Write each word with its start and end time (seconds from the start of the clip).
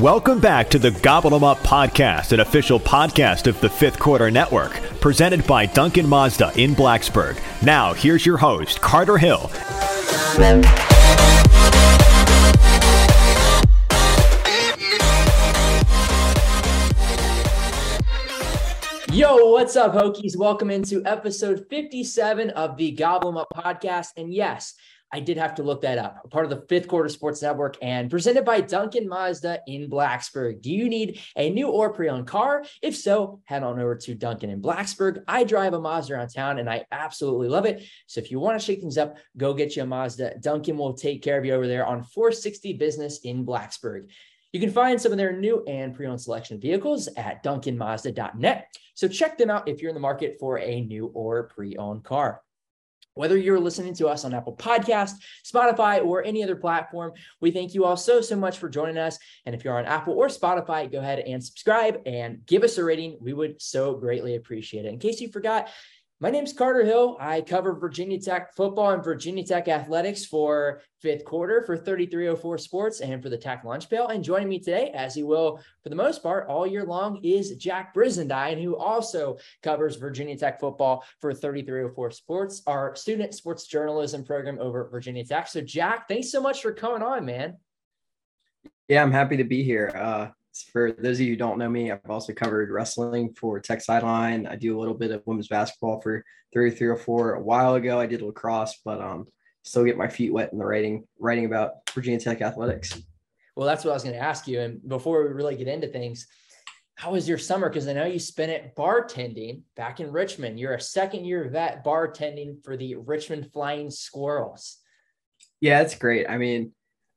Welcome 0.00 0.38
back 0.38 0.70
to 0.70 0.78
the 0.78 0.92
Gobble 0.92 1.34
'em 1.34 1.42
Up 1.42 1.58
podcast, 1.58 2.30
an 2.30 2.38
official 2.38 2.78
podcast 2.78 3.48
of 3.48 3.60
the 3.60 3.68
Fifth 3.68 3.98
Quarter 3.98 4.30
Network, 4.30 4.80
presented 5.00 5.44
by 5.44 5.66
Duncan 5.66 6.08
Mazda 6.08 6.52
in 6.54 6.76
Blacksburg. 6.76 7.36
Now, 7.64 7.94
here's 7.94 8.24
your 8.24 8.36
host, 8.36 8.80
Carter 8.80 9.18
Hill. 9.18 9.50
Yo, 19.10 19.50
what's 19.50 19.74
up, 19.74 19.94
Hokies? 19.94 20.36
Welcome 20.36 20.70
into 20.70 21.02
episode 21.04 21.66
57 21.68 22.50
of 22.50 22.76
the 22.76 22.92
Gobble 22.92 23.30
'em 23.30 23.36
Up 23.38 23.48
podcast. 23.52 24.10
And 24.16 24.32
yes, 24.32 24.74
I 25.12 25.20
did 25.20 25.38
have 25.38 25.54
to 25.56 25.62
look 25.62 25.82
that 25.82 25.98
up. 25.98 26.30
Part 26.30 26.44
of 26.44 26.50
the 26.50 26.66
Fifth 26.68 26.88
Quarter 26.88 27.08
Sports 27.08 27.40
Network 27.40 27.76
and 27.80 28.10
presented 28.10 28.44
by 28.44 28.60
Duncan 28.60 29.08
Mazda 29.08 29.60
in 29.66 29.88
Blacksburg. 29.88 30.60
Do 30.60 30.70
you 30.70 30.88
need 30.88 31.20
a 31.36 31.50
new 31.50 31.68
or 31.68 31.92
pre-owned 31.92 32.26
car? 32.26 32.64
If 32.82 32.96
so, 32.96 33.40
head 33.44 33.62
on 33.62 33.80
over 33.80 33.96
to 33.96 34.14
Duncan 34.14 34.50
in 34.50 34.60
Blacksburg. 34.60 35.22
I 35.26 35.44
drive 35.44 35.72
a 35.72 35.80
Mazda 35.80 36.14
around 36.14 36.28
town 36.28 36.58
and 36.58 36.68
I 36.68 36.84
absolutely 36.92 37.48
love 37.48 37.64
it. 37.64 37.84
So 38.06 38.20
if 38.20 38.30
you 38.30 38.38
want 38.38 38.60
to 38.60 38.64
shake 38.64 38.80
things 38.80 38.98
up, 38.98 39.16
go 39.36 39.54
get 39.54 39.76
you 39.76 39.82
a 39.82 39.86
Mazda. 39.86 40.38
Duncan 40.40 40.76
will 40.76 40.94
take 40.94 41.22
care 41.22 41.38
of 41.38 41.44
you 41.44 41.54
over 41.54 41.66
there 41.66 41.86
on 41.86 42.02
460 42.02 42.74
Business 42.74 43.20
in 43.20 43.46
Blacksburg. 43.46 44.08
You 44.52 44.60
can 44.60 44.70
find 44.70 45.00
some 45.00 45.12
of 45.12 45.18
their 45.18 45.32
new 45.32 45.62
and 45.64 45.94
pre-owned 45.94 46.20
selection 46.20 46.58
vehicles 46.58 47.08
at 47.16 47.42
duncanmazda.net. 47.44 48.74
So 48.94 49.06
check 49.06 49.36
them 49.36 49.50
out 49.50 49.68
if 49.68 49.80
you're 49.80 49.90
in 49.90 49.94
the 49.94 50.00
market 50.00 50.36
for 50.40 50.58
a 50.58 50.80
new 50.80 51.06
or 51.14 51.44
pre-owned 51.44 52.04
car. 52.04 52.40
Whether 53.18 53.36
you're 53.36 53.58
listening 53.58 53.94
to 53.94 54.06
us 54.06 54.24
on 54.24 54.32
Apple 54.32 54.54
Podcast, 54.54 55.14
Spotify, 55.44 56.04
or 56.04 56.22
any 56.22 56.44
other 56.44 56.54
platform, 56.54 57.14
we 57.40 57.50
thank 57.50 57.74
you 57.74 57.84
all 57.84 57.96
so, 57.96 58.20
so 58.20 58.36
much 58.36 58.58
for 58.58 58.68
joining 58.68 58.96
us. 58.96 59.18
And 59.44 59.56
if 59.56 59.64
you're 59.64 59.76
on 59.76 59.86
Apple 59.86 60.14
or 60.14 60.28
Spotify, 60.28 60.90
go 60.90 61.00
ahead 61.00 61.18
and 61.18 61.42
subscribe 61.42 62.00
and 62.06 62.46
give 62.46 62.62
us 62.62 62.78
a 62.78 62.84
rating. 62.84 63.18
We 63.20 63.32
would 63.32 63.60
so 63.60 63.96
greatly 63.96 64.36
appreciate 64.36 64.84
it. 64.84 64.92
In 64.92 65.00
case 65.00 65.20
you 65.20 65.32
forgot, 65.32 65.68
my 66.20 66.30
name 66.30 66.42
is 66.42 66.52
Carter 66.52 66.84
Hill. 66.84 67.16
I 67.20 67.40
cover 67.42 67.74
Virginia 67.74 68.20
Tech 68.20 68.52
football 68.56 68.90
and 68.90 69.04
Virginia 69.04 69.44
Tech 69.44 69.68
athletics 69.68 70.24
for 70.24 70.80
fifth 71.00 71.24
quarter 71.24 71.62
for 71.62 71.76
3304 71.76 72.58
Sports 72.58 73.00
and 73.00 73.22
for 73.22 73.28
the 73.28 73.38
Tech 73.38 73.62
Lunch 73.62 73.88
Pail. 73.88 74.08
And 74.08 74.24
joining 74.24 74.48
me 74.48 74.58
today, 74.58 74.90
as 74.90 75.14
he 75.14 75.22
will 75.22 75.60
for 75.84 75.90
the 75.90 75.94
most 75.94 76.20
part 76.20 76.48
all 76.48 76.66
year 76.66 76.84
long, 76.84 77.22
is 77.22 77.54
Jack 77.54 77.94
Brizendine, 77.94 78.60
who 78.60 78.76
also 78.76 79.38
covers 79.62 79.94
Virginia 79.94 80.36
Tech 80.36 80.58
football 80.58 81.04
for 81.20 81.32
3304 81.32 82.10
Sports, 82.10 82.62
our 82.66 82.96
student 82.96 83.32
sports 83.32 83.68
journalism 83.68 84.24
program 84.24 84.58
over 84.60 84.86
at 84.86 84.90
Virginia 84.90 85.24
Tech. 85.24 85.46
So, 85.46 85.60
Jack, 85.60 86.08
thanks 86.08 86.32
so 86.32 86.40
much 86.40 86.62
for 86.62 86.72
coming 86.72 87.02
on, 87.02 87.24
man. 87.24 87.58
Yeah, 88.88 89.02
I'm 89.02 89.12
happy 89.12 89.36
to 89.36 89.44
be 89.44 89.62
here. 89.62 89.92
Uh, 89.94 90.28
for 90.62 90.92
those 90.92 91.18
of 91.18 91.26
you 91.26 91.32
who 91.32 91.36
don't 91.36 91.58
know 91.58 91.68
me, 91.68 91.90
I've 91.90 92.00
also 92.08 92.32
covered 92.32 92.70
wrestling 92.70 93.34
for 93.34 93.60
Tech 93.60 93.80
Sideline. 93.80 94.46
I 94.46 94.56
do 94.56 94.76
a 94.76 94.80
little 94.80 94.94
bit 94.94 95.10
of 95.10 95.22
women's 95.26 95.48
basketball 95.48 96.00
for 96.00 96.24
3304 96.52 97.34
a 97.34 97.42
while 97.42 97.74
ago. 97.74 98.00
I 98.00 98.06
did 98.06 98.22
lacrosse, 98.22 98.80
but 98.84 99.00
um, 99.00 99.26
still 99.62 99.84
get 99.84 99.96
my 99.96 100.08
feet 100.08 100.32
wet 100.32 100.52
in 100.52 100.58
the 100.58 100.64
writing, 100.64 101.04
writing 101.18 101.44
about 101.44 101.88
Virginia 101.94 102.20
Tech 102.20 102.40
athletics. 102.40 103.00
Well, 103.56 103.66
that's 103.66 103.84
what 103.84 103.90
I 103.90 103.94
was 103.94 104.04
going 104.04 104.14
to 104.14 104.22
ask 104.22 104.46
you. 104.46 104.60
And 104.60 104.86
before 104.88 105.22
we 105.22 105.30
really 105.30 105.56
get 105.56 105.68
into 105.68 105.88
things, 105.88 106.26
how 106.94 107.12
was 107.12 107.28
your 107.28 107.38
summer? 107.38 107.68
Because 107.68 107.86
I 107.86 107.92
know 107.92 108.06
you 108.06 108.18
spent 108.18 108.50
it 108.50 108.74
bartending 108.76 109.62
back 109.76 110.00
in 110.00 110.10
Richmond. 110.10 110.58
You're 110.58 110.74
a 110.74 110.80
second 110.80 111.24
year 111.24 111.48
vet 111.48 111.84
bartending 111.84 112.62
for 112.64 112.76
the 112.76 112.96
Richmond 112.96 113.52
Flying 113.52 113.90
Squirrels. 113.90 114.78
Yeah, 115.60 115.80
it's 115.80 115.94
great. 115.94 116.28
I 116.28 116.38
mean, 116.38 116.72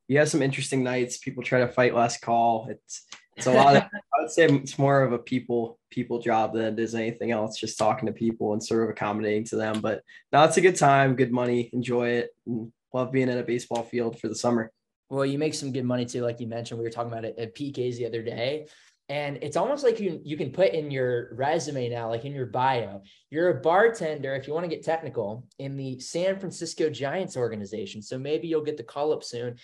you 0.07 0.19
have 0.19 0.29
some 0.29 0.41
interesting 0.41 0.83
nights. 0.83 1.17
People 1.17 1.41
try 1.41 1.61
to 1.61 1.67
fight 1.67 1.95
last 1.95 2.21
call. 2.21 2.67
It's 2.69 3.05
it's 3.41 3.47
a 3.47 3.53
lot 3.53 3.75
of, 3.75 3.83
I 3.93 4.21
would 4.21 4.31
say 4.31 4.45
it's 4.45 4.77
more 4.77 5.01
of 5.01 5.13
a 5.13 5.17
people 5.17 5.79
people 5.89 6.19
job 6.19 6.53
than 6.53 6.65
it 6.65 6.79
is 6.79 6.95
anything 6.95 7.31
else, 7.31 7.57
just 7.57 7.77
talking 7.77 8.05
to 8.05 8.13
people 8.13 8.53
and 8.53 8.63
sort 8.63 8.83
of 8.83 8.89
accommodating 8.89 9.43
to 9.45 9.55
them. 9.55 9.81
But 9.81 10.03
now 10.31 10.43
it's 10.45 10.57
a 10.57 10.61
good 10.61 10.75
time, 10.75 11.15
good 11.15 11.31
money, 11.31 11.69
enjoy 11.73 12.09
it, 12.09 12.29
and 12.45 12.71
love 12.93 13.11
being 13.11 13.29
at 13.29 13.37
a 13.37 13.43
baseball 13.43 13.83
field 13.83 14.19
for 14.19 14.27
the 14.27 14.35
summer. 14.35 14.71
Well, 15.09 15.25
you 15.25 15.37
make 15.37 15.53
some 15.53 15.73
good 15.73 15.85
money 15.85 16.05
too, 16.05 16.21
like 16.21 16.39
you 16.39 16.47
mentioned. 16.47 16.79
We 16.79 16.85
were 16.85 16.91
talking 16.91 17.11
about 17.11 17.25
it 17.25 17.35
at 17.37 17.55
PK's 17.55 17.97
the 17.97 18.05
other 18.05 18.23
day. 18.23 18.67
And 19.09 19.39
it's 19.41 19.57
almost 19.57 19.83
like 19.83 19.99
you 19.99 20.21
you 20.23 20.37
can 20.37 20.51
put 20.51 20.71
in 20.71 20.89
your 20.89 21.35
resume 21.35 21.89
now, 21.89 22.07
like 22.07 22.23
in 22.23 22.31
your 22.31 22.45
bio, 22.45 23.01
you're 23.29 23.49
a 23.49 23.61
bartender, 23.61 24.35
if 24.35 24.47
you 24.47 24.53
want 24.53 24.63
to 24.63 24.73
get 24.73 24.85
technical, 24.85 25.45
in 25.59 25.75
the 25.75 25.99
San 25.99 26.39
Francisco 26.39 26.89
Giants 26.89 27.35
organization. 27.35 28.01
So 28.01 28.17
maybe 28.17 28.47
you'll 28.47 28.63
get 28.63 28.77
the 28.77 28.83
call 28.83 29.11
up 29.11 29.23
soon 29.23 29.57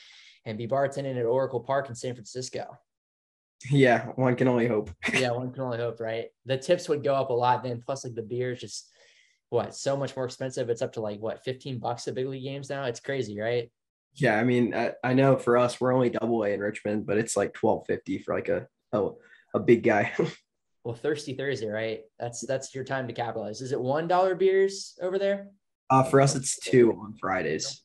and 0.46 0.58
be 0.58 0.68
bartending 0.68 1.18
at 1.18 1.26
Oracle 1.26 1.62
Park 1.62 1.88
in 1.88 1.96
San 1.96 2.14
Francisco. 2.14 2.78
Yeah, 3.70 4.08
one 4.16 4.36
can 4.36 4.48
only 4.48 4.68
hope. 4.68 4.92
yeah, 5.14 5.32
one 5.32 5.52
can 5.52 5.64
only 5.64 5.78
hope, 5.78 6.00
right? 6.00 6.28
The 6.46 6.58
tips 6.58 6.88
would 6.90 7.04
go 7.04 7.16
up 7.16 7.30
a 7.30 7.34
lot 7.34 7.64
then. 7.64 7.82
Plus, 7.84 8.04
like 8.04 8.16
the 8.16 8.22
beers, 8.22 8.60
just 8.60 8.90
what 9.50 9.76
so 9.76 9.98
much 9.98 10.16
more 10.16 10.26
expensive. 10.26 10.70
It's 10.70 10.82
up 10.82 10.94
to 10.94 11.02
like 11.02 11.20
what 11.20 11.44
15 11.44 11.80
bucks 11.80 12.08
at 12.08 12.16
big 12.16 12.28
league 12.28 12.44
games 12.44 12.70
now. 12.70 12.84
It's 12.84 13.00
crazy, 13.00 13.40
right? 13.40 13.72
Yeah, 14.14 14.40
I 14.40 14.44
mean, 14.44 14.74
I, 14.74 14.94
I 15.04 15.14
know 15.14 15.38
for 15.38 15.58
us, 15.58 15.80
we're 15.80 15.94
only 15.94 16.10
double 16.10 16.44
A 16.44 16.50
in 16.50 16.60
Richmond, 16.60 17.06
but 17.06 17.18
it's 17.18 17.38
like 17.38 17.56
1250 17.56 18.20
for 18.20 18.36
like 18.36 18.50
a 18.50 18.68
a, 18.92 19.10
a 19.56 19.60
big 19.60 19.84
guy. 19.84 20.14
well, 20.84 20.96
thirsty 20.96 21.34
Thursday, 21.34 21.68
right? 21.68 22.02
That's 22.20 22.42
that's 22.42 22.74
your 22.74 22.84
time 22.84 23.08
to 23.08 23.14
capitalize. 23.14 23.62
Is 23.62 23.72
it 23.72 23.82
one 23.82 24.08
dollar 24.08 24.36
beers 24.36 24.98
over 25.02 25.20
there? 25.20 25.50
Uh, 25.90 26.04
for 26.04 26.20
us, 26.20 26.36
it's 26.36 26.60
two 26.60 26.92
on 26.94 27.16
Fridays. 27.20 27.82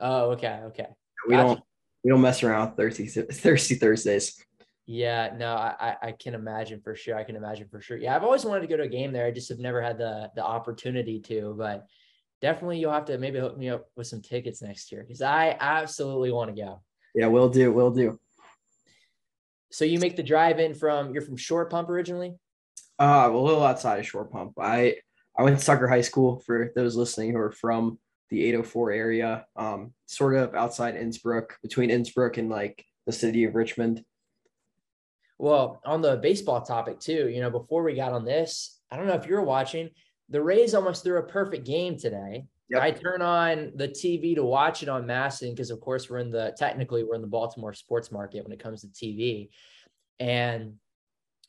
Oh, 0.00 0.30
okay, 0.30 0.60
okay. 0.66 0.86
We 1.26 1.34
gotcha. 1.34 1.46
don't 1.46 1.60
we 2.04 2.10
don't 2.10 2.20
mess 2.20 2.42
around 2.42 2.68
with 2.68 2.76
thirsty 2.76 3.06
thirsty 3.06 3.74
Thursdays. 3.74 4.42
Yeah, 4.90 5.34
no, 5.36 5.54
I 5.54 5.96
I 6.00 6.12
can 6.12 6.34
imagine 6.34 6.80
for 6.80 6.96
sure. 6.96 7.14
I 7.14 7.22
can 7.22 7.36
imagine 7.36 7.68
for 7.68 7.78
sure. 7.78 7.98
Yeah, 7.98 8.16
I've 8.16 8.24
always 8.24 8.46
wanted 8.46 8.62
to 8.62 8.68
go 8.68 8.78
to 8.78 8.84
a 8.84 8.88
game 8.88 9.12
there. 9.12 9.26
I 9.26 9.30
just 9.30 9.50
have 9.50 9.58
never 9.58 9.82
had 9.82 9.98
the 9.98 10.30
the 10.34 10.42
opportunity 10.42 11.20
to, 11.20 11.54
but 11.58 11.86
definitely 12.40 12.78
you'll 12.78 12.92
have 12.92 13.04
to 13.04 13.18
maybe 13.18 13.38
hook 13.38 13.58
me 13.58 13.68
up 13.68 13.84
with 13.96 14.06
some 14.06 14.22
tickets 14.22 14.62
next 14.62 14.90
year 14.90 15.02
because 15.02 15.20
I 15.20 15.54
absolutely 15.60 16.32
want 16.32 16.56
to 16.56 16.62
go. 16.62 16.80
Yeah, 17.14 17.26
we'll 17.26 17.50
do. 17.50 17.70
We'll 17.70 17.90
do. 17.90 18.18
So 19.70 19.84
you 19.84 19.98
make 19.98 20.16
the 20.16 20.22
drive 20.22 20.58
in 20.58 20.72
from 20.72 21.12
you're 21.12 21.20
from 21.20 21.36
Short 21.36 21.68
Pump 21.68 21.90
originally? 21.90 22.36
Uh, 22.98 23.28
a 23.30 23.36
little 23.36 23.62
outside 23.62 23.98
of 23.98 24.06
Short 24.06 24.32
Pump. 24.32 24.54
I 24.58 24.94
I 25.36 25.42
went 25.42 25.58
to 25.58 25.64
Tucker 25.66 25.86
High 25.86 26.00
School 26.00 26.42
for 26.46 26.72
those 26.74 26.96
listening 26.96 27.32
who 27.32 27.40
are 27.40 27.52
from 27.52 27.98
the 28.30 28.42
804 28.46 28.92
area, 28.92 29.46
um, 29.54 29.92
sort 30.06 30.34
of 30.34 30.54
outside 30.54 30.94
Innsbrook, 30.94 31.50
between 31.62 31.90
Innsbrook 31.90 32.38
and 32.38 32.48
like 32.48 32.86
the 33.04 33.12
city 33.12 33.44
of 33.44 33.54
Richmond. 33.54 34.02
Well, 35.38 35.80
on 35.84 36.02
the 36.02 36.16
baseball 36.16 36.62
topic 36.62 36.98
too, 36.98 37.28
you 37.28 37.40
know, 37.40 37.50
before 37.50 37.82
we 37.82 37.94
got 37.94 38.12
on 38.12 38.24
this, 38.24 38.80
I 38.90 38.96
don't 38.96 39.06
know 39.06 39.14
if 39.14 39.26
you're 39.26 39.42
watching, 39.42 39.90
the 40.28 40.42
Rays 40.42 40.74
almost 40.74 41.04
threw 41.04 41.18
a 41.18 41.22
perfect 41.22 41.64
game 41.64 41.96
today. 41.96 42.46
Yep. 42.70 42.82
I 42.82 42.90
turn 42.90 43.22
on 43.22 43.72
the 43.76 43.88
TV 43.88 44.34
to 44.34 44.44
watch 44.44 44.82
it 44.82 44.90
on 44.90 45.06
MASN 45.06 45.52
because, 45.52 45.70
of 45.70 45.80
course, 45.80 46.10
we're 46.10 46.18
in 46.18 46.30
the 46.30 46.54
technically 46.58 47.02
we're 47.02 47.14
in 47.14 47.22
the 47.22 47.26
Baltimore 47.26 47.72
sports 47.72 48.12
market 48.12 48.42
when 48.44 48.52
it 48.52 48.62
comes 48.62 48.82
to 48.82 48.88
TV, 48.88 49.48
and 50.20 50.74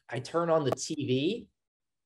I 0.09 0.19
turn 0.19 0.49
on 0.49 0.63
the 0.63 0.71
TV 0.71 1.47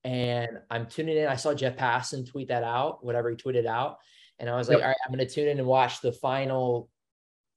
and 0.04 0.60
I'm 0.72 0.88
tuning 0.88 1.18
in. 1.18 1.28
I 1.28 1.36
saw 1.36 1.54
Jeff 1.54 1.78
Passan 1.78 2.28
tweet 2.28 2.48
that 2.48 2.64
out, 2.64 3.06
whatever 3.06 3.30
he 3.30 3.36
tweeted 3.36 3.68
out, 3.68 3.98
and 4.40 4.50
I 4.50 4.56
was 4.56 4.68
like, 4.68 4.80
yep. 4.80 4.84
all 4.84 4.90
right, 4.90 4.98
I'm 5.06 5.14
going 5.14 5.26
to 5.26 5.32
tune 5.32 5.48
in 5.48 5.60
and 5.60 5.68
watch 5.68 6.02
the 6.02 6.12
final 6.12 6.90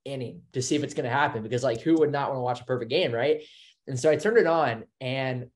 inning 0.04 0.42
to 0.52 0.60
see 0.60 0.76
if 0.76 0.84
it's 0.84 0.94
going 0.94 1.08
to 1.08 1.10
happen 1.10 1.42
because, 1.42 1.64
like, 1.64 1.80
who 1.80 1.94
would 1.96 2.12
not 2.12 2.28
want 2.28 2.36
to 2.36 2.42
watch 2.42 2.60
a 2.60 2.64
perfect 2.64 2.90
game, 2.90 3.12
right? 3.12 3.40
And 3.88 3.98
so 3.98 4.10
I 4.10 4.16
turned 4.16 4.38
it 4.38 4.46
on, 4.46 4.84
and 5.00 5.46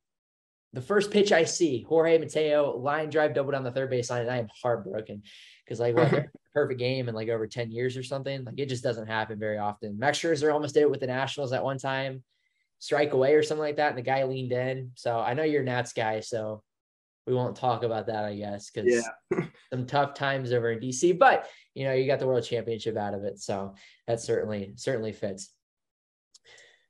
the 0.73 0.81
first 0.81 1.11
pitch 1.11 1.33
I 1.33 1.45
see, 1.45 1.83
Jorge 1.83 2.19
Mateo 2.19 2.77
line 2.77 3.11
drive 3.11 3.35
double 3.35 3.53
down 3.53 3.65
the 3.65 3.73
third 3.73 3.91
base 3.91 4.11
line, 4.11 4.23
and 4.23 4.31
I 4.31 4.39
am 4.39 4.49
heartbroken 4.63 5.23
because 5.65 5.81
like 5.81 5.97
what 5.97 6.27
perfect 6.55 6.79
game 6.79 7.09
in 7.09 7.15
like 7.15 7.29
over 7.29 7.47
10 7.47 7.71
years 7.71 7.97
or 7.97 8.03
something. 8.03 8.45
Like 8.45 8.59
it 8.59 8.69
just 8.69 8.83
doesn't 8.83 9.07
happen 9.07 9.39
very 9.39 9.59
often. 9.59 9.99
Max 9.99 10.19
Scherzer 10.19 10.53
almost 10.53 10.75
did 10.75 10.83
it 10.83 10.91
with 10.91 11.01
the 11.01 11.07
Nationals 11.07 11.53
at 11.53 11.65
one 11.65 11.79
time, 11.79 12.23
strike 12.79 13.13
away 13.13 13.35
or 13.35 13.43
something 13.43 13.63
like 13.63 13.77
that, 13.77 13.91
and 13.91 13.99
the 13.99 14.03
guy 14.03 14.25
leaned 14.25 14.53
in. 14.53 14.93
So 14.95 15.19
I 15.19 15.35
know 15.35 15.43
you're 15.43 15.63
Nats 15.63 15.93
guy, 15.93 16.21
so 16.21 16.63
we 17.27 17.35
won't 17.35 17.57
talk 17.57 17.83
about 17.83 18.07
that, 18.07 18.25
I 18.25 18.35
guess, 18.35 18.71
because 18.71 19.05
yeah. 19.31 19.45
some 19.73 19.87
tough 19.87 20.15
times 20.15 20.53
over 20.53 20.73
in 20.73 20.81
DC. 20.81 21.19
But 21.19 21.49
you 21.75 21.85
know, 21.85 21.93
you 21.93 22.07
got 22.07 22.19
the 22.19 22.27
world 22.27 22.45
championship 22.45 22.97
out 22.97 23.15
of 23.15 23.25
it, 23.25 23.39
so 23.39 23.75
that 24.07 24.21
certainly 24.21 24.73
certainly 24.77 25.13
fits. 25.13 25.53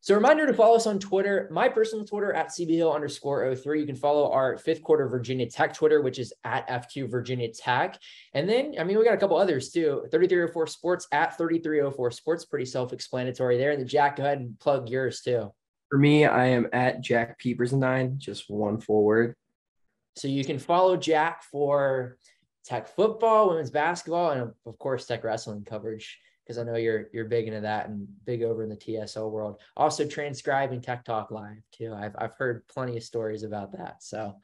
So 0.03 0.15
reminder 0.15 0.47
to 0.47 0.55
follow 0.55 0.77
us 0.77 0.87
on 0.87 0.99
Twitter, 0.99 1.47
my 1.51 1.69
personal 1.69 2.07
Twitter 2.07 2.33
at 2.33 2.49
CBHill 2.49 2.95
underscore 2.95 3.55
03. 3.55 3.81
You 3.81 3.87
can 3.87 3.97
follow 3.97 4.33
our 4.33 4.57
fifth 4.57 4.83
quarter 4.83 5.07
Virginia 5.07 5.47
Tech 5.47 5.75
Twitter, 5.75 6.01
which 6.01 6.19
is 6.19 6.33
at 6.43 6.67
FQ 6.69 7.11
Virginia 7.11 7.53
Tech. 7.53 7.99
And 8.33 8.49
then, 8.49 8.77
I 8.81 8.85
mean, 8.85 8.99
we 8.99 9.05
got 9.05 9.13
a 9.13 9.19
couple 9.19 9.37
others 9.37 9.71
too. 9.71 10.07
3304 10.11 10.67
Sports 10.69 11.07
at 11.13 11.37
3304 11.37 12.11
Sports, 12.13 12.47
pretty 12.47 12.65
self-explanatory 12.65 13.59
there. 13.59 13.73
And 13.73 13.81
then 13.81 13.87
Jack, 13.87 14.17
go 14.17 14.25
ahead 14.25 14.39
and 14.39 14.59
plug 14.59 14.89
yours 14.89 15.21
too. 15.21 15.53
For 15.91 15.99
me, 15.99 16.25
I 16.25 16.47
am 16.47 16.69
at 16.73 17.03
Jack 17.03 17.39
P. 17.39 17.55
Brizendine, 17.55 18.17
just 18.17 18.49
one 18.49 18.81
full 18.81 19.05
word. 19.05 19.35
So 20.17 20.29
you 20.29 20.47
can 20.47 20.59
follow 20.59 20.97
Jack 20.97 21.43
for 21.43 22.17
Tech 22.65 22.89
football, 22.89 23.51
women's 23.51 23.71
basketball, 23.71 24.31
and 24.31 24.53
of 24.65 24.79
course, 24.79 25.05
Tech 25.05 25.25
wrestling 25.25 25.65
coverage 25.65 26.19
because 26.51 26.67
I 26.67 26.69
know 26.69 26.77
you're 26.77 27.07
you're 27.13 27.27
big 27.27 27.47
into 27.47 27.61
that 27.61 27.89
and 27.89 28.09
big 28.25 28.43
over 28.43 28.65
in 28.65 28.69
the 28.69 29.07
TSO 29.07 29.29
world. 29.29 29.61
Also 29.77 30.05
transcribing 30.05 30.81
Tech 30.81 31.05
Talk 31.05 31.31
Live 31.31 31.63
too. 31.71 31.95
I've 31.95 32.17
I've 32.19 32.35
heard 32.35 32.67
plenty 32.67 32.97
of 32.97 33.05
stories 33.05 33.45
about 33.45 33.71
that. 33.79 34.03
So 34.03 34.35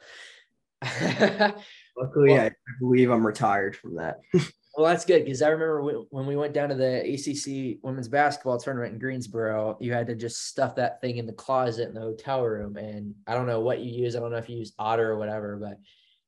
luckily 1.96 2.30
well, 2.30 2.46
I 2.46 2.50
believe 2.78 3.10
I'm 3.10 3.26
retired 3.26 3.74
from 3.74 3.96
that. 3.96 4.20
well, 4.32 4.86
that's 4.86 5.04
good 5.04 5.24
because 5.24 5.42
I 5.42 5.48
remember 5.48 6.04
when 6.10 6.26
we 6.26 6.36
went 6.36 6.54
down 6.54 6.68
to 6.68 6.76
the 6.76 7.00
ACC 7.00 7.80
women's 7.82 8.06
basketball 8.06 8.60
tournament 8.60 8.92
in 8.92 9.00
Greensboro, 9.00 9.76
you 9.80 9.92
had 9.92 10.06
to 10.06 10.14
just 10.14 10.46
stuff 10.46 10.76
that 10.76 11.00
thing 11.00 11.16
in 11.16 11.26
the 11.26 11.32
closet 11.32 11.88
in 11.88 11.94
the 11.94 12.00
hotel 12.00 12.44
room. 12.44 12.76
And 12.76 13.16
I 13.26 13.34
don't 13.34 13.48
know 13.48 13.62
what 13.62 13.80
you 13.80 13.90
use. 13.90 14.14
I 14.14 14.20
don't 14.20 14.30
know 14.30 14.38
if 14.38 14.48
you 14.48 14.58
use 14.58 14.74
Otter 14.78 15.10
or 15.10 15.18
whatever, 15.18 15.56
but 15.56 15.80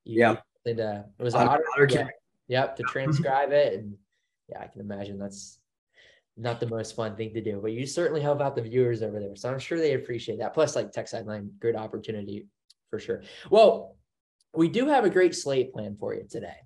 yeah, 0.04 0.38
and 0.66 0.80
uh, 0.80 1.02
it 1.20 1.22
was 1.22 1.36
Otter. 1.36 1.64
Otter 1.76 1.88
yeah. 1.88 2.08
Yep, 2.48 2.76
to 2.78 2.82
transcribe 2.88 3.52
it 3.52 3.74
and 3.74 3.94
yeah, 4.48 4.60
I 4.62 4.66
can 4.66 4.80
imagine 4.80 5.18
that's 5.18 5.58
not 6.38 6.60
the 6.60 6.66
most 6.66 6.94
fun 6.94 7.16
thing 7.16 7.34
to 7.34 7.40
do, 7.40 7.58
but 7.60 7.72
you 7.72 7.84
certainly 7.86 8.20
help 8.20 8.40
out 8.40 8.54
the 8.54 8.62
viewers 8.62 9.02
over 9.02 9.18
there. 9.18 9.34
So 9.36 9.50
I'm 9.50 9.58
sure 9.58 9.78
they 9.78 9.94
appreciate 9.94 10.38
that. 10.38 10.54
Plus, 10.54 10.76
like 10.76 10.92
Tech 10.92 11.08
Sideline, 11.08 11.50
great 11.60 11.76
opportunity 11.76 12.46
for 12.90 12.98
sure. 12.98 13.22
Well, 13.50 13.96
we 14.54 14.68
do 14.68 14.86
have 14.86 15.04
a 15.04 15.10
great 15.10 15.34
slate 15.34 15.72
plan 15.72 15.96
for 15.98 16.14
you 16.14 16.24
today. 16.28 16.56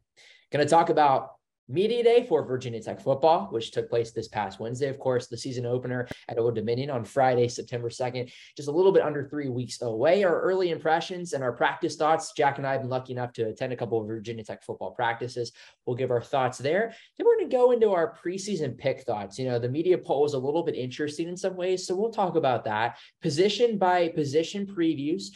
Going 0.50 0.64
to 0.64 0.70
talk 0.70 0.90
about 0.90 1.30
Media 1.72 2.04
Day 2.04 2.26
for 2.28 2.44
Virginia 2.44 2.82
Tech 2.82 3.00
football, 3.00 3.46
which 3.46 3.70
took 3.70 3.88
place 3.88 4.10
this 4.10 4.28
past 4.28 4.60
Wednesday. 4.60 4.88
Of 4.88 4.98
course, 4.98 5.26
the 5.26 5.38
season 5.38 5.64
opener 5.64 6.06
at 6.28 6.38
Old 6.38 6.54
Dominion 6.54 6.90
on 6.90 7.02
Friday, 7.02 7.48
September 7.48 7.88
2nd, 7.88 8.30
just 8.56 8.68
a 8.68 8.72
little 8.72 8.92
bit 8.92 9.02
under 9.02 9.26
three 9.26 9.48
weeks 9.48 9.80
away. 9.80 10.22
Our 10.22 10.38
early 10.42 10.70
impressions 10.70 11.32
and 11.32 11.42
our 11.42 11.52
practice 11.52 11.96
thoughts. 11.96 12.32
Jack 12.36 12.58
and 12.58 12.66
I 12.66 12.72
have 12.72 12.82
been 12.82 12.90
lucky 12.90 13.14
enough 13.14 13.32
to 13.34 13.44
attend 13.44 13.72
a 13.72 13.76
couple 13.76 13.98
of 13.98 14.06
Virginia 14.06 14.44
Tech 14.44 14.62
football 14.62 14.90
practices. 14.90 15.52
We'll 15.86 15.96
give 15.96 16.10
our 16.10 16.20
thoughts 16.20 16.58
there. 16.58 16.94
Then 17.16 17.26
we're 17.26 17.38
going 17.38 17.50
to 17.50 17.56
go 17.56 17.70
into 17.70 17.90
our 17.92 18.18
preseason 18.22 18.76
pick 18.76 19.04
thoughts. 19.04 19.38
You 19.38 19.46
know, 19.46 19.58
the 19.58 19.68
media 19.68 19.96
poll 19.96 20.22
was 20.22 20.34
a 20.34 20.38
little 20.38 20.64
bit 20.64 20.74
interesting 20.74 21.28
in 21.28 21.36
some 21.38 21.56
ways. 21.56 21.86
So 21.86 21.96
we'll 21.96 22.12
talk 22.12 22.36
about 22.36 22.64
that. 22.64 22.98
Position 23.22 23.78
by 23.78 24.08
position 24.08 24.66
previews. 24.66 25.28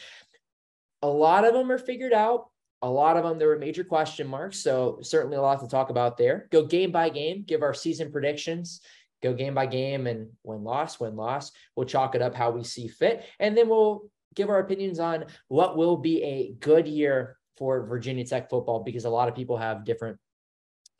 A 1.00 1.08
lot 1.08 1.46
of 1.46 1.54
them 1.54 1.70
are 1.72 1.78
figured 1.78 2.12
out 2.12 2.50
a 2.82 2.90
lot 2.90 3.16
of 3.16 3.24
them 3.24 3.38
there 3.38 3.48
were 3.48 3.58
major 3.58 3.84
question 3.84 4.26
marks 4.26 4.58
so 4.58 4.98
certainly 5.02 5.36
a 5.36 5.40
lot 5.40 5.60
to 5.60 5.68
talk 5.68 5.90
about 5.90 6.16
there. 6.16 6.48
Go 6.50 6.64
game 6.64 6.92
by 6.92 7.08
game 7.08 7.44
give 7.46 7.62
our 7.62 7.74
season 7.74 8.12
predictions. 8.12 8.80
Go 9.22 9.32
game 9.32 9.54
by 9.54 9.66
game 9.66 10.06
and 10.06 10.28
win 10.42 10.62
loss 10.62 11.00
win 11.00 11.16
loss. 11.16 11.52
We'll 11.74 11.86
chalk 11.86 12.14
it 12.14 12.22
up 12.22 12.34
how 12.34 12.50
we 12.50 12.64
see 12.64 12.88
fit 12.88 13.24
and 13.40 13.56
then 13.56 13.68
we'll 13.68 14.10
give 14.34 14.50
our 14.50 14.58
opinions 14.58 15.00
on 15.00 15.24
what 15.48 15.76
will 15.76 15.96
be 15.96 16.22
a 16.22 16.52
good 16.60 16.86
year 16.86 17.38
for 17.56 17.86
virginia 17.86 18.24
tech 18.24 18.50
football 18.50 18.82
because 18.82 19.06
a 19.06 19.10
lot 19.10 19.28
of 19.28 19.34
people 19.34 19.56
have 19.56 19.86
different 19.86 20.18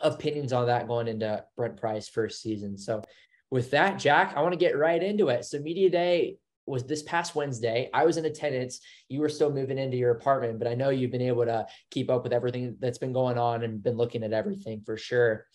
opinions 0.01 0.55
on 0.55 0.67
that 0.67 0.89
going 0.89 1.09
into 1.09 1.45
brent 1.57 1.77
Pry's 1.77 2.09
first 2.09 2.41
season. 2.41 2.79
So 2.79 3.03
with 3.51 3.71
that 3.71 3.99
jack 3.99 4.35
i 4.35 4.41
want 4.41 4.53
to 4.53 4.59
get 4.59 4.79
right 4.79 5.03
into 5.03 5.29
it. 5.29 5.45
So 5.45 5.59
media 5.59 5.91
day 5.91 6.39
was 6.67 6.85
this 6.85 7.03
past 7.03 7.35
Wednesday. 7.35 7.89
I 7.95 8.05
was 8.05 8.17
in 8.17 8.25
attendance. 8.25 8.81
You 9.09 9.21
were 9.21 9.29
still 9.29 9.53
moving 9.53 9.79
into 9.79 9.97
your 9.97 10.11
apartment, 10.11 10.59
but 10.59 10.69
I 10.69 10.75
know 10.75 10.91
you've 10.91 11.13
been 11.13 11.23
able 11.23 11.45
to 11.45 11.67
keep 11.91 12.11
up 12.11 12.25
with 12.25 12.33
everything 12.33 12.77
that's 12.81 12.99
been 12.99 13.13
going 13.13 13.39
on 13.39 13.63
and 13.63 13.83
been 13.83 13.97
looking 13.97 14.23
at 14.25 14.33
everything 14.33 14.83
for 14.85 14.97
sure. 14.97 15.47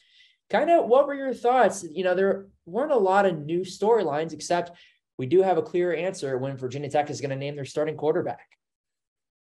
Kind 0.50 0.70
of 0.70 0.86
what 0.86 1.08
were 1.08 1.16
your 1.16 1.34
thoughts? 1.34 1.86
You 1.90 2.04
know, 2.04 2.16
there 2.16 2.48
weren't 2.66 2.92
a 2.92 2.98
lot 2.98 3.26
of 3.26 3.40
new 3.40 3.62
storylines, 3.62 4.34
except 4.34 4.72
we 5.18 5.26
do 5.26 5.42
have 5.42 5.58
a 5.58 5.62
clear 5.62 5.94
answer 5.94 6.38
when 6.38 6.58
Virginia 6.58 6.90
Tech 6.90 7.10
is 7.10 7.22
going 7.22 7.30
to 7.30 7.36
name 7.36 7.56
their 7.56 7.66
starting 7.66 7.96
quarterback. 7.96 8.48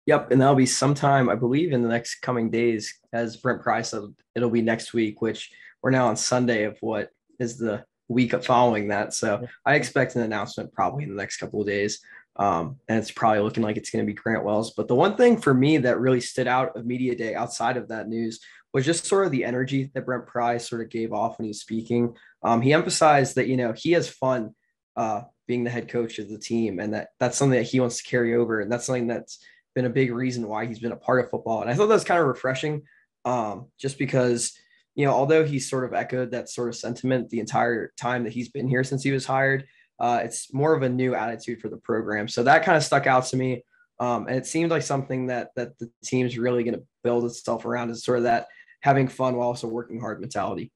Yep, 0.06 0.32
and 0.32 0.40
that'll 0.40 0.56
be 0.56 0.66
sometime, 0.66 1.28
I 1.28 1.36
believe, 1.36 1.72
in 1.72 1.82
the 1.82 1.88
next 1.88 2.16
coming 2.16 2.50
days. 2.50 2.98
As 3.12 3.36
Brent 3.36 3.62
Pry 3.62 3.82
said, 3.82 4.02
it'll 4.34 4.50
be 4.50 4.62
next 4.62 4.92
week, 4.92 5.22
which 5.22 5.52
we're 5.82 5.90
now 5.90 6.08
on 6.08 6.16
Sunday 6.16 6.64
of 6.64 6.76
what 6.80 7.10
is 7.38 7.56
the 7.56 7.84
week 8.08 8.32
following 8.44 8.88
that. 8.88 9.14
So 9.14 9.46
I 9.64 9.74
expect 9.74 10.16
an 10.16 10.22
announcement 10.22 10.72
probably 10.72 11.04
in 11.04 11.10
the 11.10 11.16
next 11.16 11.38
couple 11.38 11.60
of 11.60 11.66
days. 11.66 12.00
Um, 12.36 12.76
and 12.88 12.98
it's 12.98 13.10
probably 13.10 13.40
looking 13.40 13.62
like 13.62 13.76
it's 13.76 13.90
going 13.90 14.04
to 14.04 14.10
be 14.10 14.14
Grant 14.14 14.44
Wells. 14.44 14.72
But 14.72 14.88
the 14.88 14.94
one 14.94 15.16
thing 15.16 15.36
for 15.36 15.52
me 15.52 15.78
that 15.78 16.00
really 16.00 16.20
stood 16.20 16.48
out 16.48 16.76
of 16.76 16.86
media 16.86 17.14
day 17.14 17.34
outside 17.34 17.76
of 17.76 17.88
that 17.88 18.08
news 18.08 18.40
was 18.72 18.86
just 18.86 19.04
sort 19.04 19.26
of 19.26 19.32
the 19.32 19.44
energy 19.44 19.90
that 19.92 20.06
Brent 20.06 20.26
Pry 20.26 20.56
sort 20.56 20.80
of 20.80 20.88
gave 20.88 21.12
off 21.12 21.38
when 21.38 21.46
he's 21.46 21.60
speaking. 21.60 22.16
Um, 22.42 22.62
he 22.62 22.72
emphasized 22.72 23.34
that, 23.36 23.48
you 23.48 23.58
know, 23.58 23.74
he 23.76 23.92
has 23.92 24.08
fun 24.08 24.54
uh, 24.96 25.22
being 25.46 25.64
the 25.64 25.70
head 25.70 25.88
coach 25.88 26.18
of 26.18 26.30
the 26.30 26.38
team 26.38 26.78
and 26.78 26.94
that 26.94 27.08
that's 27.20 27.36
something 27.36 27.58
that 27.58 27.68
he 27.68 27.80
wants 27.80 27.98
to 27.98 28.08
carry 28.08 28.34
over. 28.34 28.60
And 28.60 28.72
that's 28.72 28.86
something 28.86 29.08
that's 29.08 29.38
been 29.74 29.84
a 29.84 29.90
big 29.90 30.10
reason 30.12 30.48
why 30.48 30.64
he's 30.64 30.78
been 30.78 30.92
a 30.92 30.96
part 30.96 31.22
of 31.22 31.30
football. 31.30 31.60
And 31.60 31.70
I 31.70 31.74
thought 31.74 31.88
that 31.88 31.94
was 31.94 32.04
kind 32.04 32.20
of 32.20 32.26
refreshing 32.26 32.82
um, 33.24 33.66
just 33.78 33.98
because– 33.98 34.56
you 34.94 35.06
know, 35.06 35.12
although 35.12 35.44
he's 35.44 35.68
sort 35.68 35.84
of 35.84 35.94
echoed 35.94 36.30
that 36.32 36.48
sort 36.48 36.68
of 36.68 36.76
sentiment 36.76 37.30
the 37.30 37.40
entire 37.40 37.92
time 37.96 38.24
that 38.24 38.32
he's 38.32 38.50
been 38.50 38.68
here 38.68 38.84
since 38.84 39.02
he 39.02 39.10
was 39.10 39.24
hired, 39.24 39.66
uh, 39.98 40.20
it's 40.22 40.52
more 40.52 40.74
of 40.74 40.82
a 40.82 40.88
new 40.88 41.14
attitude 41.14 41.60
for 41.60 41.68
the 41.68 41.76
program. 41.76 42.28
So 42.28 42.42
that 42.42 42.64
kind 42.64 42.76
of 42.76 42.84
stuck 42.84 43.06
out 43.06 43.24
to 43.26 43.36
me. 43.36 43.64
Um, 44.00 44.26
and 44.26 44.36
it 44.36 44.46
seemed 44.46 44.70
like 44.70 44.82
something 44.82 45.26
that 45.28 45.50
that 45.56 45.78
the 45.78 45.90
team's 46.04 46.36
really 46.36 46.64
going 46.64 46.74
to 46.74 46.84
build 47.04 47.24
itself 47.24 47.64
around 47.64 47.90
is 47.90 48.04
sort 48.04 48.18
of 48.18 48.24
that 48.24 48.48
having 48.80 49.06
fun 49.06 49.36
while 49.36 49.48
also 49.48 49.68
working 49.68 50.00
hard 50.00 50.20
mentality. 50.20 50.72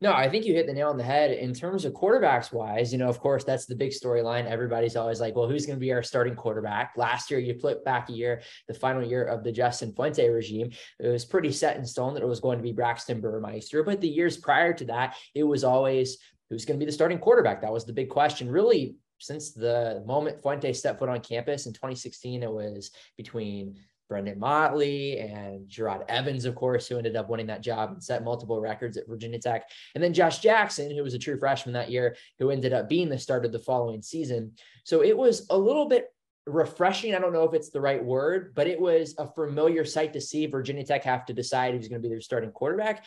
No, 0.00 0.12
I 0.12 0.28
think 0.28 0.44
you 0.44 0.54
hit 0.54 0.68
the 0.68 0.72
nail 0.72 0.90
on 0.90 0.96
the 0.96 1.02
head 1.02 1.32
in 1.32 1.52
terms 1.52 1.84
of 1.84 1.92
quarterbacks 1.92 2.52
wise. 2.52 2.92
You 2.92 2.98
know, 2.98 3.08
of 3.08 3.18
course, 3.18 3.42
that's 3.42 3.66
the 3.66 3.74
big 3.74 3.90
storyline. 3.90 4.46
Everybody's 4.48 4.94
always 4.94 5.20
like, 5.20 5.34
well, 5.34 5.48
who's 5.48 5.66
going 5.66 5.76
to 5.76 5.80
be 5.80 5.92
our 5.92 6.04
starting 6.04 6.36
quarterback? 6.36 6.92
Last 6.96 7.32
year, 7.32 7.40
you 7.40 7.58
flip 7.58 7.84
back 7.84 8.08
a 8.08 8.12
year, 8.12 8.42
the 8.68 8.74
final 8.74 9.02
year 9.02 9.24
of 9.24 9.42
the 9.42 9.50
Justin 9.50 9.92
Fuente 9.92 10.28
regime, 10.28 10.70
it 11.00 11.08
was 11.08 11.24
pretty 11.24 11.50
set 11.50 11.76
in 11.76 11.84
stone 11.84 12.14
that 12.14 12.22
it 12.22 12.28
was 12.28 12.38
going 12.38 12.58
to 12.58 12.62
be 12.62 12.72
Braxton 12.72 13.20
Burmeister. 13.20 13.82
But 13.82 14.00
the 14.00 14.08
years 14.08 14.36
prior 14.36 14.72
to 14.74 14.84
that, 14.84 15.16
it 15.34 15.42
was 15.42 15.64
always 15.64 16.18
who's 16.48 16.64
going 16.64 16.78
to 16.78 16.84
be 16.84 16.88
the 16.88 16.94
starting 16.94 17.18
quarterback. 17.18 17.60
That 17.62 17.72
was 17.72 17.84
the 17.84 17.92
big 17.92 18.08
question, 18.08 18.48
really. 18.48 18.94
Since 19.18 19.50
the 19.50 20.04
moment 20.06 20.40
Fuente 20.42 20.72
stepped 20.74 21.00
foot 21.00 21.08
on 21.08 21.18
campus 21.20 21.66
in 21.66 21.72
2016, 21.72 22.44
it 22.44 22.52
was 22.52 22.92
between 23.16 23.74
Brenden 24.10 24.38
Motley 24.38 25.18
and 25.18 25.68
Jerod 25.68 26.04
Evans, 26.08 26.44
of 26.44 26.54
course, 26.54 26.88
who 26.88 26.96
ended 26.96 27.16
up 27.16 27.28
winning 27.28 27.46
that 27.48 27.62
job 27.62 27.90
and 27.92 28.02
set 28.02 28.24
multiple 28.24 28.60
records 28.60 28.96
at 28.96 29.06
Virginia 29.06 29.38
Tech. 29.38 29.68
And 29.94 30.02
then 30.02 30.14
Josh 30.14 30.38
Jackson, 30.38 30.94
who 30.94 31.02
was 31.02 31.14
a 31.14 31.18
true 31.18 31.38
freshman 31.38 31.74
that 31.74 31.90
year, 31.90 32.16
who 32.38 32.50
ended 32.50 32.72
up 32.72 32.88
being 32.88 33.08
the 33.08 33.18
starter 33.18 33.48
the 33.48 33.58
following 33.58 34.02
season. 34.02 34.52
So 34.84 35.02
it 35.02 35.16
was 35.16 35.46
a 35.50 35.58
little 35.58 35.86
bit 35.86 36.06
refreshing. 36.46 37.14
I 37.14 37.18
don't 37.18 37.32
know 37.32 37.44
if 37.44 37.54
it's 37.54 37.70
the 37.70 37.80
right 37.80 38.02
word, 38.02 38.54
but 38.54 38.66
it 38.66 38.80
was 38.80 39.14
a 39.18 39.26
familiar 39.26 39.84
sight 39.84 40.12
to 40.14 40.20
see 40.20 40.46
Virginia 40.46 40.84
Tech 40.84 41.04
have 41.04 41.26
to 41.26 41.34
decide 41.34 41.74
who's 41.74 41.88
going 41.88 42.00
to 42.00 42.08
be 42.08 42.12
their 42.12 42.20
starting 42.20 42.50
quarterback. 42.50 43.04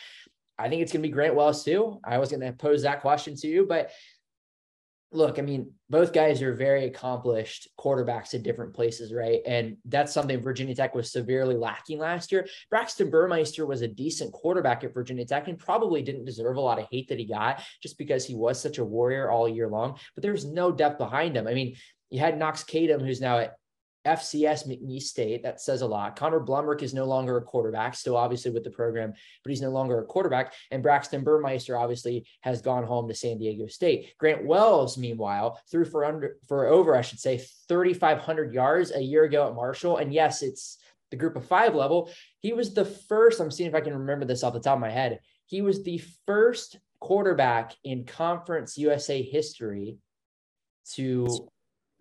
I 0.60 0.70
think 0.70 0.84
it's 0.84 0.92
going 0.92 1.02
to 1.02 1.08
be 1.10 1.14
Grant 1.14 1.34
Wells 1.34 1.64
too. 1.64 2.00
I 2.04 2.20
was 2.20 2.30
going 2.30 2.42
to 2.42 2.54
pose 2.54 2.84
that 2.84 3.02
question 3.02 3.36
to 3.38 3.48
you, 3.48 3.66
but 3.68 3.90
look, 5.14 5.40
I 5.40 5.42
mean, 5.42 5.72
both 5.90 6.14
guys 6.14 6.42
are 6.42 6.54
very 6.54 6.86
accomplished 6.86 7.68
quarterbacks 7.78 8.34
at 8.34 8.44
different 8.44 8.74
places, 8.74 9.14
right? 9.14 9.42
And 9.46 9.78
that's 9.86 10.14
something 10.14 10.42
Virginia 10.42 10.74
Tech 10.74 10.96
was 10.96 11.12
severely 11.12 11.56
lacking 11.56 12.00
last 12.00 12.32
year. 12.32 12.48
Braxton 12.70 13.10
Burmeister 13.10 13.66
was 13.66 13.82
a 13.82 13.88
decent 13.88 14.32
quarterback 14.32 14.84
at 14.84 14.94
Virginia 14.94 15.26
Tech 15.26 15.48
and 15.48 15.60
probably 15.60 16.02
didn't 16.02 16.26
deserve 16.26 16.56
a 16.56 16.62
lot 16.62 16.80
of 16.80 16.88
hate 16.92 17.10
that 17.10 17.20
he 17.20 17.26
got 17.26 17.62
just 17.82 17.98
because 17.98 18.26
he 18.26 18.36
was 18.36 18.62
such 18.62 18.78
a 18.78 18.86
warrior 18.86 19.30
all 19.30 19.50
year 19.50 19.68
long, 19.68 19.98
but 20.16 20.22
there's 20.22 20.46
no 20.46 20.72
depth 20.72 20.98
behind 20.98 21.36
him. 21.36 21.48
I 21.48 21.54
mean, 21.54 21.76
you 22.10 22.20
had 22.20 22.38
Knox 22.38 22.64
Kadum, 22.64 23.06
who's 23.06 23.22
now 23.22 23.40
at 23.40 23.56
FCS 24.06 24.68
McNeese 24.68 25.04
State. 25.04 25.44
That 25.44 25.62
says 25.62 25.82
a 25.82 25.88
lot. 25.88 26.16
Connor 26.16 26.40
Blumrick 26.40 26.82
is 26.82 26.94
no 26.94 27.06
longer 27.06 27.38
a 27.38 27.42
quarterback, 27.42 27.96
still 27.96 28.18
obviously 28.18 28.52
with 28.52 28.64
the 28.64 28.72
program, 28.72 29.14
but 29.44 29.50
he's 29.50 29.62
no 29.62 29.70
longer 29.70 30.00
a 30.00 30.06
quarterback. 30.06 30.54
And 30.72 30.84
Braxton 30.84 31.24
Burmeister 31.24 31.78
obviously 31.78 32.26
has 32.42 32.62
gone 32.62 32.84
home 32.84 33.08
to 33.08 33.16
San 33.16 33.38
Diego 33.38 33.68
State. 33.68 34.18
Grant 34.18 34.46
Wells, 34.46 34.98
meanwhile, 34.98 35.60
threw 35.70 35.86
for 35.86 36.06
under 36.06 36.38
for 36.48 36.68
over, 36.68 36.96
I 36.96 37.02
should 37.02 37.20
say, 37.20 37.38
3,500 37.68 38.54
yards 38.54 38.92
a 38.92 39.02
year 39.02 39.24
ago 39.24 39.48
at 39.48 39.56
Marshall. 39.56 39.98
And 39.98 40.14
yes, 40.14 40.42
it's 40.42 40.78
the 41.12 41.18
group 41.18 41.36
of 41.36 41.46
five 41.46 41.76
level. 41.76 42.10
He 42.40 42.54
was 42.54 42.74
the 42.74 42.86
first. 42.86 43.40
I'm 43.40 43.52
seeing 43.52 43.70
if 43.70 43.76
I 43.76 43.82
can 43.82 43.94
remember 43.94 44.26
this 44.26 44.44
off 44.44 44.54
the 44.54 44.60
top 44.60 44.76
of 44.76 44.82
my 44.82 44.90
head. 44.90 45.20
He 45.46 45.62
was 45.62 45.84
the 45.84 46.02
first 46.26 46.80
quarterback 47.00 47.76
in 47.84 48.06
Conference 48.06 48.78
USA 48.78 49.22
history 49.22 49.98
to 50.94 51.50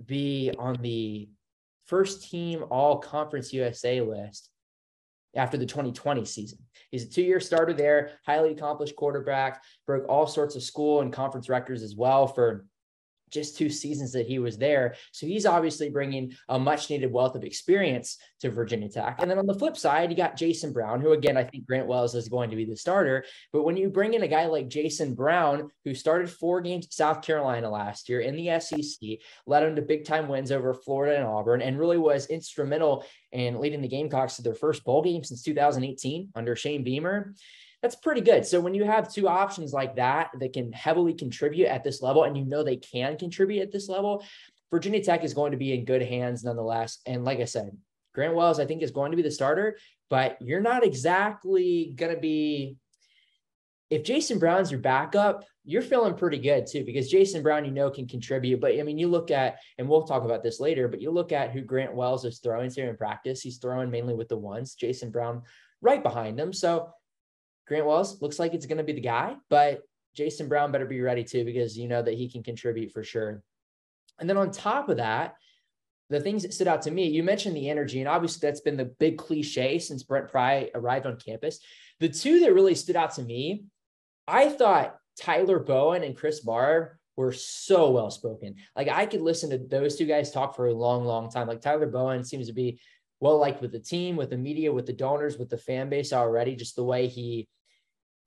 be 0.04 0.52
on 0.58 0.76
the 0.80 1.28
first 1.90 2.30
team 2.30 2.64
all 2.70 2.98
conference 2.98 3.52
USA 3.52 4.00
list 4.00 4.48
after 5.34 5.58
the 5.58 5.66
2020 5.66 6.24
season. 6.24 6.58
He's 6.92 7.04
a 7.04 7.10
two 7.10 7.22
year 7.22 7.40
starter 7.40 7.72
there, 7.72 8.12
highly 8.24 8.52
accomplished 8.52 8.94
quarterback, 8.94 9.62
broke 9.86 10.08
all 10.08 10.28
sorts 10.28 10.54
of 10.54 10.62
school 10.62 11.00
and 11.00 11.12
conference 11.12 11.48
records 11.48 11.82
as 11.82 11.96
well 11.96 12.28
for 12.28 12.64
just 13.30 13.56
two 13.56 13.68
seasons 13.68 14.12
that 14.12 14.26
he 14.26 14.38
was 14.38 14.58
there. 14.58 14.94
So 15.12 15.26
he's 15.26 15.46
obviously 15.46 15.90
bringing 15.90 16.34
a 16.48 16.58
much 16.58 16.90
needed 16.90 17.12
wealth 17.12 17.34
of 17.34 17.44
experience 17.44 18.18
to 18.40 18.50
Virginia 18.50 18.88
Tech. 18.88 19.16
And 19.20 19.30
then 19.30 19.38
on 19.38 19.46
the 19.46 19.54
flip 19.54 19.76
side, 19.76 20.10
you 20.10 20.16
got 20.16 20.36
Jason 20.36 20.72
Brown, 20.72 21.00
who 21.00 21.12
again, 21.12 21.36
I 21.36 21.44
think 21.44 21.66
Grant 21.66 21.86
Wells 21.86 22.14
is 22.14 22.28
going 22.28 22.50
to 22.50 22.56
be 22.56 22.64
the 22.64 22.76
starter. 22.76 23.24
But 23.52 23.64
when 23.64 23.76
you 23.76 23.88
bring 23.88 24.14
in 24.14 24.22
a 24.22 24.28
guy 24.28 24.46
like 24.46 24.68
Jason 24.68 25.14
Brown, 25.14 25.70
who 25.84 25.94
started 25.94 26.30
four 26.30 26.60
games 26.60 26.86
at 26.86 26.92
South 26.92 27.22
Carolina 27.22 27.70
last 27.70 28.08
year 28.08 28.20
in 28.20 28.36
the 28.36 28.60
SEC, 28.60 29.18
led 29.46 29.60
them 29.60 29.76
to 29.76 29.82
big 29.82 30.04
time 30.04 30.28
wins 30.28 30.52
over 30.52 30.74
Florida 30.74 31.16
and 31.16 31.26
Auburn, 31.26 31.62
and 31.62 31.78
really 31.78 31.98
was 31.98 32.26
instrumental 32.26 33.04
in 33.32 33.60
leading 33.60 33.82
the 33.82 33.88
Gamecocks 33.88 34.36
to 34.36 34.42
their 34.42 34.54
first 34.54 34.84
bowl 34.84 35.02
game 35.02 35.24
since 35.24 35.42
2018 35.42 36.30
under 36.34 36.56
Shane 36.56 36.84
Beamer 36.84 37.34
that's 37.82 37.96
pretty 37.96 38.20
good. 38.20 38.44
So 38.44 38.60
when 38.60 38.74
you 38.74 38.84
have 38.84 39.12
two 39.12 39.28
options 39.28 39.72
like 39.72 39.96
that 39.96 40.30
that 40.38 40.52
can 40.52 40.72
heavily 40.72 41.14
contribute 41.14 41.66
at 41.66 41.82
this 41.82 42.02
level, 42.02 42.24
and 42.24 42.36
you 42.36 42.44
know 42.44 42.62
they 42.62 42.76
can 42.76 43.16
contribute 43.16 43.62
at 43.62 43.72
this 43.72 43.88
level, 43.88 44.24
Virginia 44.70 45.02
Tech 45.02 45.24
is 45.24 45.34
going 45.34 45.52
to 45.52 45.58
be 45.58 45.72
in 45.72 45.84
good 45.84 46.02
hands 46.02 46.44
nonetheless. 46.44 46.98
And 47.06 47.24
like 47.24 47.40
I 47.40 47.44
said, 47.44 47.76
Grant 48.14 48.34
Wells, 48.34 48.60
I 48.60 48.66
think, 48.66 48.82
is 48.82 48.90
going 48.90 49.12
to 49.12 49.16
be 49.16 49.22
the 49.22 49.30
starter, 49.30 49.78
but 50.08 50.36
you're 50.40 50.60
not 50.60 50.84
exactly 50.84 51.92
going 51.96 52.14
to 52.14 52.20
be. 52.20 52.76
If 53.88 54.04
Jason 54.04 54.38
Brown's 54.38 54.70
your 54.70 54.78
backup, 54.78 55.44
you're 55.64 55.82
feeling 55.82 56.14
pretty 56.14 56.38
good 56.38 56.66
too, 56.68 56.84
because 56.84 57.10
Jason 57.10 57.42
Brown, 57.42 57.64
you 57.64 57.72
know, 57.72 57.90
can 57.90 58.06
contribute. 58.06 58.60
But 58.60 58.78
I 58.78 58.82
mean, 58.84 58.98
you 58.98 59.08
look 59.08 59.32
at, 59.32 59.58
and 59.78 59.88
we'll 59.88 60.04
talk 60.04 60.22
about 60.24 60.44
this 60.44 60.60
later, 60.60 60.86
but 60.86 61.00
you 61.00 61.10
look 61.10 61.32
at 61.32 61.50
who 61.50 61.62
Grant 61.62 61.94
Wells 61.94 62.24
is 62.24 62.38
throwing 62.38 62.70
here 62.70 62.88
in 62.88 62.96
practice. 62.96 63.40
He's 63.40 63.58
throwing 63.58 63.90
mainly 63.90 64.14
with 64.14 64.28
the 64.28 64.36
ones, 64.36 64.74
Jason 64.74 65.10
Brown 65.10 65.42
right 65.82 66.02
behind 66.02 66.38
him. 66.38 66.52
So 66.52 66.92
Grant 67.70 67.86
Wells 67.86 68.20
looks 68.20 68.40
like 68.40 68.52
it's 68.52 68.66
going 68.66 68.78
to 68.78 68.84
be 68.84 68.92
the 68.92 69.00
guy, 69.00 69.36
but 69.48 69.82
Jason 70.16 70.48
Brown 70.48 70.72
better 70.72 70.86
be 70.86 71.00
ready 71.00 71.22
too, 71.22 71.44
because 71.44 71.78
you 71.78 71.86
know 71.86 72.02
that 72.02 72.14
he 72.14 72.28
can 72.28 72.42
contribute 72.42 72.90
for 72.90 73.04
sure. 73.04 73.44
And 74.18 74.28
then 74.28 74.36
on 74.36 74.50
top 74.50 74.88
of 74.88 74.96
that, 74.96 75.36
the 76.08 76.20
things 76.20 76.42
that 76.42 76.52
stood 76.52 76.66
out 76.66 76.82
to 76.82 76.90
me, 76.90 77.06
you 77.06 77.22
mentioned 77.22 77.54
the 77.54 77.70
energy, 77.70 78.00
and 78.00 78.08
obviously 78.08 78.44
that's 78.44 78.60
been 78.60 78.76
the 78.76 78.92
big 78.98 79.18
cliche 79.18 79.78
since 79.78 80.02
Brent 80.02 80.26
Pry 80.26 80.68
arrived 80.74 81.06
on 81.06 81.16
campus. 81.16 81.60
The 82.00 82.08
two 82.08 82.40
that 82.40 82.54
really 82.54 82.74
stood 82.74 82.96
out 82.96 83.14
to 83.14 83.22
me, 83.22 83.66
I 84.26 84.48
thought 84.48 84.96
Tyler 85.16 85.60
Bowen 85.60 86.02
and 86.02 86.16
Chris 86.16 86.44
Marve 86.44 86.88
were 87.16 87.32
so 87.32 87.92
well 87.92 88.10
spoken. 88.10 88.56
Like 88.74 88.88
I 88.88 89.06
could 89.06 89.20
listen 89.20 89.48
to 89.50 89.58
those 89.58 89.94
two 89.94 90.06
guys 90.06 90.32
talk 90.32 90.56
for 90.56 90.66
a 90.66 90.74
long, 90.74 91.04
long 91.04 91.30
time. 91.30 91.46
Like 91.46 91.60
Tyler 91.60 91.86
Bowen 91.86 92.24
seems 92.24 92.48
to 92.48 92.52
be 92.52 92.80
well 93.20 93.38
liked 93.38 93.62
with 93.62 93.70
the 93.70 93.78
team, 93.78 94.16
with 94.16 94.30
the 94.30 94.36
media, 94.36 94.72
with 94.72 94.86
the 94.86 94.92
donors, 94.92 95.38
with 95.38 95.50
the 95.50 95.58
fan 95.58 95.88
base 95.88 96.12
already, 96.12 96.56
just 96.56 96.74
the 96.74 96.82
way 96.82 97.06
he 97.06 97.46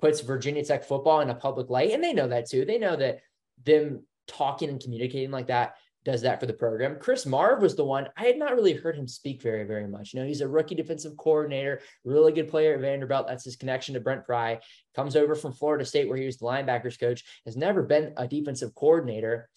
puts 0.04 0.20
Virginia 0.20 0.66
Tech 0.66 0.84
football 0.84 1.22
in 1.22 1.30
a 1.30 1.34
public 1.34 1.70
light. 1.70 1.92
And 1.92 2.04
they 2.04 2.12
know 2.12 2.28
that 2.28 2.50
too. 2.50 2.66
They 2.66 2.78
know 2.78 2.98
that 2.98 3.22
them 3.64 4.04
talking 4.28 4.68
and 4.68 4.82
communicating 4.82 5.32
like 5.32 5.48
that 5.48 5.76
does 6.04 6.24
that 6.24 6.42
for 6.42 6.46
the 6.46 6.52
program. 6.52 6.98
Chris 7.00 7.26
Marve 7.26 7.62
was 7.62 7.78
the 7.78 7.86
one 7.86 8.10
I 8.18 8.26
had 8.26 8.38
not 8.38 8.54
really 8.54 8.74
heard 8.74 8.98
him 8.98 9.08
speak 9.08 9.42
very, 9.42 9.64
very 9.64 9.88
much. 9.88 10.14
You 10.14 10.20
know, 10.20 10.26
he's 10.26 10.42
a 10.42 10.48
rookie 10.50 10.76
defensive 10.76 11.16
coordinator, 11.16 11.80
really 12.04 12.34
good 12.34 12.50
player 12.50 12.74
at 12.74 12.82
Vanderbilt. 12.82 13.28
That's 13.30 13.46
his 13.46 13.56
connection 13.56 13.94
to 13.94 14.02
Brent 14.02 14.26
Pry. 14.26 14.60
Comes 14.94 15.16
over 15.16 15.36
from 15.36 15.54
Florida 15.54 15.86
State, 15.86 16.10
where 16.10 16.18
he 16.18 16.26
was 16.26 16.36
the 16.36 16.48
linebackers 16.48 17.00
coach, 17.00 17.24
has 17.46 17.56
never 17.56 17.82
been 17.82 18.12
a 18.18 18.28
defensive 18.28 18.76
coordinator. 18.76 19.48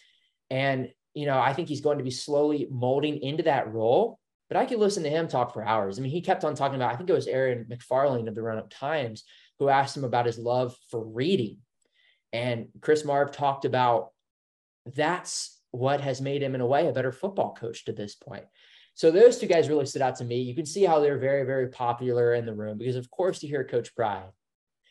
And, 0.49 0.91
you 1.13 1.27
know, 1.27 1.41
I 1.41 1.55
think 1.55 1.69
he's 1.69 1.81
going 1.81 1.99
to 1.99 2.05
be 2.05 2.13
slowly 2.13 2.69
molding 2.71 3.21
into 3.21 3.43
that 3.43 3.75
role. 3.75 4.21
But 4.47 4.59
I 4.59 4.67
could 4.67 4.79
listen 4.79 5.03
to 5.03 5.11
him 5.11 5.27
talk 5.27 5.53
for 5.53 5.67
hours. 5.67 5.99
I 5.99 6.03
mean, 6.03 6.13
he 6.13 6.21
kept 6.21 6.45
on 6.45 6.55
talking 6.55 6.77
about, 6.77 6.95
I 6.95 6.97
think 6.97 7.11
it 7.11 7.15
was 7.15 7.27
Aaron 7.27 7.67
McFarling 7.69 8.29
of 8.29 8.37
the 8.37 8.43
Roanoke 8.43 8.71
Times 8.71 9.25
who 9.59 9.69
asked 9.69 9.97
him 9.97 10.05
about 10.05 10.27
his 10.27 10.39
love 10.39 10.77
for 10.91 11.05
reading. 11.05 11.59
And 12.33 12.69
Chris 12.81 13.05
Marve 13.05 13.33
talked 13.33 13.65
about 13.65 14.11
that's 14.95 15.61
what 15.71 16.01
has 16.01 16.21
made 16.21 16.43
him, 16.43 16.55
in 16.55 16.61
a 16.61 16.67
way, 16.67 16.89
a 16.89 16.93
better 16.93 17.13
football 17.13 17.55
coach 17.55 17.85
to 17.85 17.93
this 17.93 18.15
point. 18.15 18.45
So 18.95 19.11
those 19.11 19.39
two 19.39 19.47
guys 19.47 19.69
really 19.69 19.87
stood 19.87 20.03
out 20.03 20.17
to 20.17 20.25
me. 20.25 20.41
You 20.41 20.55
can 20.55 20.67
see 20.67 20.85
how 20.85 21.01
they're 21.01 21.19
very, 21.19 21.45
very 21.45 21.69
popular 21.69 22.35
in 22.35 22.47
the 22.47 22.55
room 22.55 22.79
because, 22.79 22.97
of 22.97 23.11
course, 23.11 23.43
you 23.43 23.49
hear 23.49 23.65
Coach 23.65 23.95
Pry. 23.95 24.23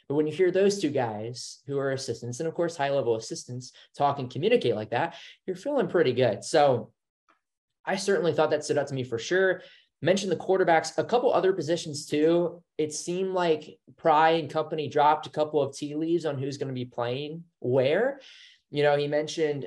But 0.07 0.15
when 0.15 0.27
you 0.27 0.33
hear 0.33 0.51
those 0.51 0.79
two 0.79 0.91
guys 0.91 1.63
who 1.65 1.79
are 1.79 1.91
assistants, 1.91 2.39
and 2.39 2.47
of 2.47 2.53
course, 2.53 2.77
high 2.77 2.91
level 2.91 3.15
assistants 3.15 3.71
talk 3.97 4.19
and 4.19 4.29
communicate 4.29 4.75
like 4.75 4.91
that, 4.91 5.15
you're 5.47 5.55
feeling 5.55 5.87
pretty 5.87 6.13
good. 6.13 6.43
So 6.43 6.91
I 7.83 7.95
certainly 7.95 8.33
thought 8.33 8.51
that 8.51 8.63
stood 8.63 8.77
out 8.77 8.87
to 8.87 8.93
me 8.93 9.03
for 9.03 9.17
sure. 9.17 9.61
Mentioned 10.05 10.31
the 10.31 10.35
quarterbacks, 10.35 10.95
a 10.99 11.03
couple 11.03 11.33
other 11.33 11.51
positions 11.51 12.05
too. 12.05 12.61
It 12.77 12.93
seemed 12.93 13.33
like 13.33 13.79
Pry 13.97 14.33
and 14.33 14.47
company 14.47 14.87
dropped 14.87 15.25
a 15.25 15.31
couple 15.31 15.59
of 15.59 15.75
tea 15.75 15.95
leaves 15.95 16.25
on 16.25 16.37
who's 16.37 16.59
going 16.59 16.67
to 16.67 16.75
be 16.75 16.85
playing 16.85 17.43
where. 17.57 18.19
You 18.69 18.83
know, 18.83 18.95
he 18.95 19.07
mentioned 19.07 19.65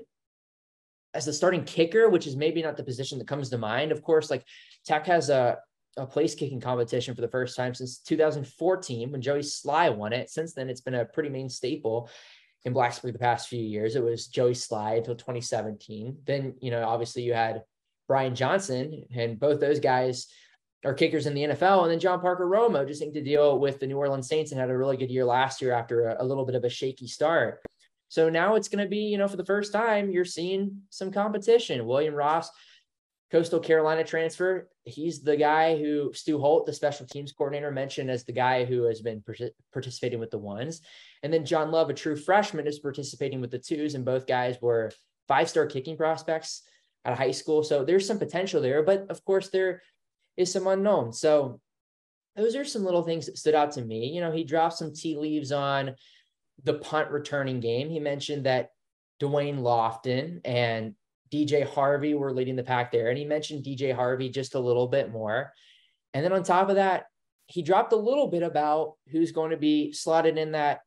as 1.12 1.24
the 1.24 1.32
starting 1.32 1.64
kicker, 1.64 2.08
which 2.08 2.28
is 2.28 2.36
maybe 2.36 2.62
not 2.62 2.76
the 2.76 2.84
position 2.84 3.18
that 3.18 3.26
comes 3.26 3.50
to 3.50 3.58
mind. 3.58 3.90
Of 3.90 4.04
course, 4.04 4.30
like 4.30 4.44
Tech 4.86 5.06
has 5.06 5.28
a, 5.28 5.58
a 5.96 6.06
place 6.06 6.36
kicking 6.36 6.60
competition 6.60 7.16
for 7.16 7.20
the 7.20 7.26
first 7.26 7.56
time 7.56 7.74
since 7.74 7.98
2014 7.98 9.10
when 9.10 9.20
Joey 9.20 9.40
Slye 9.40 9.92
won 9.92 10.12
it. 10.12 10.30
Since 10.30 10.54
then, 10.54 10.70
it's 10.70 10.82
been 10.82 10.94
a 10.94 11.04
pretty 11.04 11.30
main 11.30 11.48
staple 11.48 12.10
in 12.64 12.72
Blacksburg 12.72 13.12
the 13.12 13.18
past 13.18 13.48
few 13.48 13.60
years. 13.60 13.96
It 13.96 14.04
was 14.04 14.28
Joey 14.28 14.52
Slye 14.52 14.98
until 14.98 15.16
2017. 15.16 16.18
Then, 16.24 16.54
you 16.60 16.70
know, 16.70 16.84
obviously 16.86 17.22
you 17.22 17.34
had 17.34 17.64
Brian 18.08 18.34
Johnson, 18.34 19.04
and 19.14 19.38
both 19.38 19.60
those 19.60 19.78
guys 19.78 20.26
are 20.84 20.94
kickers 20.94 21.26
in 21.26 21.34
the 21.34 21.42
NFL. 21.42 21.82
And 21.82 21.90
then 21.90 22.00
John 22.00 22.20
Parker 22.20 22.46
Romo 22.46 22.86
just 22.86 23.00
seemed 23.00 23.14
to 23.14 23.22
deal 23.22 23.58
with 23.58 23.78
the 23.78 23.86
New 23.86 23.98
Orleans 23.98 24.28
Saints 24.28 24.50
and 24.50 24.60
had 24.60 24.70
a 24.70 24.76
really 24.76 24.96
good 24.96 25.10
year 25.10 25.24
last 25.24 25.60
year 25.60 25.72
after 25.72 26.08
a, 26.08 26.22
a 26.22 26.24
little 26.24 26.46
bit 26.46 26.54
of 26.54 26.64
a 26.64 26.70
shaky 26.70 27.06
start. 27.06 27.60
So 28.08 28.30
now 28.30 28.54
it's 28.54 28.68
going 28.68 28.82
to 28.82 28.88
be, 28.88 29.00
you 29.00 29.18
know, 29.18 29.28
for 29.28 29.36
the 29.36 29.44
first 29.44 29.72
time, 29.72 30.10
you're 30.10 30.24
seeing 30.24 30.82
some 30.88 31.12
competition. 31.12 31.84
William 31.84 32.14
Ross, 32.14 32.50
Coastal 33.30 33.60
Carolina 33.60 34.04
transfer. 34.04 34.70
He's 34.84 35.20
the 35.22 35.36
guy 35.36 35.76
who 35.76 36.12
Stu 36.14 36.38
Holt, 36.38 36.64
the 36.64 36.72
special 36.72 37.06
teams 37.06 37.32
coordinator, 37.32 37.70
mentioned 37.70 38.10
as 38.10 38.24
the 38.24 38.32
guy 38.32 38.64
who 38.64 38.84
has 38.84 39.02
been 39.02 39.22
participating 39.72 40.18
with 40.18 40.30
the 40.30 40.38
ones. 40.38 40.80
And 41.22 41.32
then 41.32 41.44
John 41.44 41.70
Love, 41.70 41.90
a 41.90 41.94
true 41.94 42.16
freshman, 42.16 42.66
is 42.66 42.78
participating 42.78 43.42
with 43.42 43.50
the 43.50 43.58
twos. 43.58 43.94
And 43.94 44.04
both 44.04 44.26
guys 44.26 44.56
were 44.62 44.92
five 45.26 45.50
star 45.50 45.66
kicking 45.66 45.98
prospects 45.98 46.62
of 47.04 47.16
high 47.16 47.30
school. 47.30 47.62
So 47.62 47.84
there's 47.84 48.06
some 48.06 48.18
potential 48.18 48.60
there. 48.60 48.82
But 48.82 49.06
of 49.10 49.24
course, 49.24 49.48
there 49.48 49.82
is 50.36 50.52
some 50.52 50.66
unknown. 50.66 51.12
So 51.12 51.60
those 52.36 52.54
are 52.54 52.64
some 52.64 52.84
little 52.84 53.02
things 53.02 53.26
that 53.26 53.38
stood 53.38 53.54
out 53.54 53.72
to 53.72 53.82
me. 53.82 54.08
You 54.08 54.20
know, 54.20 54.30
he 54.30 54.44
dropped 54.44 54.76
some 54.76 54.94
tea 54.94 55.16
leaves 55.16 55.52
on 55.52 55.94
the 56.64 56.74
punt 56.74 57.10
returning 57.10 57.60
game. 57.60 57.90
He 57.90 58.00
mentioned 58.00 58.46
that 58.46 58.70
Dwayne 59.20 59.58
Lofton 59.58 60.40
and 60.44 60.94
DJ 61.32 61.66
Harvey 61.66 62.14
were 62.14 62.32
leading 62.32 62.56
the 62.56 62.62
pack 62.62 62.92
there. 62.92 63.08
And 63.08 63.18
he 63.18 63.24
mentioned 63.24 63.64
DJ 63.64 63.94
Harvey 63.94 64.28
just 64.28 64.54
a 64.54 64.60
little 64.60 64.86
bit 64.86 65.10
more. 65.10 65.52
And 66.14 66.24
then 66.24 66.32
on 66.32 66.42
top 66.42 66.68
of 66.68 66.76
that, 66.76 67.06
he 67.46 67.62
dropped 67.62 67.92
a 67.92 67.96
little 67.96 68.28
bit 68.28 68.42
about 68.42 68.94
who's 69.10 69.32
going 69.32 69.50
to 69.50 69.56
be 69.56 69.92
slotted 69.92 70.38
in 70.38 70.52
that 70.52 70.80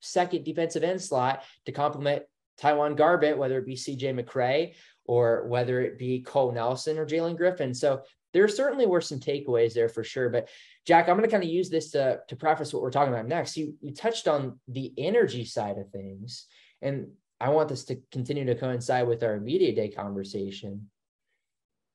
second 0.00 0.44
defensive 0.44 0.84
end 0.84 1.02
slot 1.02 1.42
to 1.66 1.72
complement 1.72 2.22
TyJuan 2.60 2.96
Garbutt, 2.96 3.36
whether 3.36 3.58
it 3.58 3.66
be 3.66 3.74
CJ 3.74 4.18
McCray 4.18 4.74
or 5.08 5.48
whether 5.48 5.80
it 5.80 5.98
be 5.98 6.20
Cole 6.20 6.52
Nelson 6.52 6.98
or 6.98 7.06
Jalen 7.06 7.36
Griffin. 7.36 7.74
So 7.74 8.02
there 8.34 8.46
certainly 8.46 8.86
were 8.86 9.00
some 9.00 9.18
takeaways 9.18 9.72
there 9.72 9.88
for 9.88 10.04
sure. 10.04 10.28
But 10.28 10.48
Jack, 10.86 11.08
I'm 11.08 11.16
going 11.16 11.28
to 11.28 11.30
kind 11.30 11.42
of 11.42 11.50
use 11.50 11.70
this 11.70 11.90
to, 11.92 12.20
to 12.28 12.36
preface 12.36 12.72
what 12.72 12.82
we're 12.82 12.90
talking 12.90 13.12
about 13.12 13.26
next. 13.26 13.56
You, 13.56 13.74
you 13.80 13.92
touched 13.92 14.28
on 14.28 14.60
the 14.68 14.92
energy 14.98 15.44
side 15.46 15.78
of 15.78 15.90
things, 15.90 16.46
and 16.82 17.08
I 17.40 17.48
want 17.48 17.70
this 17.70 17.84
to 17.84 18.00
continue 18.12 18.44
to 18.44 18.54
coincide 18.54 19.08
with 19.08 19.22
our 19.22 19.40
media 19.40 19.74
day 19.74 19.88
conversation. 19.88 20.90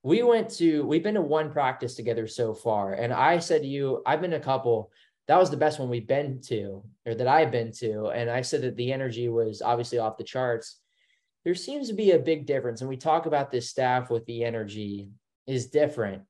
We 0.01 0.24
went 0.24 0.50
to, 0.55 0.86
we've 0.86 1.03
been 1.03 1.13
to 1.13 1.22
one 1.22 1.51
practice 1.51 1.96
together 1.96 2.27
so 2.27 2.53
far. 2.53 2.93
And 2.93 3.13
I 3.13 3.39
said 3.39 3.62
to 3.62 3.67
you, 3.67 4.01
I've 4.05 4.22
been 4.22 4.34
a 4.34 4.39
couple. 4.39 4.91
That 5.27 5.39
was 5.39 5.50
the 5.50 5.58
best 5.58 5.79
one 5.79 5.89
we've 5.89 6.08
been 6.08 6.41
to, 6.48 6.84
or 7.05 7.15
that 7.15 7.27
I've 7.27 7.51
been 7.51 7.72
to. 7.74 8.08
And 8.08 8.29
I 8.29 8.41
said 8.41 8.63
that 8.63 8.75
the 8.75 8.91
energy 8.91 9.29
was 9.29 9.62
obviously 9.62 10.00
off 10.00 10.17
the 10.17 10.24
charts. 10.24 10.79
There 11.46 11.56
seems 11.56 11.90
to 11.90 11.94
be 11.94 12.12
a 12.12 12.20
big 12.20 12.46
difference. 12.46 12.82
And 12.82 12.90
we 12.90 12.98
talk 12.98 13.26
about 13.26 13.52
this 13.52 13.70
staff 13.70 14.10
with 14.10 14.26
the 14.26 14.44
energy 14.46 15.10
is 15.46 15.68
different. 15.68 16.24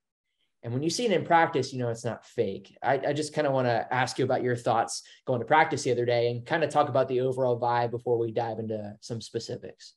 And 0.63 0.71
when 0.71 0.81
you 0.81 0.89
see 0.89 1.05
it 1.05 1.11
in 1.11 1.25
practice, 1.25 1.73
you 1.73 1.79
know 1.79 1.89
it's 1.89 2.05
not 2.05 2.25
fake. 2.25 2.77
I, 2.81 2.99
I 3.07 3.13
just 3.13 3.33
kind 3.33 3.45
of 3.45 3.53
want 3.53 3.67
to 3.67 3.93
ask 3.93 4.17
you 4.17 4.23
about 4.23 4.43
your 4.43 4.55
thoughts 4.55 5.03
going 5.27 5.41
to 5.41 5.45
practice 5.45 5.83
the 5.83 5.91
other 5.91 6.05
day 6.05 6.31
and 6.31 6.45
kind 6.45 6.63
of 6.63 6.69
talk 6.69 6.87
about 6.87 7.09
the 7.09 7.19
overall 7.21 7.59
vibe 7.59 7.91
before 7.91 8.17
we 8.17 8.31
dive 8.31 8.59
into 8.59 8.95
some 9.01 9.19
specifics. 9.19 9.93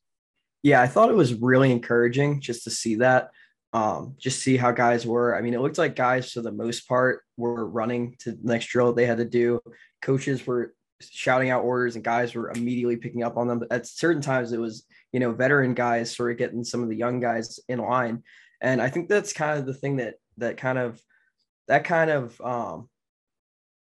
Yeah, 0.63 0.83
I 0.83 0.89
thought 0.89 1.11
it 1.11 1.17
was 1.17 1.35
really 1.35 1.71
encouraging 1.71 2.41
just 2.41 2.65
to 2.65 2.71
see 2.71 2.97
that. 2.97 3.31
Um, 3.73 4.15
just 4.19 4.43
see 4.43 4.57
how 4.57 4.73
guys 4.73 5.07
were. 5.07 5.37
I 5.37 5.41
mean, 5.41 5.55
it 5.55 5.61
looked 5.61 5.79
like 5.79 5.95
guys, 5.95 6.33
for 6.33 6.41
the 6.41 6.51
most 6.51 6.89
part, 6.89 7.23
were 7.37 7.67
running 7.67 8.17
to 8.21 8.33
the 8.33 8.39
next 8.43 8.67
drill 8.67 8.93
they 8.93 9.07
had 9.07 9.19
to 9.19 9.25
do. 9.25 9.61
Coaches 10.03 10.47
were 10.47 10.75
shouting 11.00 11.50
out 11.50 11.65
orders, 11.65 11.95
and 11.95 12.05
guys 12.05 12.35
were 12.35 12.50
immediately 12.50 12.97
picking 12.97 13.23
up 13.23 13.37
on 13.37 13.49
them. 13.49 13.59
But 13.59 13.73
at 13.73 13.87
certain 13.87 14.23
times, 14.23 14.53
it 14.53 14.61
was 14.61 14.85
you 15.12 15.21
know 15.21 15.33
veteran 15.33 15.75
guys 15.75 16.15
sort 16.15 16.31
of 16.31 16.38
getting 16.38 16.65
some 16.65 16.83
of 16.83 16.88
the 16.88 16.97
young 16.97 17.21
guys 17.21 17.61
in 17.69 17.79
line. 17.79 18.23
And 18.61 18.81
I 18.81 18.88
think 18.88 19.09
that's 19.09 19.33
kind 19.33 19.59
of 19.59 19.67
the 19.67 19.75
thing 19.75 19.97
that 19.97 20.15
that 20.38 20.57
kind 20.57 20.79
of 20.79 21.00
that 21.69 21.85
kind 21.85 22.11
of 22.11 22.41
um, 22.41 22.88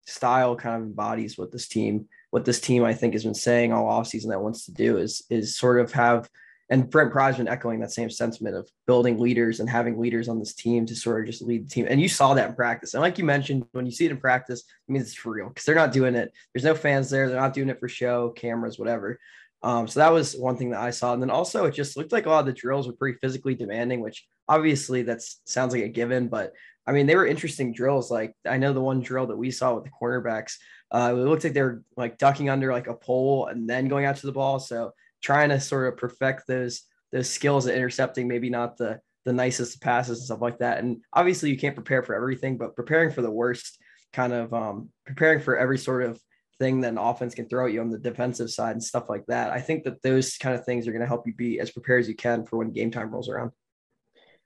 style 0.07 0.57
kind 0.57 0.77
of 0.77 0.89
embodies 0.89 1.39
what 1.39 1.53
this 1.53 1.69
team 1.69 2.09
what 2.31 2.45
this 2.45 2.61
team 2.61 2.85
I 2.85 2.95
think 2.95 3.13
has 3.13 3.25
been 3.25 3.35
saying 3.35 3.73
all 3.73 3.87
offseason 3.87 4.29
that 4.29 4.43
wants 4.43 4.65
to 4.67 4.73
do 4.73 4.99
is 4.99 5.25
is 5.31 5.57
sort 5.57 5.81
of 5.81 5.93
have 5.93 6.29
and 6.73 6.89
Brent 6.89 7.13
Pry's 7.13 7.37
been 7.37 7.49
echoing 7.49 7.81
that 7.81 7.93
same 7.93 8.09
sentiment 8.09 8.57
of 8.57 8.67
building 8.87 9.19
leaders 9.19 9.61
and 9.61 9.69
having 9.69 10.01
leaders 10.01 10.27
on 10.27 10.39
this 10.39 10.55
team 10.55 10.87
to 10.87 10.97
sort 10.97 11.21
of 11.21 11.27
just 11.27 11.43
lead 11.43 11.67
the 11.67 11.71
team. 11.71 11.87
And 11.87 12.01
you 12.01 12.09
saw 12.09 12.33
that 12.33 12.49
in 12.49 12.55
practice. 12.55 12.95
And 12.95 13.03
like 13.03 13.19
you 13.19 13.25
mentioned, 13.25 13.67
when 13.73 13.85
you 13.85 13.93
see 13.93 14.07
it 14.07 14.11
in 14.11 14.17
practice, 14.17 14.61
it 14.61 14.91
means 14.91 15.05
it's 15.05 15.15
for 15.15 15.33
real 15.33 15.49
because 15.49 15.67
they're 15.67 15.75
not 15.75 15.93
doing 15.93 16.15
it. 16.15 16.33
There's 16.55 16.65
no 16.65 16.75
fans 16.75 17.11
there. 17.11 17.29
They're 17.29 17.39
not 17.39 17.53
doing 17.53 17.69
it 17.69 17.79
for 17.79 17.91
show, 17.91 18.31
cameras, 18.31 18.79
whatever. 18.79 19.21
Um, 19.63 19.87
so 19.87 20.01
that 20.01 20.15
was 20.15 20.35
one 20.35 20.57
thing 20.57 20.71
that 20.71 20.81
I 20.81 20.93
saw. 20.93 21.13
And 21.13 21.21
then 21.21 21.29
also 21.29 21.67
it 21.67 21.75
just 21.75 21.99
looked 21.99 22.11
like 22.11 22.25
a 22.25 22.31
lot 22.31 22.41
of 22.41 22.47
the 22.47 22.55
drills 22.55 22.87
were 22.87 22.95
pretty 22.95 23.19
physically 23.19 23.55
demanding, 23.55 24.01
which 24.01 24.27
obviously 24.49 25.03
that 25.03 25.21
sounds 25.45 25.75
like 25.75 25.85
a 25.85 25.89
given, 25.89 26.29
but 26.29 26.55
I 26.87 26.93
mean, 26.93 27.07
they 27.07 27.17
were 27.17 27.27
interesting 27.27 27.75
drills. 27.75 28.11
Like 28.11 28.35
I 28.49 28.57
know 28.57 28.73
the 28.73 28.81
one 28.81 29.03
drill 29.03 29.27
that 29.27 29.37
we 29.37 29.51
saw 29.51 29.75
with 29.75 29.85
the 29.85 29.91
cornerbacks, 29.91 30.57
uh, 30.91 31.11
it 31.13 31.19
looked 31.19 31.45
like 31.45 31.53
they 31.53 31.61
were 31.61 31.83
like 31.99 32.17
ducking 32.17 32.49
under 32.49 32.73
like 32.73 32.87
a 32.87 32.95
pole 32.95 33.49
and 33.49 33.69
then 33.69 33.89
going 33.89 34.07
out 34.07 34.17
to 34.17 34.27
the 34.27 34.33
ball. 34.33 34.59
So 34.59 34.95
trying 35.23 35.51
to 35.51 35.61
sort 35.61 35.93
of 35.93 35.99
perfect 35.99 36.47
those 36.47 36.83
those 37.13 37.29
skills 37.29 37.67
at 37.67 37.77
intercepting, 37.77 38.27
maybe 38.27 38.51
not 38.51 38.77
the 38.77 39.01
the 39.25 39.33
nicest 39.33 39.81
passes 39.81 40.19
and 40.19 40.27
stuff 40.27 40.41
like 40.41 40.59
that. 40.59 40.79
And 40.79 41.03
obviously 41.13 41.51
you 41.51 41.59
can't 41.59 41.77
prepare 41.77 42.03
for 42.03 42.15
everything, 42.15 42.59
but 42.59 42.75
preparing 42.75 43.13
for 43.13 43.23
the 43.23 43.31
worst, 43.31 43.79
kind 44.13 44.33
of 44.33 44.53
um, 44.53 44.89
preparing 45.07 45.41
for 45.41 45.57
every 45.57 45.79
sort 45.79 46.03
of 46.03 46.21
thing 46.59 46.81
that 46.81 46.89
an 46.93 46.99
offense 46.99 47.35
can 47.35 47.49
throw 47.49 47.67
at 47.67 47.73
you 47.73 47.81
on 47.81 47.91
the 47.91 47.99
defensive 47.99 48.51
side 48.51 48.73
and 48.73 48.83
stuff 48.83 49.09
like 49.09 49.25
that. 49.27 49.51
I 49.51 49.61
think 49.61 49.85
that 49.85 50.03
those 50.03 50.37
kind 50.39 50.57
of 50.57 50.65
things 50.65 50.87
are 50.87 50.93
going 50.93 51.03
to 51.03 51.09
help 51.09 51.27
you 51.27 51.35
be 51.35 51.61
as 51.61 51.71
prepared 51.71 52.01
as 52.01 52.09
you 52.09 52.17
can 52.17 52.45
for 52.45 52.57
when 52.59 52.73
game 52.73 52.91
time 52.91 53.11
rolls 53.11 53.29
around. 53.29 53.53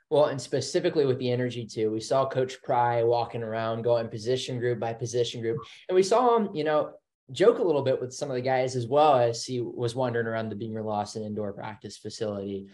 Well, 0.08 0.26
and 0.26 0.40
specifically 0.40 1.04
with 1.04 1.18
the 1.18 1.30
energy 1.30 1.66
too, 1.66 1.90
we 1.90 2.00
saw 2.00 2.28
Coach 2.28 2.62
Pry 2.62 3.02
walking 3.02 3.42
around, 3.42 3.82
going 3.82 4.08
position 4.08 4.58
group 4.58 4.78
by 4.78 4.92
position 4.92 5.40
group, 5.40 5.58
and 5.88 5.96
we 5.96 6.02
saw 6.02 6.36
him, 6.36 6.50
you 6.54 6.62
know, 6.62 6.92
joke 7.32 7.58
a 7.58 7.62
little 7.62 7.82
bit 7.82 8.00
with 8.00 8.14
some 8.14 8.30
of 8.30 8.36
the 8.36 8.42
guys 8.42 8.76
as 8.76 8.86
well 8.86 9.18
as 9.18 9.44
he 9.44 9.60
was 9.60 9.94
wandering 9.94 10.26
around 10.26 10.48
the 10.48 10.56
Beamer 10.56 10.82
Lawson 10.82 11.24
indoor 11.24 11.52
practice 11.52 11.96
facility. 11.96 12.68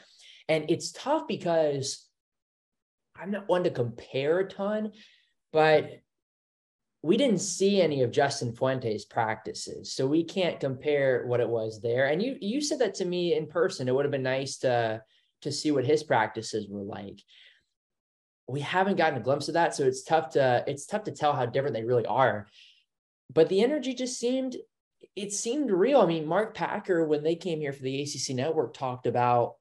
And 0.49 0.71
it's 0.71 0.93
tough 0.93 1.27
because 1.27 2.07
I'm 3.17 3.31
not 3.31 3.49
one 3.49 3.65
to 3.65 3.71
compare 3.71 4.41
a 4.41 4.49
ton, 4.49 4.93
but 5.53 6.03
we 7.03 7.17
didn't 7.17 7.41
see 7.41 7.83
any 7.83 8.03
of 8.03 8.13
Justin 8.13 8.53
Fuente's 8.53 9.05
practices, 9.05 9.93
so 9.93 10.07
we 10.07 10.23
can't 10.23 10.61
compare 10.61 11.27
what 11.27 11.41
it 11.41 11.49
was 11.49 11.81
there. 11.81 12.07
And 12.07 12.23
you 12.23 12.37
you 12.41 12.61
said 12.61 12.79
that 12.79 12.95
to 12.97 13.05
me 13.05 13.35
in 13.35 13.47
person. 13.47 13.89
It 13.89 13.95
would 13.95 14.05
have 14.05 14.13
been 14.13 14.23
nice 14.23 14.59
to 14.59 15.03
to 15.43 15.53
see 15.53 15.73
what 15.73 15.85
his 15.85 16.05
practices 16.05 16.69
were 16.69 16.83
like. 16.85 17.21
We 18.49 18.61
haven't 18.61 18.97
gotten 18.97 19.19
a 19.19 19.23
glimpse 19.23 19.49
of 19.49 19.55
that, 19.55 19.75
so 19.75 19.85
it's 19.85 20.05
tough 20.05 20.31
to 20.31 20.65
it's 20.67 20.87
tough 20.87 21.05
to 21.05 21.13
tell 21.13 21.33
how 21.33 21.47
different 21.47 21.75
they 21.75 21.85
really 21.85 22.07
are. 22.07 22.47
But 23.33 23.49
the 23.49 23.63
energy 23.63 23.95
just 23.95 24.19
seemed 24.19 24.57
it 25.17 25.33
seemed 25.33 25.71
real. 25.71 26.01
I 26.01 26.07
mean, 26.07 26.27
Mark 26.27 26.55
Packer 26.55 27.05
when 27.05 27.23
they 27.23 27.35
came 27.35 27.61
here 27.61 27.73
for 27.73 27.83
the 27.83 28.03
ACC 28.03 28.35
network 28.35 28.75
talked 28.75 29.07
about 29.07 29.55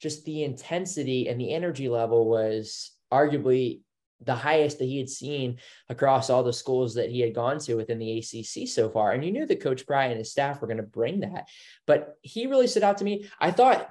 just 0.00 0.24
the 0.24 0.42
intensity 0.42 1.28
and 1.28 1.40
the 1.40 1.54
energy 1.54 1.88
level 1.88 2.28
was 2.28 2.92
arguably 3.12 3.80
the 4.20 4.34
highest 4.34 4.78
that 4.78 4.86
he 4.86 4.98
had 4.98 5.08
seen 5.08 5.58
across 5.88 6.30
all 6.30 6.42
the 6.42 6.52
schools 6.52 6.94
that 6.94 7.10
he 7.10 7.20
had 7.20 7.34
gone 7.34 7.58
to 7.58 7.74
within 7.74 7.98
the 7.98 8.18
ACC 8.18 8.68
so 8.68 8.88
far. 8.88 9.12
And 9.12 9.24
you 9.24 9.32
knew 9.32 9.46
that 9.46 9.62
Coach 9.62 9.86
Pry 9.86 10.06
and 10.06 10.18
his 10.18 10.30
staff 10.30 10.60
were 10.60 10.66
going 10.66 10.78
to 10.78 10.82
bring 10.82 11.20
that. 11.20 11.46
But 11.86 12.16
he 12.22 12.46
really 12.46 12.66
stood 12.66 12.82
out 12.82 12.98
to 12.98 13.04
me. 13.04 13.28
I 13.40 13.50
thought 13.50 13.88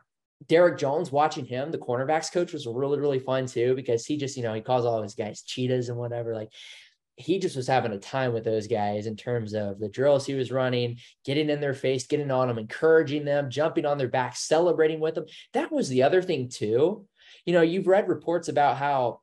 Derek 0.47 0.77
Jones, 0.77 1.11
watching 1.11 1.45
him, 1.45 1.71
the 1.71 1.77
cornerbacks 1.77 2.31
coach, 2.31 2.53
was 2.53 2.67
really, 2.67 2.99
really 2.99 3.19
fun 3.19 3.45
too, 3.45 3.75
because 3.75 4.05
he 4.05 4.17
just, 4.17 4.35
you 4.35 4.43
know, 4.43 4.53
he 4.53 4.61
calls 4.61 4.85
all 4.85 5.01
his 5.01 5.15
guys 5.15 5.43
cheetahs 5.43 5.89
and 5.89 5.97
whatever. 5.97 6.35
Like 6.35 6.51
he 7.15 7.39
just 7.39 7.55
was 7.55 7.67
having 7.67 7.91
a 7.91 7.99
time 7.99 8.33
with 8.33 8.43
those 8.43 8.67
guys 8.67 9.05
in 9.05 9.15
terms 9.15 9.53
of 9.53 9.79
the 9.79 9.89
drills 9.89 10.25
he 10.25 10.33
was 10.33 10.51
running, 10.51 10.97
getting 11.25 11.49
in 11.49 11.61
their 11.61 11.73
face, 11.73 12.07
getting 12.07 12.31
on 12.31 12.47
them, 12.47 12.57
encouraging 12.57 13.23
them, 13.23 13.49
jumping 13.49 13.85
on 13.85 13.97
their 13.97 14.07
back, 14.07 14.35
celebrating 14.35 14.99
with 14.99 15.15
them. 15.15 15.25
That 15.53 15.71
was 15.71 15.89
the 15.89 16.03
other 16.03 16.21
thing 16.21 16.49
too. 16.49 17.05
You 17.45 17.53
know, 17.53 17.61
you've 17.61 17.87
read 17.87 18.07
reports 18.07 18.47
about 18.47 18.77
how 18.77 19.21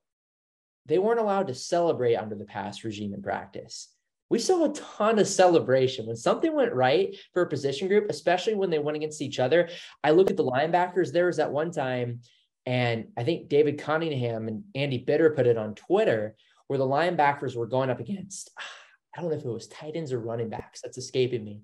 they 0.86 0.98
weren't 0.98 1.20
allowed 1.20 1.48
to 1.48 1.54
celebrate 1.54 2.16
under 2.16 2.36
the 2.36 2.44
past 2.44 2.84
regime 2.84 3.14
in 3.14 3.22
practice 3.22 3.88
we 4.30 4.38
saw 4.38 4.64
a 4.64 4.72
ton 4.72 5.18
of 5.18 5.26
celebration 5.26 6.06
when 6.06 6.16
something 6.16 6.54
went 6.54 6.72
right 6.72 7.16
for 7.34 7.42
a 7.42 7.48
position 7.48 7.88
group, 7.88 8.06
especially 8.08 8.54
when 8.54 8.70
they 8.70 8.78
went 8.78 8.96
against 8.96 9.20
each 9.20 9.40
other. 9.40 9.68
I 10.02 10.12
look 10.12 10.30
at 10.30 10.36
the 10.36 10.44
linebackers. 10.44 11.12
There 11.12 11.26
was 11.26 11.36
that 11.38 11.50
one 11.50 11.72
time, 11.72 12.20
and 12.64 13.08
I 13.18 13.24
think 13.24 13.48
David 13.48 13.78
Cunningham 13.78 14.46
and 14.46 14.62
Andy 14.74 14.98
Bitter 14.98 15.30
put 15.30 15.48
it 15.48 15.58
on 15.58 15.74
Twitter 15.74 16.36
where 16.70 16.78
the 16.78 16.86
linebackers 16.86 17.56
were 17.56 17.66
going 17.66 17.90
up 17.90 17.98
against, 17.98 18.52
I 19.16 19.20
don't 19.20 19.30
know 19.30 19.36
if 19.36 19.44
it 19.44 19.48
was 19.48 19.66
tight 19.66 19.96
ends 19.96 20.12
or 20.12 20.20
running 20.20 20.50
backs. 20.50 20.82
That's 20.82 20.98
escaping 20.98 21.42
me. 21.42 21.62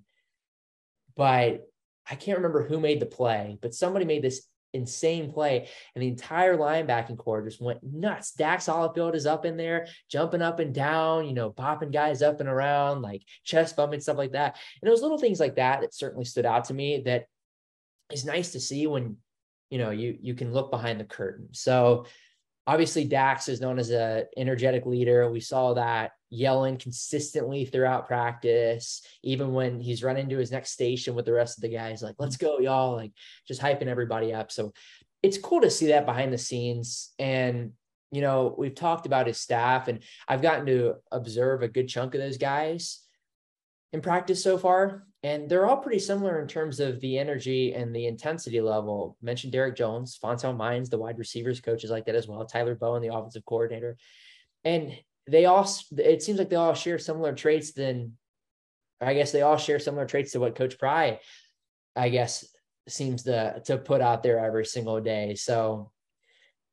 But 1.16 1.64
I 2.10 2.16
can't 2.16 2.38
remember 2.38 2.66
who 2.66 2.80
made 2.80 2.98
the 2.98 3.06
play, 3.06 3.56
but 3.62 3.72
somebody 3.72 4.04
made 4.04 4.22
this 4.22 4.48
insane 4.72 5.32
play. 5.32 5.68
And 5.94 6.02
the 6.02 6.08
entire 6.08 6.56
linebacking 6.56 7.18
core 7.18 7.44
just 7.44 7.62
went 7.62 7.84
nuts. 7.84 8.32
Dax 8.32 8.66
Hollifield 8.66 9.14
is 9.14 9.26
up 9.26 9.44
in 9.44 9.56
there, 9.56 9.86
jumping 10.10 10.42
up 10.42 10.58
and 10.58 10.74
down, 10.74 11.28
you 11.28 11.34
know, 11.34 11.50
popping 11.50 11.92
guys 11.92 12.20
up 12.20 12.40
and 12.40 12.48
around, 12.48 13.00
like 13.00 13.22
chest 13.44 13.76
bumping, 13.76 14.00
stuff 14.00 14.18
like 14.18 14.32
that. 14.32 14.56
And 14.82 14.90
those 14.90 15.02
little 15.02 15.18
things 15.18 15.38
like 15.38 15.54
that 15.54 15.82
that 15.82 15.94
certainly 15.94 16.24
stood 16.24 16.46
out 16.46 16.64
to 16.64 16.74
me 16.74 17.02
that 17.06 17.26
is 18.12 18.24
nice 18.24 18.50
to 18.52 18.60
see 18.60 18.88
when, 18.88 19.18
you 19.70 19.78
know, 19.78 19.90
you 19.90 20.18
you 20.20 20.34
can 20.34 20.52
look 20.52 20.72
behind 20.72 20.98
the 20.98 21.04
curtain. 21.04 21.50
So 21.52 22.06
obviously 22.66 23.04
Dax 23.04 23.48
is 23.48 23.60
known 23.60 23.78
as 23.78 23.90
a 23.90 24.24
energetic 24.36 24.86
leader. 24.86 25.30
We 25.30 25.40
saw 25.40 25.74
that 25.74 26.12
yelling 26.30 26.76
consistently 26.76 27.64
throughout 27.64 28.06
practice, 28.06 29.02
even 29.22 29.52
when 29.52 29.80
he's 29.80 30.02
running 30.02 30.28
to 30.28 30.38
his 30.38 30.50
next 30.50 30.70
station 30.70 31.14
with 31.14 31.24
the 31.24 31.32
rest 31.32 31.58
of 31.58 31.62
the 31.62 31.68
guys, 31.68 32.02
like, 32.02 32.16
let's 32.18 32.36
go, 32.36 32.58
y'all, 32.58 32.96
like 32.96 33.12
just 33.46 33.62
hyping 33.62 33.86
everybody 33.86 34.34
up. 34.34 34.50
So 34.50 34.72
it's 35.22 35.38
cool 35.38 35.60
to 35.60 35.70
see 35.70 35.86
that 35.88 36.06
behind 36.06 36.32
the 36.32 36.38
scenes. 36.38 37.12
And, 37.18 37.72
you 38.10 38.20
know, 38.20 38.54
we've 38.58 38.74
talked 38.74 39.06
about 39.06 39.26
his 39.26 39.38
staff, 39.38 39.88
and 39.88 40.02
I've 40.28 40.42
gotten 40.42 40.66
to 40.66 40.94
observe 41.12 41.62
a 41.62 41.68
good 41.68 41.88
chunk 41.88 42.14
of 42.14 42.20
those 42.20 42.38
guys 42.38 43.05
in 43.92 44.00
practice 44.00 44.42
so 44.42 44.58
far. 44.58 45.06
And 45.22 45.48
they're 45.48 45.66
all 45.66 45.78
pretty 45.78 45.98
similar 45.98 46.40
in 46.40 46.46
terms 46.46 46.78
of 46.78 47.00
the 47.00 47.18
energy 47.18 47.74
and 47.74 47.94
the 47.94 48.06
intensity 48.06 48.60
level. 48.60 49.16
Mentioned 49.20 49.52
Derek 49.52 49.74
Jones, 49.74 50.18
Fontel 50.22 50.56
Mines, 50.56 50.88
the 50.88 50.98
wide 50.98 51.18
receivers 51.18 51.60
coaches 51.60 51.90
like 51.90 52.06
that 52.06 52.14
as 52.14 52.28
well. 52.28 52.44
Tyler 52.44 52.76
Bowen, 52.76 53.02
the 53.02 53.12
offensive 53.12 53.44
coordinator. 53.44 53.96
And 54.64 54.96
they 55.26 55.46
all 55.46 55.68
it 55.96 56.22
seems 56.22 56.38
like 56.38 56.48
they 56.48 56.56
all 56.56 56.74
share 56.74 56.98
similar 56.98 57.32
traits 57.32 57.72
than 57.72 58.12
I 59.00 59.14
guess 59.14 59.32
they 59.32 59.42
all 59.42 59.56
share 59.56 59.78
similar 59.78 60.06
traits 60.06 60.32
to 60.32 60.40
what 60.40 60.54
Coach 60.54 60.78
Pry, 60.78 61.18
I 61.96 62.08
guess, 62.08 62.46
seems 62.88 63.24
to 63.24 63.60
to 63.66 63.78
put 63.78 64.00
out 64.00 64.22
there 64.22 64.38
every 64.38 64.64
single 64.64 65.00
day. 65.00 65.34
So 65.34 65.90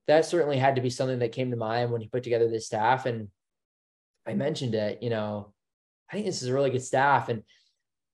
that 0.08 0.26
certainly 0.26 0.58
had 0.58 0.76
to 0.76 0.82
be 0.82 0.89
something 0.89 1.19
that 1.19 1.32
came 1.32 1.49
to 1.52 1.58
mind 1.58 1.91
when 1.91 2.02
he 2.02 2.08
put 2.08 2.23
together 2.23 2.49
this 2.49 2.67
staff. 2.67 3.06
And 3.06 3.30
I 4.28 4.34
mentioned 4.34 4.76
it, 4.76 5.02
you 5.02 5.10
know, 5.10 5.54
I 6.13 6.17
think 6.17 6.28
this 6.28 6.41
is 6.41 6.49
a 6.49 6.54
really 6.54 6.69
good 6.69 6.84
staff. 6.84 7.30
And 7.30 7.43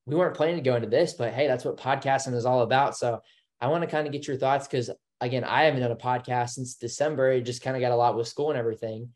we 0.05 0.15
weren't 0.15 0.35
planning 0.35 0.55
to 0.55 0.61
go 0.61 0.75
into 0.75 0.89
this, 0.89 1.13
but 1.13 1.33
hey, 1.33 1.47
that's 1.47 1.65
what 1.65 1.77
podcasting 1.77 2.33
is 2.33 2.45
all 2.45 2.61
about. 2.61 2.97
So 2.97 3.21
I 3.61 3.67
want 3.67 3.83
to 3.83 3.89
kind 3.89 4.07
of 4.07 4.13
get 4.13 4.27
your 4.27 4.37
thoughts 4.37 4.67
because 4.67 4.89
again, 5.21 5.43
I 5.43 5.63
haven't 5.63 5.81
done 5.81 5.91
a 5.91 5.95
podcast 5.95 6.51
since 6.51 6.75
December. 6.75 7.33
It 7.33 7.41
just 7.41 7.61
kind 7.61 7.75
of 7.75 7.81
got 7.81 7.91
a 7.91 7.95
lot 7.95 8.17
with 8.17 8.27
school 8.27 8.49
and 8.49 8.57
everything 8.57 9.09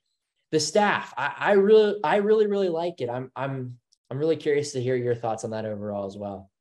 the 0.53 0.59
staff, 0.59 1.15
I, 1.17 1.33
I 1.35 1.51
really, 1.53 1.95
I 2.03 2.17
really, 2.17 2.45
really 2.45 2.69
like 2.69 3.01
it. 3.01 3.09
I'm, 3.09 3.31
I'm, 3.35 3.79
I'm 4.11 4.19
really 4.19 4.35
curious 4.35 4.71
to 4.73 4.81
hear 4.81 4.95
your 4.95 5.15
thoughts 5.15 5.43
on 5.43 5.49
that 5.49 5.65
overall 5.65 6.05
as 6.05 6.15
well. 6.15 6.51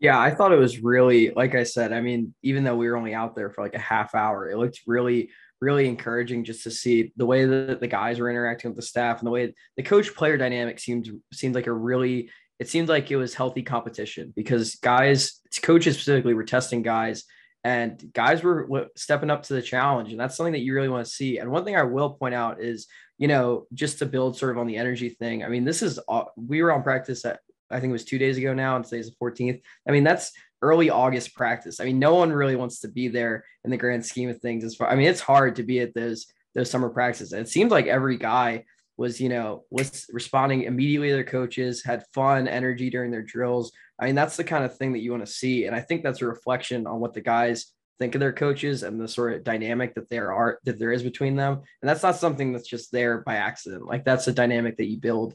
Yeah, 0.00 0.18
I 0.18 0.34
thought 0.34 0.50
it 0.50 0.58
was 0.58 0.80
really, 0.80 1.30
like 1.30 1.54
I 1.54 1.62
said, 1.62 1.92
I 1.92 2.00
mean, 2.00 2.34
even 2.42 2.64
though 2.64 2.74
we 2.74 2.88
were 2.88 2.96
only 2.96 3.14
out 3.14 3.36
there 3.36 3.48
for 3.50 3.62
like 3.62 3.74
a 3.74 3.78
half 3.78 4.16
hour, 4.16 4.50
it 4.50 4.58
looked 4.58 4.80
really, 4.88 5.30
really 5.60 5.88
encouraging 5.88 6.44
just 6.44 6.62
to 6.64 6.70
see 6.70 7.12
the 7.16 7.26
way 7.26 7.44
that 7.44 7.80
the 7.80 7.86
guys 7.86 8.18
were 8.18 8.30
interacting 8.30 8.70
with 8.70 8.76
the 8.76 8.82
staff 8.82 9.18
and 9.18 9.26
the 9.26 9.30
way 9.30 9.54
the 9.76 9.82
coach 9.82 10.14
player 10.14 10.36
dynamic 10.36 10.78
seemed 10.78 11.08
seemed 11.32 11.54
like 11.54 11.66
a 11.66 11.72
really 11.72 12.30
it 12.58 12.68
seemed 12.68 12.88
like 12.88 13.10
it 13.10 13.16
was 13.16 13.34
healthy 13.34 13.62
competition 13.62 14.32
because 14.36 14.76
guys 14.76 15.40
coaches 15.62 15.94
specifically 15.94 16.34
were 16.34 16.44
testing 16.44 16.82
guys 16.82 17.24
and 17.64 18.12
guys 18.12 18.42
were 18.42 18.88
stepping 18.94 19.30
up 19.30 19.42
to 19.42 19.54
the 19.54 19.62
challenge. 19.62 20.12
And 20.12 20.20
that's 20.20 20.36
something 20.36 20.52
that 20.52 20.60
you 20.60 20.72
really 20.72 20.88
want 20.88 21.04
to 21.04 21.10
see. 21.10 21.38
And 21.38 21.50
one 21.50 21.64
thing 21.64 21.76
i 21.76 21.82
will 21.82 22.10
point 22.10 22.34
out 22.34 22.62
is 22.62 22.86
you 23.18 23.28
know 23.28 23.66
just 23.72 23.98
to 23.98 24.06
build 24.06 24.36
sort 24.36 24.52
of 24.52 24.58
on 24.58 24.66
the 24.66 24.76
energy 24.76 25.08
thing 25.08 25.44
i 25.44 25.48
mean 25.48 25.64
this 25.64 25.82
is 25.82 25.98
uh, 26.08 26.24
we 26.36 26.62
were 26.62 26.72
on 26.72 26.82
practice 26.82 27.24
at 27.24 27.40
i 27.70 27.80
think 27.80 27.90
it 27.90 27.92
was 27.92 28.04
two 28.04 28.18
days 28.18 28.36
ago 28.36 28.54
now 28.54 28.76
and 28.76 28.84
today's 28.84 29.10
the 29.10 29.16
14th 29.24 29.60
i 29.88 29.92
mean 29.92 30.04
that's 30.04 30.32
early 30.62 30.90
august 30.90 31.34
practice. 31.34 31.80
I 31.80 31.84
mean 31.84 31.98
no 31.98 32.14
one 32.14 32.32
really 32.32 32.56
wants 32.56 32.80
to 32.80 32.88
be 32.88 33.08
there 33.08 33.44
in 33.64 33.70
the 33.70 33.76
grand 33.76 34.04
scheme 34.04 34.28
of 34.28 34.40
things 34.40 34.64
as 34.64 34.74
far 34.74 34.88
i 34.88 34.94
mean 34.96 35.08
it's 35.08 35.20
hard 35.20 35.56
to 35.56 35.62
be 35.62 35.80
at 35.80 35.94
those 35.94 36.26
those 36.56 36.70
summer 36.70 36.88
practices. 36.88 37.32
And 37.32 37.42
it 37.42 37.48
seems 37.48 37.70
like 37.70 37.86
every 37.86 38.16
guy 38.16 38.64
was 38.96 39.20
you 39.20 39.28
know 39.28 39.64
was 39.70 40.06
responding 40.10 40.62
immediately 40.62 41.08
to 41.10 41.14
their 41.14 41.24
coaches 41.24 41.84
had 41.84 42.06
fun 42.14 42.48
energy 42.48 42.90
during 42.90 43.10
their 43.12 43.22
drills. 43.22 43.70
I 44.00 44.06
mean 44.06 44.14
that's 44.14 44.36
the 44.36 44.44
kind 44.44 44.64
of 44.64 44.76
thing 44.76 44.94
that 44.94 45.00
you 45.00 45.12
want 45.12 45.24
to 45.24 45.32
see. 45.32 45.66
And 45.66 45.76
i 45.76 45.80
think 45.80 46.02
that's 46.02 46.22
a 46.22 46.26
reflection 46.26 46.86
on 46.86 46.98
what 46.98 47.12
the 47.12 47.20
guys 47.20 47.66
think 47.98 48.14
of 48.14 48.20
their 48.20 48.32
coaches 48.32 48.82
and 48.82 49.00
the 49.00 49.08
sort 49.08 49.34
of 49.34 49.44
dynamic 49.44 49.94
that 49.94 50.08
there 50.08 50.32
are 50.32 50.58
that 50.64 50.78
there 50.78 50.92
is 50.92 51.02
between 51.02 51.36
them. 51.36 51.60
And 51.82 51.88
that's 51.88 52.02
not 52.02 52.16
something 52.16 52.52
that's 52.52 52.68
just 52.68 52.90
there 52.90 53.18
by 53.18 53.36
accident. 53.36 53.86
Like 53.86 54.04
that's 54.04 54.26
a 54.26 54.32
dynamic 54.32 54.78
that 54.78 54.86
you 54.86 54.98
build 54.98 55.34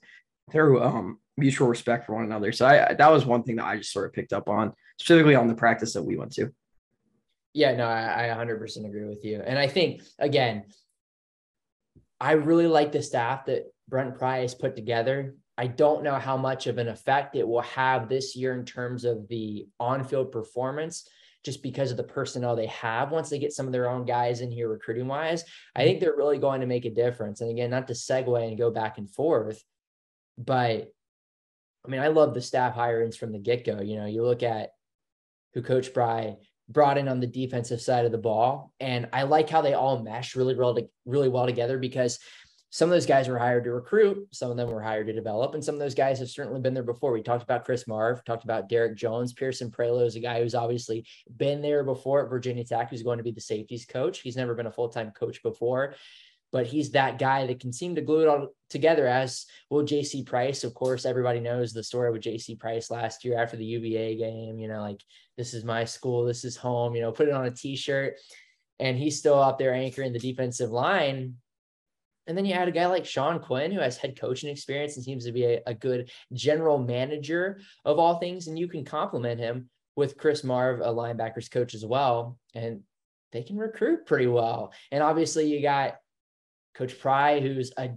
through 0.51 0.81
um, 0.83 1.19
mutual 1.41 1.67
respect 1.67 2.05
for 2.05 2.15
one 2.15 2.23
another 2.23 2.51
so 2.51 2.65
I, 2.65 2.93
that 2.93 3.11
was 3.11 3.25
one 3.25 3.43
thing 3.43 3.57
that 3.57 3.65
i 3.65 3.77
just 3.77 3.91
sort 3.91 4.05
of 4.05 4.13
picked 4.13 4.33
up 4.33 4.47
on 4.47 4.73
specifically 4.99 5.35
on 5.35 5.47
the 5.47 5.55
practice 5.55 5.93
that 5.93 6.03
we 6.03 6.15
went 6.15 6.31
to 6.33 6.53
yeah 7.53 7.75
no 7.75 7.85
i, 7.85 8.31
I 8.31 8.35
100% 8.35 8.85
agree 8.85 9.05
with 9.05 9.25
you 9.25 9.41
and 9.45 9.59
i 9.59 9.67
think 9.67 10.01
again 10.19 10.63
I 12.21 12.33
really 12.33 12.67
like 12.67 12.91
the 12.91 13.01
staff 13.01 13.45
that 13.45 13.65
Brent 13.89 14.15
Pry 14.15 14.47
put 14.59 14.75
together. 14.75 15.33
I 15.57 15.65
don't 15.65 16.03
know 16.03 16.15
how 16.15 16.37
much 16.37 16.67
of 16.67 16.77
an 16.77 16.87
effect 16.87 17.35
it 17.35 17.47
will 17.47 17.61
have 17.61 18.07
this 18.07 18.35
year 18.35 18.53
in 18.53 18.63
terms 18.63 19.05
of 19.05 19.27
the 19.27 19.67
on 19.79 20.03
field 20.03 20.31
performance, 20.31 21.09
just 21.43 21.63
because 21.63 21.89
of 21.89 21.97
the 21.97 22.03
personnel 22.03 22.55
they 22.55 22.67
have. 22.67 23.11
Once 23.11 23.31
they 23.31 23.39
get 23.39 23.53
some 23.53 23.65
of 23.65 23.71
their 23.71 23.89
own 23.89 24.05
guys 24.05 24.41
in 24.41 24.51
here 24.51 24.69
recruiting 24.69 25.07
wise, 25.07 25.43
I 25.75 25.83
think 25.83 25.99
they're 25.99 26.15
really 26.15 26.37
going 26.37 26.61
to 26.61 26.67
make 26.67 26.85
a 26.85 26.91
difference. 26.91 27.41
And 27.41 27.49
again, 27.49 27.71
not 27.71 27.87
to 27.87 27.93
segue 27.93 28.47
and 28.47 28.55
go 28.55 28.69
back 28.69 28.99
and 28.99 29.09
forth, 29.09 29.63
but 30.37 30.93
I 31.85 31.89
mean, 31.89 32.01
I 32.01 32.07
love 32.07 32.33
the 32.33 32.41
staff 32.41 32.75
hirings 32.75 33.17
from 33.17 33.31
the 33.31 33.39
get 33.39 33.65
go. 33.65 33.81
You 33.81 33.97
know, 33.97 34.05
you 34.05 34.23
look 34.23 34.43
at 34.43 34.69
who 35.53 35.61
Coach 35.61 35.93
Pry 35.93 36.35
brought 36.69 36.97
in 36.97 37.07
on 37.07 37.19
the 37.19 37.27
defensive 37.27 37.81
side 37.81 38.05
of 38.05 38.11
the 38.11 38.17
ball, 38.17 38.73
and 38.79 39.09
I 39.11 39.23
like 39.23 39.49
how 39.49 39.61
they 39.61 39.73
all 39.73 40.01
mesh 40.01 40.35
really, 40.35 40.55
really, 40.55 40.89
really 41.05 41.29
well 41.29 41.45
together 41.45 41.77
because 41.77 42.19
some 42.73 42.87
of 42.87 42.91
those 42.91 43.05
guys 43.05 43.27
were 43.27 43.37
hired 43.37 43.65
to 43.65 43.71
recruit, 43.71 44.29
some 44.31 44.49
of 44.49 44.55
them 44.55 44.69
were 44.69 44.81
hired 44.81 45.07
to 45.07 45.13
develop, 45.13 45.53
and 45.53 45.63
some 45.63 45.75
of 45.75 45.79
those 45.79 45.93
guys 45.93 46.19
have 46.19 46.29
certainly 46.29 46.61
been 46.61 46.73
there 46.73 46.83
before. 46.83 47.11
We 47.11 47.21
talked 47.21 47.43
about 47.43 47.65
Chris 47.65 47.85
Marve, 47.85 48.23
talked 48.23 48.45
about 48.45 48.69
Derek 48.69 48.95
Jones, 48.95 49.33
Pearson 49.33 49.69
Prioleau 49.69 50.05
is 50.05 50.15
a 50.15 50.21
guy 50.21 50.41
who's 50.41 50.55
obviously 50.55 51.05
been 51.35 51.61
there 51.61 51.83
before 51.83 52.23
at 52.23 52.29
Virginia 52.29 52.63
Tech, 52.63 52.89
who's 52.89 53.03
going 53.03 53.17
to 53.17 53.25
be 53.25 53.31
the 53.31 53.41
safeties 53.41 53.85
coach. 53.85 54.21
He's 54.21 54.37
never 54.37 54.55
been 54.55 54.67
a 54.67 54.71
full 54.71 54.87
time 54.87 55.11
coach 55.11 55.43
before, 55.43 55.95
but 56.51 56.67
he's 56.67 56.91
that 56.91 57.19
guy 57.19 57.47
that 57.47 57.59
can 57.59 57.71
seem 57.71 57.95
to 57.95 58.01
glue 58.01 58.21
it 58.21 58.27
all 58.27 58.47
together. 58.69 59.07
As 59.07 59.45
well. 59.69 59.83
JC 59.83 60.25
Price, 60.25 60.63
of 60.63 60.73
course. 60.73 61.05
Everybody 61.05 61.39
knows 61.39 61.73
the 61.73 61.83
story 61.83 62.11
with 62.11 62.21
JC 62.21 62.59
Price 62.59 62.91
last 62.91 63.23
year 63.23 63.37
after 63.37 63.57
the 63.57 63.65
UVA 63.65 64.17
game. 64.17 64.59
You 64.59 64.67
know, 64.67 64.81
like 64.81 65.01
this 65.37 65.53
is 65.53 65.63
my 65.63 65.85
school, 65.85 66.25
this 66.25 66.43
is 66.43 66.55
home. 66.55 66.95
You 66.95 67.01
know, 67.01 67.11
put 67.11 67.27
it 67.27 67.33
on 67.33 67.45
a 67.45 67.51
T-shirt, 67.51 68.15
and 68.79 68.97
he's 68.97 69.17
still 69.17 69.41
out 69.41 69.57
there 69.57 69.73
anchoring 69.73 70.13
the 70.13 70.19
defensive 70.19 70.71
line 70.71 71.35
and 72.27 72.37
then 72.37 72.45
you 72.45 72.53
add 72.53 72.67
a 72.67 72.71
guy 72.71 72.85
like 72.85 73.05
Sean 73.05 73.39
Quinn, 73.39 73.71
who 73.71 73.79
has 73.79 73.97
head 73.97 74.19
coaching 74.19 74.49
experience 74.49 74.95
and 74.95 75.03
seems 75.03 75.25
to 75.25 75.31
be 75.31 75.45
a, 75.45 75.61
a 75.65 75.73
good 75.73 76.11
general 76.33 76.77
manager 76.77 77.59
of 77.83 77.99
all 77.99 78.19
things. 78.19 78.47
And 78.47 78.57
you 78.57 78.67
can 78.67 78.85
complement 78.85 79.39
him 79.39 79.69
with 79.95 80.17
Chris 80.17 80.43
Marve, 80.43 80.81
a 80.81 80.85
linebackers 80.85 81.49
coach 81.49 81.73
as 81.73 81.85
well. 81.85 82.37
And 82.53 82.81
they 83.31 83.43
can 83.43 83.57
recruit 83.57 84.05
pretty 84.05 84.27
well. 84.27 84.71
And 84.91 85.03
obviously, 85.03 85.47
you 85.47 85.61
got 85.61 85.95
Coach 86.73 86.99
Pry, 86.99 87.39
who's 87.39 87.71
a 87.77 87.91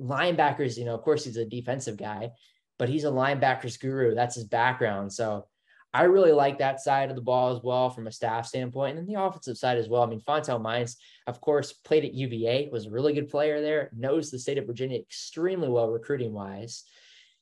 linebackers, 0.00 0.78
you 0.78 0.84
know, 0.84 0.94
of 0.94 1.02
course, 1.02 1.24
he's 1.24 1.36
a 1.36 1.44
defensive 1.44 1.96
guy, 1.96 2.30
but 2.78 2.88
he's 2.88 3.04
a 3.04 3.08
linebackers 3.08 3.78
guru. 3.78 4.14
That's 4.14 4.36
his 4.36 4.44
background. 4.44 5.12
So 5.12 5.46
I 5.92 6.04
really 6.04 6.32
like 6.32 6.58
that 6.58 6.80
side 6.80 7.10
of 7.10 7.16
the 7.16 7.22
ball 7.22 7.54
as 7.54 7.62
well 7.62 7.90
from 7.90 8.06
a 8.06 8.12
staff 8.12 8.46
standpoint, 8.46 8.96
and 8.96 9.06
then 9.06 9.12
the 9.12 9.20
offensive 9.20 9.58
side 9.58 9.76
as 9.76 9.88
well. 9.88 10.02
I 10.02 10.06
mean, 10.06 10.20
Fontel 10.20 10.62
Mines, 10.62 10.96
of 11.26 11.40
course, 11.40 11.72
played 11.72 12.04
at 12.04 12.14
UVA, 12.14 12.68
was 12.70 12.86
a 12.86 12.90
really 12.90 13.12
good 13.12 13.28
player 13.28 13.60
there, 13.60 13.90
knows 13.96 14.30
the 14.30 14.38
state 14.38 14.58
of 14.58 14.66
Virginia 14.66 14.98
extremely 14.98 15.68
well 15.68 15.88
recruiting 15.88 16.32
wise, 16.32 16.84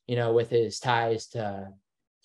you 0.07 0.15
know, 0.15 0.33
with 0.33 0.49
his 0.49 0.79
ties 0.79 1.27
to 1.27 1.69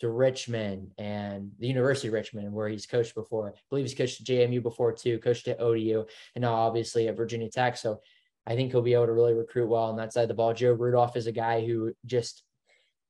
to 0.00 0.10
Richmond 0.10 0.90
and 0.98 1.52
the 1.58 1.68
University 1.68 2.08
of 2.08 2.14
Richmond, 2.14 2.52
where 2.52 2.68
he's 2.68 2.86
coached 2.86 3.14
before. 3.14 3.48
I 3.48 3.52
believe 3.70 3.84
he's 3.84 3.94
coached 3.94 4.20
at 4.20 4.26
JMU 4.26 4.62
before 4.62 4.92
too, 4.92 5.18
coached 5.18 5.48
at 5.48 5.60
ODU, 5.60 6.04
and 6.34 6.42
now 6.42 6.54
obviously 6.54 7.08
at 7.08 7.16
Virginia 7.16 7.48
Tech. 7.48 7.76
So 7.76 8.00
I 8.46 8.54
think 8.54 8.70
he'll 8.70 8.82
be 8.82 8.94
able 8.94 9.06
to 9.06 9.12
really 9.12 9.34
recruit 9.34 9.68
well 9.68 9.84
on 9.84 9.96
that 9.96 10.12
side 10.12 10.22
of 10.22 10.28
the 10.28 10.34
ball. 10.34 10.52
Joe 10.52 10.72
Rudolph 10.72 11.16
is 11.16 11.26
a 11.26 11.32
guy 11.32 11.64
who 11.64 11.94
just 12.04 12.42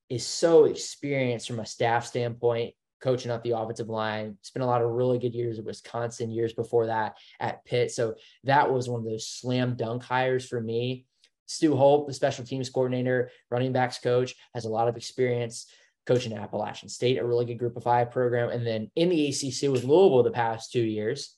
is 0.08 0.26
so 0.26 0.64
experienced 0.64 1.48
from 1.48 1.60
a 1.60 1.66
staff 1.66 2.06
standpoint 2.06 2.74
coaching 3.00 3.30
up 3.30 3.42
the 3.42 3.50
offensive 3.50 3.88
line. 3.88 4.36
Spent 4.42 4.62
a 4.62 4.66
lot 4.66 4.80
of 4.80 4.90
really 4.90 5.18
good 5.18 5.34
years 5.34 5.58
at 5.58 5.64
Wisconsin, 5.64 6.30
years 6.30 6.52
before 6.52 6.86
that 6.86 7.16
at 7.40 7.64
Pitt. 7.64 7.90
So 7.90 8.14
that 8.44 8.72
was 8.72 8.88
one 8.88 9.00
of 9.00 9.06
those 9.06 9.26
slam 9.26 9.76
dunk 9.76 10.02
hires 10.02 10.46
for 10.46 10.60
me. 10.60 11.04
Stu 11.46 11.76
Holt, 11.76 12.06
the 12.06 12.14
special 12.14 12.44
teams 12.44 12.70
coordinator, 12.70 13.30
running 13.50 13.72
backs 13.72 13.98
coach, 13.98 14.34
has 14.54 14.64
a 14.64 14.70
lot 14.70 14.88
of 14.88 14.96
experience 14.96 15.66
coaching 16.06 16.32
at 16.32 16.40
Appalachian 16.40 16.88
State, 16.88 17.18
a 17.18 17.24
really 17.24 17.44
good 17.44 17.58
group 17.58 17.76
of 17.76 17.82
five 17.82 18.10
program. 18.10 18.50
And 18.50 18.66
then 18.66 18.90
in 18.96 19.10
the 19.10 19.28
ACC 19.28 19.70
with 19.70 19.84
Louisville 19.84 20.22
the 20.22 20.30
past 20.30 20.72
two 20.72 20.82
years. 20.82 21.36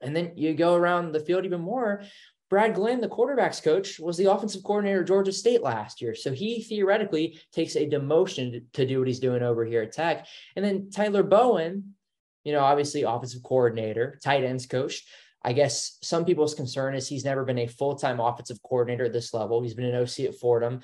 And 0.00 0.16
then 0.16 0.32
you 0.36 0.54
go 0.54 0.74
around 0.74 1.12
the 1.12 1.20
field 1.20 1.44
even 1.44 1.60
more 1.60 2.02
Brad 2.50 2.74
Glenn, 2.74 3.00
the 3.00 3.08
quarterbacks 3.08 3.62
coach, 3.62 4.00
was 4.00 4.16
the 4.16 4.30
offensive 4.30 4.64
coordinator 4.64 5.02
at 5.02 5.06
Georgia 5.06 5.32
State 5.32 5.62
last 5.62 6.02
year. 6.02 6.16
So 6.16 6.32
he 6.32 6.64
theoretically 6.64 7.38
takes 7.52 7.76
a 7.76 7.88
demotion 7.88 8.64
to 8.72 8.84
do 8.84 8.98
what 8.98 9.06
he's 9.06 9.20
doing 9.20 9.42
over 9.42 9.64
here 9.64 9.82
at 9.82 9.92
Tech. 9.92 10.26
And 10.56 10.64
then 10.64 10.90
Tyler 10.90 11.22
Bowen, 11.22 11.94
you 12.42 12.52
know, 12.52 12.60
obviously 12.60 13.02
offensive 13.02 13.44
coordinator, 13.44 14.18
tight 14.22 14.42
ends 14.42 14.66
coach. 14.66 15.04
I 15.44 15.52
guess 15.52 15.96
some 16.02 16.24
people's 16.24 16.54
concern 16.54 16.96
is 16.96 17.08
he's 17.08 17.24
never 17.24 17.44
been 17.44 17.58
a 17.58 17.68
full 17.68 17.94
time 17.94 18.18
offensive 18.18 18.60
coordinator 18.64 19.04
at 19.04 19.12
this 19.12 19.32
level. 19.32 19.62
He's 19.62 19.74
been 19.74 19.86
an 19.86 20.02
OC 20.02 20.20
at 20.26 20.34
Fordham, 20.34 20.80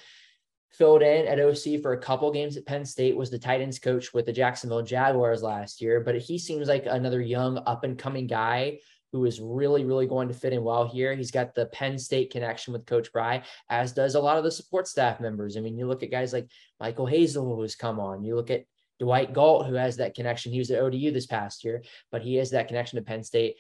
filled 0.70 1.02
in 1.02 1.26
at 1.26 1.40
OC 1.40 1.82
for 1.82 1.94
a 1.94 1.98
couple 1.98 2.30
games 2.30 2.56
at 2.56 2.64
Penn 2.64 2.84
State, 2.84 3.16
was 3.16 3.28
the 3.28 3.40
tight 3.40 3.60
ends 3.60 3.80
coach 3.80 4.14
with 4.14 4.24
the 4.24 4.32
Jacksonville 4.32 4.82
Jaguars 4.82 5.42
last 5.42 5.82
year. 5.82 6.00
But 6.00 6.18
he 6.18 6.38
seems 6.38 6.68
like 6.68 6.86
another 6.86 7.20
young, 7.20 7.58
up 7.66 7.82
and 7.82 7.98
coming 7.98 8.28
guy 8.28 8.78
who 9.16 9.24
is 9.24 9.40
really, 9.40 9.82
really 9.84 10.06
going 10.06 10.28
to 10.28 10.34
fit 10.34 10.52
in 10.52 10.62
well 10.62 10.86
here. 10.86 11.14
He's 11.14 11.30
got 11.30 11.54
the 11.54 11.66
Penn 11.66 11.98
State 11.98 12.30
connection 12.30 12.74
with 12.74 12.84
Coach 12.84 13.10
Pry, 13.10 13.42
as 13.70 13.92
does 13.92 14.14
a 14.14 14.20
lot 14.20 14.36
of 14.36 14.44
the 14.44 14.50
support 14.50 14.86
staff 14.86 15.20
members. 15.20 15.56
I 15.56 15.60
mean, 15.60 15.78
you 15.78 15.86
look 15.86 16.02
at 16.02 16.10
guys 16.10 16.34
like 16.34 16.50
Michael 16.78 17.06
Hazel, 17.06 17.56
who's 17.56 17.74
come 17.74 17.98
on. 17.98 18.24
You 18.24 18.36
look 18.36 18.50
at 18.50 18.64
Dwight 19.00 19.32
Galt, 19.32 19.66
who 19.66 19.72
has 19.72 19.96
that 19.96 20.14
connection. 20.14 20.52
He 20.52 20.58
was 20.58 20.70
at 20.70 20.82
ODU 20.82 21.12
this 21.12 21.24
past 21.24 21.64
year, 21.64 21.82
but 22.12 22.20
he 22.20 22.34
has 22.34 22.50
that 22.50 22.68
connection 22.68 22.96
to 22.96 23.04
Penn 23.04 23.22
State. 23.22 23.56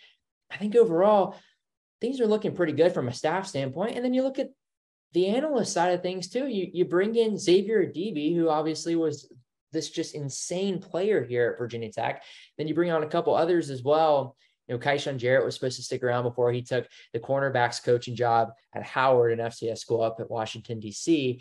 I 0.50 0.58
think 0.58 0.76
overall, 0.76 1.36
things 2.02 2.20
are 2.20 2.26
looking 2.26 2.54
pretty 2.54 2.74
good 2.74 2.92
from 2.92 3.08
a 3.08 3.14
staff 3.14 3.46
standpoint. 3.46 3.96
And 3.96 4.04
then 4.04 4.12
you 4.12 4.22
look 4.22 4.38
at 4.38 4.50
the 5.14 5.28
analyst 5.28 5.72
side 5.72 5.94
of 5.94 6.02
things 6.02 6.28
too. 6.28 6.46
You 6.46 6.68
you 6.70 6.84
bring 6.84 7.16
in 7.16 7.38
Xavier 7.38 7.86
Adibi, 7.86 8.36
who 8.36 8.50
obviously 8.50 8.94
was 8.94 9.32
this 9.72 9.88
just 9.88 10.14
insane 10.14 10.80
player 10.80 11.24
here 11.24 11.52
at 11.52 11.58
Virginia 11.58 11.90
Tech. 11.90 12.22
Then 12.58 12.68
you 12.68 12.74
bring 12.74 12.90
on 12.90 13.02
a 13.02 13.08
couple 13.08 13.34
others 13.34 13.70
as 13.70 13.82
well 13.82 14.36
you 14.68 14.74
know, 14.74 14.78
Kaishan 14.80 15.16
Jarrett 15.16 15.44
was 15.44 15.54
supposed 15.54 15.76
to 15.76 15.82
stick 15.82 16.02
around 16.02 16.24
before 16.24 16.52
he 16.52 16.62
took 16.62 16.86
the 17.12 17.20
cornerbacks 17.20 17.82
coaching 17.82 18.16
job 18.16 18.50
at 18.74 18.82
Howard 18.82 19.32
and 19.32 19.40
FCS 19.40 19.78
school 19.78 20.02
up 20.02 20.18
at 20.20 20.30
Washington, 20.30 20.80
D.C. 20.80 21.40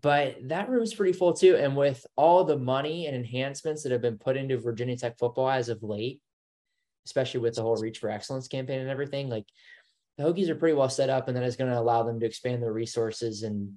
But 0.00 0.36
that 0.48 0.68
room 0.68 0.82
is 0.82 0.94
pretty 0.94 1.12
full 1.12 1.32
too. 1.32 1.56
And 1.56 1.76
with 1.76 2.06
all 2.16 2.44
the 2.44 2.58
money 2.58 3.06
and 3.06 3.16
enhancements 3.16 3.82
that 3.82 3.92
have 3.92 4.02
been 4.02 4.18
put 4.18 4.36
into 4.36 4.58
Virginia 4.58 4.96
Tech 4.96 5.18
football 5.18 5.50
as 5.50 5.68
of 5.68 5.82
late, 5.82 6.20
especially 7.06 7.40
with 7.40 7.54
the 7.54 7.62
whole 7.62 7.76
Reach 7.76 7.98
for 7.98 8.10
Excellence 8.10 8.48
campaign 8.48 8.80
and 8.80 8.90
everything, 8.90 9.28
like 9.28 9.46
the 10.18 10.24
Hokies 10.24 10.48
are 10.48 10.54
pretty 10.54 10.74
well 10.74 10.88
set 10.88 11.10
up, 11.10 11.28
and 11.28 11.36
that 11.36 11.44
is 11.44 11.56
going 11.56 11.70
to 11.70 11.78
allow 11.78 12.02
them 12.02 12.20
to 12.20 12.26
expand 12.26 12.62
their 12.62 12.72
resources 12.72 13.42
and 13.42 13.74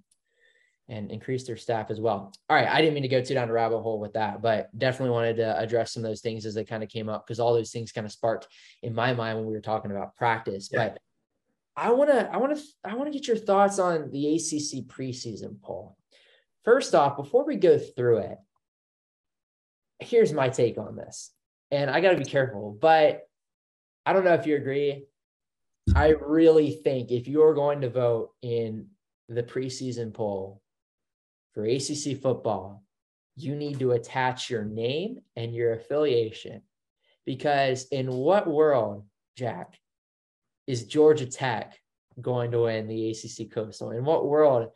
and 0.90 1.12
increase 1.12 1.46
their 1.46 1.56
staff 1.56 1.92
as 1.92 2.02
well. 2.02 2.34
All 2.50 2.58
right, 2.58 2.68
I 2.68 2.82
didn't 2.82 2.96
mean 2.96 3.04
to 3.04 3.10
go 3.10 3.22
too 3.22 3.36
down 3.36 3.50
a 3.50 3.54
rabbit 3.54 3.80
hole 3.80 4.00
with 4.00 4.14
that, 4.14 4.42
but 4.42 4.76
definitely 4.78 5.12
wanted 5.12 5.38
to 5.38 5.58
address 5.58 5.94
some 5.94 6.04
of 6.04 6.10
those 6.10 6.22
things 6.22 6.46
as 6.46 6.56
they 6.56 6.66
kind 6.66 6.84
of 6.84 6.90
came 6.90 7.08
up 7.08 7.26
because 7.26 7.40
all 7.40 7.54
those 7.54 7.72
things 7.72 7.92
kind 7.92 8.06
of 8.06 8.12
sparked 8.12 8.48
in 8.82 8.94
my 8.94 9.14
mind 9.14 9.38
when 9.38 9.46
we 9.46 9.54
were 9.54 9.62
talking 9.62 9.92
about 9.92 10.16
practice. 10.16 10.70
Yeah. 10.72 10.90
But 10.90 11.00
I 11.78 11.92
want 11.92 12.10
to, 12.10 12.30
I 12.34 12.38
want 12.38 12.58
to, 12.58 12.64
I 12.84 12.96
want 12.96 13.12
to 13.12 13.18
get 13.18 13.28
your 13.28 13.38
thoughts 13.38 13.78
on 13.78 14.10
the 14.12 14.36
ACC 14.36 14.88
preseason 14.88 15.62
poll. 15.62 15.96
First 16.66 16.96
off, 16.96 17.16
before 17.16 17.46
we 17.46 17.56
go 17.56 17.78
through 17.78 18.18
it, 18.18 18.38
here's 20.00 20.34
my 20.34 20.50
take 20.50 20.78
on 20.78 20.96
this, 20.96 21.32
and 21.72 21.90
I 21.90 22.02
got 22.02 22.12
to 22.12 22.18
be 22.18 22.26
careful, 22.26 22.78
but 22.82 23.22
I 24.06 24.14
don't 24.14 24.26
know 24.26 24.34
if 24.34 24.48
you 24.48 24.56
agree. 24.56 25.06
I 25.96 26.10
really 26.10 26.72
think 26.72 27.12
if 27.12 27.28
you're 27.28 27.54
going 27.54 27.82
to 27.82 27.90
vote 27.90 28.32
in 28.42 28.88
the 29.28 29.44
preseason 29.44 30.14
poll, 30.14 30.62
for 31.60 31.66
ACC 31.66 32.22
football, 32.22 32.84
you 33.36 33.54
need 33.54 33.80
to 33.80 33.92
attach 33.92 34.50
your 34.50 34.64
name 34.64 35.20
and 35.36 35.54
your 35.54 35.74
affiliation. 35.74 36.62
Because 37.26 37.86
in 37.92 38.10
what 38.10 38.48
world, 38.48 39.06
Jack, 39.36 39.78
is 40.68 40.86
Georgia 40.86 41.26
Tech 41.26 41.78
going 42.22 42.52
to 42.52 42.62
win 42.62 42.88
the 42.88 43.12
ACC 43.12 43.52
Coastal? 43.52 43.92
In 43.92 44.06
what 44.06 44.26
world 44.26 44.70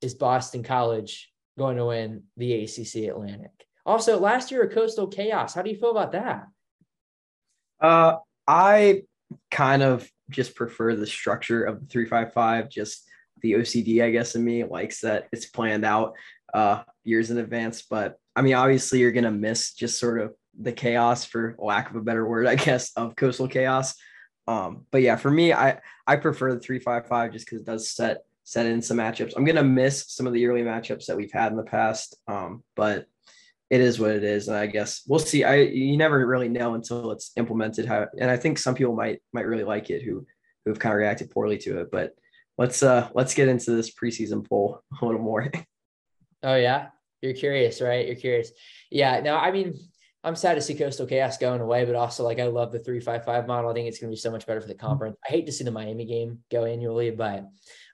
is 0.00 0.14
Boston 0.14 0.62
College 0.62 1.28
going 1.58 1.76
to 1.76 1.86
win 1.86 2.22
the 2.36 2.62
ACC 2.62 3.08
Atlantic? 3.08 3.66
Also, 3.84 4.20
last 4.20 4.52
year 4.52 4.62
a 4.62 4.68
Coastal 4.68 5.08
Chaos. 5.08 5.54
How 5.54 5.62
do 5.62 5.70
you 5.70 5.76
feel 5.76 5.90
about 5.90 6.12
that? 6.12 6.46
Uh, 7.80 8.16
I 8.46 9.02
kind 9.50 9.82
of 9.82 10.08
just 10.30 10.54
prefer 10.54 10.94
the 10.94 11.06
structure 11.06 11.64
of 11.64 11.80
the 11.80 11.86
355 11.86 12.68
just 12.68 13.07
the 13.40 13.54
OCD, 13.54 14.02
I 14.02 14.10
guess, 14.10 14.34
in 14.34 14.44
me 14.44 14.64
likes 14.64 15.00
that 15.00 15.28
it's 15.32 15.46
planned 15.46 15.84
out 15.84 16.14
uh, 16.54 16.82
years 17.04 17.30
in 17.30 17.38
advance. 17.38 17.82
But 17.82 18.16
I 18.34 18.42
mean, 18.42 18.54
obviously, 18.54 19.00
you're 19.00 19.12
gonna 19.12 19.30
miss 19.30 19.74
just 19.74 19.98
sort 19.98 20.20
of 20.20 20.34
the 20.60 20.72
chaos, 20.72 21.24
for 21.24 21.56
lack 21.58 21.90
of 21.90 21.96
a 21.96 22.02
better 22.02 22.26
word, 22.26 22.46
I 22.46 22.54
guess, 22.56 22.92
of 22.96 23.16
coastal 23.16 23.48
chaos. 23.48 23.94
Um, 24.46 24.86
but 24.90 25.02
yeah, 25.02 25.16
for 25.16 25.30
me, 25.30 25.52
I 25.52 25.80
I 26.06 26.16
prefer 26.16 26.54
the 26.54 26.60
three 26.60 26.78
five 26.78 27.06
five 27.06 27.32
just 27.32 27.46
because 27.46 27.60
it 27.60 27.66
does 27.66 27.90
set 27.90 28.24
set 28.44 28.66
in 28.66 28.80
some 28.80 28.96
matchups. 28.96 29.34
I'm 29.36 29.44
gonna 29.44 29.62
miss 29.62 30.06
some 30.08 30.26
of 30.26 30.32
the 30.32 30.46
early 30.46 30.62
matchups 30.62 31.06
that 31.06 31.16
we've 31.16 31.32
had 31.32 31.52
in 31.52 31.58
the 31.58 31.64
past, 31.64 32.16
um, 32.28 32.62
but 32.74 33.06
it 33.70 33.82
is 33.82 34.00
what 34.00 34.12
it 34.12 34.24
is, 34.24 34.48
and 34.48 34.56
I 34.56 34.66
guess 34.66 35.02
we'll 35.06 35.18
see. 35.18 35.44
I 35.44 35.56
you 35.56 35.98
never 35.98 36.26
really 36.26 36.48
know 36.48 36.74
until 36.74 37.10
it's 37.10 37.32
implemented. 37.36 37.84
How 37.84 38.06
and 38.18 38.30
I 38.30 38.36
think 38.38 38.58
some 38.58 38.74
people 38.74 38.94
might 38.94 39.20
might 39.32 39.46
really 39.46 39.64
like 39.64 39.90
it 39.90 40.02
who 40.02 40.26
who've 40.64 40.78
kind 40.78 40.94
of 40.94 40.98
reacted 40.98 41.30
poorly 41.30 41.58
to 41.58 41.80
it, 41.80 41.90
but 41.92 42.14
let's 42.58 42.82
uh 42.82 43.08
let's 43.14 43.34
get 43.34 43.48
into 43.48 43.70
this 43.70 43.94
preseason 43.94 44.46
poll 44.46 44.82
a 45.00 45.04
little 45.04 45.20
more. 45.20 45.50
Oh 46.40 46.54
yeah, 46.54 46.90
you're 47.20 47.34
curious, 47.34 47.80
right? 47.80 48.06
You're 48.06 48.14
curious. 48.14 48.52
Yeah. 48.92 49.18
No, 49.18 49.36
I 49.36 49.50
mean, 49.50 49.74
I'm 50.22 50.36
sad 50.36 50.54
to 50.54 50.60
see 50.60 50.76
Coastal 50.76 51.04
Chaos 51.04 51.36
going 51.36 51.60
away, 51.60 51.84
but 51.84 51.96
also 51.96 52.22
like 52.22 52.38
I 52.38 52.44
love 52.44 52.70
the 52.70 52.78
three 52.78 53.00
five 53.00 53.24
five 53.24 53.48
model. 53.48 53.68
I 53.68 53.74
think 53.74 53.88
it's 53.88 53.98
going 53.98 54.08
to 54.08 54.14
be 54.14 54.20
so 54.20 54.30
much 54.30 54.46
better 54.46 54.60
for 54.60 54.68
the 54.68 54.74
conference. 54.76 55.16
I 55.26 55.32
hate 55.32 55.46
to 55.46 55.52
see 55.52 55.64
the 55.64 55.72
Miami 55.72 56.04
game 56.04 56.38
go 56.48 56.64
annually, 56.64 57.10
but 57.10 57.44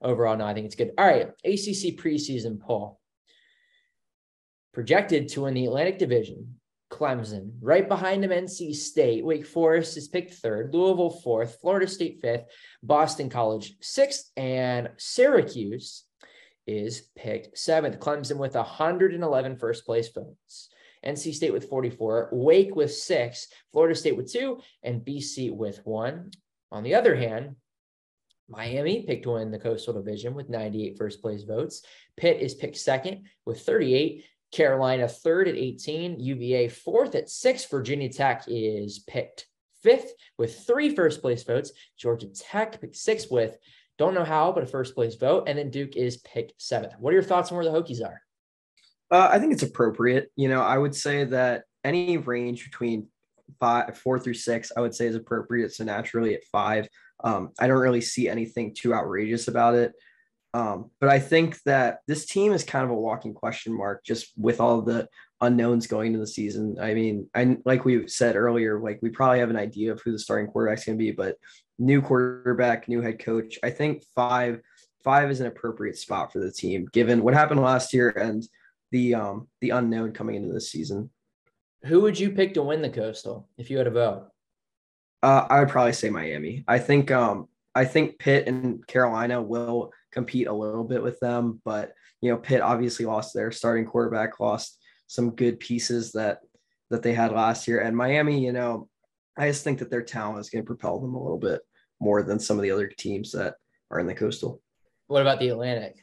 overall, 0.02 0.36
no, 0.36 0.44
I 0.44 0.52
think 0.52 0.66
it's 0.66 0.74
good. 0.74 0.92
All 0.98 1.06
right, 1.06 1.28
ACC 1.42 1.96
preseason 1.96 2.60
poll 2.60 3.00
projected 4.74 5.28
to 5.28 5.42
win 5.42 5.54
the 5.54 5.64
Atlantic 5.64 5.98
Division. 5.98 6.56
Clemson, 6.94 7.50
right 7.60 7.88
behind 7.88 8.22
them, 8.22 8.30
NC 8.30 8.72
State. 8.72 9.24
Wake 9.24 9.44
Forest 9.44 9.96
is 9.96 10.06
picked 10.06 10.34
third, 10.34 10.72
Louisville 10.72 11.10
fourth, 11.10 11.58
Florida 11.60 11.88
State 11.88 12.20
fifth, 12.22 12.44
Boston 12.84 13.28
College 13.28 13.74
sixth, 13.80 14.30
and 14.36 14.88
Syracuse 14.96 16.04
is 16.68 17.08
picked 17.16 17.58
seventh. 17.58 17.98
Clemson 17.98 18.36
with 18.36 18.54
111 18.54 19.56
first 19.56 19.84
place 19.84 20.08
votes. 20.08 20.68
NC 21.04 21.34
State 21.34 21.52
with 21.52 21.68
44, 21.68 22.28
Wake 22.32 22.76
with 22.76 22.94
six, 22.94 23.48
Florida 23.72 23.96
State 23.96 24.16
with 24.16 24.32
two, 24.32 24.60
and 24.84 25.04
BC 25.04 25.52
with 25.52 25.80
one. 25.84 26.30
On 26.70 26.84
the 26.84 26.94
other 26.94 27.16
hand, 27.16 27.56
Miami 28.48 29.02
picked 29.02 29.24
to 29.24 29.32
win 29.32 29.50
the 29.50 29.58
Coastal 29.58 29.94
Division 29.94 30.34
with 30.34 30.48
98 30.48 30.96
first 30.96 31.20
place 31.20 31.42
votes. 31.42 31.82
Pitt 32.16 32.40
is 32.40 32.54
picked 32.54 32.76
second 32.76 33.26
with 33.44 33.60
38. 33.60 34.24
Carolina 34.54 35.08
third 35.08 35.48
at 35.48 35.56
18. 35.56 36.20
UVA 36.20 36.68
fourth 36.68 37.14
at 37.14 37.28
six. 37.28 37.64
Virginia 37.66 38.08
Tech 38.08 38.44
is 38.46 39.00
picked 39.00 39.46
fifth 39.82 40.12
with 40.38 40.60
three 40.60 40.94
first 40.94 41.20
place 41.20 41.42
votes. 41.42 41.72
Georgia 41.98 42.28
Tech 42.28 42.80
picked 42.80 42.96
sixth 42.96 43.30
with 43.30 43.56
don't 43.98 44.14
know 44.14 44.24
how, 44.24 44.52
but 44.52 44.62
a 44.62 44.66
first 44.66 44.94
place 44.94 45.14
vote. 45.14 45.44
And 45.46 45.58
then 45.58 45.70
Duke 45.70 45.96
is 45.96 46.16
picked 46.18 46.60
seventh. 46.60 46.94
What 46.98 47.10
are 47.10 47.14
your 47.14 47.22
thoughts 47.22 47.50
on 47.50 47.56
where 47.56 47.64
the 47.64 47.70
Hokies 47.70 48.04
are? 48.04 48.20
Uh, 49.10 49.28
I 49.30 49.38
think 49.38 49.52
it's 49.52 49.62
appropriate. 49.62 50.30
You 50.36 50.48
know, 50.48 50.62
I 50.62 50.78
would 50.78 50.94
say 50.94 51.24
that 51.24 51.64
any 51.84 52.16
range 52.16 52.64
between 52.64 53.08
five, 53.60 53.96
four 53.96 54.18
through 54.18 54.34
six, 54.34 54.72
I 54.76 54.80
would 54.80 54.94
say 54.94 55.06
is 55.06 55.14
appropriate. 55.14 55.72
So 55.72 55.84
naturally 55.84 56.34
at 56.34 56.44
five, 56.50 56.88
um, 57.22 57.50
I 57.58 57.68
don't 57.68 57.78
really 57.78 58.00
see 58.00 58.28
anything 58.28 58.74
too 58.74 58.94
outrageous 58.94 59.46
about 59.46 59.74
it. 59.74 59.92
Um, 60.54 60.92
but 61.00 61.10
I 61.10 61.18
think 61.18 61.60
that 61.64 61.98
this 62.06 62.26
team 62.26 62.52
is 62.52 62.62
kind 62.62 62.84
of 62.84 62.90
a 62.92 62.94
walking 62.94 63.34
question 63.34 63.76
mark 63.76 64.04
just 64.04 64.32
with 64.36 64.60
all 64.60 64.80
the 64.82 65.08
unknowns 65.40 65.88
going 65.88 66.08
into 66.08 66.20
the 66.20 66.28
season. 66.28 66.76
I 66.80 66.94
mean, 66.94 67.28
I 67.34 67.58
like 67.64 67.84
we 67.84 68.06
said 68.06 68.36
earlier, 68.36 68.80
like 68.80 69.00
we 69.02 69.10
probably 69.10 69.40
have 69.40 69.50
an 69.50 69.56
idea 69.56 69.90
of 69.92 70.00
who 70.00 70.12
the 70.12 70.18
starting 70.18 70.46
quarterback's 70.46 70.84
going 70.84 70.96
to 70.96 71.04
be, 71.04 71.10
but 71.10 71.36
new 71.80 72.00
quarterback, 72.00 72.86
new 72.86 73.00
head 73.00 73.18
coach. 73.18 73.58
I 73.64 73.70
think 73.70 74.04
five 74.14 74.60
five 75.02 75.28
is 75.28 75.40
an 75.40 75.48
appropriate 75.48 75.98
spot 75.98 76.32
for 76.32 76.38
the 76.38 76.52
team 76.52 76.88
given 76.92 77.22
what 77.22 77.34
happened 77.34 77.60
last 77.60 77.92
year 77.92 78.08
and 78.10 78.46
the 78.92 79.14
um 79.14 79.48
the 79.60 79.70
unknown 79.70 80.12
coming 80.12 80.36
into 80.36 80.52
this 80.52 80.70
season. 80.70 81.10
Who 81.86 82.00
would 82.02 82.18
you 82.18 82.30
pick 82.30 82.54
to 82.54 82.62
win 82.62 82.80
the 82.80 82.88
Coastal 82.88 83.48
if 83.58 83.70
you 83.70 83.76
had 83.76 83.88
a 83.88 83.90
vote? 83.90 84.28
Uh, 85.20 85.46
I 85.50 85.58
would 85.58 85.68
probably 85.68 85.92
say 85.94 86.10
Miami. 86.10 86.62
I 86.68 86.78
think 86.78 87.10
um 87.10 87.48
I 87.74 87.84
think 87.84 88.18
Pitt 88.20 88.46
and 88.46 88.86
Carolina 88.86 89.42
will 89.42 89.90
compete 90.14 90.46
a 90.46 90.52
little 90.52 90.84
bit 90.84 91.02
with 91.02 91.20
them, 91.20 91.60
but 91.64 91.92
you 92.20 92.30
know 92.30 92.38
Pitt 92.38 92.62
obviously 92.62 93.04
lost 93.04 93.34
their 93.34 93.52
starting 93.52 93.84
quarterback, 93.84 94.40
lost 94.40 94.78
some 95.08 95.34
good 95.34 95.60
pieces 95.60 96.12
that 96.12 96.38
that 96.90 97.02
they 97.02 97.12
had 97.12 97.32
last 97.32 97.68
year, 97.68 97.80
and 97.80 97.96
Miami, 97.96 98.44
you 98.44 98.52
know, 98.52 98.88
I 99.36 99.48
just 99.48 99.64
think 99.64 99.80
that 99.80 99.90
their 99.90 100.02
talent 100.02 100.40
is 100.40 100.50
going 100.50 100.62
to 100.62 100.66
propel 100.66 101.00
them 101.00 101.14
a 101.14 101.22
little 101.22 101.38
bit 101.38 101.60
more 102.00 102.22
than 102.22 102.38
some 102.38 102.56
of 102.56 102.62
the 102.62 102.70
other 102.70 102.86
teams 102.86 103.32
that 103.32 103.54
are 103.90 103.98
in 103.98 104.06
the 104.06 104.14
coastal. 104.14 104.60
What 105.08 105.22
about 105.22 105.40
the 105.40 105.48
Atlantic? 105.48 105.96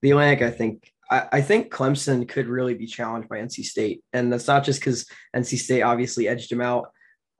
The 0.00 0.10
Atlantic, 0.10 0.42
I 0.42 0.50
think, 0.50 0.92
I, 1.10 1.28
I 1.32 1.40
think 1.40 1.72
Clemson 1.72 2.28
could 2.28 2.46
really 2.46 2.74
be 2.74 2.86
challenged 2.86 3.28
by 3.28 3.38
NC 3.38 3.64
State, 3.64 4.02
and 4.12 4.32
that's 4.32 4.46
not 4.46 4.64
just 4.64 4.80
because 4.80 5.06
NC 5.34 5.58
State 5.58 5.82
obviously 5.82 6.28
edged 6.28 6.50
them 6.50 6.60
out 6.60 6.90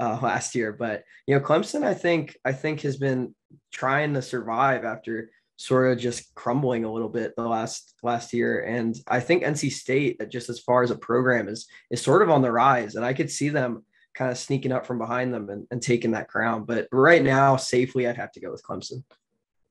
uh, 0.00 0.18
last 0.22 0.54
year, 0.54 0.72
but 0.72 1.04
you 1.26 1.34
know, 1.34 1.40
Clemson, 1.40 1.84
I 1.84 1.94
think, 1.94 2.36
I 2.44 2.52
think 2.52 2.80
has 2.80 2.96
been 2.96 3.34
trying 3.72 4.14
to 4.14 4.22
survive 4.22 4.84
after 4.84 5.30
sort 5.62 5.92
of 5.92 5.98
just 5.98 6.34
crumbling 6.34 6.84
a 6.84 6.92
little 6.92 7.08
bit 7.08 7.36
the 7.36 7.46
last 7.46 7.94
last 8.02 8.32
year, 8.32 8.64
and 8.64 8.96
I 9.06 9.20
think 9.20 9.44
NC 9.44 9.70
State, 9.70 10.28
just 10.28 10.50
as 10.50 10.58
far 10.58 10.82
as 10.82 10.90
a 10.90 10.98
program, 10.98 11.48
is 11.48 11.68
is 11.90 12.02
sort 12.02 12.22
of 12.22 12.30
on 12.30 12.42
the 12.42 12.50
rise, 12.50 12.96
and 12.96 13.04
I 13.04 13.12
could 13.12 13.30
see 13.30 13.48
them 13.48 13.84
kind 14.14 14.30
of 14.30 14.38
sneaking 14.38 14.72
up 14.72 14.84
from 14.86 14.98
behind 14.98 15.32
them 15.32 15.48
and, 15.48 15.66
and 15.70 15.80
taking 15.80 16.10
that 16.12 16.28
crown. 16.28 16.64
But 16.64 16.88
right 16.90 17.22
now, 17.22 17.56
safely, 17.56 18.08
I'd 18.08 18.16
have 18.16 18.32
to 18.32 18.40
go 18.40 18.50
with 18.50 18.62
Clemson. 18.64 19.04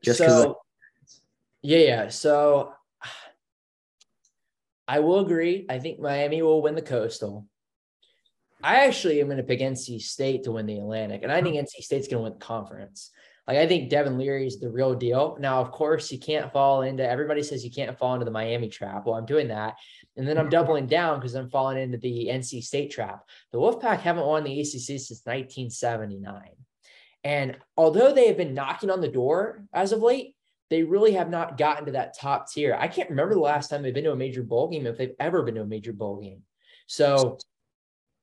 Just 0.01 0.19
because. 0.19 0.43
So, 0.43 0.58
yeah, 1.62 1.77
yeah. 1.77 2.10
So 2.10 2.73
I 4.88 4.99
will 4.99 5.19
agree. 5.19 5.65
I 5.69 5.77
think 5.80 5.99
Miami 5.99 6.41
will 6.41 6.62
win 6.62 6.75
the 6.75 6.82
Coastal. 6.82 7.45
I 8.63 8.86
actually 8.86 9.19
am 9.19 9.27
going 9.27 9.38
to 9.38 9.43
pick 9.43 9.60
NC 9.60 10.01
State 10.01 10.43
to 10.43 10.54
win 10.54 10.67
the 10.67 10.77
Atlantic, 10.77 11.23
and 11.23 11.32
I 11.32 11.41
think 11.41 11.58
NC 11.58 11.84
State's 11.84 12.08
going 12.08 12.23
to 12.23 12.30
win 12.30 12.39
the 12.39 12.45
conference. 12.45 13.12
Like 13.47 13.58
I 13.58 13.67
think 13.67 13.89
Devin 13.89 14.17
Leary 14.17 14.45
is 14.45 14.60
the 14.60 14.69
real 14.69 14.93
deal. 14.93 15.38
Now, 15.39 15.60
of 15.62 15.71
course, 15.71 16.12
you 16.12 16.19
can't 16.19 16.51
fall 16.54 16.84
into. 16.84 17.08
Everybody 17.08 17.41
says 17.41 17.65
you 17.65 17.71
can't 17.71 17.97
fall 17.97 18.13
into 18.13 18.25
the 18.25 18.32
Miami 18.32 18.69
trap. 18.69 19.06
Well, 19.06 19.15
I'm 19.15 19.25
doing 19.25 19.47
that, 19.47 19.75
and 20.15 20.27
then 20.27 20.38
I'm 20.38 20.45
mm-hmm. 20.45 20.51
doubling 20.51 20.88
down 20.88 21.19
because 21.19 21.34
I'm 21.34 21.49
falling 21.49 21.80
into 21.80 21.97
the 21.97 22.27
NC 22.32 22.63
State 22.63 22.91
trap. 22.91 23.23
The 23.51 23.58
Wolfpack 23.58 23.99
haven't 23.99 24.25
won 24.25 24.43
the 24.43 24.60
ACC 24.60 24.99
since 24.99 25.21
1979, 25.25 26.41
and 27.23 27.58
although 27.77 28.13
they 28.13 28.27
have 28.27 28.38
been 28.38 28.54
knocking 28.54 28.89
on 28.89 29.01
the 29.01 29.08
door 29.08 29.63
as 29.73 29.91
of 29.91 30.01
late, 30.01 30.36
they 30.69 30.84
really 30.84 31.12
have 31.13 31.30
not 31.30 31.58
gotten 31.58 31.86
to 31.86 31.91
that 31.91 32.17
top 32.17 32.49
tier. 32.49 32.77
I 32.80 32.88
can't 32.88 33.10
remember 33.10 33.34
the 33.34 33.41
last 33.41 33.69
time 33.69 33.82
they've 33.82 33.93
been 33.93 34.06
to 34.06 34.13
a 34.13 34.15
major 34.15 34.41
bowl 34.41 34.69
game 34.69 34.88
if 34.88 34.97
they've 34.97 35.15
ever 35.19 35.43
been 35.43 35.56
to 35.56 35.62
a 35.62 35.65
major 35.65 35.91
bowl 35.91 36.21
game. 36.21 36.43
So 36.88 37.39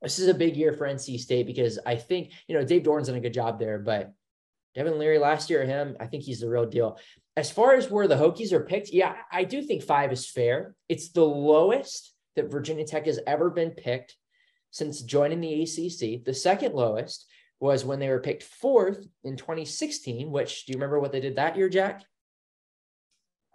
this 0.00 0.18
is 0.18 0.28
a 0.28 0.34
big 0.34 0.56
year 0.56 0.72
for 0.72 0.86
NC 0.86 1.20
State 1.20 1.46
because 1.46 1.78
I 1.84 1.96
think, 1.96 2.32
you 2.46 2.54
know, 2.54 2.64
Dave 2.64 2.84
Doeren's 2.84 3.08
done 3.08 3.16
a 3.16 3.20
good 3.20 3.34
job 3.34 3.58
there, 3.58 3.78
but 3.78 4.12
Devin 4.74 4.98
Leary 4.98 5.18
last 5.18 5.50
year, 5.50 5.64
him, 5.64 5.96
I 6.00 6.06
think 6.06 6.22
he's 6.22 6.40
the 6.40 6.48
real 6.48 6.66
deal. 6.66 6.98
As 7.36 7.50
far 7.50 7.74
as 7.74 7.90
where 7.90 8.08
the 8.08 8.16
Hokies 8.16 8.52
are 8.52 8.64
picked, 8.64 8.90
yeah, 8.92 9.14
I 9.30 9.44
do 9.44 9.62
think 9.62 9.82
five 9.82 10.12
is 10.12 10.28
fair. 10.28 10.74
It's 10.88 11.10
the 11.10 11.24
lowest 11.24 12.14
that 12.36 12.50
Virginia 12.50 12.84
Tech 12.84 13.06
has 13.06 13.20
ever 13.26 13.50
been 13.50 13.70
picked 13.70 14.16
since 14.70 15.02
joining 15.02 15.40
the 15.40 15.62
ACC. 15.62 16.24
The 16.24 16.34
second 16.34 16.74
lowest 16.74 17.26
was 17.60 17.84
when 17.84 17.98
they 17.98 18.08
were 18.08 18.20
picked 18.20 18.42
fourth 18.42 19.06
in 19.24 19.36
2016, 19.36 20.30
which 20.30 20.66
do 20.66 20.72
you 20.72 20.76
remember 20.76 21.00
what 21.00 21.12
they 21.12 21.20
did 21.20 21.36
that 21.36 21.56
year, 21.56 21.68
Jack? 21.68 22.02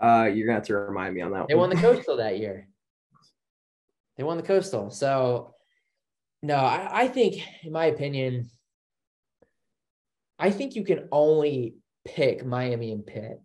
Uh, 0.01 0.29
you're 0.33 0.45
gonna 0.45 0.57
have 0.57 0.67
to 0.67 0.75
remind 0.75 1.15
me 1.15 1.21
on 1.21 1.31
that. 1.31 1.39
One. 1.39 1.45
They 1.47 1.55
one. 1.55 1.69
won 1.69 1.77
the 1.77 1.81
Coastal 1.81 2.17
that 2.17 2.39
year. 2.39 2.67
They 4.17 4.23
won 4.23 4.37
the 4.37 4.43
Coastal. 4.43 4.89
So, 4.91 5.55
no, 6.41 6.55
I, 6.55 7.03
I 7.03 7.07
think, 7.07 7.41
in 7.63 7.71
my 7.71 7.85
opinion, 7.85 8.49
I 10.43 10.51
think 10.51 10.75
you 10.75 10.83
can 10.83 11.07
only 11.09 11.75
pick 12.03 12.45
Miami 12.45 12.91
and 12.91 13.05
Pitt 13.05 13.41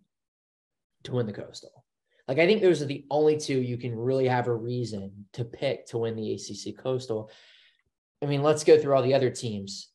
to 1.05 1.13
win 1.13 1.27
the 1.27 1.31
Coastal. 1.31 1.85
Like 2.27 2.39
I 2.39 2.45
think 2.45 2.61
those 2.61 2.81
are 2.81 2.87
the 2.87 3.05
only 3.09 3.37
two 3.37 3.61
you 3.61 3.77
can 3.77 3.95
really 3.95 4.27
have 4.27 4.47
a 4.47 4.53
reason 4.53 5.25
to 5.31 5.45
pick 5.45 5.87
to 5.87 5.97
win 5.97 6.17
the 6.17 6.33
ACC 6.33 6.77
Coastal. 6.77 7.31
I 8.21 8.25
mean, 8.25 8.43
let's 8.43 8.65
go 8.65 8.77
through 8.77 8.95
all 8.95 9.01
the 9.01 9.13
other 9.13 9.29
teams. 9.29 9.87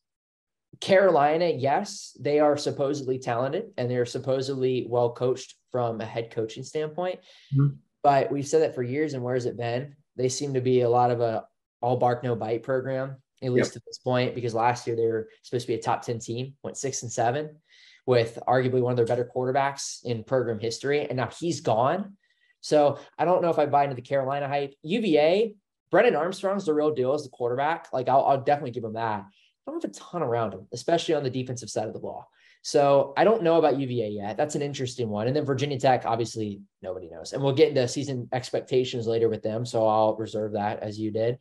Carolina, 0.81 1.47
yes, 1.55 2.17
they 2.19 2.39
are 2.39 2.57
supposedly 2.57 3.19
talented 3.19 3.65
and 3.77 3.89
they're 3.89 4.07
supposedly 4.07 4.87
well 4.89 5.13
coached 5.13 5.53
from 5.71 6.01
a 6.01 6.05
head 6.05 6.31
coaching 6.31 6.63
standpoint. 6.63 7.19
Mm-hmm. 7.53 7.75
But 8.01 8.31
we've 8.31 8.47
said 8.47 8.63
that 8.63 8.73
for 8.73 8.81
years, 8.81 9.13
and 9.13 9.21
where 9.21 9.35
has 9.35 9.45
it 9.45 9.57
been? 9.57 9.95
They 10.15 10.29
seem 10.29 10.55
to 10.55 10.61
be 10.61 10.81
a 10.81 10.89
lot 10.89 11.11
of 11.11 11.21
a 11.21 11.45
all 11.81 11.97
bark 11.97 12.23
no 12.23 12.35
bite 12.35 12.63
program, 12.63 13.17
at 13.45 13.53
least 13.53 13.71
yep. 13.71 13.77
at 13.77 13.85
this 13.85 13.97
point, 13.97 14.35
because 14.35 14.53
last 14.53 14.87
year 14.87 14.95
they 14.95 15.05
were 15.05 15.29
supposed 15.43 15.65
to 15.65 15.73
be 15.73 15.79
a 15.79 15.81
top 15.81 16.01
10 16.01 16.19
team, 16.19 16.53
went 16.63 16.77
six 16.77 17.03
and 17.03 17.11
seven 17.11 17.57
with 18.05 18.37
arguably 18.47 18.81
one 18.81 18.91
of 18.91 18.97
their 18.97 19.05
better 19.05 19.29
quarterbacks 19.35 20.03
in 20.05 20.23
program 20.23 20.59
history. 20.59 21.05
And 21.05 21.17
now 21.17 21.29
he's 21.39 21.61
gone. 21.61 22.17
So 22.61 22.99
I 23.17 23.25
don't 23.25 23.41
know 23.41 23.49
if 23.49 23.59
I 23.59 23.65
buy 23.65 23.83
into 23.83 23.95
the 23.95 24.01
Carolina 24.01 24.47
hype. 24.47 24.73
UVA, 24.83 25.55
Brennan 25.91 26.15
Armstrong's 26.15 26.65
the 26.65 26.73
real 26.73 26.93
deal 26.93 27.13
as 27.13 27.23
the 27.23 27.29
quarterback. 27.29 27.87
Like 27.93 28.09
I'll, 28.09 28.25
I'll 28.25 28.41
definitely 28.41 28.71
give 28.71 28.83
him 28.83 28.93
that. 28.93 29.23
I 29.67 29.71
don't 29.71 29.81
have 29.81 29.91
a 29.91 29.93
ton 29.93 30.21
around 30.21 30.53
him, 30.53 30.67
especially 30.73 31.15
on 31.15 31.23
the 31.23 31.29
defensive 31.29 31.69
side 31.69 31.87
of 31.87 31.93
the 31.93 31.99
ball. 31.99 32.29
So 32.61 33.13
I 33.15 33.23
don't 33.23 33.43
know 33.43 33.57
about 33.57 33.77
UVA 33.79 34.09
yet. 34.09 34.37
That's 34.37 34.55
an 34.55 34.63
interesting 34.63 35.09
one. 35.09 35.27
And 35.27 35.35
then 35.35 35.45
Virginia 35.45 35.79
Tech, 35.79 36.03
obviously, 36.05 36.61
nobody 36.81 37.07
knows. 37.09 37.33
And 37.33 37.43
we'll 37.43 37.53
get 37.53 37.69
into 37.69 37.87
season 37.87 38.27
expectations 38.33 39.05
later 39.05 39.29
with 39.29 39.43
them. 39.43 39.67
So 39.67 39.85
I'll 39.85 40.15
reserve 40.15 40.53
that 40.53 40.79
as 40.79 40.99
you 40.99 41.11
did. 41.11 41.37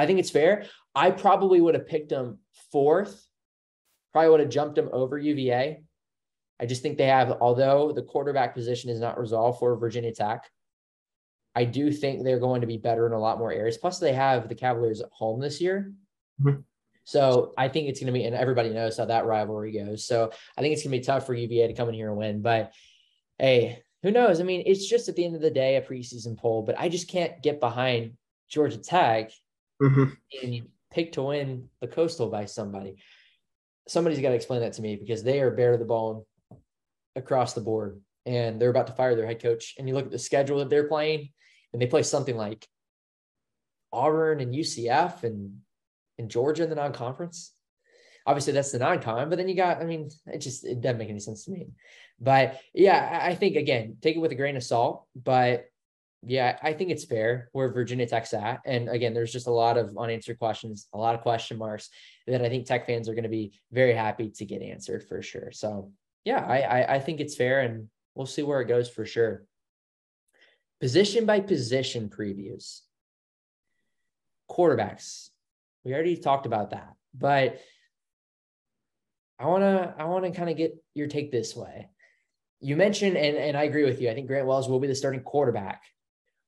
I 0.00 0.06
think 0.06 0.18
it's 0.18 0.30
fair. 0.30 0.64
I 0.94 1.10
probably 1.10 1.60
would 1.60 1.74
have 1.74 1.86
picked 1.86 2.08
them 2.08 2.38
fourth, 2.72 3.26
probably 4.12 4.30
would 4.30 4.40
have 4.40 4.50
jumped 4.50 4.74
them 4.74 4.88
over 4.92 5.18
UVA. 5.18 5.82
I 6.58 6.66
just 6.66 6.82
think 6.82 6.98
they 6.98 7.06
have, 7.06 7.38
although 7.40 7.92
the 7.92 8.02
quarterback 8.02 8.54
position 8.54 8.90
is 8.90 9.00
not 9.00 9.18
resolved 9.18 9.58
for 9.58 9.76
Virginia 9.76 10.12
Tech, 10.12 10.50
I 11.54 11.64
do 11.64 11.90
think 11.90 12.22
they're 12.22 12.38
going 12.38 12.60
to 12.60 12.66
be 12.66 12.76
better 12.76 13.06
in 13.06 13.12
a 13.12 13.18
lot 13.18 13.38
more 13.38 13.52
areas. 13.52 13.78
Plus, 13.78 13.98
they 13.98 14.12
have 14.12 14.48
the 14.48 14.54
Cavaliers 14.54 15.00
at 15.00 15.08
home 15.10 15.40
this 15.40 15.60
year. 15.60 15.92
Mm-hmm. 16.42 16.60
So 17.04 17.52
I 17.58 17.68
think 17.68 17.88
it's 17.88 17.98
going 17.98 18.12
to 18.12 18.12
be, 18.12 18.24
and 18.24 18.36
everybody 18.36 18.70
knows 18.70 18.98
how 18.98 19.06
that 19.06 19.26
rivalry 19.26 19.72
goes. 19.72 20.06
So 20.06 20.30
I 20.56 20.60
think 20.60 20.74
it's 20.74 20.82
going 20.82 20.92
to 20.92 20.98
be 20.98 21.04
tough 21.04 21.26
for 21.26 21.34
UVA 21.34 21.66
to 21.66 21.74
come 21.74 21.88
in 21.88 21.94
here 21.94 22.08
and 22.08 22.18
win. 22.18 22.42
But 22.42 22.72
hey, 23.38 23.82
who 24.02 24.10
knows? 24.10 24.40
I 24.40 24.44
mean, 24.44 24.62
it's 24.66 24.86
just 24.86 25.08
at 25.08 25.16
the 25.16 25.24
end 25.24 25.34
of 25.34 25.42
the 25.42 25.50
day 25.50 25.76
a 25.76 25.82
preseason 25.82 26.38
poll, 26.38 26.62
but 26.62 26.78
I 26.78 26.88
just 26.88 27.08
can't 27.08 27.42
get 27.42 27.58
behind 27.58 28.12
Georgia 28.48 28.78
Tech 28.78 29.32
mm-hmm. 29.80 30.04
and 30.42 30.68
pick 30.90 31.12
to 31.12 31.22
win 31.22 31.68
the 31.80 31.88
Coastal 31.88 32.28
by 32.28 32.44
somebody. 32.44 32.96
Somebody's 33.88 34.20
got 34.20 34.30
to 34.30 34.34
explain 34.34 34.60
that 34.60 34.74
to 34.74 34.82
me 34.82 34.96
because 34.96 35.22
they 35.22 35.40
are 35.40 35.50
bare 35.50 35.72
to 35.72 35.78
the 35.78 35.84
bone 35.84 36.24
across 37.16 37.54
the 37.54 37.60
board, 37.60 38.00
and 38.26 38.60
they're 38.60 38.70
about 38.70 38.86
to 38.88 38.92
fire 38.92 39.16
their 39.16 39.26
head 39.26 39.42
coach. 39.42 39.74
And 39.78 39.88
you 39.88 39.94
look 39.94 40.06
at 40.06 40.12
the 40.12 40.18
schedule 40.18 40.58
that 40.58 40.70
they're 40.70 40.88
playing, 40.88 41.30
and 41.72 41.80
they 41.80 41.86
play 41.86 42.02
something 42.02 42.36
like 42.36 42.66
Auburn 43.92 44.40
and 44.40 44.54
UCF 44.54 45.24
and 45.24 45.60
and 46.18 46.30
Georgia 46.30 46.62
in 46.62 46.70
the 46.70 46.76
non-conference. 46.76 47.52
Obviously, 48.26 48.52
that's 48.52 48.70
the 48.70 48.78
non-con, 48.78 49.30
but 49.30 49.38
then 49.38 49.48
you 49.48 49.56
got, 49.56 49.80
I 49.80 49.84
mean, 49.84 50.10
it 50.26 50.38
just 50.38 50.64
it 50.64 50.80
doesn't 50.80 50.98
make 50.98 51.08
any 51.08 51.20
sense 51.20 51.46
to 51.46 51.50
me. 51.50 51.68
But 52.20 52.60
yeah, 52.74 53.20
I 53.22 53.34
think 53.34 53.56
again, 53.56 53.96
take 54.02 54.14
it 54.14 54.20
with 54.20 54.30
a 54.30 54.36
grain 54.36 54.56
of 54.56 54.62
salt. 54.62 55.06
But 55.16 55.69
yeah, 56.22 56.58
I 56.62 56.74
think 56.74 56.90
it's 56.90 57.04
fair 57.04 57.48
where 57.52 57.72
Virginia 57.72 58.06
Tech's 58.06 58.34
at. 58.34 58.60
And 58.66 58.88
again, 58.88 59.14
there's 59.14 59.32
just 59.32 59.46
a 59.46 59.52
lot 59.52 59.78
of 59.78 59.96
unanswered 59.96 60.38
questions, 60.38 60.86
a 60.92 60.98
lot 60.98 61.14
of 61.14 61.22
question 61.22 61.56
marks 61.56 61.88
that 62.26 62.42
I 62.42 62.48
think 62.48 62.66
Tech 62.66 62.86
fans 62.86 63.08
are 63.08 63.14
going 63.14 63.24
to 63.24 63.30
be 63.30 63.52
very 63.72 63.94
happy 63.94 64.30
to 64.30 64.44
get 64.44 64.62
answered 64.62 65.06
for 65.08 65.22
sure. 65.22 65.50
So 65.52 65.92
yeah, 66.24 66.44
I, 66.46 66.60
I, 66.60 66.94
I 66.94 66.98
think 66.98 67.20
it's 67.20 67.36
fair 67.36 67.60
and 67.60 67.88
we'll 68.14 68.26
see 68.26 68.42
where 68.42 68.60
it 68.60 68.68
goes 68.68 68.90
for 68.90 69.06
sure. 69.06 69.44
Position 70.80 71.24
by 71.24 71.40
position 71.40 72.10
previews. 72.10 72.80
Quarterbacks. 74.50 75.30
We 75.84 75.94
already 75.94 76.16
talked 76.16 76.44
about 76.44 76.70
that, 76.70 76.94
but 77.14 77.60
I 79.38 79.46
want 79.46 79.62
to 79.62 79.94
I 79.96 80.04
want 80.04 80.24
to 80.24 80.30
kind 80.32 80.50
of 80.50 80.56
get 80.56 80.76
your 80.92 81.06
take 81.06 81.32
this 81.32 81.56
way. 81.56 81.88
You 82.60 82.76
mentioned 82.76 83.16
and 83.16 83.36
and 83.36 83.56
I 83.56 83.62
agree 83.62 83.84
with 83.84 84.02
you. 84.02 84.10
I 84.10 84.14
think 84.14 84.26
Grant 84.26 84.46
Wells 84.46 84.68
will 84.68 84.80
be 84.80 84.88
the 84.88 84.94
starting 84.94 85.22
quarterback. 85.22 85.82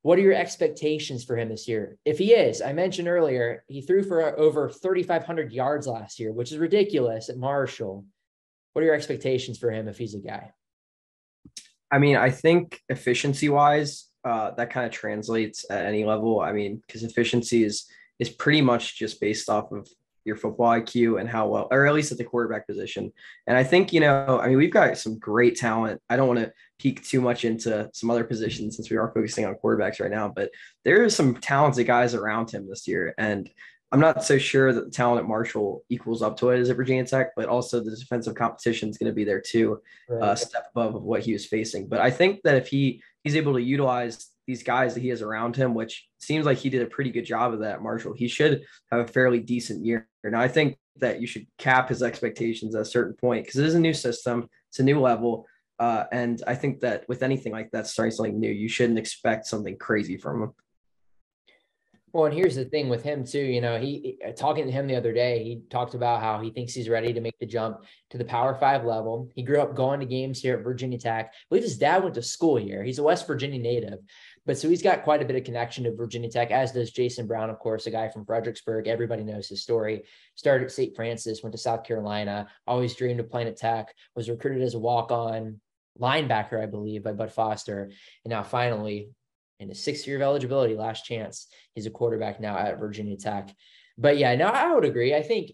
What 0.03 0.19
are 0.19 0.23
your 0.23 0.35
expectations 0.35 1.25
for 1.25 1.37
him 1.37 1.49
this 1.49 1.69
year? 1.69 1.97
If 2.05 2.19
he 2.19 2.33
is, 2.33 2.61
I 2.61 2.73
mentioned 2.73 3.07
earlier, 3.07 3.65
he 3.69 3.83
threw 3.83 4.03
for 4.03 4.37
over 4.39 4.69
3500 4.69 5.53
yards 5.53 5.87
last 5.87 6.19
year, 6.19 6.33
which 6.33 6.51
is 6.51 6.59
ridiculous 6.59 7.29
at 7.29 7.37
Marshall. 7.37 8.05
What 8.73 8.83
are 8.83 8.87
your 8.87 8.95
expectations 8.95 9.59
for 9.59 9.71
him 9.71 9.87
if 9.87 9.99
he's 9.99 10.15
a 10.15 10.19
guy? 10.19 10.51
I 11.91 11.99
mean, 11.99 12.17
I 12.17 12.31
think 12.31 12.81
efficiency 12.89 13.49
wise, 13.49 14.09
uh, 14.25 14.53
that 14.53 14.71
kind 14.71 14.87
of 14.87 14.93
translates 14.93 15.65
at 15.71 15.85
any 15.85 16.05
level. 16.05 16.41
I 16.41 16.53
mean, 16.53 16.83
because 16.85 17.05
efficiency 17.05 17.65
is 17.65 17.87
is 18.19 18.29
pretty 18.29 18.61
much 18.61 18.97
just 18.97 19.21
based 19.21 19.49
off 19.49 19.73
of 19.73 19.89
your 20.25 20.37
football 20.37 20.71
IQ 20.71 21.21
and 21.21 21.29
how 21.29 21.49
well, 21.49 21.69
or 21.71 21.87
at 21.87 21.95
least 21.95 22.13
at 22.13 22.19
the 22.19 22.25
quarterback 22.25 22.67
position. 22.67 23.13
And 23.47 23.57
I 23.57 23.65
think, 23.65 23.93
you 23.93 24.01
know, 24.01 24.41
I 24.41 24.49
mean, 24.49 24.59
we've 24.59 24.73
got 24.73 24.97
some 24.99 25.19
great 25.19 25.57
talent. 25.57 26.01
I 26.09 26.17
don't 26.17 26.29
want 26.29 26.41
to 26.41 26.53
peek 26.79 27.05
too 27.05 27.21
much 27.21 27.45
into 27.45 27.89
some 27.93 28.11
other 28.11 28.25
positions 28.25 28.77
since 28.77 28.91
we 28.91 28.97
are 28.97 29.13
focusing 29.15 29.45
on 29.45 29.57
quarterbacks 29.63 30.01
right 30.01 30.11
now, 30.11 30.29
but 30.29 30.51
there 30.85 31.03
are 31.05 31.11
some 31.11 31.35
talented 31.37 31.87
guys 31.87 32.15
around 32.15 32.51
him 32.51 32.69
this 32.69 32.87
year. 32.87 33.15
And 33.19 33.51
I'm 33.93 34.01
not 34.01 34.25
so 34.25 34.39
sure 34.39 34.73
that 34.73 34.87
the 34.87 34.91
talent 34.91 35.21
at 35.21 35.29
Marshall 35.29 35.85
equals 35.91 36.23
up 36.23 36.39
to 36.39 36.49
it 36.49 36.59
as 36.59 36.71
at 36.71 36.77
Virginia 36.77 37.05
Tech, 37.05 37.33
but 37.37 37.47
also 37.47 37.79
the 37.79 37.95
defensive 37.95 38.35
competition 38.35 38.89
is 38.89 38.97
going 38.97 39.11
to 39.11 39.15
be 39.15 39.25
there 39.25 39.41
too, 39.41 39.83
right. 40.09 40.23
uh, 40.23 40.35
step 40.35 40.69
above 40.75 40.95
of 40.95 41.03
what 41.03 41.21
he 41.21 41.35
was 41.35 41.45
facing. 41.45 41.89
But 41.89 42.01
I 42.01 42.11
think 42.11 42.41
that 42.45 42.57
if 42.57 42.69
he 42.69 43.03
he's 43.23 43.37
able 43.37 43.53
to 43.53 43.63
utilize 43.63 44.32
these 44.47 44.63
guys 44.63 44.95
that 44.95 45.01
he 45.01 45.09
has 45.09 45.23
around 45.23 45.57
him, 45.57 45.75
which 45.75 46.09
seems 46.19 46.47
like 46.47 46.59
he 46.59 46.71
did 46.71 46.83
a 46.83 46.87
pretty 46.87 47.11
good 47.11 47.25
job 47.25 47.53
of 47.53 47.61
that, 47.61 47.83
Marshall. 47.83 48.15
He 48.15 48.29
should 48.29 48.63
have 48.91 49.01
a 49.01 49.13
fairly 49.13 49.41
decent 49.41 49.85
year. 49.85 50.09
Now, 50.25 50.41
I 50.41 50.49
think 50.49 50.77
that 50.97 51.21
you 51.21 51.27
should 51.27 51.47
cap 51.59 51.89
his 51.89 52.03
expectations 52.03 52.75
at 52.75 52.83
a 52.83 52.87
certain 52.87 53.15
point 53.15 53.45
because 53.45 53.59
it 53.59 53.67
is 53.67 53.75
a 53.75 53.81
new 53.81 53.95
system, 53.95 54.49
it's 54.69 54.81
a 54.81 54.85
new 54.85 55.01
level. 55.01 55.47
Uh, 55.79 56.05
and 56.13 56.43
I 56.47 56.55
think 56.55 56.81
that 56.81 57.09
with 57.09 57.23
anything 57.23 57.53
like 57.53 57.71
that, 57.73 57.87
starting 57.87 58.13
something 58.13 58.39
new, 58.39 58.51
you 58.51 58.69
shouldn't 58.69 58.99
expect 58.99 59.47
something 59.47 59.77
crazy 59.77 60.17
from 60.17 60.43
him. 60.43 60.53
Well, 62.13 62.27
and 62.27 62.35
here's 62.35 62.57
the 62.57 62.67
thing 62.67 62.91
with 62.91 63.03
him 63.03 63.25
too. 63.25 63.41
You 63.41 63.63
know, 63.63 63.79
he 63.79 64.19
talking 64.37 64.67
to 64.67 64.71
him 64.71 64.87
the 64.87 64.97
other 64.97 65.15
day, 65.15 65.43
he 65.43 65.63
talked 65.71 65.95
about 65.95 66.21
how 66.21 66.41
he 66.43 66.51
thinks 66.51 66.75
he's 66.75 66.91
ready 66.91 67.11
to 67.15 67.23
make 67.23 67.39
the 67.39 67.47
jump 67.47 67.85
to 68.11 68.19
the 68.19 68.25
Power 68.25 68.55
Five 68.55 68.85
level. 68.85 69.31
He 69.35 69.43
grew 69.43 69.63
up 69.63 69.75
going 69.75 69.99
to 70.01 70.07
games 70.07 70.39
here 70.39 70.59
at 70.59 70.63
Virginia 70.63 70.99
Tech. 70.99 71.29
I 71.29 71.37
believe 71.49 71.65
his 71.65 71.79
dad 71.79 72.03
went 72.03 72.15
to 72.17 72.23
school 72.23 72.57
here. 72.57 72.85
He's 72.85 72.99
a 72.99 73.03
West 73.03 73.27
Virginia 73.27 73.59
native, 73.59 74.01
but 74.45 74.59
so 74.59 74.69
he's 74.69 74.83
got 74.83 75.05
quite 75.05 75.23
a 75.23 75.25
bit 75.25 75.37
of 75.37 75.45
connection 75.45 75.85
to 75.85 75.95
Virginia 75.95 76.29
Tech, 76.29 76.51
as 76.51 76.73
does 76.73 76.91
Jason 76.91 77.27
Brown, 77.27 77.51
of 77.51 77.59
course, 77.59 77.87
a 77.87 77.91
guy 77.91 78.09
from 78.09 78.25
Fredericksburg. 78.25 78.89
Everybody 78.89 79.23
knows 79.23 79.49
his 79.49 79.63
story. 79.63 80.03
Started 80.35 80.65
at 80.65 80.73
St. 80.73 80.97
Francis, 80.97 81.43
went 81.43 81.53
to 81.53 81.59
South 81.59 81.85
Carolina, 81.85 82.49
always 82.67 82.95
dreamed 82.97 83.21
of 83.21 83.31
playing 83.31 83.49
at 83.49 83.57
Tech, 83.57 83.95
was 84.17 84.29
recruited 84.29 84.63
as 84.63 84.75
a 84.75 84.81
walk-on 84.81 85.61
linebacker, 86.01 86.61
I 86.61 86.67
believe, 86.67 87.05
by 87.05 87.13
Bud 87.13 87.33
Foster. 87.33 87.91
And 88.25 88.31
now 88.31 88.43
finally, 88.43 89.11
in 89.61 89.69
his 89.69 89.83
sixth 89.83 90.07
year 90.07 90.17
of 90.17 90.23
eligibility, 90.23 90.75
last 90.75 91.05
chance, 91.05 91.47
he's 91.75 91.87
a 91.87 91.91
quarterback 91.91 92.41
now 92.41 92.59
at 92.59 92.81
Virginia 92.81 93.17
Tech. 93.17 93.55
But 93.97 94.19
yeah, 94.19 94.35
no, 94.35 94.47
I 94.47 94.75
would 94.75 94.85
agree. 94.85 95.15
I 95.15 95.23
think 95.23 95.53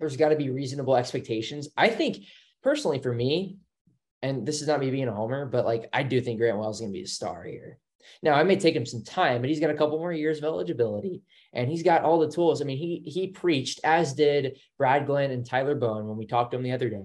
there's 0.00 0.16
got 0.16 0.30
to 0.30 0.36
be 0.36 0.50
reasonable 0.50 0.96
expectations. 0.96 1.68
I 1.76 1.88
think 1.88 2.24
personally 2.62 2.98
for 2.98 3.12
me, 3.12 3.58
and 4.22 4.46
this 4.46 4.62
is 4.62 4.68
not 4.68 4.80
me 4.80 4.90
being 4.90 5.06
a 5.06 5.14
homer, 5.14 5.46
but 5.46 5.64
like 5.64 5.88
I 5.92 6.02
do 6.02 6.20
think 6.20 6.40
Grant 6.40 6.58
Wells 6.58 6.76
is 6.76 6.80
going 6.80 6.92
to 6.92 6.98
be 6.98 7.04
a 7.04 7.06
star 7.06 7.44
here. 7.44 7.78
Now, 8.22 8.34
I 8.34 8.42
may 8.42 8.56
take 8.56 8.74
him 8.74 8.86
some 8.86 9.04
time, 9.04 9.40
but 9.40 9.50
he's 9.50 9.60
got 9.60 9.70
a 9.70 9.74
couple 9.74 9.98
more 9.98 10.12
years 10.12 10.38
of 10.38 10.44
eligibility 10.44 11.22
and 11.52 11.68
he's 11.68 11.82
got 11.82 12.02
all 12.02 12.18
the 12.18 12.30
tools. 12.30 12.60
I 12.60 12.64
mean, 12.64 12.78
he 12.78 13.02
he 13.10 13.28
preached, 13.28 13.80
as 13.84 14.14
did 14.14 14.58
Brad 14.78 15.06
Glenn 15.06 15.30
and 15.30 15.46
Tyler 15.46 15.74
Bowen 15.74 16.06
when 16.06 16.16
we 16.16 16.26
talked 16.26 16.50
to 16.50 16.56
him 16.56 16.62
the 16.62 16.72
other 16.72 16.90
day. 16.90 17.04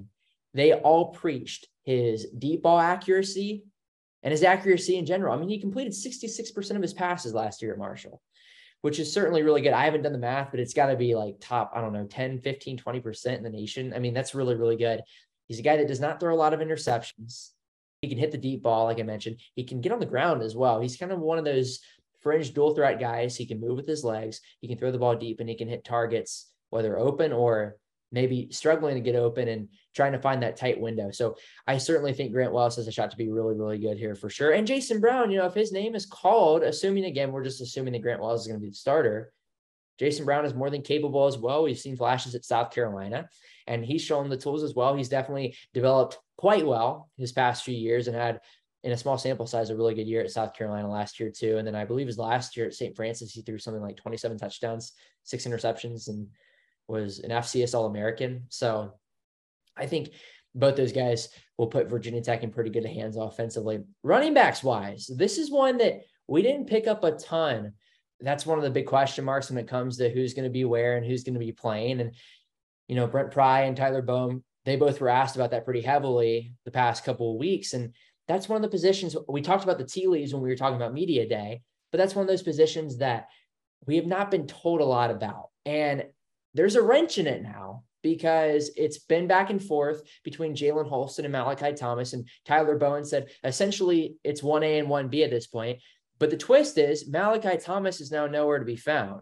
They 0.53 0.73
all 0.73 1.12
preached 1.12 1.67
his 1.83 2.25
deep 2.38 2.63
ball 2.63 2.79
accuracy 2.79 3.63
and 4.23 4.31
his 4.31 4.43
accuracy 4.43 4.97
in 4.97 5.05
general. 5.05 5.33
I 5.33 5.38
mean, 5.38 5.49
he 5.49 5.59
completed 5.59 5.93
66% 5.93 6.75
of 6.75 6.81
his 6.81 6.93
passes 6.93 7.33
last 7.33 7.62
year 7.62 7.73
at 7.73 7.77
Marshall, 7.77 8.21
which 8.81 8.99
is 8.99 9.13
certainly 9.13 9.43
really 9.43 9.62
good. 9.62 9.73
I 9.73 9.85
haven't 9.85 10.01
done 10.01 10.13
the 10.13 10.19
math, 10.19 10.49
but 10.51 10.59
it's 10.59 10.73
got 10.73 10.88
to 10.88 10.95
be 10.95 11.15
like 11.15 11.35
top, 11.39 11.71
I 11.75 11.81
don't 11.81 11.93
know, 11.93 12.05
10, 12.05 12.39
15, 12.39 12.79
20% 12.79 13.38
in 13.38 13.43
the 13.43 13.49
nation. 13.49 13.93
I 13.93 13.99
mean, 13.99 14.13
that's 14.13 14.35
really, 14.35 14.55
really 14.55 14.77
good. 14.77 15.01
He's 15.47 15.59
a 15.59 15.63
guy 15.63 15.77
that 15.77 15.88
does 15.88 15.99
not 15.99 16.19
throw 16.19 16.33
a 16.33 16.38
lot 16.38 16.53
of 16.53 16.59
interceptions. 16.59 17.51
He 18.01 18.07
can 18.07 18.17
hit 18.17 18.31
the 18.31 18.38
deep 18.38 18.63
ball, 18.63 18.85
like 18.85 18.99
I 18.99 19.03
mentioned. 19.03 19.38
He 19.55 19.63
can 19.63 19.81
get 19.81 19.91
on 19.91 19.99
the 19.99 20.05
ground 20.05 20.41
as 20.41 20.55
well. 20.55 20.79
He's 20.79 20.97
kind 20.97 21.12
of 21.12 21.19
one 21.19 21.38
of 21.38 21.45
those 21.45 21.79
fringe 22.21 22.53
dual 22.53 22.73
threat 22.73 22.99
guys. 22.99 23.35
He 23.35 23.45
can 23.45 23.59
move 23.59 23.75
with 23.75 23.88
his 23.88 24.03
legs. 24.03 24.41
He 24.62 24.67
can 24.67 24.77
throw 24.77 24.91
the 24.91 24.97
ball 24.97 25.15
deep 25.15 25.39
and 25.39 25.49
he 25.49 25.55
can 25.55 25.67
hit 25.67 25.83
targets, 25.83 26.49
whether 26.69 26.97
open 26.97 27.33
or 27.33 27.77
maybe 28.12 28.47
struggling 28.51 28.95
to 28.95 29.01
get 29.01 29.15
open 29.15 29.47
and 29.47 29.67
trying 29.95 30.13
to 30.13 30.21
find 30.21 30.41
that 30.41 30.57
tight 30.57 30.79
window. 30.79 31.12
So 31.12 31.35
I 31.67 31.77
certainly 31.77 32.13
think 32.13 32.31
Grant 32.31 32.53
Wells 32.53 32.77
has 32.77 32.88
a 32.88 32.91
shot 32.91 33.12
to 33.12 33.17
be 33.17 33.29
really, 33.29 33.55
really 33.55 33.77
good 33.77 33.97
here 33.97 34.15
for 34.15 34.29
sure. 34.29 34.51
And 34.51 34.65
Jason 34.65 34.99
Brown, 34.99 35.29
you 35.29 35.38
know, 35.38 35.45
if 35.45 35.53
his 35.53 35.71
name 35.71 35.93
is 35.93 36.05
called, 36.05 36.63
assuming 36.63 37.05
again, 37.05 37.31
we're 37.31 37.43
just 37.43 37.62
assuming 37.62 37.93
that 37.93 38.01
Grant 38.01 38.21
Wells 38.21 38.41
is 38.41 38.47
going 38.47 38.59
to 38.59 38.63
be 38.63 38.69
the 38.69 38.75
starter. 38.75 39.31
Jason 39.99 40.25
Brown 40.25 40.45
is 40.45 40.53
more 40.53 40.69
than 40.69 40.81
capable 40.81 41.25
as 41.25 41.38
well. 41.38 41.63
We've 41.63 41.77
seen 41.77 41.97
flashes 41.97 42.33
at 42.33 42.45
South 42.45 42.71
Carolina, 42.71 43.29
and 43.67 43.85
he's 43.85 44.01
shown 44.01 44.29
the 44.29 44.38
tools 44.38 44.63
as 44.63 44.73
well. 44.73 44.95
He's 44.95 45.09
definitely 45.09 45.55
developed 45.73 46.17
quite 46.38 46.65
well 46.65 47.09
his 47.17 47.33
past 47.33 47.63
few 47.63 47.75
years 47.75 48.07
and 48.07 48.15
had 48.15 48.39
in 48.83 48.93
a 48.93 48.97
small 48.97 49.17
sample 49.17 49.45
size 49.45 49.69
a 49.69 49.75
really 49.75 49.93
good 49.93 50.07
year 50.07 50.21
at 50.21 50.31
South 50.31 50.53
Carolina 50.53 50.89
last 50.89 51.19
year 51.19 51.29
too. 51.29 51.57
And 51.57 51.67
then 51.67 51.75
I 51.75 51.83
believe 51.83 52.07
his 52.07 52.17
last 52.17 52.55
year 52.55 52.65
at 52.65 52.73
St. 52.73 52.95
Francis, 52.95 53.33
he 53.33 53.41
threw 53.41 53.57
something 53.57 53.81
like 53.81 53.97
27 53.97 54.38
touchdowns, 54.38 54.93
six 55.23 55.45
interceptions, 55.45 56.07
and 56.07 56.27
was 56.88 57.19
an 57.19 57.31
FCS 57.31 57.75
All 57.75 57.85
American. 57.85 58.45
So 58.47 58.93
I 59.77 59.85
think 59.85 60.12
both 60.55 60.77
those 60.77 60.93
guys 60.93 61.29
will 61.57 61.67
put 61.67 61.89
Virginia 61.89 62.21
Tech 62.21 62.43
in 62.43 62.51
pretty 62.51 62.69
good 62.69 62.85
hands 62.85 63.17
offensively. 63.17 63.79
Running 64.01 64.33
backs 64.33 64.63
wise, 64.63 65.09
this 65.13 65.38
is 65.38 65.51
one 65.51 65.77
that 65.77 66.01
we 66.27 66.41
didn't 66.41 66.67
pick 66.67 66.88
up 66.88 67.03
a 67.03 67.12
ton. 67.12 67.73
That's 68.21 68.45
one 68.45 68.58
of 68.58 68.63
the 68.63 68.69
big 68.69 68.86
question 68.86 69.23
marks 69.25 69.49
when 69.49 69.58
it 69.58 69.67
comes 69.67 69.97
to 69.97 70.10
who's 70.10 70.34
going 70.34 70.43
to 70.43 70.49
be 70.49 70.65
where 70.65 70.97
and 70.97 71.05
who's 71.05 71.23
going 71.23 71.36
to 71.36 71.39
be 71.39 71.51
playing. 71.51 72.01
And, 72.01 72.13
you 72.88 72.95
know, 72.95 73.08
Brent 73.08 73.32
Pry 73.32 73.62
and 73.62 73.77
Tyler 73.77 74.01
Bowen, 74.01 74.43
they 74.65 74.75
both 74.75 74.99
were 74.99 75.10
asked 75.10 75.36
about 75.36 75.51
that 75.51 75.65
pretty 75.65 75.82
heavily 75.82 76.53
the 76.65 76.71
past 76.71 77.05
couple 77.05 77.32
of 77.32 77.39
weeks. 77.39 77.73
And 77.73 77.93
that's 78.27 78.49
one 78.49 78.58
of 78.58 78.62
the 78.62 78.75
positions 78.75 79.15
we 79.27 79.41
talked 79.41 79.63
about 79.63 79.77
the 79.77 79.86
tea 79.86 80.08
leaves 80.08 80.34
when 80.34 80.43
we 80.43 80.49
were 80.49 80.55
talking 80.55 80.75
about 80.75 80.93
media 80.93 81.27
day, 81.27 81.62
but 81.91 81.97
that's 81.97 82.13
one 82.13 82.23
of 82.23 82.27
those 82.27 82.43
positions 82.43 82.97
that 82.97 83.27
we 83.86 83.95
have 83.95 84.05
not 84.05 84.29
been 84.29 84.45
told 84.47 84.82
a 84.82 84.86
lot 84.86 85.12
about. 85.12 85.49
And 85.65 86.05
there's 86.53 86.75
a 86.75 86.82
wrench 86.82 87.17
in 87.17 87.27
it 87.27 87.41
now 87.41 87.84
because 88.01 88.71
it's 88.77 88.99
been 88.99 89.27
back 89.27 89.49
and 89.49 89.62
forth 89.62 90.01
between 90.23 90.55
Jalen 90.55 90.88
Holston 90.88 91.25
and 91.25 91.32
Malachi 91.32 91.73
Thomas. 91.73 92.13
And 92.13 92.27
Tyler 92.45 92.77
Bowen 92.77 93.05
said 93.05 93.29
essentially 93.43 94.15
it's 94.23 94.41
1A 94.41 94.79
and 94.79 94.88
1B 94.88 95.23
at 95.23 95.32
this 95.32 95.47
point. 95.47 95.79
But 96.19 96.29
the 96.29 96.38
twist 96.38 96.77
is 96.77 97.08
Malachi 97.08 97.58
Thomas 97.58 98.01
is 98.01 98.12
now 98.12 98.27
nowhere 98.27 98.60
to 98.60 98.65
be 98.65 98.75
found. 98.75 99.22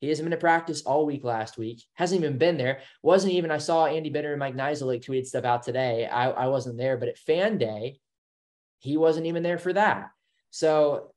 He 0.00 0.08
hasn't 0.08 0.24
been 0.24 0.30
to 0.30 0.40
practice 0.40 0.82
all 0.82 1.04
week 1.04 1.24
last 1.24 1.58
week, 1.58 1.84
hasn't 1.94 2.22
even 2.22 2.38
been 2.38 2.56
there. 2.56 2.80
Wasn't 3.02 3.32
even, 3.34 3.50
I 3.50 3.58
saw 3.58 3.84
Andy 3.86 4.08
Bitter 4.08 4.30
and 4.32 4.38
Mike 4.38 4.56
Niziolek 4.56 5.04
tweeted 5.04 5.26
stuff 5.26 5.44
out 5.44 5.62
today. 5.62 6.06
I, 6.06 6.30
I 6.30 6.46
wasn't 6.46 6.78
there, 6.78 6.96
but 6.96 7.08
at 7.08 7.18
fan 7.18 7.58
day, 7.58 7.98
he 8.78 8.96
wasn't 8.96 9.26
even 9.26 9.42
there 9.42 9.58
for 9.58 9.74
that. 9.74 10.08
So 10.50 11.12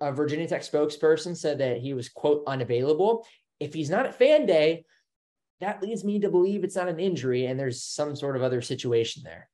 a 0.00 0.12
Virginia 0.12 0.46
Tech 0.46 0.62
spokesperson 0.62 1.36
said 1.36 1.58
that 1.58 1.78
he 1.78 1.94
was, 1.94 2.08
quote, 2.08 2.44
unavailable. 2.46 3.26
If 3.58 3.74
he's 3.74 3.90
not 3.90 4.06
at 4.06 4.18
fan 4.18 4.46
day, 4.46 4.84
that 5.60 5.82
leads 5.82 6.04
me 6.04 6.20
to 6.20 6.30
believe 6.30 6.62
it's 6.62 6.76
not 6.76 6.88
an 6.88 7.00
injury 7.00 7.46
and 7.46 7.58
there's 7.58 7.82
some 7.82 8.14
sort 8.14 8.36
of 8.36 8.42
other 8.42 8.62
situation 8.62 9.22
there. 9.24 9.48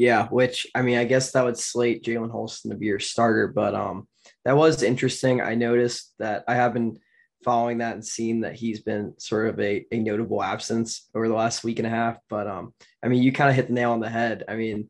Yeah, 0.00 0.28
which 0.28 0.66
I 0.74 0.80
mean, 0.80 0.96
I 0.96 1.04
guess 1.04 1.32
that 1.32 1.44
would 1.44 1.58
slate 1.58 2.02
Jalen 2.02 2.30
Holston 2.30 2.70
to 2.70 2.76
be 2.78 2.86
your 2.86 2.98
starter, 2.98 3.48
but 3.48 3.74
um, 3.74 4.08
that 4.46 4.56
was 4.56 4.82
interesting. 4.82 5.42
I 5.42 5.56
noticed 5.56 6.14
that 6.18 6.42
I 6.48 6.54
have 6.54 6.72
been 6.72 6.98
following 7.44 7.78
that 7.78 7.96
and 7.96 8.06
seeing 8.06 8.40
that 8.40 8.54
he's 8.54 8.80
been 8.80 9.12
sort 9.18 9.48
of 9.48 9.60
a, 9.60 9.84
a 9.92 9.98
notable 9.98 10.42
absence 10.42 11.06
over 11.14 11.28
the 11.28 11.34
last 11.34 11.64
week 11.64 11.80
and 11.80 11.86
a 11.86 11.90
half. 11.90 12.16
But 12.30 12.46
um, 12.46 12.72
I 13.02 13.08
mean, 13.08 13.22
you 13.22 13.30
kind 13.30 13.50
of 13.50 13.56
hit 13.56 13.66
the 13.66 13.74
nail 13.74 13.92
on 13.92 14.00
the 14.00 14.08
head. 14.08 14.44
I 14.48 14.56
mean, 14.56 14.88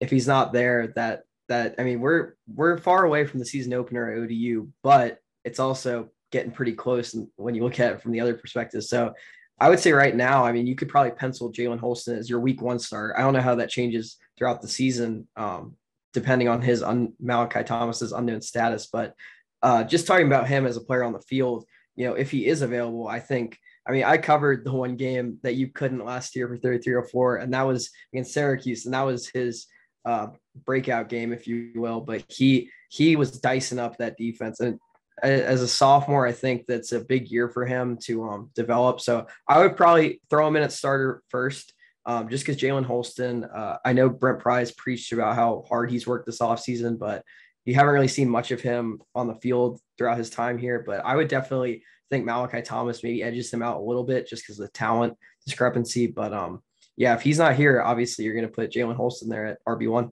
if 0.00 0.08
he's 0.08 0.26
not 0.26 0.54
there, 0.54 0.90
that 0.96 1.24
that 1.50 1.74
I 1.78 1.82
mean, 1.82 2.00
we're 2.00 2.32
we're 2.48 2.78
far 2.78 3.04
away 3.04 3.26
from 3.26 3.40
the 3.40 3.44
season 3.44 3.74
opener 3.74 4.10
at 4.10 4.22
ODU, 4.22 4.68
but 4.82 5.18
it's 5.44 5.60
also 5.60 6.08
getting 6.32 6.50
pretty 6.50 6.72
close 6.72 7.14
when 7.36 7.54
you 7.54 7.62
look 7.62 7.78
at 7.78 7.92
it 7.92 8.00
from 8.00 8.12
the 8.12 8.20
other 8.20 8.32
perspective. 8.32 8.84
So 8.84 9.12
I 9.58 9.70
would 9.70 9.80
say 9.80 9.92
right 9.92 10.14
now, 10.14 10.44
I 10.44 10.52
mean, 10.52 10.66
you 10.66 10.74
could 10.74 10.88
probably 10.88 11.12
pencil 11.12 11.52
Jalen 11.52 11.78
Holston 11.78 12.18
as 12.18 12.28
your 12.28 12.40
week 12.40 12.60
one 12.60 12.78
start. 12.78 13.14
I 13.16 13.22
don't 13.22 13.32
know 13.32 13.40
how 13.40 13.54
that 13.54 13.70
changes 13.70 14.18
throughout 14.36 14.60
the 14.60 14.68
season, 14.68 15.26
um, 15.36 15.76
depending 16.12 16.48
on 16.48 16.60
his 16.60 16.82
un- 16.82 17.14
Malachi 17.18 17.64
Thomas's 17.64 18.12
unknown 18.12 18.42
status. 18.42 18.86
But 18.86 19.14
uh, 19.62 19.84
just 19.84 20.06
talking 20.06 20.26
about 20.26 20.48
him 20.48 20.66
as 20.66 20.76
a 20.76 20.82
player 20.82 21.04
on 21.04 21.14
the 21.14 21.20
field, 21.20 21.64
you 21.94 22.06
know, 22.06 22.14
if 22.14 22.30
he 22.30 22.46
is 22.46 22.62
available, 22.62 23.08
I 23.08 23.20
think. 23.20 23.58
I 23.88 23.92
mean, 23.92 24.02
I 24.02 24.18
covered 24.18 24.64
the 24.64 24.72
one 24.72 24.96
game 24.96 25.38
that 25.44 25.54
you 25.54 25.68
couldn't 25.68 26.04
last 26.04 26.34
year 26.34 26.48
for 26.48 26.56
3304, 26.56 27.36
and 27.36 27.54
that 27.54 27.62
was 27.62 27.90
against 28.12 28.34
Syracuse, 28.34 28.84
and 28.84 28.92
that 28.94 29.02
was 29.02 29.28
his 29.28 29.66
uh, 30.04 30.28
breakout 30.64 31.08
game, 31.08 31.32
if 31.32 31.46
you 31.46 31.70
will. 31.76 32.00
But 32.00 32.24
he 32.28 32.68
he 32.88 33.14
was 33.14 33.38
dicing 33.38 33.78
up 33.78 33.96
that 33.98 34.16
defense, 34.16 34.58
and 34.58 34.80
as 35.22 35.62
a 35.62 35.68
sophomore, 35.68 36.26
I 36.26 36.32
think 36.32 36.66
that's 36.66 36.92
a 36.92 37.00
big 37.00 37.30
year 37.30 37.48
for 37.48 37.64
him 37.64 37.96
to 38.04 38.24
um, 38.24 38.50
develop. 38.54 39.00
So 39.00 39.26
I 39.48 39.60
would 39.60 39.76
probably 39.76 40.20
throw 40.28 40.46
him 40.46 40.56
in 40.56 40.62
at 40.62 40.72
starter 40.72 41.22
first, 41.28 41.72
um, 42.04 42.28
just 42.28 42.44
because 42.44 42.60
Jalen 42.60 42.84
Holston, 42.84 43.44
uh, 43.44 43.78
I 43.84 43.92
know 43.92 44.08
Brent 44.08 44.40
Pry 44.40 44.64
preached 44.76 45.12
about 45.12 45.36
how 45.36 45.64
hard 45.68 45.90
he's 45.90 46.06
worked 46.06 46.26
this 46.26 46.40
offseason, 46.40 46.98
but 46.98 47.24
you 47.64 47.74
haven't 47.74 47.94
really 47.94 48.08
seen 48.08 48.28
much 48.28 48.50
of 48.50 48.60
him 48.60 49.00
on 49.14 49.26
the 49.26 49.34
field 49.36 49.80
throughout 49.98 50.18
his 50.18 50.30
time 50.30 50.58
here. 50.58 50.84
But 50.86 51.04
I 51.04 51.16
would 51.16 51.28
definitely 51.28 51.82
think 52.10 52.24
Malachi 52.24 52.62
Thomas 52.62 53.02
maybe 53.02 53.22
edges 53.22 53.52
him 53.52 53.62
out 53.62 53.78
a 53.78 53.84
little 53.84 54.04
bit 54.04 54.28
just 54.28 54.42
because 54.42 54.60
of 54.60 54.66
the 54.66 54.72
talent 54.72 55.16
discrepancy. 55.44 56.06
But 56.06 56.32
um, 56.32 56.62
yeah, 56.96 57.14
if 57.14 57.22
he's 57.22 57.38
not 57.38 57.56
here, 57.56 57.82
obviously 57.82 58.24
you're 58.24 58.34
going 58.34 58.46
to 58.46 58.52
put 58.52 58.70
Jalen 58.70 58.96
Holston 58.96 59.28
there 59.28 59.46
at 59.46 59.58
RB1. 59.66 60.10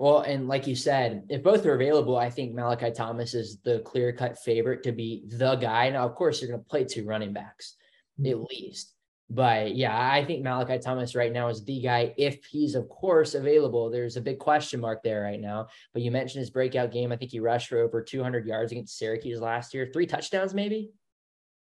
Well, 0.00 0.20
and 0.20 0.48
like 0.48 0.66
you 0.66 0.74
said, 0.74 1.24
if 1.28 1.42
both 1.42 1.66
are 1.66 1.74
available, 1.74 2.16
I 2.16 2.30
think 2.30 2.54
Malachi 2.54 2.90
Thomas 2.90 3.34
is 3.34 3.58
the 3.58 3.80
clear 3.80 4.14
cut 4.14 4.38
favorite 4.38 4.82
to 4.84 4.92
be 4.92 5.24
the 5.26 5.56
guy. 5.56 5.90
Now, 5.90 6.06
of 6.06 6.14
course, 6.14 6.40
you're 6.40 6.50
going 6.50 6.62
to 6.62 6.68
play 6.70 6.84
two 6.84 7.04
running 7.04 7.34
backs 7.34 7.76
mm-hmm. 8.18 8.30
at 8.30 8.48
least. 8.48 8.94
But 9.28 9.76
yeah, 9.76 9.94
I 9.94 10.24
think 10.24 10.42
Malachi 10.42 10.78
Thomas 10.78 11.14
right 11.14 11.30
now 11.30 11.48
is 11.48 11.62
the 11.66 11.82
guy 11.82 12.14
if 12.16 12.42
he's, 12.46 12.76
of 12.76 12.88
course, 12.88 13.34
available. 13.34 13.90
There's 13.90 14.16
a 14.16 14.22
big 14.22 14.38
question 14.38 14.80
mark 14.80 15.02
there 15.02 15.20
right 15.20 15.38
now. 15.38 15.66
But 15.92 16.00
you 16.00 16.10
mentioned 16.10 16.40
his 16.40 16.50
breakout 16.50 16.92
game. 16.92 17.12
I 17.12 17.16
think 17.16 17.30
he 17.30 17.38
rushed 17.38 17.68
for 17.68 17.80
over 17.80 18.00
200 18.00 18.46
yards 18.46 18.72
against 18.72 18.96
Syracuse 18.96 19.38
last 19.38 19.74
year, 19.74 19.90
three 19.92 20.06
touchdowns, 20.06 20.54
maybe. 20.54 20.92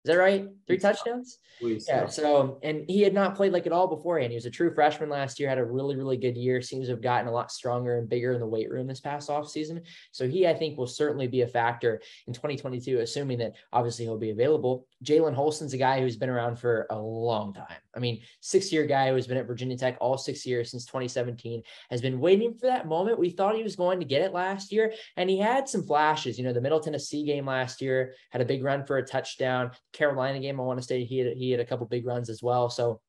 Is 0.06 0.12
that 0.12 0.18
right? 0.18 0.49
Three 0.68 0.78
touchdowns? 0.78 1.39
Yeah. 1.88 2.08
So, 2.08 2.60
and 2.62 2.84
he 2.89 3.01
had 3.01 3.14
not 3.14 3.36
played 3.36 3.54
like 3.54 3.66
at 3.66 3.72
all 3.72 3.88
beforehand. 3.88 4.32
He 4.32 4.36
was 4.36 4.45
a 4.45 4.51
true 4.51 4.74
freshman 4.74 5.10
last 5.10 5.39
year, 5.39 5.47
had 5.47 5.58
a 5.58 5.64
really, 5.64 5.95
really 5.95 6.18
good 6.18 6.36
year, 6.36 6.62
seems 6.62 6.88
to 6.88 6.91
have 6.91 7.01
gotten 7.01 7.28
a 7.28 7.32
lot 7.32 7.51
stronger 7.51 7.97
and 7.97 8.10
bigger 8.10 8.34
in 8.34 8.41
the 8.41 8.47
weight 8.47 8.70
room 8.70 8.88
this 8.88 8.99
past 8.99 9.30
off 9.30 9.49
season. 9.49 9.82
So 10.12 10.28
he, 10.28 10.45
I 10.45 10.54
think, 10.56 10.78
will 10.78 10.88
certainly 10.88 11.28
be 11.28 11.41
a 11.41 11.47
factor 11.47 12.01
in 12.28 12.34
2022, 12.34 12.99
assuming 12.99 13.38
that 13.39 13.54
obviously 13.72 14.04
he'll 14.04 14.18
be 14.18 14.32
available. 14.32 14.88
Jalen 15.06 15.36
Holston's 15.36 15.74
a 15.74 15.78
guy 15.78 16.01
who's 16.01 16.18
been 16.18 16.30
around 16.30 16.58
for 16.58 16.86
a 16.89 16.99
long 16.99 17.54
time. 17.54 17.78
I 17.95 17.99
mean, 17.99 18.22
six 18.41 18.74
year 18.74 18.86
guy 18.86 19.12
who's 19.12 19.28
been 19.28 19.38
at 19.38 19.47
Virginia 19.47 19.78
Tech 19.78 19.97
all 20.01 20.18
six 20.18 20.45
years 20.45 20.72
since 20.72 20.86
2017, 20.86 21.62
has 21.89 22.01
been 22.01 22.20
waiting 22.20 22.54
for 22.54 22.68
that 22.68 22.88
moment. 22.88 23.20
We 23.20 23.30
thought 23.30 23.56
he 23.56 23.64
was 23.64 23.76
going 23.76 23.99
to 23.99 24.06
get 24.06 24.22
it 24.22 24.34
last 24.34 24.72
year, 24.72 24.93
and 25.16 25.30
he 25.30 25.38
had 25.38 25.70
some 25.70 25.84
flashes. 25.84 26.38
You 26.38 26.43
know, 26.43 26.54
the 26.54 26.62
Middle 26.62 26.80
Tennessee 26.80 27.24
game 27.24 27.45
last 27.45 27.82
year 27.82 28.16
had 28.32 28.41
a 28.41 28.45
big 28.45 28.64
run 28.64 28.86
for 28.86 28.97
a 28.97 29.06
touchdown. 29.06 29.72
Carolina 29.93 30.39
game, 30.39 30.59
I 30.59 30.63
want 30.63 30.81
to 30.81 30.85
say 30.85 31.03
he 31.03 31.19
had, 31.19 31.37
he 31.37 31.51
had 31.51 31.59
a 31.59 31.65
couple 31.65 31.85
big 31.85 32.05
runs 32.05 32.29
as 32.29 32.43
well. 32.43 32.69
So 32.69 32.99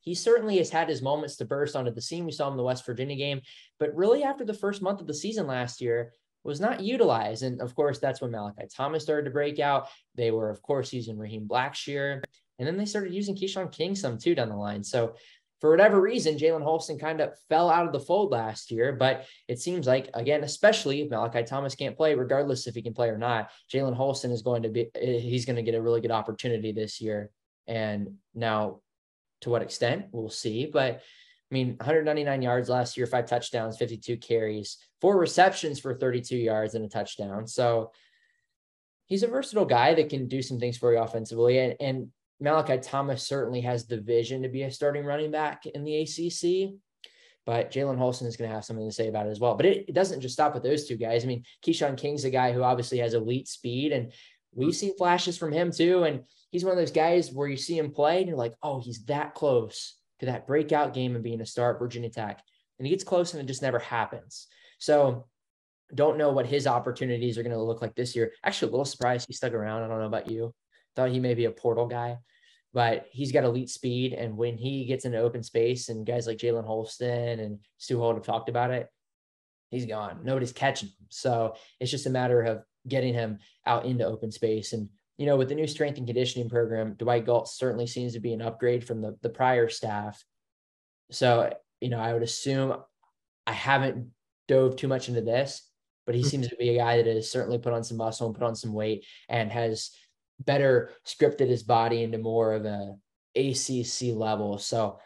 he 0.00 0.14
certainly 0.14 0.58
has 0.58 0.70
had 0.70 0.88
his 0.88 1.02
moments 1.02 1.36
to 1.36 1.44
burst 1.44 1.76
onto 1.76 1.90
the 1.90 2.00
scene. 2.00 2.24
We 2.24 2.32
saw 2.32 2.46
him 2.46 2.54
in 2.54 2.56
the 2.58 2.62
West 2.62 2.86
Virginia 2.86 3.16
game, 3.16 3.40
but 3.78 3.94
really 3.94 4.22
after 4.22 4.44
the 4.44 4.54
first 4.54 4.80
month 4.80 5.00
of 5.00 5.06
the 5.06 5.14
season 5.14 5.46
last 5.46 5.80
year, 5.80 6.12
was 6.42 6.60
not 6.60 6.80
utilized. 6.80 7.42
And 7.42 7.60
of 7.60 7.74
course, 7.74 7.98
that's 7.98 8.20
when 8.20 8.30
Malachi 8.30 8.64
Thomas 8.74 9.02
started 9.02 9.24
to 9.24 9.30
break 9.30 9.58
out. 9.58 9.88
They 10.14 10.30
were, 10.30 10.48
of 10.48 10.62
course, 10.62 10.92
using 10.92 11.18
Raheem 11.18 11.46
Blackshear. 11.46 12.22
And 12.58 12.66
then 12.66 12.76
they 12.76 12.86
started 12.86 13.12
using 13.12 13.36
Keshawn 13.36 13.70
King 13.72 13.94
some 13.94 14.18
too 14.18 14.34
down 14.34 14.48
the 14.48 14.56
line. 14.56 14.82
So 14.82 15.16
for 15.60 15.70
whatever 15.70 16.00
reason, 16.00 16.38
Jalen 16.38 16.62
Holston 16.62 16.98
kind 16.98 17.20
of 17.20 17.38
fell 17.48 17.68
out 17.68 17.86
of 17.86 17.92
the 17.92 18.00
fold 18.00 18.32
last 18.32 18.70
year. 18.70 18.92
But 18.92 19.26
it 19.46 19.58
seems 19.58 19.86
like, 19.86 20.08
again, 20.14 20.42
especially 20.42 21.02
if 21.02 21.10
Malachi 21.10 21.42
Thomas 21.42 21.74
can't 21.74 21.96
play, 21.96 22.14
regardless 22.14 22.66
if 22.66 22.74
he 22.74 22.82
can 22.82 22.94
play 22.94 23.08
or 23.08 23.18
not, 23.18 23.50
Jalen 23.72 23.94
Holston 23.94 24.30
is 24.30 24.42
going 24.42 24.62
to 24.62 24.70
be, 24.70 24.88
eh, 24.94 25.18
he's 25.18 25.44
going 25.44 25.56
to 25.56 25.62
get 25.62 25.74
a 25.74 25.82
really 25.82 26.00
good 26.00 26.10
opportunity 26.10 26.72
this 26.72 27.00
year. 27.00 27.30
And 27.66 28.14
now, 28.34 28.80
to 29.42 29.50
what 29.50 29.62
extent, 29.62 30.06
we'll 30.12 30.30
see. 30.30 30.66
But 30.66 31.02
I 31.50 31.54
mean, 31.54 31.76
199 31.76 32.42
yards 32.42 32.68
last 32.68 32.96
year, 32.96 33.06
five 33.06 33.26
touchdowns, 33.26 33.76
52 33.76 34.16
carries, 34.18 34.78
four 35.00 35.18
receptions 35.18 35.80
for 35.80 35.94
32 35.94 36.36
yards 36.36 36.74
and 36.74 36.84
a 36.84 36.88
touchdown. 36.88 37.46
So 37.46 37.90
he's 39.06 39.24
a 39.24 39.28
versatile 39.28 39.64
guy 39.64 39.94
that 39.94 40.08
can 40.08 40.28
do 40.28 40.40
some 40.40 40.60
things 40.60 40.78
for 40.78 40.92
you 40.92 41.00
offensively. 41.00 41.58
And, 41.58 41.76
and 41.80 42.08
Malachi 42.40 42.78
Thomas 42.78 43.26
certainly 43.26 43.60
has 43.62 43.86
the 43.86 44.00
vision 44.00 44.42
to 44.42 44.48
be 44.48 44.62
a 44.62 44.70
starting 44.70 45.04
running 45.04 45.30
back 45.30 45.66
in 45.66 45.84
the 45.84 46.00
ACC. 46.00 46.74
But 47.46 47.70
Jalen 47.70 47.98
Holston 47.98 48.26
is 48.26 48.36
going 48.36 48.48
to 48.48 48.54
have 48.54 48.64
something 48.64 48.86
to 48.86 48.94
say 48.94 49.08
about 49.08 49.26
it 49.26 49.30
as 49.30 49.40
well. 49.40 49.54
But 49.56 49.66
it, 49.66 49.88
it 49.88 49.94
doesn't 49.94 50.20
just 50.20 50.34
stop 50.34 50.54
with 50.54 50.62
those 50.62 50.86
two 50.86 50.96
guys. 50.96 51.24
I 51.24 51.26
mean, 51.26 51.44
Keshawn 51.64 51.96
King's 51.96 52.24
a 52.24 52.30
guy 52.30 52.52
who 52.52 52.62
obviously 52.62 52.98
has 52.98 53.14
elite 53.14 53.48
speed, 53.48 53.92
and 53.92 54.12
we've 54.54 54.68
mm-hmm. 54.68 54.74
seen 54.74 54.96
flashes 54.96 55.38
from 55.38 55.52
him 55.52 55.72
too. 55.72 56.04
And 56.04 56.24
he's 56.50 56.64
one 56.64 56.72
of 56.72 56.78
those 56.78 56.90
guys 56.90 57.32
where 57.32 57.48
you 57.48 57.56
see 57.56 57.78
him 57.78 57.92
play 57.92 58.18
and 58.18 58.28
you're 58.28 58.36
like, 58.36 58.54
oh, 58.62 58.80
he's 58.80 59.04
that 59.06 59.34
close 59.34 59.96
to 60.20 60.26
that 60.26 60.46
breakout 60.46 60.94
game 60.94 61.14
and 61.14 61.24
being 61.24 61.40
a 61.40 61.46
star 61.46 61.72
at 61.72 61.78
Virginia 61.78 62.10
Tech. 62.10 62.42
And 62.78 62.86
he 62.86 62.90
gets 62.90 63.04
close 63.04 63.32
and 63.32 63.42
it 63.42 63.46
just 63.46 63.62
never 63.62 63.78
happens. 63.78 64.46
So 64.78 65.26
don't 65.94 66.18
know 66.18 66.30
what 66.30 66.46
his 66.46 66.66
opportunities 66.66 67.36
are 67.36 67.42
going 67.42 67.54
to 67.54 67.62
look 67.62 67.82
like 67.82 67.94
this 67.94 68.14
year. 68.14 68.32
Actually, 68.44 68.68
a 68.68 68.72
little 68.72 68.84
surprised 68.84 69.26
he 69.26 69.32
stuck 69.32 69.52
around. 69.52 69.82
I 69.82 69.88
don't 69.88 69.98
know 69.98 70.06
about 70.06 70.30
you. 70.30 70.54
Thought 70.96 71.10
he 71.10 71.20
may 71.20 71.34
be 71.34 71.44
a 71.44 71.50
portal 71.50 71.86
guy, 71.86 72.18
but 72.72 73.06
he's 73.10 73.32
got 73.32 73.44
elite 73.44 73.70
speed. 73.70 74.12
And 74.12 74.36
when 74.36 74.56
he 74.56 74.84
gets 74.84 75.04
into 75.04 75.18
open 75.18 75.42
space 75.42 75.88
and 75.88 76.06
guys 76.06 76.26
like 76.26 76.38
Jalen 76.38 76.66
Holston 76.66 77.40
and 77.40 77.58
Stu 77.78 77.98
Holt 77.98 78.16
have 78.16 78.24
talked 78.24 78.48
about 78.48 78.70
it, 78.70 78.88
he's 79.70 79.86
gone. 79.86 80.20
Nobody's 80.24 80.52
catching 80.52 80.88
him. 80.88 81.06
So 81.08 81.54
it's 81.78 81.90
just 81.90 82.06
a 82.06 82.10
matter 82.10 82.42
of 82.42 82.62
getting 82.88 83.14
him 83.14 83.38
out 83.66 83.84
into 83.84 84.04
open 84.04 84.30
space. 84.30 84.72
And 84.72 84.88
you 85.20 85.26
know, 85.26 85.36
with 85.36 85.50
the 85.50 85.54
new 85.54 85.66
strength 85.66 85.98
and 85.98 86.06
conditioning 86.06 86.48
program, 86.48 86.94
Dwight 86.94 87.26
Galt 87.26 87.46
certainly 87.46 87.86
seems 87.86 88.14
to 88.14 88.20
be 88.20 88.32
an 88.32 88.40
upgrade 88.40 88.86
from 88.86 89.02
the, 89.02 89.18
the 89.20 89.28
prior 89.28 89.68
staff. 89.68 90.24
So, 91.10 91.52
you 91.82 91.90
know, 91.90 92.00
I 92.00 92.14
would 92.14 92.22
assume 92.22 92.74
I 93.46 93.52
haven't 93.52 94.12
dove 94.48 94.76
too 94.76 94.88
much 94.88 95.08
into 95.08 95.20
this, 95.20 95.68
but 96.06 96.14
he 96.14 96.22
mm-hmm. 96.22 96.30
seems 96.30 96.48
to 96.48 96.56
be 96.56 96.70
a 96.70 96.78
guy 96.78 96.96
that 96.96 97.06
has 97.06 97.30
certainly 97.30 97.58
put 97.58 97.74
on 97.74 97.84
some 97.84 97.98
muscle 97.98 98.28
and 98.28 98.34
put 98.34 98.46
on 98.46 98.56
some 98.56 98.72
weight 98.72 99.04
and 99.28 99.52
has 99.52 99.90
better 100.40 100.90
scripted 101.06 101.48
his 101.48 101.62
body 101.62 102.02
into 102.02 102.18
more 102.18 102.54
of 102.54 102.64
a 102.64 102.94
ACC 103.36 104.16
level. 104.16 104.58
So 104.58 104.98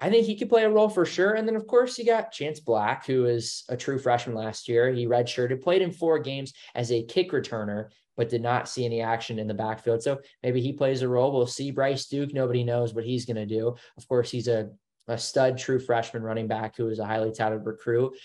I 0.00 0.10
think 0.10 0.26
he 0.26 0.36
could 0.36 0.48
play 0.48 0.64
a 0.64 0.70
role 0.70 0.88
for 0.88 1.04
sure. 1.04 1.32
And 1.32 1.46
then, 1.46 1.56
of 1.56 1.66
course, 1.66 1.98
you 1.98 2.06
got 2.06 2.32
Chance 2.32 2.60
Black, 2.60 3.04
who 3.04 3.26
is 3.26 3.64
a 3.68 3.76
true 3.76 3.98
freshman 3.98 4.36
last 4.36 4.68
year. 4.68 4.92
He 4.92 5.06
redshirted, 5.06 5.60
played 5.60 5.82
in 5.82 5.90
four 5.90 6.20
games 6.20 6.52
as 6.74 6.92
a 6.92 7.02
kick 7.02 7.32
returner, 7.32 7.88
but 8.16 8.28
did 8.28 8.42
not 8.42 8.68
see 8.68 8.84
any 8.84 9.00
action 9.00 9.38
in 9.40 9.48
the 9.48 9.54
backfield. 9.54 10.02
So 10.02 10.20
maybe 10.42 10.60
he 10.60 10.72
plays 10.72 11.02
a 11.02 11.08
role. 11.08 11.32
We'll 11.32 11.46
see. 11.46 11.72
Bryce 11.72 12.06
Duke, 12.06 12.32
nobody 12.32 12.62
knows 12.62 12.94
what 12.94 13.04
he's 13.04 13.26
going 13.26 13.36
to 13.36 13.46
do. 13.46 13.74
Of 13.96 14.08
course, 14.08 14.30
he's 14.30 14.46
a, 14.46 14.70
a 15.08 15.18
stud 15.18 15.58
true 15.58 15.80
freshman 15.80 16.22
running 16.22 16.46
back 16.46 16.76
who 16.76 16.88
is 16.88 17.00
a 17.00 17.06
highly 17.06 17.32
touted 17.32 17.66
recruit. 17.66 18.16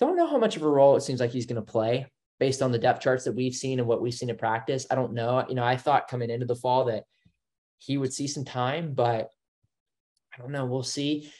Don't 0.00 0.16
know 0.16 0.26
how 0.26 0.38
much 0.38 0.56
of 0.56 0.62
a 0.62 0.68
role 0.68 0.96
it 0.96 1.02
seems 1.02 1.20
like 1.20 1.32
he's 1.32 1.46
going 1.46 1.56
to 1.56 1.72
play 1.72 2.06
based 2.38 2.62
on 2.62 2.72
the 2.72 2.78
depth 2.78 3.02
charts 3.02 3.24
that 3.24 3.34
we've 3.34 3.54
seen 3.54 3.78
and 3.78 3.88
what 3.88 4.00
we've 4.00 4.14
seen 4.14 4.30
in 4.30 4.36
practice. 4.36 4.86
I 4.90 4.94
don't 4.94 5.12
know. 5.12 5.44
You 5.48 5.54
know, 5.54 5.64
I 5.64 5.76
thought 5.76 6.08
coming 6.08 6.30
into 6.30 6.46
the 6.46 6.54
fall 6.54 6.84
that 6.86 7.04
he 7.78 7.98
would 7.98 8.12
see 8.12 8.26
some 8.26 8.44
time, 8.44 8.94
but 8.94 9.30
I 10.34 10.40
don't 10.40 10.52
know. 10.52 10.66
We'll 10.66 10.82
see. 10.82 11.30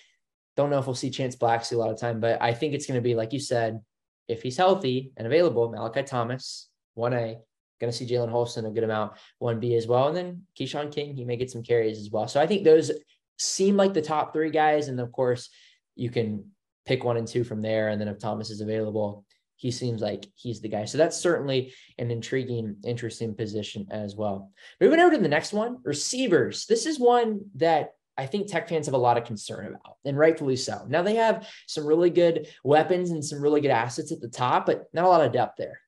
Don't 0.57 0.71
know 0.71 0.79
if 0.79 0.87
we'll 0.87 0.95
see 0.95 1.11
Chance 1.11 1.37
Black 1.37 1.65
see 1.65 1.77
a 1.77 1.79
lot 1.79 1.91
of 1.91 2.01
time, 2.01 2.21
but 2.21 2.43
I 2.43 2.53
think 2.53 2.75
it's 2.75 2.87
going 2.87 2.99
to 2.99 3.03
be 3.03 3.15
like 3.15 3.33
you 3.33 3.41
said, 3.41 3.81
if 4.27 4.43
he's 4.43 4.57
healthy 4.57 5.13
and 5.17 5.27
available, 5.27 5.71
Malachi 5.71 6.03
Thomas, 6.03 6.69
1A, 6.99 7.39
Going 7.81 7.93
to 7.93 7.97
see 7.97 8.07
Jalen 8.07 8.31
Holston 8.31 8.67
a 8.67 8.71
good 8.71 8.83
amount, 8.83 9.13
1B 9.41 9.77
as 9.77 9.87
well. 9.87 10.09
And 10.09 10.17
then 10.17 10.43
Keshawn 10.59 10.93
King, 10.93 11.15
he 11.15 11.25
may 11.25 11.37
get 11.37 11.51
some 11.51 11.63
carries 11.63 12.01
as 12.01 12.11
well. 12.11 12.27
So 12.27 12.41
I 12.41 12.47
think 12.47 12.65
those 12.65 12.91
seem 13.39 13.77
like 13.77 13.95
the 13.95 14.03
top 14.03 14.33
three 14.33 14.51
guys. 14.51 14.89
And 14.89 14.99
of 14.99 15.13
course, 15.13 15.49
you 15.95 16.11
can 16.11 16.51
pick 16.87 17.05
one 17.05 17.17
and 17.17 17.29
two 17.29 17.45
from 17.45 17.63
there. 17.63 17.89
And 17.89 18.01
then 18.01 18.09
if 18.09 18.19
Thomas 18.19 18.51
is 18.51 18.61
available, 18.61 19.25
he 19.59 19.73
seems 19.73 20.01
like 20.01 20.25
he's 20.37 20.61
the 20.61 20.69
guy. 20.69 20.85
So 20.85 20.99
that's 20.99 21.17
certainly 21.17 21.75
an 21.99 22.13
intriguing, 22.13 22.77
interesting 22.85 23.35
position 23.35 23.89
as 23.91 24.15
well. 24.15 24.53
Moving 24.81 25.01
over 25.01 25.17
to 25.17 25.19
the 25.21 25.29
next 25.29 25.53
one, 25.53 25.79
receivers. 25.83 26.65
This 26.67 26.87
is 26.87 27.01
one 27.01 27.41
that 27.57 27.95
I 28.17 28.27
think 28.27 28.47
Tech 28.47 28.69
fans 28.69 28.87
have 28.87 28.95
a 28.95 28.99
lot 28.99 29.19
of 29.19 29.25
concern 29.25 29.67
about, 29.67 29.97
and 30.05 30.17
rightfully 30.17 30.55
so. 30.55 30.87
Now 30.89 31.03
they 31.03 31.17
have 31.17 31.49
some 31.67 31.85
really 31.85 32.09
good 32.09 32.47
weapons 32.63 33.11
and 33.11 33.25
some 33.25 33.43
really 33.43 33.61
good 33.61 33.73
assets 33.73 34.13
at 34.13 34.21
the 34.21 34.29
top, 34.29 34.67
but 34.67 34.87
not 34.93 35.05
a 35.05 35.09
lot 35.09 35.25
of 35.25 35.33
depth 35.33 35.57
there. 35.59 35.81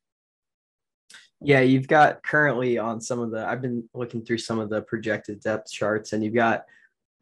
Yeah, 1.40 1.60
you've 1.60 1.88
got 1.88 2.24
currently 2.24 2.76
on 2.76 3.00
some 3.00 3.20
of 3.20 3.30
the 3.30 3.46
I've 3.46 3.62
been 3.62 3.88
looking 3.94 4.24
through 4.24 4.38
some 4.38 4.58
of 4.58 4.68
the 4.68 4.82
projected 4.82 5.40
depth 5.40 5.70
charts 5.70 6.12
and 6.12 6.24
you've 6.24 6.34
got 6.34 6.64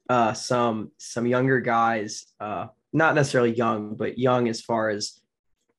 uh 0.09 0.33
some 0.33 0.93
some 0.97 1.27
younger 1.27 1.61
guys, 1.61 2.27
uh 2.41 2.67
not 2.95 3.15
necessarily 3.15 3.55
young, 3.55 3.95
but 3.95 4.19
young 4.19 4.49
as 4.49 4.63
far 4.63 4.89
as 4.89 5.21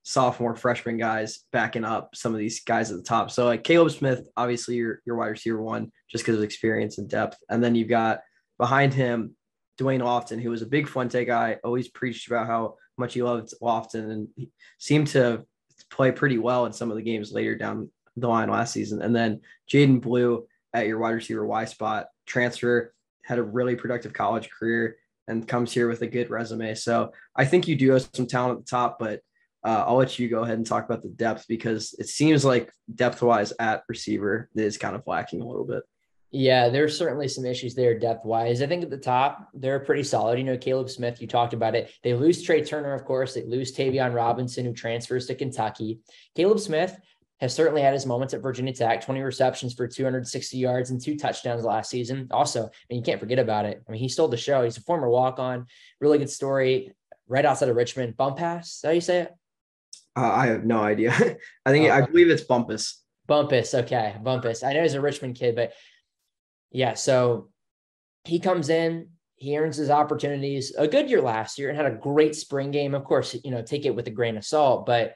sophomore 0.10 0.56
freshman 0.56 0.98
guys 0.98 1.44
backing 1.52 1.86
up 1.86 2.16
some 2.16 2.34
of 2.34 2.40
these 2.40 2.62
guys 2.62 2.90
at 2.90 2.98
the 2.98 3.04
top. 3.04 3.30
So 3.30 3.46
like 3.46 3.64
Caleb 3.64 3.92
Smith, 3.92 4.28
obviously 4.36 4.76
your 4.76 5.04
your 5.06 5.16
wide 5.16 5.28
receiver 5.28 5.62
one 5.62 5.92
just 6.10 6.24
because 6.24 6.36
of 6.36 6.44
experience 6.44 6.98
and 6.98 7.08
depth. 7.08 7.38
And 7.48 7.64
then 7.64 7.76
you've 7.76 7.90
got 7.90 8.22
behind 8.58 8.92
him 8.92 9.36
Dwayne 9.80 10.02
Lofton, 10.02 10.42
who 10.42 10.50
was 10.50 10.64
a 10.64 10.66
big 10.66 10.88
Fuente 10.88 11.26
guy, 11.26 11.58
always 11.64 11.90
preached 11.90 12.26
about 12.26 12.48
how 12.48 12.74
much 12.98 13.14
he 13.14 13.22
loved 13.22 13.54
Lofton 13.62 14.10
and 14.10 14.28
he 14.36 14.50
seemed 14.80 15.06
to 15.10 15.46
play 15.92 16.12
pretty 16.12 16.40
well 16.40 16.66
in 16.66 16.74
some 16.74 16.90
of 16.90 16.98
the 16.98 17.04
games 17.04 17.32
later 17.32 17.56
down 17.56 17.92
the 18.18 18.28
line 18.28 18.50
last 18.50 18.74
season. 18.74 19.04
And 19.04 19.16
then 19.16 19.42
Jadan 19.72 20.02
Blue 20.02 20.48
at 20.74 20.88
your 20.88 20.98
wide 20.98 21.12
receiver 21.12 21.46
Y 21.46 21.66
spot, 21.66 22.08
transfer, 22.26 22.96
had 23.24 23.38
a 23.38 23.44
really 23.44 23.76
productive 23.76 24.14
college 24.14 24.50
career 24.50 24.98
and 25.28 25.48
comes 25.48 25.72
here 25.72 25.88
with 25.88 26.02
a 26.02 26.08
good 26.08 26.32
resume. 26.32 26.74
So 26.74 27.12
I 27.36 27.46
think 27.46 27.68
you 27.68 27.76
do 27.76 27.92
have 27.92 28.10
some 28.12 28.26
talent 28.26 28.58
at 28.58 28.66
the 28.66 28.70
top, 28.72 28.98
but 28.98 29.22
uh, 29.64 29.84
I'll 29.88 29.96
let 29.96 30.18
you 30.20 30.30
go 30.30 30.44
ahead 30.44 30.58
and 30.58 30.66
talk 30.66 30.86
about 30.86 31.02
the 31.02 31.10
depth 31.10 31.46
because 31.48 31.94
it 32.00 32.08
seems 32.08 32.46
like 32.46 32.72
depth 32.94 33.22
wise 33.22 33.54
at 33.60 33.84
receiver 33.90 34.50
is 34.56 34.78
kind 34.78 34.96
of 34.96 35.04
lacking 35.06 35.42
a 35.42 35.48
little 35.48 35.66
bit. 35.66 35.84
Yeah, 36.32 36.70
there's 36.70 36.98
certainly 36.98 37.28
some 37.28 37.46
issues 37.46 37.74
there 37.74 37.98
depth 37.98 38.24
wise. 38.24 38.62
I 38.62 38.68
think 38.68 38.84
at 38.84 38.92
the 38.92 38.98
top, 38.98 39.50
they're 39.54 39.80
pretty 39.80 40.04
solid. 40.04 40.38
You 40.38 40.46
know, 40.46 40.58
Caleb 40.58 40.90
Smith, 40.90 41.20
you 41.22 41.28
talked 41.28 41.54
about 41.54 41.76
it. 41.76 41.92
They 42.04 42.14
lose 42.14 42.44
Trey 42.44 42.64
Turner, 42.64 42.94
of 42.94 43.04
course. 43.04 43.34
They 43.34 43.44
lose 43.44 43.76
Tayvion 43.76 44.14
Robinson, 44.14 44.66
who 44.66 44.74
transfers 44.74 45.26
to 45.26 45.36
Kentucky. 45.36 46.00
Caleb 46.36 46.60
Smith 46.60 46.96
has 47.40 47.56
certainly 47.56 47.82
had 47.82 47.94
his 47.94 48.06
moments 48.06 48.34
at 48.34 48.42
Virginia 48.42 48.74
Tech 48.74 49.04
20 49.04 49.22
receptions 49.22 49.74
for 49.74 49.88
260 49.88 50.58
yards 50.58 50.92
and 50.92 51.02
two 51.02 51.18
touchdowns 51.18 51.64
last 51.64 51.90
season. 51.90 52.28
Also, 52.32 52.66
I 52.66 52.70
mean, 52.90 53.00
you 53.00 53.04
can't 53.04 53.20
forget 53.20 53.40
about 53.40 53.66
it. 53.66 53.82
I 53.88 53.92
mean, 53.92 54.02
he 54.02 54.10
stole 54.10 54.28
the 54.28 54.38
show. 54.38 54.64
He's 54.64 54.78
a 54.78 54.82
former 54.82 55.10
walk 55.10 55.40
on, 55.40 55.66
really 56.00 56.18
good 56.20 56.30
story 56.30 56.94
right 57.28 57.46
outside 57.46 57.70
of 57.70 57.76
Richmond. 57.76 58.18
Bumpass, 58.18 58.84
how 58.84 58.92
you 58.92 59.02
say 59.02 59.22
it? 59.22 59.34
Uh, 60.20 60.32
I 60.34 60.48
have 60.48 60.66
no 60.66 60.82
idea. 60.82 61.12
I 61.66 61.72
think, 61.72 61.90
oh, 61.90 61.94
I 61.94 62.02
believe 62.02 62.30
it's 62.30 62.44
Bumpus. 62.44 63.02
Bumpus. 63.28 63.74
Okay. 63.74 64.16
Bumpus. 64.22 64.64
I 64.64 64.74
know 64.74 64.82
he's 64.82 64.96
a 64.96 65.02
Richmond 65.02 65.36
kid, 65.36 65.56
but 65.56 65.72
yeah. 66.72 66.96
So 66.96 67.50
he 68.26 68.40
comes 68.40 68.70
in, 68.70 69.10
he 69.36 69.58
earns 69.58 69.78
his 69.78 69.90
opportunities. 69.90 70.74
A 70.78 70.88
good 70.88 71.10
year 71.10 71.22
last 71.22 71.58
year 71.58 71.70
and 71.70 71.78
had 71.78 71.92
a 71.92 71.96
great 71.96 72.36
spring 72.36 72.72
game. 72.72 72.94
Of 72.94 73.06
course, 73.06 73.36
you 73.46 73.52
know, 73.52 73.62
take 73.62 73.86
it 73.86 73.96
with 73.96 74.08
a 74.08 74.12
grain 74.12 74.36
of 74.36 74.44
salt, 74.44 74.86
but 74.86 75.16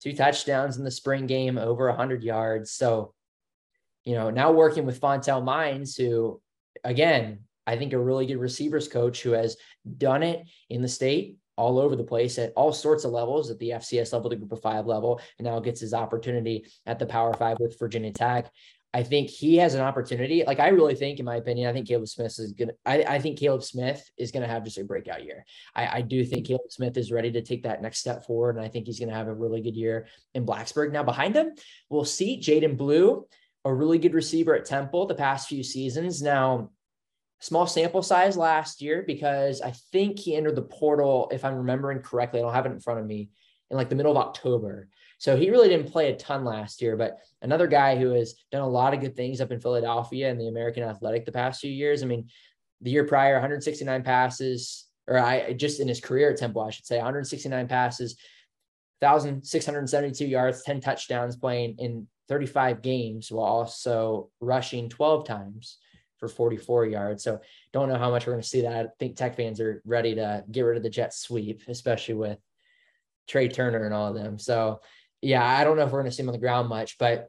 two 0.00 0.12
touchdowns 0.12 0.76
in 0.76 0.84
the 0.84 0.90
spring 0.90 1.26
game, 1.26 1.58
over 1.58 1.88
100 1.88 2.22
yards. 2.22 2.70
So, 2.70 3.12
you 4.04 4.14
know, 4.14 4.30
now 4.30 4.52
working 4.52 4.86
with 4.86 5.00
Fontel 5.00 5.42
Mines, 5.42 5.96
who, 5.96 6.40
again, 6.84 7.40
I 7.66 7.76
think 7.76 7.92
a 7.92 7.98
really 7.98 8.26
good 8.26 8.36
receivers 8.36 8.86
coach 8.86 9.22
who 9.22 9.32
has 9.32 9.56
done 9.98 10.22
it 10.22 10.46
in 10.70 10.82
the 10.82 10.88
state 10.88 11.38
all 11.56 11.78
over 11.78 11.96
the 11.96 12.04
place 12.04 12.38
at 12.38 12.52
all 12.56 12.72
sorts 12.72 13.04
of 13.04 13.12
levels 13.12 13.50
at 13.50 13.58
the 13.58 13.70
FCS 13.70 14.12
level, 14.12 14.30
the 14.30 14.36
group 14.36 14.52
of 14.52 14.60
five 14.60 14.86
level, 14.86 15.20
and 15.38 15.46
now 15.46 15.58
gets 15.60 15.80
his 15.80 15.94
opportunity 15.94 16.66
at 16.86 16.98
the 16.98 17.06
power 17.06 17.32
five 17.34 17.56
with 17.60 17.78
Virginia 17.78 18.12
Tech. 18.12 18.50
I 18.94 19.02
think 19.02 19.28
he 19.28 19.56
has 19.56 19.74
an 19.74 19.80
opportunity. 19.80 20.44
Like 20.46 20.60
I 20.60 20.68
really 20.68 20.94
think, 20.94 21.18
in 21.18 21.24
my 21.24 21.34
opinion, 21.34 21.68
I 21.68 21.72
think 21.72 21.88
Caleb 21.88 22.06
Smith 22.06 22.38
is 22.38 22.52
gonna. 22.52 22.74
I, 22.86 23.02
I 23.02 23.18
think 23.18 23.40
Caleb 23.40 23.64
Smith 23.64 24.08
is 24.16 24.30
gonna 24.30 24.46
have 24.46 24.62
just 24.62 24.78
a 24.78 24.84
breakout 24.84 25.24
year. 25.24 25.44
I, 25.74 25.98
I 25.98 26.00
do 26.00 26.24
think 26.24 26.46
Caleb 26.46 26.70
Smith 26.70 26.96
is 26.96 27.10
ready 27.10 27.32
to 27.32 27.42
take 27.42 27.64
that 27.64 27.82
next 27.82 27.98
step 27.98 28.24
forward, 28.24 28.56
and 28.56 28.64
I 28.64 28.68
think 28.68 28.86
he's 28.86 29.00
gonna 29.00 29.12
have 29.12 29.26
a 29.26 29.34
really 29.34 29.60
good 29.60 29.74
year 29.74 30.06
in 30.34 30.46
Blacksburg. 30.46 30.92
Now 30.92 31.02
behind 31.02 31.34
him, 31.34 31.54
we'll 31.90 32.04
see 32.04 32.38
Jadan 32.38 32.76
Blue, 32.76 33.26
a 33.64 33.74
really 33.74 33.98
good 33.98 34.14
receiver 34.14 34.54
at 34.54 34.64
Temple 34.64 35.06
the 35.06 35.16
past 35.16 35.48
few 35.48 35.64
seasons. 35.64 36.22
Now, 36.22 36.70
small 37.44 37.66
sample 37.66 38.02
size 38.02 38.38
last 38.38 38.80
year 38.80 39.04
because 39.06 39.60
I 39.60 39.72
think 39.92 40.18
he 40.18 40.34
entered 40.34 40.56
the 40.56 40.62
portal, 40.62 41.28
if 41.30 41.44
I'm 41.44 41.56
remembering 41.56 42.00
correctly. 42.00 42.40
I 42.40 42.42
don't 42.42 42.54
have 42.54 42.64
it 42.64 42.72
in 42.72 42.80
front 42.80 43.00
of 43.00 43.06
me 43.06 43.28
in 43.70 43.76
like 43.76 43.90
the 43.90 43.94
middle 43.94 44.12
of 44.12 44.16
October. 44.16 44.88
So 45.18 45.36
he 45.36 45.50
really 45.50 45.68
didn't 45.68 45.92
play 45.92 46.10
a 46.10 46.16
ton 46.16 46.46
last 46.46 46.80
year, 46.80 46.96
but 46.96 47.18
another 47.42 47.66
guy 47.66 47.98
who 47.98 48.12
has 48.12 48.34
done 48.50 48.62
a 48.62 48.68
lot 48.68 48.94
of 48.94 49.00
good 49.00 49.14
things 49.14 49.42
up 49.42 49.52
in 49.52 49.60
Philadelphia 49.60 50.30
and 50.30 50.40
the 50.40 50.48
American 50.48 50.84
Athletic 50.84 51.26
the 51.26 51.32
past 51.32 51.60
few 51.60 51.70
years. 51.70 52.02
I 52.02 52.06
mean, 52.06 52.30
the 52.80 52.90
year 52.90 53.04
prior, 53.04 53.34
169 53.34 54.02
passes, 54.02 54.86
or 55.06 55.18
I 55.18 55.52
just 55.52 55.80
in 55.80 55.88
his 55.88 56.00
career 56.00 56.30
at 56.30 56.38
Temple, 56.38 56.62
I 56.62 56.70
should 56.70 56.86
say, 56.86 56.96
169 56.96 57.68
passes, 57.68 58.16
1,672 59.00 60.24
yards, 60.24 60.62
10 60.62 60.80
touchdowns 60.80 61.36
playing 61.36 61.76
in 61.78 62.06
35 62.28 62.80
games 62.80 63.30
while 63.30 63.44
also 63.44 64.30
rushing 64.40 64.88
12 64.88 65.26
times 65.26 65.76
for 66.28 66.34
44 66.34 66.86
yards. 66.86 67.22
So 67.22 67.40
don't 67.72 67.88
know 67.88 67.98
how 67.98 68.10
much 68.10 68.26
we're 68.26 68.32
going 68.32 68.42
to 68.42 68.48
see 68.48 68.62
that. 68.62 68.86
I 68.86 68.88
think 68.98 69.16
Tech 69.16 69.36
fans 69.36 69.60
are 69.60 69.82
ready 69.84 70.14
to 70.14 70.44
get 70.50 70.62
rid 70.62 70.76
of 70.76 70.82
the 70.82 70.90
jet 70.90 71.12
sweep, 71.12 71.62
especially 71.68 72.14
with 72.14 72.38
Trey 73.28 73.48
Turner 73.48 73.84
and 73.84 73.94
all 73.94 74.08
of 74.08 74.14
them. 74.14 74.38
So 74.38 74.80
yeah, 75.20 75.44
I 75.44 75.64
don't 75.64 75.76
know 75.76 75.84
if 75.84 75.92
we're 75.92 76.00
going 76.00 76.10
to 76.10 76.16
see 76.16 76.22
him 76.22 76.28
on 76.28 76.34
the 76.34 76.38
ground 76.38 76.68
much, 76.68 76.98
but 76.98 77.28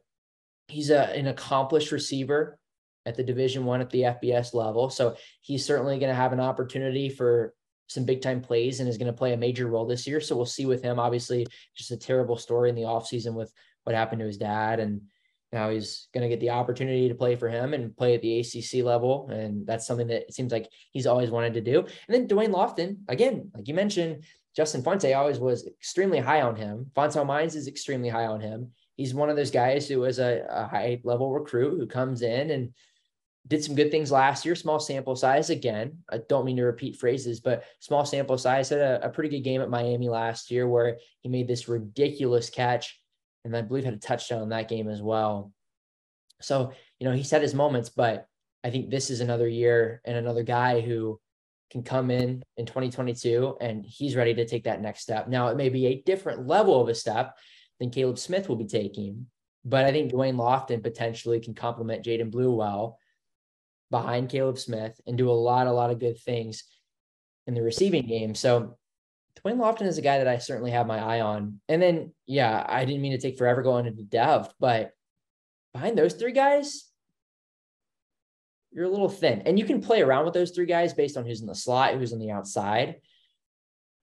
he's 0.68 0.90
a, 0.90 1.16
an 1.16 1.26
accomplished 1.26 1.92
receiver 1.92 2.58
at 3.04 3.16
the 3.16 3.22
division 3.22 3.64
one 3.64 3.80
at 3.80 3.90
the 3.90 4.02
FBS 4.02 4.52
level. 4.52 4.90
So 4.90 5.16
he's 5.40 5.64
certainly 5.64 5.98
going 5.98 6.10
to 6.10 6.16
have 6.16 6.32
an 6.32 6.40
opportunity 6.40 7.08
for 7.08 7.54
some 7.88 8.04
big 8.04 8.20
time 8.20 8.40
plays 8.40 8.80
and 8.80 8.88
is 8.88 8.98
going 8.98 9.06
to 9.06 9.12
play 9.12 9.32
a 9.32 9.36
major 9.36 9.66
role 9.68 9.86
this 9.86 10.06
year. 10.06 10.20
So 10.20 10.34
we'll 10.36 10.44
see 10.44 10.66
with 10.66 10.82
him. 10.82 10.98
Obviously, 10.98 11.46
just 11.76 11.92
a 11.92 11.96
terrible 11.96 12.36
story 12.36 12.68
in 12.68 12.74
the 12.74 12.82
offseason 12.82 13.34
with 13.34 13.52
what 13.84 13.94
happened 13.94 14.20
to 14.20 14.26
his 14.26 14.38
dad. 14.38 14.80
And 14.80 15.02
now 15.52 15.70
he's 15.70 16.08
going 16.12 16.22
to 16.22 16.28
get 16.28 16.40
the 16.40 16.50
opportunity 16.50 17.08
to 17.08 17.14
play 17.14 17.36
for 17.36 17.48
him 17.48 17.72
and 17.72 17.96
play 17.96 18.14
at 18.14 18.22
the 18.22 18.40
ACC 18.40 18.84
level. 18.84 19.28
And 19.30 19.66
that's 19.66 19.86
something 19.86 20.08
that 20.08 20.22
it 20.22 20.34
seems 20.34 20.52
like 20.52 20.68
he's 20.92 21.06
always 21.06 21.30
wanted 21.30 21.54
to 21.54 21.60
do. 21.60 21.80
And 21.80 21.88
then 22.08 22.28
Dwayne 22.28 22.52
Lofton, 22.52 22.98
again, 23.08 23.50
like 23.54 23.68
you 23.68 23.74
mentioned, 23.74 24.24
Justin 24.56 24.82
Fuente 24.82 25.12
always 25.12 25.38
was 25.38 25.66
extremely 25.66 26.18
high 26.18 26.42
on 26.42 26.56
him. 26.56 26.90
Fontel 26.96 27.26
Mines 27.26 27.54
is 27.54 27.68
extremely 27.68 28.08
high 28.08 28.26
on 28.26 28.40
him. 28.40 28.72
He's 28.96 29.14
one 29.14 29.28
of 29.28 29.36
those 29.36 29.50
guys 29.50 29.86
who 29.86 30.00
was 30.00 30.18
a, 30.18 30.46
a 30.48 30.66
high 30.66 31.00
level 31.04 31.32
recruit 31.32 31.78
who 31.78 31.86
comes 31.86 32.22
in 32.22 32.50
and 32.50 32.72
did 33.46 33.62
some 33.62 33.74
good 33.74 33.90
things 33.90 34.10
last 34.10 34.44
year. 34.44 34.54
Small 34.54 34.80
sample 34.80 35.14
size 35.14 35.50
again. 35.50 35.98
I 36.10 36.20
don't 36.28 36.44
mean 36.46 36.56
to 36.56 36.64
repeat 36.64 36.96
phrases, 36.96 37.40
but 37.40 37.64
small 37.80 38.04
sample 38.04 38.38
size 38.38 38.70
had 38.70 38.80
a, 38.80 39.06
a 39.06 39.10
pretty 39.10 39.28
good 39.28 39.44
game 39.44 39.60
at 39.60 39.70
Miami 39.70 40.08
last 40.08 40.50
year 40.50 40.66
where 40.66 40.96
he 41.20 41.28
made 41.28 41.46
this 41.46 41.68
ridiculous 41.68 42.50
catch, 42.50 42.98
and 43.46 43.56
I 43.56 43.62
believe 43.62 43.84
had 43.84 43.94
a 43.94 43.98
touchdown 43.98 44.42
in 44.42 44.48
that 44.50 44.68
game 44.68 44.88
as 44.88 45.00
well. 45.00 45.52
So 46.40 46.72
you 47.00 47.08
know 47.08 47.14
he's 47.14 47.30
had 47.30 47.42
his 47.42 47.54
moments, 47.54 47.88
but 47.88 48.26
I 48.64 48.70
think 48.70 48.90
this 48.90 49.10
is 49.10 49.20
another 49.20 49.48
year 49.48 50.00
and 50.04 50.16
another 50.16 50.42
guy 50.42 50.80
who 50.80 51.20
can 51.70 51.82
come 51.82 52.10
in 52.10 52.42
in 52.56 52.66
2022 52.66 53.56
and 53.60 53.84
he's 53.84 54.16
ready 54.16 54.34
to 54.34 54.46
take 54.46 54.64
that 54.64 54.80
next 54.80 55.02
step. 55.02 55.28
Now, 55.28 55.48
it 55.48 55.56
may 55.56 55.68
be 55.68 55.86
a 55.86 56.02
different 56.02 56.46
level 56.46 56.80
of 56.80 56.88
a 56.88 56.94
step 56.94 57.36
than 57.78 57.90
Caleb 57.90 58.18
Smith 58.18 58.48
will 58.48 58.56
be 58.56 58.66
taking, 58.66 59.26
but 59.64 59.84
I 59.84 59.92
think 59.92 60.12
Dwayne 60.12 60.36
Lofton 60.36 60.82
potentially 60.82 61.40
can 61.40 61.54
complement 61.54 62.04
Jadan 62.04 62.30
Blue 62.30 62.52
well 62.52 62.98
behind 63.90 64.30
Caleb 64.30 64.58
Smith 64.58 65.00
and 65.06 65.16
do 65.16 65.30
a 65.30 65.32
lot, 65.32 65.66
a 65.66 65.72
lot 65.72 65.90
of 65.90 66.00
good 66.00 66.18
things 66.18 66.64
in 67.46 67.54
the 67.54 67.62
receiving 67.62 68.06
game. 68.06 68.34
So, 68.34 68.76
Dwayne 69.44 69.58
Lofton 69.58 69.86
is 69.86 69.98
a 69.98 70.02
guy 70.02 70.18
that 70.18 70.28
I 70.28 70.38
certainly 70.38 70.70
have 70.70 70.86
my 70.86 70.98
eye 70.98 71.20
on. 71.20 71.60
And 71.68 71.80
then, 71.80 72.12
yeah, 72.26 72.64
I 72.68 72.84
didn't 72.84 73.02
mean 73.02 73.12
to 73.12 73.18
take 73.18 73.38
forever 73.38 73.62
going 73.62 73.86
into 73.86 74.02
depth, 74.02 74.54
but 74.58 74.92
behind 75.72 75.96
those 75.96 76.14
three 76.14 76.32
guys, 76.32 76.90
you're 78.72 78.86
a 78.86 78.90
little 78.90 79.08
thin. 79.08 79.42
And 79.42 79.58
you 79.58 79.64
can 79.64 79.80
play 79.80 80.02
around 80.02 80.24
with 80.24 80.34
those 80.34 80.50
three 80.50 80.66
guys 80.66 80.94
based 80.94 81.16
on 81.16 81.24
who's 81.24 81.40
in 81.40 81.46
the 81.46 81.54
slot, 81.54 81.94
who's 81.94 82.12
on 82.12 82.18
the 82.18 82.30
outside. 82.30 82.96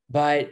But 0.10 0.52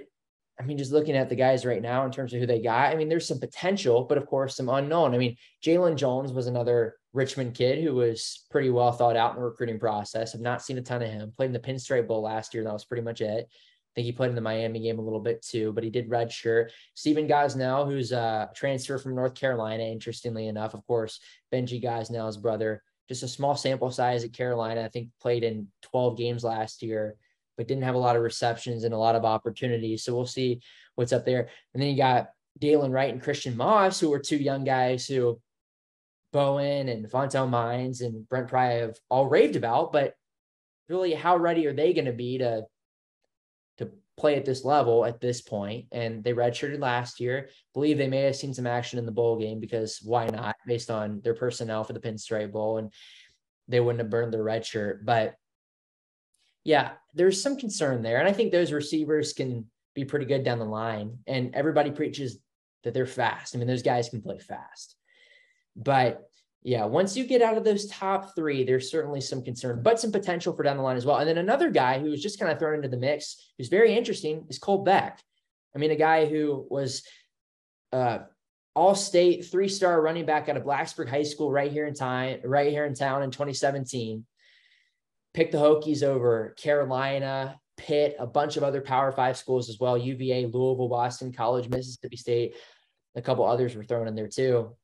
I 0.60 0.64
mean, 0.64 0.78
just 0.78 0.92
looking 0.92 1.16
at 1.16 1.30
the 1.30 1.36
guys 1.36 1.66
right 1.66 1.82
now 1.82 2.06
in 2.06 2.12
terms 2.12 2.34
of 2.34 2.40
who 2.40 2.46
they 2.46 2.62
got, 2.62 2.92
I 2.92 2.96
mean, 2.96 3.10
there's 3.10 3.28
some 3.28 3.40
potential, 3.40 4.04
but 4.04 4.18
of 4.18 4.28
course, 4.28 4.56
some 4.56 4.70
unknown. 4.70 5.16
I 5.16 5.18
mean, 5.18 5.38
Jalen 5.66 5.96
Jones 5.96 6.32
was 6.32 6.46
another 6.46 6.98
Richmond 7.14 7.56
kid 7.56 7.84
who 7.84 7.96
was 7.96 8.46
pretty 8.52 8.70
well 8.70 8.92
thought 8.92 9.16
out 9.16 9.32
in 9.32 9.38
the 9.38 9.44
recruiting 9.44 9.80
process. 9.80 10.36
I've 10.36 10.42
not 10.42 10.62
seen 10.62 10.78
a 10.78 10.82
ton 10.82 11.02
of 11.02 11.10
him. 11.10 11.34
Played 11.36 11.48
in 11.48 11.54
the 11.54 11.60
Pinstripe 11.60 12.08
Bowl 12.08 12.22
last 12.22 12.54
year. 12.54 12.62
and 12.62 12.68
That 12.68 12.74
was 12.74 12.86
pretty 12.86 13.04
much 13.04 13.22
it. 13.22 13.50
I 13.92 13.96
think 13.96 14.06
he 14.06 14.12
played 14.14 14.30
in 14.30 14.36
the 14.36 14.42
Miami 14.42 14.80
game 14.80 15.00
a 15.00 15.02
little 15.02 15.20
bit 15.20 15.42
too, 15.42 15.74
but 15.74 15.84
he 15.84 15.90
did 15.90 16.10
redshirt. 16.10 16.70
Stephen 16.94 17.28
Gosnell, 17.28 17.86
who's 17.86 18.12
a 18.12 18.50
transfer 18.56 18.98
from 18.98 19.16
North 19.16 19.36
Carolina, 19.36 19.84
interestingly 19.84 20.48
enough, 20.48 20.74
of 20.74 20.86
course, 20.88 21.20
Benji 21.54 21.84
Gosnell's 21.84 22.38
brother 22.38 22.82
just 23.12 23.24
a 23.24 23.28
small 23.28 23.58
sample 23.58 23.92
size 23.92 24.24
at 24.24 24.32
Carolina. 24.32 24.84
I 24.84 24.88
think 24.88 25.10
played 25.22 25.44
in 25.44 25.68
12 25.82 26.18
games 26.18 26.46
last 26.46 26.82
year, 26.82 27.18
but 27.58 27.68
didn't 27.68 27.84
have 27.84 27.96
a 27.96 28.00
lot 28.00 28.16
of 28.16 28.22
receptions 28.22 28.86
and 28.86 28.94
a 28.94 28.98
lot 28.98 29.16
of 29.16 29.26
opportunities. 29.26 30.06
So 30.06 30.16
we'll 30.16 30.26
see 30.26 30.62
what's 30.96 31.12
up 31.12 31.26
there. 31.26 31.50
And 31.74 31.84
then 31.84 31.90
you 31.90 31.98
got 31.98 32.30
Dalen 32.58 32.94
Wright 32.94 33.12
and 33.12 33.22
Christian 33.22 33.58
Moss, 33.58 34.00
who 34.00 34.14
are 34.14 34.20
two 34.20 34.38
young 34.38 34.64
guys 34.64 35.06
who 35.08 35.42
Bowen 36.32 36.88
and 36.88 37.06
Fontel 37.12 37.50
Mines 37.50 38.00
and 38.00 38.28
Brent 38.30 38.48
Pry 38.48 38.76
have 38.76 38.98
all 39.10 39.28
raved 39.28 39.58
about, 39.58 39.92
but 39.92 40.14
really 40.88 41.14
how 41.14 41.36
ready 41.36 41.68
are 41.68 41.74
they 41.74 41.92
going 41.92 42.06
to 42.06 42.14
be 42.14 42.38
to 42.38 42.64
play 44.22 44.38
at 44.38 44.46
this 44.46 44.64
level 44.64 45.04
at 45.04 45.20
this 45.20 45.42
point? 45.42 45.88
And 45.92 46.24
they 46.24 46.34
redshirted 46.34 46.80
last 46.80 47.20
year. 47.20 47.50
Believe 47.74 47.98
they 47.98 48.08
may 48.08 48.22
have 48.22 48.36
seen 48.36 48.54
some 48.54 48.68
action 48.68 49.00
in 49.00 49.06
the 49.06 49.12
bowl 49.12 49.38
game 49.38 49.60
because 49.60 50.00
why 50.02 50.28
not, 50.28 50.56
based 50.66 50.90
on 50.90 51.20
their 51.24 51.34
personnel 51.34 51.84
for 51.84 51.94
the 51.94 52.00
Pinstripe 52.00 52.52
Bowl, 52.52 52.78
and 52.78 52.94
they 53.68 53.80
wouldn't 53.80 54.02
have 54.02 54.10
burned 54.10 54.34
their 54.34 54.44
red 54.44 54.66
shirt. 54.66 55.06
But 55.06 55.36
yeah, 56.64 56.92
there's 57.16 57.42
some 57.42 57.58
concern 57.58 58.04
there, 58.04 58.20
and 58.20 58.28
I 58.28 58.34
think 58.34 58.52
those 58.52 58.72
receivers 58.72 59.34
can 59.34 59.66
be 59.96 60.06
pretty 60.06 60.26
good 60.26 60.44
down 60.44 60.60
the 60.60 60.66
line. 60.66 61.18
And 61.28 61.54
everybody 61.56 61.92
preaches 61.92 62.40
that 62.84 62.94
they're 62.94 63.06
fast. 63.06 63.56
I 63.56 63.60
mean, 63.60 63.68
those 63.68 63.84
guys 63.84 64.10
can 64.10 64.22
play 64.22 64.38
fast, 64.38 64.96
but 65.76 66.31
yeah, 66.64 66.86
once 66.86 67.18
you 67.18 67.26
get 67.26 67.42
out 67.42 67.58
of 67.58 67.64
those 67.64 67.88
top 67.88 68.36
three, 68.36 68.64
there's 68.64 68.92
certainly 68.92 69.20
some 69.20 69.44
concern, 69.44 69.82
but 69.82 70.00
some 70.00 70.12
potential 70.12 70.54
for 70.54 70.62
down 70.62 70.78
the 70.78 70.84
line 70.84 70.98
as 70.98 71.06
well. 71.06 71.18
And 71.18 71.28
then 71.28 71.40
another 71.40 71.72
guy 71.72 72.00
who 72.00 72.12
was 72.12 72.22
just 72.22 72.40
kind 72.40 72.52
of 72.52 72.60
thrown 72.60 72.76
into 72.76 72.88
the 72.88 72.98
mix, 72.98 73.52
who's 73.58 73.68
very 73.68 73.96
interesting, 73.96 74.46
is 74.48 74.60
Cole 74.60 74.84
Beck. 74.84 75.20
I 75.76 75.80
mean, 75.80 75.90
a 75.90 75.96
guy 75.96 76.28
who 76.28 76.68
was 76.70 77.04
uh, 77.92 78.20
all 78.76 78.94
state 78.94 79.46
three 79.46 79.70
star 79.70 80.00
running 80.02 80.26
back 80.26 80.50
out 80.50 80.58
of 80.58 80.64
Blacksburg 80.64 81.10
High 81.10 81.24
School 81.24 81.52
right 81.52 81.72
here 81.72 81.88
in 81.88 81.96
time, 81.96 82.42
right 82.44 82.72
here 82.72 82.86
in 82.86 82.94
town 82.94 83.24
in 83.24 83.32
2017. 83.32 84.24
Picked 85.34 85.54
the 85.54 85.58
Hokies 85.58 86.04
over 86.04 86.54
Carolina, 86.58 87.60
Pitt, 87.76 88.18
a 88.20 88.28
bunch 88.28 88.58
of 88.58 88.64
other 88.64 88.82
Power 88.82 89.12
Five 89.12 89.36
schools 89.36 89.68
as 89.68 89.80
well 89.80 89.98
UVA, 89.98 90.46
Louisville, 90.46 90.90
Boston 90.90 91.34
College, 91.34 91.70
Mississippi 91.70 92.18
State. 92.18 92.56
A 93.16 93.22
couple 93.22 93.46
others 93.46 93.76
were 93.76 93.84
thrown 93.84 94.08
in 94.08 94.14
there 94.14 94.28
too 94.28 94.76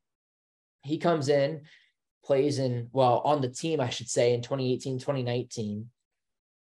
he 0.88 0.98
comes 0.98 1.30
in, 1.30 1.62
plays 2.24 2.60
in, 2.60 2.90
well, 2.92 3.22
on 3.24 3.42
the 3.42 3.50
team, 3.50 3.80
I 3.80 3.90
should 3.90 4.10
say, 4.10 4.34
in 4.34 4.42
2018, 4.42 5.00
2019, 5.00 5.90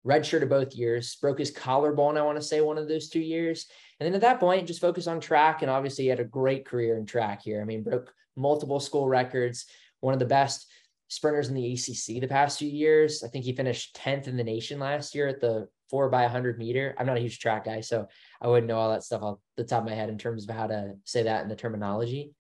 redshirted 0.07 0.49
both 0.49 0.75
years, 0.75 1.17
broke 1.17 1.39
his 1.39 1.51
collarbone, 1.51 2.17
I 2.17 2.23
want 2.23 2.37
to 2.37 2.47
say, 2.47 2.61
one 2.61 2.79
of 2.79 2.89
those 2.89 3.09
two 3.09 3.21
years. 3.21 3.67
And 3.99 4.07
then 4.07 4.15
at 4.15 4.21
that 4.21 4.41
point, 4.41 4.67
just 4.67 4.81
focus 4.81 5.07
on 5.07 5.21
track. 5.21 5.63
And 5.63 5.71
obviously, 5.71 6.05
he 6.05 6.11
had 6.11 6.21
a 6.21 6.25
great 6.25 6.65
career 6.65 6.97
in 6.97 7.07
track 7.07 7.43
here. 7.43 7.61
I 7.61 7.65
mean, 7.65 7.83
broke 7.83 8.13
multiple 8.37 8.81
school 8.81 9.09
records, 9.09 9.67
one 10.01 10.15
of 10.15 10.21
the 10.21 10.27
best 10.27 10.67
sprinters 11.09 11.49
in 11.49 11.55
the 11.55 11.73
ACC 11.73 12.21
the 12.21 12.29
past 12.29 12.59
few 12.59 12.69
years. 12.69 13.23
I 13.23 13.29
think 13.29 13.45
he 13.45 13.55
finished 13.55 13.97
10th 13.97 14.29
in 14.29 14.37
the 14.37 14.45
nation 14.45 14.79
last 14.79 15.15
year 15.15 15.29
at 15.29 15.41
the 15.41 15.69
four 15.89 16.09
by 16.09 16.23
100 16.23 16.59
meter. 16.59 16.95
I'm 16.99 17.07
not 17.07 17.17
a 17.17 17.21
huge 17.21 17.39
track 17.39 17.65
guy, 17.65 17.81
so 17.81 18.07
I 18.41 18.49
wouldn't 18.49 18.67
know 18.67 18.79
all 18.79 18.91
that 18.91 19.05
stuff 19.05 19.23
off 19.23 19.39
the 19.57 19.65
top 19.65 19.83
of 19.83 19.89
my 19.89 19.95
head 19.95 20.09
in 20.09 20.19
terms 20.19 20.49
of 20.49 20.55
how 20.55 20.67
to 20.67 20.95
say 21.05 21.25
that 21.25 21.43
in 21.43 21.49
the 21.49 21.57
terminology. 21.57 22.33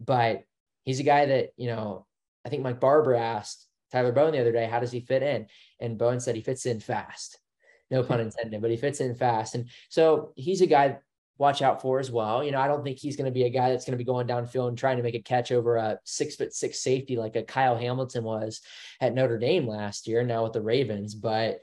But 0.00 0.44
he's 0.84 1.00
a 1.00 1.04
guy 1.04 1.26
that, 1.26 1.50
you 1.56 1.68
know, 1.68 2.06
I 2.44 2.48
think 2.48 2.62
Mike 2.62 2.80
Barber 2.80 3.14
asked 3.14 3.66
Tyler 3.92 4.12
Bowen 4.12 4.32
the 4.32 4.40
other 4.40 4.52
day, 4.52 4.66
how 4.66 4.80
does 4.80 4.92
he 4.92 5.00
fit 5.00 5.22
in? 5.22 5.46
And 5.80 5.98
Bowen 5.98 6.20
said 6.20 6.36
he 6.36 6.42
fits 6.42 6.66
in 6.66 6.80
fast. 6.80 7.38
No 7.90 8.02
pun 8.02 8.18
hmm. 8.18 8.26
intended, 8.26 8.60
but 8.60 8.70
he 8.70 8.76
fits 8.76 9.00
in 9.00 9.14
fast. 9.14 9.54
And 9.54 9.68
so 9.88 10.32
he's 10.36 10.60
a 10.60 10.66
guy 10.66 10.98
watch 11.38 11.62
out 11.62 11.82
for 11.82 11.98
as 11.98 12.10
well. 12.10 12.44
You 12.44 12.52
know, 12.52 12.60
I 12.60 12.68
don't 12.68 12.84
think 12.84 12.98
he's 12.98 13.16
going 13.16 13.26
to 13.26 13.34
be 13.34 13.44
a 13.44 13.50
guy 13.50 13.70
that's 13.70 13.84
going 13.84 13.92
to 13.92 13.98
be 13.98 14.04
going 14.04 14.26
downfield 14.26 14.68
and 14.68 14.78
trying 14.78 14.98
to 14.98 15.02
make 15.02 15.14
a 15.14 15.22
catch 15.22 15.52
over 15.52 15.76
a 15.76 15.98
six 16.04 16.36
foot 16.36 16.54
six 16.54 16.80
safety 16.80 17.16
like 17.16 17.36
a 17.36 17.42
Kyle 17.42 17.76
Hamilton 17.76 18.24
was 18.24 18.60
at 19.00 19.14
Notre 19.14 19.38
Dame 19.38 19.66
last 19.66 20.06
year, 20.06 20.22
now 20.22 20.44
with 20.44 20.52
the 20.52 20.62
Ravens. 20.62 21.14
But 21.14 21.60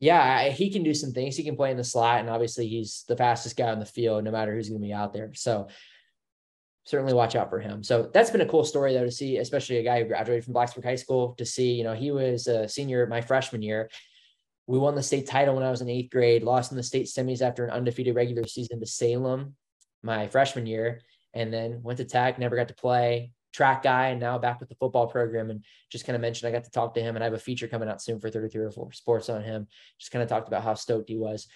yeah, 0.00 0.48
he 0.48 0.70
can 0.70 0.82
do 0.82 0.94
some 0.94 1.12
things. 1.12 1.36
He 1.36 1.44
can 1.44 1.56
play 1.56 1.70
in 1.70 1.76
the 1.76 1.84
slot, 1.84 2.20
and 2.20 2.30
obviously 2.30 2.66
he's 2.66 3.04
the 3.06 3.16
fastest 3.16 3.56
guy 3.56 3.70
on 3.70 3.80
the 3.80 3.86
field, 3.86 4.24
no 4.24 4.30
matter 4.30 4.54
who's 4.54 4.68
going 4.68 4.80
to 4.80 4.86
be 4.86 4.94
out 4.94 5.12
there. 5.12 5.32
So 5.34 5.68
certainly 6.84 7.12
watch 7.12 7.36
out 7.36 7.50
for 7.50 7.60
him. 7.60 7.82
So 7.82 8.10
that's 8.12 8.30
been 8.30 8.40
a 8.40 8.46
cool 8.46 8.64
story 8.64 8.94
though 8.94 9.04
to 9.04 9.10
see, 9.10 9.36
especially 9.38 9.78
a 9.78 9.82
guy 9.82 10.00
who 10.02 10.08
graduated 10.08 10.44
from 10.44 10.54
Blacksburg 10.54 10.84
High 10.84 10.96
School 10.96 11.34
to 11.38 11.44
see, 11.44 11.72
you 11.72 11.84
know, 11.84 11.94
he 11.94 12.10
was 12.10 12.46
a 12.46 12.68
senior 12.68 13.06
my 13.06 13.20
freshman 13.20 13.62
year. 13.62 13.90
We 14.66 14.78
won 14.78 14.94
the 14.94 15.02
state 15.02 15.26
title 15.26 15.56
when 15.56 15.64
I 15.64 15.70
was 15.70 15.80
in 15.80 15.88
eighth 15.88 16.10
grade, 16.10 16.42
lost 16.42 16.70
in 16.70 16.76
the 16.76 16.82
state 16.82 17.06
semis 17.06 17.42
after 17.42 17.64
an 17.64 17.70
undefeated 17.70 18.14
regular 18.14 18.46
season 18.46 18.80
to 18.80 18.86
Salem 18.86 19.54
my 20.02 20.28
freshman 20.28 20.66
year, 20.66 21.02
and 21.34 21.52
then 21.52 21.82
went 21.82 21.98
to 21.98 22.04
tech, 22.04 22.38
never 22.38 22.56
got 22.56 22.68
to 22.68 22.74
play 22.74 23.32
track 23.52 23.82
guy 23.82 24.08
and 24.08 24.20
now 24.20 24.38
back 24.38 24.60
with 24.60 24.68
the 24.68 24.74
football 24.76 25.06
program 25.06 25.50
and 25.50 25.64
just 25.90 26.06
kind 26.06 26.14
of 26.14 26.22
mentioned 26.22 26.48
I 26.48 26.52
got 26.52 26.64
to 26.64 26.70
talk 26.70 26.94
to 26.94 27.00
him 27.00 27.16
and 27.16 27.24
I 27.24 27.26
have 27.26 27.34
a 27.34 27.38
feature 27.38 27.66
coming 27.66 27.88
out 27.88 28.02
soon 28.02 28.20
for 28.20 28.30
33 28.30 28.64
or 28.64 28.70
4 28.70 28.92
sports 28.92 29.28
on 29.28 29.42
him. 29.42 29.66
Just 29.98 30.12
kind 30.12 30.22
of 30.22 30.28
talked 30.28 30.48
about 30.48 30.62
how 30.62 30.74
stoked 30.74 31.08
he 31.08 31.16
was 31.16 31.48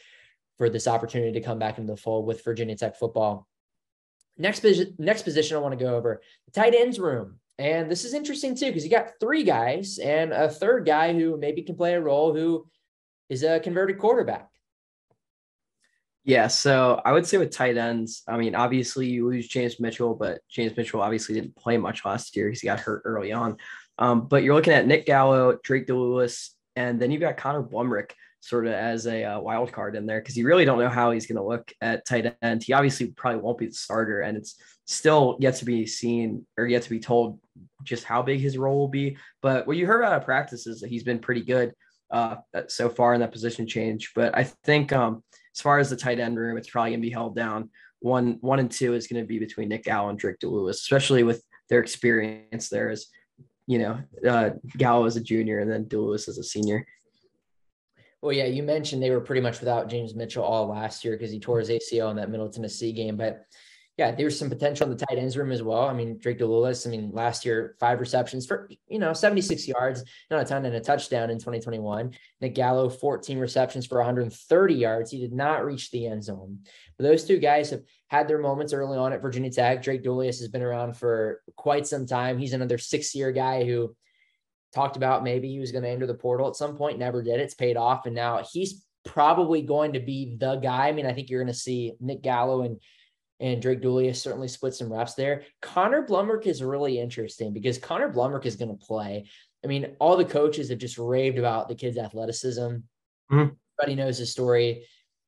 for 0.59 0.69
this 0.69 0.89
opportunity 0.89 1.33
to 1.33 1.41
come 1.41 1.59
back 1.59 1.79
into 1.79 1.93
the 1.93 1.97
fold 1.97 2.27
with 2.27 2.45
Virginia 2.45 2.77
Tech 2.77 2.97
football 2.97 3.47
Next 4.37 4.61
position, 4.61 4.95
next 4.99 5.23
position 5.23 5.57
I 5.57 5.61
want 5.61 5.79
to 5.79 5.85
go 5.85 5.95
over 5.95 6.21
the 6.47 6.51
tight 6.51 6.75
ends 6.75 6.99
room. 6.99 7.39
And 7.59 7.89
this 7.91 8.05
is 8.05 8.15
interesting 8.15 8.57
too, 8.57 8.67
because 8.67 8.85
you 8.85 8.91
got 8.91 9.13
three 9.21 9.45
guys 9.45 9.99
and 9.99 10.33
a 10.33 10.49
third 10.49 10.85
guy 10.85 11.13
who 11.13 11.37
maybe 11.37 11.63
can 11.63 11.77
play 11.77 11.95
a 11.95 12.01
role 12.01 12.35
who 12.35 12.67
is 13.29 13.45
a 13.45 13.61
converted 13.61 13.99
quarterback. 13.99 14.49
Yeah, 16.25 16.47
so 16.49 17.01
I 17.05 17.13
would 17.13 17.27
say 17.27 17.37
with 17.37 17.51
tight 17.51 17.77
ends, 17.77 18.23
I 18.27 18.39
mean, 18.39 18.55
obviously 18.55 19.07
you 19.07 19.29
lose 19.29 19.47
James 19.47 19.79
Mitchell, 19.79 20.15
but 20.15 20.41
James 20.49 20.75
Mitchell 20.75 21.03
obviously 21.03 21.35
didn't 21.35 21.55
play 21.55 21.77
much 21.77 22.05
last 22.05 22.35
year 22.35 22.47
because 22.47 22.61
he 22.61 22.67
got 22.67 22.81
hurt 22.81 23.03
early 23.05 23.31
on. 23.31 23.59
Um, 23.99 24.27
but 24.27 24.43
you're 24.43 24.55
looking 24.55 24.73
at 24.73 24.87
Nick 24.87 25.05
Gallo, 25.05 25.59
Drake 25.63 25.87
DeIuliis, 25.87 26.49
and 26.77 26.99
then 26.99 27.11
you've 27.11 27.21
got 27.21 27.37
Connor 27.37 27.63
Blumrick 27.63 28.13
sort 28.45 28.67
of 28.67 28.75
as 28.75 29.07
a 29.07 29.25
uh, 29.25 29.41
wild 29.41 29.73
card 29.73 29.97
in 29.97 30.05
there 30.05 30.21
because 30.21 30.37
you 30.37 30.47
really 30.47 30.67
don't 30.67 30.79
know 30.79 30.89
how 30.89 31.11
he's 31.11 31.27
going 31.27 31.37
to 31.37 31.43
look 31.43 31.73
at 31.81 32.05
tight 32.05 32.37
end. 32.43 32.63
He 32.63 32.75
obviously 32.75 33.07
probably 33.07 33.41
won't 33.41 33.57
be 33.57 33.67
the 33.67 33.75
starter, 33.75 34.21
and 34.21 34.37
it's 34.37 34.57
still 34.85 35.39
yet 35.41 35.57
to 35.57 35.65
be 35.65 35.87
seen 35.87 36.47
or 36.59 36.67
yet 36.67 36.83
to 36.83 36.91
be 36.91 37.01
told 37.01 37.41
just 37.85 38.05
how 38.05 38.21
big 38.21 38.41
his 38.41 38.59
role 38.59 38.79
will 38.79 38.89
be. 38.89 39.17
But 39.41 39.67
what 39.67 39.79
you 39.79 39.87
heard 39.87 40.05
out 40.05 40.13
of 40.13 40.27
practice 40.27 40.67
is 40.67 40.81
that 40.81 40.91
he's 40.91 41.05
been 41.05 41.21
pretty 41.21 41.41
good 41.41 41.73
uh, 42.11 42.37
so 42.69 42.91
far 42.91 43.15
in 43.15 43.21
that 43.21 43.33
position 43.33 43.67
change. 43.67 44.13
But 44.15 44.37
I 44.37 44.45
think 44.45 44.93
um, 44.93 45.25
as 45.57 45.63
far 45.63 45.79
as 45.79 45.89
the 45.89 45.97
tight 45.97 46.21
end 46.21 46.39
room, 46.39 46.59
it's 46.59 46.69
probably 46.69 46.91
going 46.91 47.01
to 47.01 47.09
be 47.09 47.13
held 47.13 47.35
down. 47.35 47.71
One, 48.01 48.37
one 48.43 48.59
and 48.59 48.71
two 48.71 48.93
is 48.93 49.07
going 49.07 49.23
to 49.23 49.27
be 49.27 49.39
between 49.39 49.71
Nick 49.71 49.85
Gallo 49.85 50.11
and 50.11 50.19
Drake 50.19 50.39
DeIuliis, 50.39 50.71
especially 50.71 51.23
with 51.23 51.43
their 51.71 51.81
experience 51.81 52.69
there 52.69 52.91
as 52.91 53.07
you 53.67 53.79
know, 53.79 53.99
uh, 54.29 54.51
Gallo 54.77 55.07
as 55.07 55.17
a 55.17 55.21
junior 55.21 55.61
and 55.61 55.71
then 55.71 55.87
DeIuliis 55.87 56.29
as 56.29 56.39
a 56.39 56.45
senior. 56.45 56.87
Well, 58.25 58.33
yeah, 58.33 58.47
you 58.47 58.63
mentioned 58.63 59.03
they 59.03 59.11
were 59.11 59.21
pretty 59.21 59.43
much 59.43 59.61
without 59.61 59.91
James 59.91 60.15
Mitchell 60.15 60.43
all 60.43 60.67
last 60.67 61.05
year 61.05 61.15
because 61.15 61.31
he 61.31 61.39
tore 61.39 61.59
his 61.59 61.69
ACL 61.69 62.11
in 62.11 62.17
that 62.17 62.31
Middle 62.31 62.49
Tennessee 62.49 62.91
game. 62.91 63.19
But 63.19 63.45
yeah, 63.99 64.13
there's 64.13 64.39
some 64.39 64.49
potential 64.49 64.91
in 64.91 64.97
the 64.97 65.05
tight 65.05 65.19
ends 65.19 65.37
room 65.37 65.53
as 65.53 65.63
well. 65.63 65.87
I 65.87 65.93
mean, 65.93 66.17
Drake 66.17 66.39
DeIuliis, 66.39 66.87
I 66.87 66.91
mean, 66.91 67.11
last 67.13 67.45
year, 67.45 67.77
five 67.79 68.01
receptions 68.01 68.47
for, 68.47 68.71
you 68.89 68.99
know, 68.99 69.13
76 69.13 69.69
yards, 69.69 70.05
not 70.31 70.41
a 70.41 70.45
ton 70.47 70.65
and 70.65 70.75
a 70.75 70.81
touchdown 70.81 71.29
in 71.29 71.37
2021. 71.37 72.15
Nick 72.41 72.55
Gallo, 72.55 72.89
14 72.89 73.39
receptions 73.39 73.85
for 73.85 73.99
130 73.99 74.75
yards. 74.75 75.11
He 75.11 75.21
did 75.21 75.35
not 75.35 75.67
reach 75.67 75.91
the 75.91 76.07
end 76.07 76.25
zone. 76.25 76.61
But 76.97 77.05
those 77.05 77.25
two 77.25 77.37
guys 77.37 77.69
have 77.69 77.83
had 78.09 78.27
their 78.27 78.39
moments 78.39 78.73
early 78.73 78.97
on 78.97 79.13
at 79.13 79.21
Virginia 79.21 79.51
Tech. 79.51 79.83
Drake 79.83 80.03
DeIuliis 80.03 80.39
has 80.39 80.49
been 80.49 80.63
around 80.63 80.97
for 80.97 81.43
quite 81.57 81.87
some 81.87 82.07
time. 82.07 82.39
He's 82.39 82.55
another 82.55 82.79
six 82.79 83.15
year 83.15 83.33
guy 83.33 83.67
who 83.67 83.95
talked 84.75 84.97
about 84.97 85.25
maybe 85.25 85.49
he 85.49 85.61
was 85.61 85.73
going 85.73 85.85
to 85.85 85.91
enter 85.91 86.07
the 86.07 86.15
portal 86.15 86.49
at 86.49 86.57
some 86.57 86.77
point, 86.77 86.99
never 86.99 87.23
did. 87.23 87.41
It's 87.41 87.55
paid 87.55 87.77
off. 87.77 88.07
And 88.07 88.15
now 88.15 88.43
he's 88.53 88.85
probably 89.05 89.63
going 89.63 89.93
to 89.93 90.01
be 90.01 90.37
the 90.39 90.57
guy. 90.57 90.89
I 90.89 90.93
mean, 90.93 91.07
I 91.07 91.13
think 91.13 91.31
you're 91.31 91.43
going 91.43 91.53
to 91.53 91.59
see 91.59 91.95
Nick 92.01 92.23
Gallo 92.23 92.63
and 92.63 92.81
and 93.41 93.61
Drake 93.61 93.83
DeIuliis 93.83 94.17
certainly 94.17 94.49
split 94.49 94.75
some 94.75 94.93
reps 94.93 95.15
there. 95.15 95.43
Connor 95.61 96.07
Blumrick 96.07 96.47
is 96.47 96.63
really 96.63 97.01
interesting 97.01 97.53
because 97.53 97.79
Connor 97.79 98.11
Blumrick 98.11 98.47
is 98.47 98.57
going 98.57 98.71
to 98.71 98.87
play. 98.87 99.29
I 99.65 99.67
mean, 99.67 99.97
all 99.99 100.17
the 100.17 100.25
coaches 100.25 100.69
have 100.71 100.79
just 100.79 100.99
raved 100.99 101.39
about 101.39 101.69
the 101.69 101.75
kid's 101.75 101.99
athleticism. 101.99 102.61
Mm-hmm. 102.63 103.49
Everybody 103.81 103.97
knows 103.97 104.19
his 104.19 104.31
story. 104.31 104.87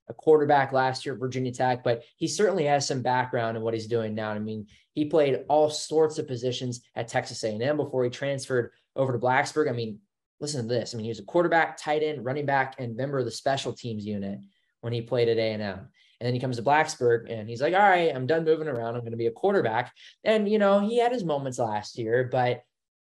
A 0.09 0.15
quarterback 0.15 0.73
last 0.73 1.05
year 1.05 1.15
at 1.15 1.21
Virginia 1.21 1.51
Tech, 1.51 1.83
but 1.83 2.05
he 2.17 2.29
certainly 2.29 2.65
has 2.67 2.87
some 2.87 3.03
background 3.03 3.57
in 3.57 3.63
what 3.65 3.75
he's 3.75 3.89
doing 3.89 4.15
now. 4.15 4.31
I 4.31 4.39
mean, 4.39 4.69
he 4.95 5.07
played 5.07 5.41
all 5.49 5.69
sorts 5.69 6.19
of 6.19 6.29
positions 6.29 6.83
at 6.95 7.09
Texas 7.09 7.43
A&M 7.43 7.77
before 7.77 8.05
he 8.05 8.11
transferred 8.11 8.71
over 8.97 9.13
to 9.13 9.19
Blacksburg. 9.19 9.69
I 9.69 9.73
mean, 9.73 10.01
listen 10.41 10.63
to 10.63 10.75
this. 10.75 10.95
I 10.95 10.97
mean, 10.97 11.05
he 11.05 11.11
was 11.11 11.21
a 11.21 11.25
quarterback, 11.25 11.77
tight 11.77 12.03
end, 12.03 12.25
running 12.25 12.47
back, 12.47 12.77
and 12.79 12.97
member 12.97 13.19
of 13.19 13.25
the 13.25 13.31
special 13.31 13.73
teams 13.73 14.05
unit 14.05 14.39
when 14.81 14.93
he 14.93 15.03
played 15.03 15.29
at 15.29 15.39
A&M. 15.39 15.89
And 16.19 16.27
then 16.27 16.35
he 16.35 16.41
comes 16.41 16.57
to 16.57 16.63
Blacksburg 16.63 17.31
and 17.31 17.49
he's 17.49 17.61
like, 17.61 17.75
all 17.75 17.81
right, 17.81 18.15
I'm 18.15 18.27
done 18.27 18.45
moving 18.45 18.69
around. 18.69 18.95
I'm 18.95 19.03
going 19.03 19.11
to 19.11 19.19
be 19.19 19.27
a 19.27 19.33
quarterback. 19.33 19.93
And, 20.25 20.49
you 20.49 20.59
know, 20.59 20.81
he 20.81 20.99
had 20.99 21.13
his 21.13 21.25
moments 21.25 21.59
last 21.59 21.99
year, 21.99 22.29
but 22.31 22.63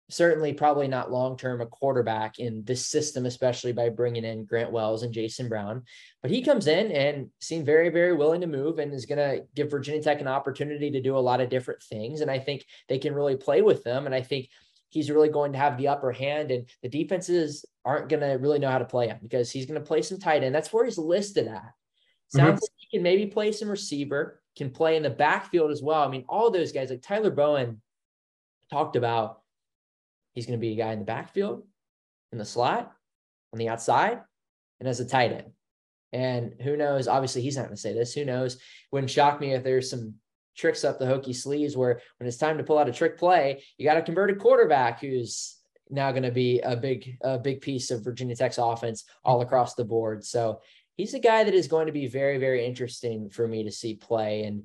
certainly 0.10 0.54
probably 0.54 0.88
not 0.88 1.12
long 1.12 1.38
term 1.38 1.62
a 1.62 1.66
quarterback 1.66 2.39
in 2.39 2.64
this 2.66 2.88
system, 2.88 3.26
especially 3.26 3.72
by 3.72 3.89
bringing 3.89 4.24
in 4.24 4.46
Grant 4.46 4.72
Wells 4.72 5.04
and 5.04 5.14
Jason 5.14 5.48
Brown. 5.48 5.84
But 6.22 6.32
he 6.32 6.41
comes 6.41 6.68
in 6.68 6.91
and 6.91 7.30
seemed 7.39 7.66
very, 7.66 7.89
very 7.89 8.16
willing 8.16 8.41
to 8.41 8.48
move 8.48 8.80
and 8.80 8.94
is 8.94 9.06
going 9.06 9.20
to 9.20 9.46
give 9.56 9.72
Virginia 9.72 10.02
Tech 10.02 10.20
an 10.20 10.28
opportunity 10.28 10.89
to 10.91 11.02
do 11.02 11.16
a 11.16 11.20
lot 11.20 11.41
of 11.41 11.50
different 11.50 11.84
things. 11.84 12.22
And 12.22 12.32
I 12.32 12.39
think 12.39 12.66
they 12.89 12.98
can 12.98 13.14
really 13.14 13.36
play 13.36 13.62
with 13.62 13.84
them. 13.84 14.06
And 14.06 14.16
I 14.16 14.22
think 14.22 14.50
he's 14.94 15.10
really 15.10 15.30
going 15.30 15.52
to 15.54 15.58
have 15.58 15.78
the 15.78 15.88
upper 15.88 16.12
hand 16.12 16.52
and 16.52 16.68
the 16.82 16.89
defenses 16.89 17.66
aren't 17.84 18.10
going 18.10 18.22
to 18.22 18.38
really 18.38 18.60
know 18.60 18.70
how 18.70 18.78
to 18.78 18.86
play 18.86 19.08
him 19.08 19.18
because 19.22 19.52
he's 19.52 19.66
going 19.66 19.80
to 19.80 19.86
play 19.86 20.02
some 20.02 20.20
tight 20.20 20.44
end. 20.44 20.54
That's 20.54 20.72
where 20.72 20.86
he's 20.86 20.98
listed 20.98 21.48
at. 21.48 21.56
Mm-hmm. 21.56 22.38
Sounds 22.38 22.48
mm-hmm. 22.48 22.54
like 22.54 22.72
he 22.78 22.98
can 22.98 23.04
maybe 23.04 23.26
play 23.26 23.52
some 23.52 23.70
receiver, 23.70 24.41
can 24.56 24.70
play 24.70 24.96
in 24.96 25.04
the 25.04 25.10
backfield 25.10 25.72
as 25.72 25.82
well. 25.82 26.04
I 26.04 26.10
mean, 26.10 26.26
all 26.30 26.52
those 26.52 26.72
guys 26.72 26.89
like 26.89 27.02
Tyler 27.02 27.32
Bowen 27.32 27.82
talked 28.70 28.96
about 28.96 29.41
he's 30.34 30.46
going 30.46 30.60
to 30.60 30.62
be 30.62 30.74
a 30.74 30.78
guy 30.78 30.94
in 30.94 31.00
the 31.00 31.06
backfield, 31.06 31.64
in 32.32 32.38
the 32.38 32.46
slot, 32.46 32.91
on 33.52 33.60
the 33.60 33.70
outside 33.70 34.22
and 34.80 34.89
as 34.89 35.00
a 35.00 35.06
tight 35.06 35.32
end. 35.32 35.52
And 36.12 36.54
who 36.62 36.78
knows? 36.78 37.08
Obviously, 37.08 37.41
he's 37.41 37.56
not 37.56 37.64
going 37.64 37.76
to 37.76 37.82
say 37.82 37.94
this. 37.94 38.14
Who 38.14 38.26
knows? 38.26 38.60
Wouldn't 38.91 39.10
shock 39.10 39.39
me 39.39 39.54
if 39.54 39.64
there's 39.64 39.89
some 39.89 40.16
tricks 40.56 40.84
up 40.84 40.99
the 40.99 41.06
Hokie 41.06 41.36
sleeves 41.36 41.76
where 41.76 42.01
when 42.18 42.28
it's 42.28 42.38
time 42.38 42.58
to 42.58 42.64
pull 42.64 42.78
out 42.78 42.89
a 42.89 42.93
trick 42.93 43.18
play, 43.18 43.64
you 43.78 43.86
got 43.86 43.97
a 43.97 44.01
converted 44.01 44.39
quarterback 44.39 44.99
who's 44.99 45.58
now 45.89 46.12
going 46.12 46.24
to 46.24 46.32
be 46.32 46.60
a 46.62 46.76
big, 46.76 47.18
a 47.22 47.38
big 47.38 47.62
piece 47.62 47.91
of 47.91 48.04
Virginia 48.04 48.36
Tech's 48.36 48.58
offense 48.58 49.04
all 49.24 49.38
mm-hmm. 49.38 49.47
across 49.47 49.76
the 49.76 49.86
board. 49.86 50.24
So 50.24 50.62
he's 50.97 51.14
a 51.14 51.20
guy 51.20 51.43
that 51.43 51.54
is 51.54 51.68
going 51.68 51.88
to 51.88 51.93
be 51.93 52.08
very, 52.08 52.38
very 52.38 52.66
interesting 52.66 53.30
for 53.30 53.47
me 53.47 53.64
to 53.64 53.72
see 53.72 53.95
play. 53.95 54.43
And 54.43 54.64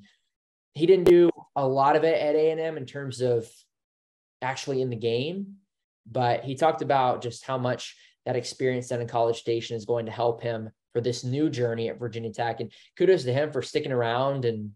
he 0.74 0.86
didn't 0.86 1.06
do 1.06 1.30
a 1.56 1.66
lot 1.66 1.96
of 1.96 2.04
it 2.04 2.20
at 2.20 2.34
A&M 2.34 2.76
in 2.76 2.86
terms 2.86 3.20
of 3.20 3.46
actually 4.42 4.82
in 4.82 4.90
the 4.90 4.96
game, 4.96 5.56
but 6.06 6.44
he 6.44 6.54
talked 6.54 6.82
about 6.82 7.22
just 7.22 7.44
how 7.44 7.58
much 7.58 7.96
that 8.24 8.36
experience 8.36 8.88
done 8.88 9.00
in 9.00 9.08
College 9.08 9.38
Station 9.38 9.76
is 9.76 9.84
going 9.84 10.06
to 10.06 10.12
help 10.12 10.42
him 10.42 10.70
for 10.92 11.00
this 11.00 11.24
new 11.24 11.50
journey 11.50 11.88
at 11.88 11.98
Virginia 11.98 12.32
Tech. 12.32 12.60
And 12.60 12.72
kudos 12.96 13.24
to 13.24 13.32
him 13.32 13.50
for 13.50 13.62
sticking 13.62 13.92
around 13.92 14.44
and 14.44 14.70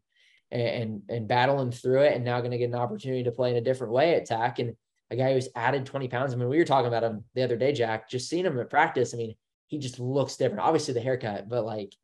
and 0.52 1.02
and 1.08 1.28
battling 1.28 1.72
through 1.72 2.02
it, 2.02 2.14
and 2.14 2.24
now 2.24 2.38
going 2.40 2.50
to 2.50 2.58
get 2.58 2.68
an 2.68 2.74
opportunity 2.74 3.24
to 3.24 3.32
play 3.32 3.50
in 3.50 3.56
a 3.56 3.60
different 3.60 3.92
way 3.92 4.14
at 4.14 4.26
Tech. 4.26 4.58
And 4.58 4.76
a 5.10 5.16
guy 5.16 5.34
who's 5.34 5.48
added 5.54 5.84
20 5.84 6.08
pounds. 6.08 6.32
I 6.32 6.36
mean, 6.36 6.48
we 6.48 6.58
were 6.58 6.64
talking 6.64 6.88
about 6.88 7.04
him 7.04 7.24
the 7.34 7.42
other 7.42 7.56
day, 7.56 7.72
Jack. 7.72 8.08
Just 8.08 8.30
seeing 8.30 8.46
him 8.46 8.58
at 8.58 8.70
practice. 8.70 9.12
I 9.12 9.18
mean, 9.18 9.34
he 9.66 9.78
just 9.78 10.00
looks 10.00 10.36
different. 10.36 10.62
Obviously, 10.62 10.94
the 10.94 11.00
haircut, 11.00 11.48
but 11.48 11.64
like, 11.64 11.94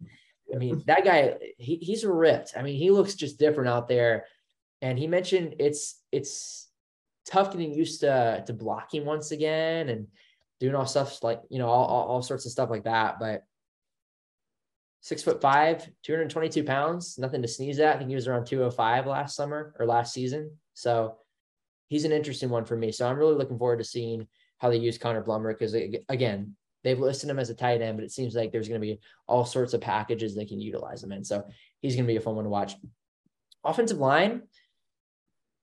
I 0.55 0.59
mean, 0.59 0.82
that 0.86 1.05
guy, 1.05 1.36
he, 1.57 1.76
he's 1.76 2.05
ripped. 2.05 2.53
I 2.57 2.62
mean, 2.62 2.76
he 2.76 2.90
looks 2.90 3.14
just 3.14 3.38
different 3.38 3.70
out 3.70 3.88
there. 3.88 4.26
And 4.82 4.99
he 4.99 5.07
mentioned 5.07 5.57
it's 5.59 6.01
it's 6.12 6.68
tough 7.26 7.51
getting 7.51 7.74
used 7.74 8.01
to 8.01 8.44
to 8.46 8.53
blocking 8.53 9.05
once 9.05 9.32
again 9.32 9.88
and 9.88 10.07
doing 10.61 10.74
all 10.74 10.86
stuff 10.86 11.22
like 11.22 11.40
you 11.49 11.59
know 11.59 11.68
all, 11.68 11.84
all, 11.84 12.05
all 12.09 12.22
sorts 12.22 12.46
of 12.46 12.53
stuff 12.53 12.70
like 12.70 12.84
that. 12.84 13.18
But 13.18 13.44
six 15.01 15.22
foot 15.22 15.40
five, 15.40 15.88
222 16.03 16.64
pounds, 16.64 17.18
nothing 17.18 17.42
to 17.42 17.49
sneeze 17.49 17.78
at. 17.78 17.94
I 17.94 17.99
think 17.99 18.09
he 18.09 18.14
was 18.14 18.28
around 18.28 18.46
205 18.46 19.07
last 19.07 19.36
summer 19.36 19.74
or 19.78 19.86
last 19.86 20.12
season. 20.12 20.51
So 20.74 21.16
he's 21.88 22.05
an 22.05 22.12
interesting 22.12 22.51
one 22.51 22.64
for 22.64 22.76
me. 22.76 22.92
So 22.92 23.09
I'm 23.09 23.18
really 23.18 23.34
looking 23.34 23.59
forward 23.59 23.78
to 23.78 23.84
seeing 23.84 24.26
how 24.59 24.70
they 24.70 24.76
use 24.76 24.99
Connor 24.99 25.22
Blumrick 25.22 25.59
because 25.59 25.74
again, 26.09 26.57
they've 26.84 26.99
listed 26.99 27.30
him 27.30 27.38
as 27.38 27.51
a 27.51 27.55
tight 27.55 27.80
end, 27.80 27.96
but 27.96 28.05
it 28.05 28.12
seems 28.12 28.34
like 28.34 28.53
there's 28.53 28.68
going 28.68 28.80
to 28.80 28.86
be 28.86 29.01
all 29.26 29.44
sorts 29.44 29.72
of 29.74 29.80
packages 29.80 30.34
they 30.34 30.44
can 30.44 30.61
utilize 30.61 31.03
him 31.03 31.12
in. 31.12 31.24
So 31.24 31.44
he's 31.80 31.94
going 31.94 32.07
to 32.07 32.12
be 32.12 32.16
a 32.16 32.20
fun 32.20 32.36
one 32.36 32.44
to 32.44 32.51
watch. 32.51 32.74
Offensive 33.64 33.99
line, 33.99 34.42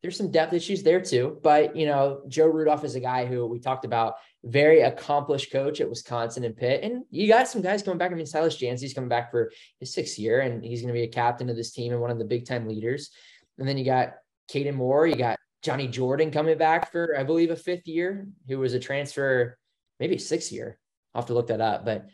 there's 0.01 0.17
some 0.17 0.31
depth 0.31 0.53
issues 0.53 0.83
there 0.83 1.01
too. 1.01 1.39
But 1.41 1.75
you 1.75 1.87
know, 1.87 2.21
Joe 2.27 2.47
Rudolph 2.47 2.83
is 2.83 2.95
a 2.95 2.99
guy 2.99 3.25
who 3.25 3.45
we 3.47 3.59
talked 3.59 3.85
about, 3.85 4.15
very 4.45 4.81
accomplished 4.81 5.51
coach 5.51 5.81
at 5.81 5.89
Wisconsin 5.89 6.43
and 6.43 6.55
Pitt. 6.55 6.83
And 6.83 7.03
you 7.09 7.27
got 7.27 7.47
some 7.47 7.61
guys 7.61 7.81
coming 7.81 7.97
back. 7.97 8.11
I 8.11 8.15
mean, 8.15 8.25
Silas 8.25 8.57
Dzansi's 8.57 8.93
coming 8.93 9.09
back 9.09 9.31
for 9.31 9.51
his 9.79 9.93
sixth 9.93 10.19
year, 10.19 10.41
and 10.41 10.63
he's 10.63 10.81
going 10.81 10.93
to 10.93 10.97
be 10.97 11.03
a 11.03 11.07
captain 11.07 11.49
of 11.49 11.55
this 11.55 11.71
team 11.71 11.91
and 11.91 12.01
one 12.01 12.11
of 12.11 12.19
the 12.19 12.25
big 12.25 12.45
time 12.45 12.67
leaders. 12.67 13.09
And 13.57 13.67
then 13.67 13.77
you 13.77 13.85
got 13.85 14.13
Caden 14.51 14.75
Moore, 14.75 15.07
you 15.07 15.15
got 15.15 15.39
Johnny 15.63 15.87
Jordan 15.87 16.29
coming 16.29 16.57
back 16.57 16.91
for, 16.91 17.17
I 17.17 17.23
believe, 17.23 17.49
a 17.49 17.55
fifth 17.55 17.87
year, 17.87 18.27
who 18.47 18.59
was 18.59 18.73
a 18.73 18.79
transfer, 18.79 19.57
maybe 19.99 20.17
sixth 20.19 20.51
year. 20.51 20.77
I'll 21.13 21.23
have 21.23 21.27
to 21.27 21.33
look 21.33 21.47
that 21.47 21.61
up. 21.61 21.83
But 21.83 22.05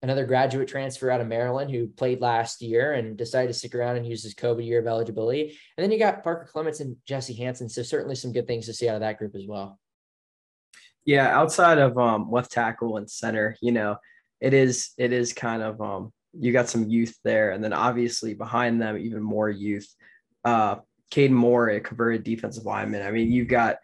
another 0.00 0.24
graduate 0.24 0.68
transfer 0.68 1.10
out 1.10 1.20
of 1.20 1.26
Maryland 1.26 1.70
who 1.70 1.88
played 1.88 2.22
last 2.22 2.62
year 2.62 2.92
and 2.92 3.18
decided 3.18 3.48
to 3.48 3.54
stick 3.54 3.74
around 3.74 3.96
and 3.96 4.06
use 4.06 4.22
his 4.22 4.34
COVID 4.34 4.64
year 4.64 4.78
of 4.78 4.86
eligibility. 4.86 5.58
And 5.76 5.84
then 5.84 5.90
you 5.90 5.98
got 5.98 6.22
Parker 6.22 6.48
Clements 6.50 6.80
and 6.80 6.96
Jesse 7.06 7.34
Hansen. 7.34 7.68
So 7.68 7.82
certainly 7.82 8.14
some 8.14 8.32
good 8.32 8.46
things 8.46 8.66
to 8.66 8.72
see 8.72 8.88
out 8.88 8.94
of 8.94 9.00
that 9.00 9.18
group 9.18 9.34
as 9.34 9.46
well. 9.46 9.78
Yeah, 11.06 11.28
outside 11.28 11.78
of 11.78 11.96
um, 11.96 12.30
left 12.30 12.50
tackle 12.52 12.96
and 12.96 13.08
center, 13.08 13.56
you 13.62 13.72
know, 13.72 13.96
it 14.40 14.52
is 14.52 14.90
it 14.98 15.12
is 15.12 15.32
kind 15.32 15.62
of 15.62 15.80
um, 15.80 16.12
you 16.38 16.52
got 16.52 16.68
some 16.68 16.90
youth 16.90 17.16
there, 17.24 17.52
and 17.52 17.62
then 17.62 17.72
obviously 17.72 18.34
behind 18.34 18.82
them 18.82 18.98
even 18.98 19.22
more 19.22 19.48
youth. 19.48 19.88
Uh, 20.44 20.76
Caden 21.12 21.30
Moore, 21.30 21.68
a 21.68 21.80
converted 21.80 22.24
defensive 22.24 22.64
lineman. 22.64 23.02
I 23.02 23.12
mean, 23.12 23.30
you've 23.30 23.48
got 23.48 23.76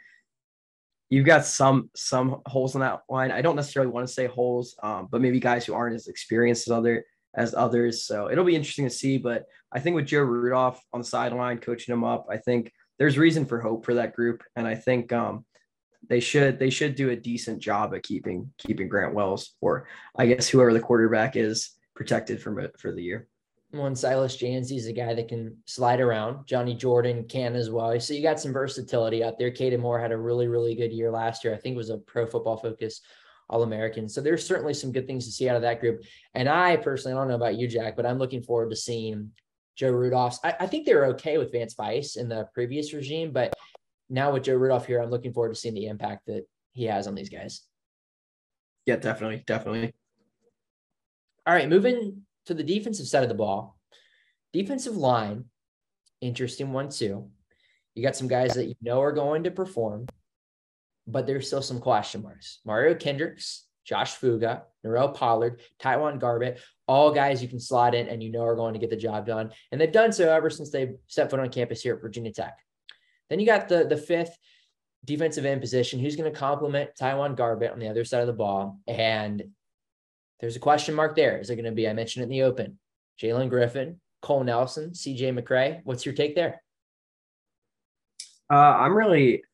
you've 1.10 1.26
got 1.26 1.44
some 1.44 1.90
some 1.94 2.42
holes 2.46 2.74
in 2.74 2.80
that 2.80 3.02
line. 3.08 3.30
I 3.30 3.40
don't 3.40 3.56
necessarily 3.56 3.92
want 3.92 4.06
to 4.06 4.12
say 4.12 4.26
holes, 4.26 4.76
um, 4.82 5.08
but 5.10 5.20
maybe 5.20 5.40
guys 5.40 5.64
who 5.64 5.74
aren't 5.74 5.94
as 5.94 6.08
experienced 6.08 6.66
as 6.66 6.72
other 6.72 7.04
as 7.34 7.54
others. 7.54 8.04
So 8.04 8.30
it'll 8.30 8.44
be 8.44 8.56
interesting 8.56 8.86
to 8.86 8.94
see. 8.94 9.18
But 9.18 9.44
I 9.72 9.78
think 9.78 9.94
with 9.94 10.06
Joe 10.06 10.22
Rudolph 10.22 10.82
on 10.92 11.00
the 11.00 11.06
sideline 11.06 11.58
coaching 11.58 11.92
them 11.92 12.04
up, 12.04 12.26
I 12.28 12.38
think 12.38 12.72
there's 12.98 13.16
reason 13.16 13.46
for 13.46 13.60
hope 13.60 13.84
for 13.84 13.94
that 13.94 14.14
group, 14.14 14.42
and 14.56 14.66
I 14.66 14.74
think 14.74 15.12
um, 15.12 15.44
they 16.08 16.20
should 16.20 16.58
they 16.58 16.70
should 16.70 16.94
do 16.94 17.10
a 17.10 17.16
decent 17.16 17.60
job 17.60 17.94
at 17.94 18.02
keeping 18.02 18.52
keeping 18.58 18.88
Grant 18.88 19.14
Wells 19.14 19.54
or 19.60 19.86
I 20.16 20.26
guess 20.26 20.48
whoever 20.48 20.72
the 20.72 20.80
quarterback 20.80 21.36
is 21.36 21.70
protected 21.94 22.42
from 22.42 22.58
it 22.58 22.78
for 22.78 22.92
the 22.92 23.02
year. 23.02 23.28
One 23.70 23.96
Silas 23.96 24.36
Dzansi 24.36 24.76
is 24.76 24.86
a 24.86 24.92
guy 24.92 25.14
that 25.14 25.28
can 25.28 25.56
slide 25.64 26.00
around. 26.00 26.46
Johnny 26.46 26.74
Jordan 26.74 27.24
can 27.26 27.54
as 27.54 27.70
well. 27.70 27.98
So 28.00 28.12
you 28.12 28.22
got 28.22 28.38
some 28.38 28.52
versatility 28.52 29.24
out 29.24 29.38
there. 29.38 29.50
Caden 29.50 29.80
Moore 29.80 29.98
had 29.98 30.12
a 30.12 30.16
really, 30.16 30.46
really 30.46 30.74
good 30.74 30.92
year 30.92 31.10
last 31.10 31.42
year. 31.42 31.54
I 31.54 31.56
think 31.56 31.76
was 31.76 31.88
a 31.88 31.96
pro 31.96 32.26
football 32.26 32.58
focus 32.58 33.00
all 33.48 33.62
American. 33.62 34.08
So 34.08 34.20
there's 34.20 34.46
certainly 34.46 34.74
some 34.74 34.92
good 34.92 35.06
things 35.06 35.24
to 35.24 35.32
see 35.32 35.48
out 35.48 35.56
of 35.56 35.62
that 35.62 35.80
group. 35.80 36.02
And 36.34 36.48
I 36.48 36.76
personally, 36.76 37.14
I 37.14 37.20
don't 37.20 37.28
know 37.28 37.34
about 37.34 37.56
you, 37.56 37.66
Jack, 37.66 37.96
but 37.96 38.06
I'm 38.06 38.18
looking 38.18 38.42
forward 38.42 38.70
to 38.70 38.76
seeing 38.76 39.30
Joe 39.76 39.90
Rudolph's. 39.90 40.38
I, 40.44 40.54
I 40.60 40.66
think 40.66 40.84
they 40.84 40.94
were 40.94 41.06
okay 41.06 41.38
with 41.38 41.52
Vance 41.52 41.74
Vice 41.74 42.16
in 42.16 42.28
the 42.28 42.48
previous 42.54 42.92
regime, 42.92 43.32
but 43.32 43.54
now 44.08 44.32
with 44.32 44.44
Joe 44.44 44.54
Rudolph 44.56 44.86
here, 44.86 45.00
I'm 45.00 45.10
looking 45.10 45.32
forward 45.32 45.50
to 45.50 45.54
seeing 45.54 45.74
the 45.74 45.86
impact 45.86 46.26
that 46.26 46.44
he 46.72 46.84
has 46.84 47.06
on 47.06 47.14
these 47.14 47.28
guys. 47.28 47.62
Yeah, 48.86 48.96
definitely. 48.96 49.44
Definitely. 49.46 49.92
All 51.46 51.54
right, 51.54 51.68
moving 51.68 52.22
to 52.46 52.54
the 52.54 52.62
defensive 52.62 53.06
side 53.06 53.22
of 53.22 53.28
the 53.28 53.34
ball, 53.34 53.76
defensive 54.52 54.96
line, 54.96 55.46
interesting 56.20 56.72
one 56.72 56.88
too. 56.88 57.30
You 57.94 58.02
got 58.02 58.16
some 58.16 58.28
guys 58.28 58.54
that 58.54 58.66
you 58.66 58.74
know 58.80 59.00
are 59.00 59.12
going 59.12 59.44
to 59.44 59.50
perform, 59.50 60.06
but 61.06 61.26
there's 61.26 61.46
still 61.46 61.62
some 61.62 61.80
question 61.80 62.22
marks. 62.22 62.60
Mario 62.64 62.94
Kendricks, 62.94 63.66
Josh 63.84 64.14
Fuga, 64.14 64.64
Norell 64.84 65.14
Pollard, 65.14 65.60
TyJuan 65.80 66.20
Garbutt, 66.20 66.58
all 66.86 67.12
guys 67.12 67.42
you 67.42 67.48
can 67.48 67.60
slot 67.60 67.94
in 67.94 68.08
and 68.08 68.22
you 68.22 68.30
know 68.30 68.44
are 68.44 68.56
going 68.56 68.74
to 68.74 68.80
get 68.80 68.90
the 68.90 68.96
job 68.96 69.26
done. 69.26 69.50
And 69.70 69.80
they've 69.80 69.92
done 69.92 70.12
so 70.12 70.32
ever 70.32 70.50
since 70.50 70.70
they 70.70 70.92
set 71.08 71.30
foot 71.30 71.40
on 71.40 71.48
campus 71.48 71.82
here 71.82 71.94
at 71.94 72.00
Virginia 72.00 72.32
Tech. 72.32 72.56
Then 73.32 73.40
you 73.40 73.46
got 73.46 73.66
the, 73.66 73.86
the 73.86 73.96
fifth 73.96 74.36
defensive 75.06 75.46
end 75.46 75.62
position. 75.62 75.98
Who's 75.98 76.16
going 76.16 76.30
to 76.30 76.38
complement 76.38 76.90
TyJuan 77.00 77.34
Garbutt 77.34 77.72
on 77.72 77.78
the 77.78 77.88
other 77.88 78.04
side 78.04 78.20
of 78.20 78.26
the 78.26 78.34
ball? 78.34 78.78
And 78.86 79.42
there's 80.38 80.56
a 80.56 80.60
question 80.60 80.94
mark 80.94 81.16
there. 81.16 81.38
Is 81.38 81.48
it 81.48 81.56
going 81.56 81.64
to 81.64 81.72
be, 81.72 81.88
I 81.88 81.94
mentioned 81.94 82.24
it 82.24 82.24
in 82.24 82.30
the 82.30 82.42
open, 82.42 82.78
Jalen 83.18 83.48
Griffin, 83.48 83.98
Cole 84.20 84.44
Nelson, 84.44 84.90
CJ 84.90 85.34
McCray? 85.34 85.80
What's 85.84 86.04
your 86.04 86.14
take 86.14 86.34
there? 86.34 86.62
Uh, 88.52 88.56
I'm 88.56 88.94
really 88.94 89.44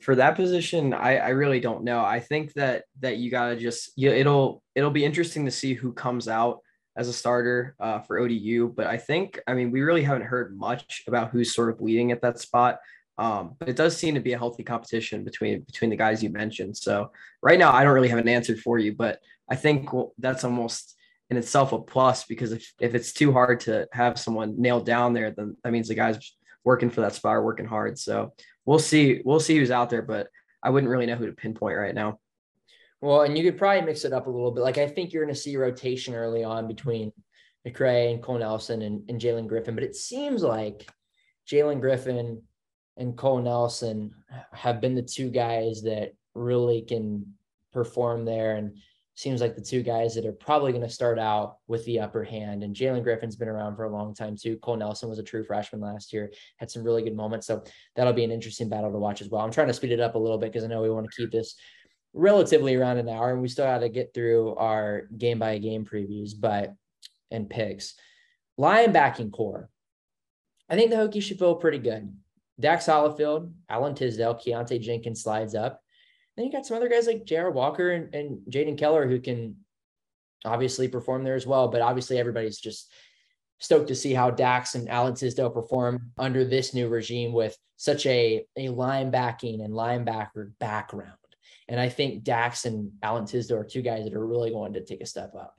for 0.00 0.16
that 0.16 0.34
position. 0.34 0.92
I, 0.92 1.18
I 1.18 1.28
really 1.28 1.60
don't 1.60 1.84
know. 1.84 2.04
I 2.04 2.18
think 2.18 2.54
that 2.54 2.86
that 2.98 3.18
you 3.18 3.30
gotta 3.30 3.54
just 3.54 3.92
you, 3.94 4.10
it'll 4.10 4.64
it'll 4.74 4.90
be 4.90 5.04
interesting 5.04 5.44
to 5.44 5.52
see 5.52 5.74
who 5.74 5.92
comes 5.92 6.26
out 6.26 6.58
as 6.96 7.06
a 7.06 7.12
starter 7.12 7.76
uh, 7.78 8.00
for 8.00 8.18
ODU. 8.18 8.72
But 8.74 8.88
I 8.88 8.96
think 8.96 9.38
I 9.46 9.54
mean 9.54 9.70
we 9.70 9.82
really 9.82 10.02
haven't 10.02 10.26
heard 10.26 10.58
much 10.58 11.04
about 11.06 11.30
who's 11.30 11.54
sort 11.54 11.70
of 11.70 11.80
leading 11.80 12.10
at 12.10 12.22
that 12.22 12.40
spot. 12.40 12.80
Um, 13.18 13.56
but 13.58 13.68
it 13.68 13.76
does 13.76 13.96
seem 13.96 14.14
to 14.14 14.20
be 14.20 14.32
a 14.32 14.38
healthy 14.38 14.62
competition 14.62 15.24
between 15.24 15.62
between 15.62 15.90
the 15.90 15.96
guys 15.96 16.22
you 16.22 16.30
mentioned. 16.30 16.76
So 16.76 17.10
right 17.42 17.58
now, 17.58 17.72
I 17.72 17.82
don't 17.82 17.94
really 17.94 18.08
have 18.08 18.18
an 18.18 18.28
answer 18.28 18.56
for 18.56 18.78
you, 18.78 18.94
but 18.94 19.18
I 19.50 19.56
think 19.56 19.90
that's 20.18 20.44
almost 20.44 20.96
in 21.30 21.36
itself 21.36 21.72
a 21.72 21.78
plus 21.80 22.24
because 22.24 22.52
if, 22.52 22.72
if 22.80 22.94
it's 22.94 23.12
too 23.12 23.32
hard 23.32 23.60
to 23.60 23.86
have 23.92 24.18
someone 24.18 24.60
nailed 24.60 24.86
down 24.86 25.12
there, 25.12 25.32
then 25.32 25.56
that 25.62 25.72
means 25.72 25.88
the 25.88 25.94
guys 25.94 26.18
working 26.64 26.90
for 26.90 27.00
that 27.00 27.14
spot 27.14 27.34
are 27.34 27.44
working 27.44 27.66
hard. 27.66 27.98
So 27.98 28.32
we'll 28.64 28.78
see. 28.78 29.20
We'll 29.24 29.40
see 29.40 29.58
who's 29.58 29.72
out 29.72 29.90
there, 29.90 30.02
but 30.02 30.28
I 30.62 30.70
wouldn't 30.70 30.90
really 30.90 31.06
know 31.06 31.16
who 31.16 31.26
to 31.26 31.32
pinpoint 31.32 31.76
right 31.76 31.94
now. 31.94 32.20
Well, 33.00 33.22
and 33.22 33.36
you 33.36 33.44
could 33.44 33.58
probably 33.58 33.82
mix 33.82 34.04
it 34.04 34.12
up 34.12 34.26
a 34.26 34.30
little 34.30 34.52
bit. 34.52 34.62
Like 34.62 34.78
I 34.78 34.88
think 34.88 35.12
you're 35.12 35.24
going 35.24 35.34
to 35.34 35.40
see 35.40 35.56
rotation 35.56 36.14
early 36.14 36.44
on 36.44 36.68
between 36.68 37.12
McCray 37.66 38.12
and 38.12 38.22
Cole 38.22 38.38
Nelson 38.38 38.82
and, 38.82 39.08
and 39.08 39.20
Jalen 39.20 39.48
Griffin, 39.48 39.74
but 39.74 39.84
it 39.84 39.96
seems 39.96 40.42
like 40.42 40.88
Jalen 41.50 41.80
Griffin 41.80 42.42
and 42.98 43.16
Cole 43.16 43.40
Nelson 43.40 44.12
have 44.52 44.80
been 44.80 44.94
the 44.94 45.02
two 45.02 45.30
guys 45.30 45.82
that 45.82 46.14
really 46.34 46.82
can 46.82 47.34
perform 47.72 48.24
there. 48.24 48.56
And 48.56 48.76
seems 49.14 49.40
like 49.40 49.56
the 49.56 49.60
two 49.60 49.82
guys 49.82 50.14
that 50.14 50.24
are 50.24 50.32
probably 50.32 50.70
going 50.70 50.86
to 50.86 50.88
start 50.88 51.18
out 51.18 51.56
with 51.66 51.84
the 51.86 51.98
upper 51.98 52.22
hand. 52.22 52.62
And 52.62 52.74
Jalen 52.74 53.02
Griffin's 53.02 53.34
been 53.34 53.48
around 53.48 53.74
for 53.74 53.82
a 53.82 53.90
long 53.90 54.14
time 54.14 54.36
too. 54.36 54.56
Cole 54.58 54.76
Nelson 54.76 55.08
was 55.08 55.18
a 55.18 55.24
true 55.24 55.42
freshman 55.42 55.80
last 55.80 56.12
year, 56.12 56.30
had 56.56 56.70
some 56.70 56.84
really 56.84 57.02
good 57.02 57.16
moments. 57.16 57.46
So 57.46 57.64
that'll 57.96 58.12
be 58.12 58.22
an 58.22 58.30
interesting 58.30 58.68
battle 58.68 58.92
to 58.92 58.98
watch 58.98 59.20
as 59.20 59.28
well. 59.28 59.42
I'm 59.42 59.50
trying 59.50 59.66
to 59.66 59.74
speed 59.74 59.90
it 59.90 59.98
up 59.98 60.14
a 60.14 60.18
little 60.18 60.38
bit 60.38 60.52
because 60.52 60.62
I 60.62 60.68
know 60.68 60.82
we 60.82 60.90
want 60.90 61.10
to 61.10 61.16
keep 61.20 61.32
this 61.32 61.56
relatively 62.14 62.76
around 62.76 62.98
an 62.98 63.08
hour 63.08 63.32
and 63.32 63.42
we 63.42 63.48
still 63.48 63.64
got 63.64 63.78
to 63.78 63.88
get 63.88 64.14
through 64.14 64.54
our 64.54 65.08
game 65.18 65.40
by 65.40 65.58
game 65.58 65.84
previews, 65.84 66.30
but 66.38 66.74
and 67.32 67.50
picks. 67.50 67.94
Linebacking 68.58 69.32
core. 69.32 69.68
I 70.68 70.76
think 70.76 70.90
the 70.90 70.96
Hokies 70.96 71.22
should 71.22 71.40
feel 71.40 71.56
pretty 71.56 71.78
good. 71.78 72.14
Dax 72.60 72.86
Hollifield, 72.86 73.52
Alan 73.68 73.94
Tisdale, 73.94 74.34
Keontae 74.34 74.80
Jenkins 74.80 75.22
slides 75.22 75.54
up. 75.54 75.80
Then 76.36 76.46
you 76.46 76.52
got 76.52 76.66
some 76.66 76.76
other 76.76 76.88
guys 76.88 77.06
like 77.06 77.24
Jared 77.24 77.54
Walker 77.54 77.90
and, 77.90 78.14
and 78.14 78.40
Jaden 78.50 78.78
Keller 78.78 79.08
who 79.08 79.20
can 79.20 79.56
obviously 80.44 80.88
perform 80.88 81.24
there 81.24 81.34
as 81.34 81.46
well. 81.46 81.68
But 81.68 81.82
obviously, 81.82 82.18
everybody's 82.18 82.58
just 82.58 82.92
stoked 83.58 83.88
to 83.88 83.94
see 83.94 84.14
how 84.14 84.30
Dax 84.30 84.74
and 84.74 84.88
Alan 84.88 85.14
Tisdale 85.14 85.50
perform 85.50 86.12
under 86.18 86.44
this 86.44 86.74
new 86.74 86.88
regime 86.88 87.32
with 87.32 87.56
such 87.76 88.06
a, 88.06 88.44
a 88.56 88.66
linebacking 88.68 89.64
and 89.64 89.72
linebacker 89.72 90.52
background. 90.58 91.12
And 91.68 91.80
I 91.80 91.88
think 91.88 92.24
Dax 92.24 92.64
and 92.64 92.92
Alan 93.02 93.26
Tisdale 93.26 93.58
are 93.58 93.64
two 93.64 93.82
guys 93.82 94.04
that 94.04 94.14
are 94.14 94.26
really 94.26 94.50
going 94.50 94.72
to 94.72 94.84
take 94.84 95.00
a 95.02 95.06
step 95.06 95.34
up. 95.38 95.56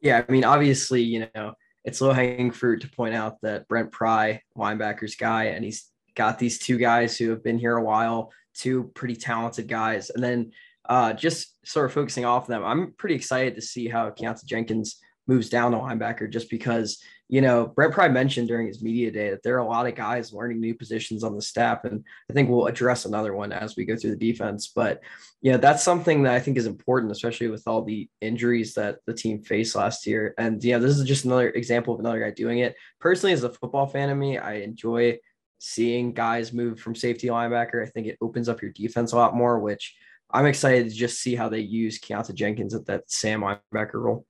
Yeah, 0.00 0.22
I 0.28 0.30
mean, 0.30 0.44
obviously, 0.44 1.02
you 1.02 1.28
know, 1.34 1.54
it's 1.84 2.00
low 2.00 2.12
hanging 2.12 2.50
fruit 2.50 2.80
to 2.80 2.88
point 2.90 3.14
out 3.14 3.40
that 3.42 3.68
Brent 3.68 3.92
Pry, 3.92 4.40
linebackers 4.56 5.18
guy, 5.18 5.44
and 5.44 5.64
he's 5.64 5.90
got 6.14 6.38
these 6.38 6.58
two 6.58 6.78
guys 6.78 7.16
who 7.16 7.30
have 7.30 7.42
been 7.42 7.58
here 7.58 7.76
a 7.76 7.84
while, 7.84 8.32
two 8.54 8.90
pretty 8.94 9.16
talented 9.16 9.68
guys. 9.68 10.10
And 10.10 10.22
then 10.22 10.52
uh, 10.88 11.12
just 11.12 11.54
sort 11.66 11.86
of 11.86 11.92
focusing 11.92 12.24
off 12.24 12.44
of 12.44 12.48
them, 12.48 12.64
I'm 12.64 12.94
pretty 12.96 13.14
excited 13.14 13.54
to 13.56 13.62
see 13.62 13.88
how 13.88 14.10
Keontae 14.10 14.44
Jenkins 14.44 14.98
moves 15.26 15.48
down 15.48 15.72
to 15.72 15.78
linebacker 15.78 16.30
just 16.30 16.50
because, 16.50 17.02
you 17.28 17.40
know, 17.40 17.66
Brent 17.66 17.94
Pry 17.94 18.08
mentioned 18.08 18.48
during 18.48 18.66
his 18.66 18.82
media 18.82 19.10
day 19.10 19.30
that 19.30 19.42
there 19.42 19.54
are 19.54 19.64
a 19.64 19.66
lot 19.66 19.86
of 19.86 19.94
guys 19.94 20.32
learning 20.32 20.60
new 20.60 20.74
positions 20.74 21.24
on 21.24 21.34
the 21.34 21.40
staff. 21.40 21.84
And 21.84 22.04
I 22.30 22.34
think 22.34 22.50
we'll 22.50 22.66
address 22.66 23.06
another 23.06 23.34
one 23.34 23.50
as 23.50 23.76
we 23.76 23.86
go 23.86 23.96
through 23.96 24.10
the 24.10 24.32
defense. 24.32 24.68
But, 24.68 25.00
yeah, 25.40 25.56
that's 25.56 25.82
something 25.82 26.22
that 26.24 26.34
I 26.34 26.40
think 26.40 26.58
is 26.58 26.66
important, 26.66 27.12
especially 27.12 27.48
with 27.48 27.66
all 27.66 27.82
the 27.82 28.08
injuries 28.20 28.74
that 28.74 28.98
the 29.06 29.14
team 29.14 29.42
faced 29.42 29.74
last 29.74 30.06
year. 30.06 30.34
And, 30.36 30.62
yeah, 30.62 30.78
this 30.78 30.98
is 30.98 31.04
just 31.04 31.24
another 31.24 31.48
example 31.50 31.94
of 31.94 32.00
another 32.00 32.20
guy 32.20 32.30
doing 32.30 32.58
it. 32.58 32.76
Personally, 33.00 33.32
as 33.32 33.42
a 33.42 33.52
football 33.52 33.86
fan 33.86 34.10
of 34.10 34.18
me, 34.18 34.36
I 34.36 34.56
enjoy 34.56 35.18
seeing 35.58 36.12
guys 36.12 36.52
move 36.52 36.78
from 36.78 36.94
safety 36.94 37.28
linebacker. 37.28 37.82
I 37.82 37.88
think 37.88 38.06
it 38.06 38.18
opens 38.20 38.50
up 38.50 38.60
your 38.60 38.72
defense 38.72 39.12
a 39.12 39.16
lot 39.16 39.34
more, 39.34 39.58
which 39.58 39.96
I'm 40.30 40.46
excited 40.46 40.90
to 40.90 40.94
just 40.94 41.20
see 41.20 41.34
how 41.34 41.48
they 41.48 41.60
use 41.60 41.98
Keontae 41.98 42.34
Jenkins 42.34 42.74
at 42.74 42.84
that 42.86 43.10
Sam 43.10 43.40
linebacker 43.40 43.94
role. 43.94 44.26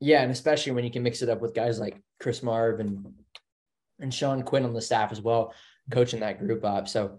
Yeah, 0.00 0.22
and 0.22 0.30
especially 0.30 0.72
when 0.72 0.84
you 0.84 0.90
can 0.90 1.02
mix 1.02 1.22
it 1.22 1.28
up 1.28 1.40
with 1.40 1.54
guys 1.54 1.78
like 1.78 2.00
Chris 2.20 2.42
Marve 2.42 2.80
and 2.80 3.06
and 4.00 4.12
Sean 4.12 4.42
Quinn 4.42 4.64
on 4.64 4.74
the 4.74 4.80
staff 4.80 5.12
as 5.12 5.20
well, 5.20 5.54
coaching 5.90 6.20
that 6.20 6.40
group 6.40 6.64
up. 6.64 6.88
So 6.88 7.18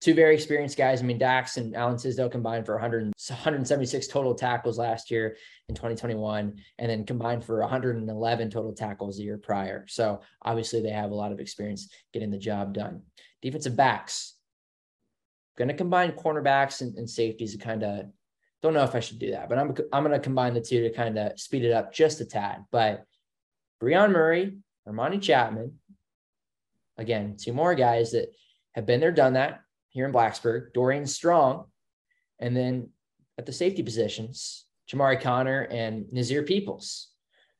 two 0.00 0.14
very 0.14 0.34
experienced 0.34 0.76
guys. 0.76 1.00
I 1.00 1.04
mean, 1.04 1.18
Dax 1.18 1.56
and 1.56 1.74
Alan 1.74 1.96
Tisdale 1.96 2.28
combined 2.28 2.66
for 2.66 2.74
100, 2.74 3.04
176 3.04 4.06
total 4.08 4.34
tackles 4.34 4.78
last 4.78 5.10
year 5.10 5.36
in 5.68 5.74
2021, 5.74 6.56
and 6.78 6.90
then 6.90 7.04
combined 7.04 7.44
for 7.44 7.60
111 7.60 8.50
total 8.50 8.72
tackles 8.72 9.16
the 9.16 9.24
year 9.24 9.38
prior. 9.38 9.86
So 9.88 10.20
obviously 10.42 10.82
they 10.82 10.90
have 10.90 11.10
a 11.10 11.16
lot 11.16 11.32
of 11.32 11.40
experience 11.40 11.90
getting 12.12 12.30
the 12.30 12.38
job 12.38 12.74
done. 12.74 13.02
Defensive 13.42 13.76
backs, 13.76 14.34
going 15.56 15.68
to 15.68 15.74
combine 15.74 16.12
cornerbacks 16.12 16.80
and, 16.80 16.96
and 16.96 17.08
safeties 17.08 17.52
to 17.52 17.58
kind 17.58 17.82
of 17.82 18.06
don't 18.62 18.74
know 18.74 18.84
if 18.84 18.94
I 18.94 19.00
should 19.00 19.18
do 19.18 19.30
that, 19.32 19.48
but 19.48 19.58
I'm 19.58 19.74
I'm 19.92 20.02
going 20.02 20.12
to 20.12 20.18
combine 20.18 20.54
the 20.54 20.60
two 20.60 20.82
to 20.82 20.94
kind 20.94 21.18
of 21.18 21.38
speed 21.38 21.64
it 21.64 21.72
up 21.72 21.92
just 21.92 22.20
a 22.20 22.24
tad. 22.24 22.64
But 22.70 23.04
Brion 23.80 24.12
Murray, 24.12 24.58
Armani 24.88 25.22
Chapman, 25.22 25.74
again, 26.96 27.36
two 27.38 27.52
more 27.52 27.74
guys 27.74 28.12
that 28.12 28.34
have 28.74 28.86
been 28.86 29.00
there, 29.00 29.12
done 29.12 29.34
that 29.34 29.60
here 29.90 30.06
in 30.06 30.12
Blacksburg. 30.12 30.72
Dorian 30.74 31.06
Strong, 31.06 31.66
and 32.38 32.56
then 32.56 32.90
at 33.38 33.46
the 33.46 33.52
safety 33.52 33.82
positions, 33.82 34.66
Chamarri 34.90 35.20
Conner 35.20 35.62
and 35.70 36.12
Nasir 36.12 36.42
Peoples. 36.42 37.08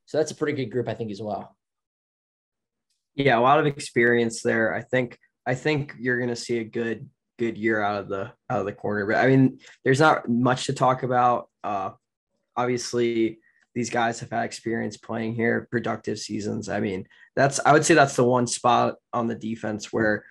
So 0.07 0.19
that's 0.19 0.33
a 0.33 0.35
pretty 0.35 0.55
good 0.55 0.73
group, 0.73 0.89
I 0.89 0.95
think, 0.95 1.11
as 1.11 1.23
well. 1.23 1.57
Yeah, 3.15 3.39
a 3.39 3.41
lot 3.41 3.61
of 3.61 3.67
experience 3.67 4.43
there. 4.43 4.75
I 4.75 4.83
think 4.83 5.19
I 5.47 5.55
think 5.55 5.95
you're 5.99 6.19
going 6.19 6.29
to 6.29 6.37
see 6.37 6.59
a 6.59 6.65
good 6.65 7.09
good 7.39 7.57
year 7.57 7.81
out 7.81 8.01
of 8.01 8.09
the 8.09 8.33
out 8.51 8.61
of 8.61 8.67
the 8.67 8.73
corner. 8.73 9.07
But 9.07 9.17
I 9.17 9.29
mean, 9.29 9.59
there's 9.85 10.01
not 10.01 10.29
much 10.29 10.67
to 10.67 10.73
talk 10.73 11.03
about. 11.03 11.49
Uh, 11.65 11.91
obviously, 12.57 13.39
these 13.75 13.91
guys 13.91 14.21
have 14.21 14.31
had 14.31 14.45
experience 14.45 14.97
playing 14.97 15.35
here, 15.35 15.69
productive 15.71 16.19
seasons. 16.19 16.69
I 16.69 16.81
mean, 16.81 17.07
that's 17.37 17.61
I 17.65 17.73
would 17.73 17.85
say 17.85 17.95
that's 17.95 18.17
the 18.17 18.25
one 18.25 18.47
spot 18.47 18.97
on 19.13 19.29
the 19.29 19.35
defense 19.35 19.93
where 19.93 20.25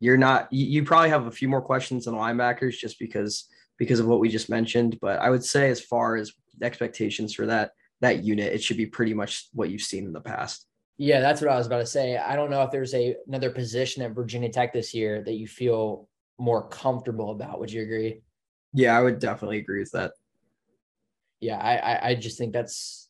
you're 0.00 0.18
not. 0.18 0.52
You, 0.52 0.66
you 0.66 0.84
probably 0.84 1.10
have 1.10 1.26
a 1.26 1.32
few 1.32 1.48
more 1.48 1.62
questions 1.62 2.04
than 2.04 2.14
linebackers 2.14 2.76
just 2.76 2.98
because 2.98 3.48
because 3.78 4.00
of 4.00 4.06
what 4.06 4.20
we 4.20 4.28
just 4.28 4.50
mentioned. 4.50 4.98
But 5.00 5.20
I 5.20 5.30
would 5.30 5.44
say 5.44 5.70
as 5.70 5.80
far 5.80 6.16
as 6.16 6.32
expectations 6.60 7.32
for 7.32 7.46
that 7.46 7.70
that 8.00 8.24
unit, 8.24 8.52
it 8.52 8.62
should 8.62 8.76
be 8.76 8.86
pretty 8.86 9.14
much 9.14 9.48
what 9.52 9.70
you've 9.70 9.82
seen 9.82 10.04
in 10.04 10.12
the 10.12 10.20
past. 10.20 10.66
Yeah, 10.98 11.20
that's 11.20 11.40
what 11.40 11.50
I 11.50 11.56
was 11.56 11.66
about 11.66 11.78
to 11.78 11.86
say. 11.86 12.18
I 12.18 12.36
don't 12.36 12.50
know 12.50 12.62
if 12.62 12.70
there's 12.70 12.92
a 12.92 13.16
another 13.26 13.50
position 13.50 14.02
at 14.02 14.10
Virginia 14.10 14.50
Tech 14.50 14.74
this 14.74 14.92
year 14.92 15.22
that 15.22 15.32
you 15.32 15.46
feel 15.46 16.09
more 16.40 16.66
comfortable 16.68 17.30
about. 17.30 17.60
Would 17.60 17.70
you 17.70 17.82
agree? 17.82 18.22
Yeah, 18.72 18.96
I 18.96 19.02
would 19.02 19.18
definitely 19.18 19.58
agree 19.58 19.80
with 19.80 19.92
that. 19.92 20.12
Yeah, 21.40 21.58
I, 21.58 21.76
I, 21.76 22.08
I 22.08 22.14
just 22.14 22.38
think 22.38 22.52
that's 22.52 23.08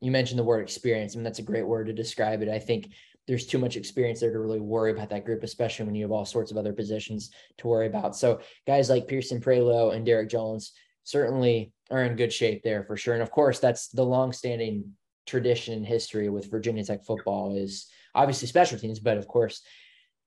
you 0.00 0.10
mentioned 0.10 0.38
the 0.38 0.44
word 0.44 0.62
experience. 0.62 1.14
I 1.14 1.16
mean, 1.16 1.24
that's 1.24 1.38
a 1.40 1.42
great 1.42 1.66
word 1.66 1.86
to 1.88 1.92
describe 1.92 2.42
it. 2.42 2.48
I 2.48 2.58
think 2.58 2.90
there's 3.26 3.46
too 3.46 3.58
much 3.58 3.76
experience 3.76 4.20
there 4.20 4.32
to 4.32 4.38
really 4.38 4.60
worry 4.60 4.92
about 4.92 5.10
that 5.10 5.24
group, 5.24 5.42
especially 5.42 5.84
when 5.84 5.94
you 5.94 6.04
have 6.04 6.10
all 6.10 6.24
sorts 6.24 6.50
of 6.50 6.56
other 6.56 6.72
positions 6.72 7.30
to 7.58 7.68
worry 7.68 7.86
about. 7.86 8.16
So 8.16 8.40
guys 8.66 8.88
like 8.88 9.08
Pierson 9.08 9.40
Prioleau 9.40 9.90
and 9.90 10.06
Derek 10.06 10.30
Jones 10.30 10.72
certainly 11.04 11.72
are 11.90 12.04
in 12.04 12.16
good 12.16 12.32
shape 12.32 12.62
there 12.62 12.82
for 12.84 12.96
sure. 12.96 13.14
And 13.14 13.22
of 13.22 13.30
course, 13.30 13.58
that's 13.58 13.88
the 13.88 14.04
longstanding 14.04 14.92
tradition 15.26 15.74
and 15.74 15.86
history 15.86 16.28
with 16.28 16.50
Virginia 16.50 16.82
Tech 16.82 17.04
football 17.04 17.54
is 17.54 17.86
obviously 18.14 18.48
special 18.48 18.78
teams, 18.78 18.98
but 18.98 19.18
of 19.18 19.28
course 19.28 19.62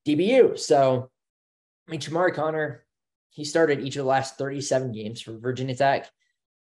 DBU. 0.07 0.57
So 0.59 1.09
I 1.87 1.91
mean, 1.91 1.99
Chamarri 1.99 2.33
Conner, 2.33 2.85
he 3.29 3.45
started 3.45 3.81
each 3.81 3.95
of 3.95 4.03
the 4.03 4.09
last 4.09 4.37
37 4.37 4.91
games 4.91 5.21
for 5.21 5.37
Virginia 5.37 5.75
Tech. 5.75 6.09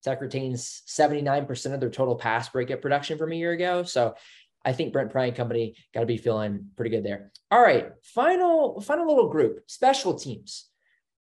Tech 0.02 0.20
retains 0.20 0.82
79% 0.88 1.74
of 1.74 1.80
their 1.80 1.90
total 1.90 2.16
pass 2.16 2.48
breakup 2.48 2.82
production 2.82 3.18
from 3.18 3.32
a 3.32 3.36
year 3.36 3.52
ago. 3.52 3.84
So 3.84 4.14
I 4.64 4.72
think 4.72 4.92
Brent 4.92 5.10
Pry 5.10 5.26
and 5.26 5.36
Company 5.36 5.76
got 5.94 6.00
to 6.00 6.06
be 6.06 6.16
feeling 6.16 6.66
pretty 6.76 6.90
good 6.90 7.04
there. 7.04 7.30
All 7.50 7.60
right, 7.60 7.90
final 8.02 8.80
final 8.80 9.06
little 9.06 9.28
group, 9.28 9.60
special 9.66 10.14
teams. 10.14 10.68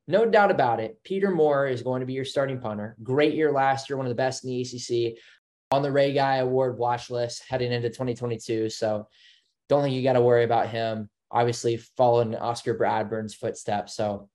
No 0.07 0.24
doubt 0.24 0.51
about 0.51 0.80
it. 0.80 0.99
Peter 1.05 1.30
Moore 1.30 1.66
is 1.66 1.82
going 1.82 2.01
to 2.01 2.07
be 2.07 2.14
your 2.14 2.24
starting 2.24 2.61
punter. 2.61 2.96
Great 3.03 3.34
year 3.34 3.53
last 3.53 3.88
year, 3.90 3.96
one 3.96 4.07
of 4.07 4.11
the 4.11 4.14
best 4.14 4.44
in 4.44 4.51
the 4.51 4.62
ACC. 4.62 5.18
On 5.70 5.82
the 5.82 5.92
Ray 5.92 6.14
Guy 6.14 6.36
Award 6.36 6.78
watch 6.78 7.11
list 7.11 7.42
heading 7.46 7.72
into 7.72 7.90
2022. 7.90 8.70
So 8.70 9.07
don't 9.68 9.82
think 9.82 9.94
you 9.94 10.03
got 10.03 10.14
to 10.14 10.22
worry 10.22 10.44
about 10.44 10.70
him 10.70 11.11
obviously 11.31 11.76
following 11.76 12.35
Oscar 12.35 12.74
Bradburn's 12.74 13.35
footsteps. 13.35 13.95
So 13.95 14.29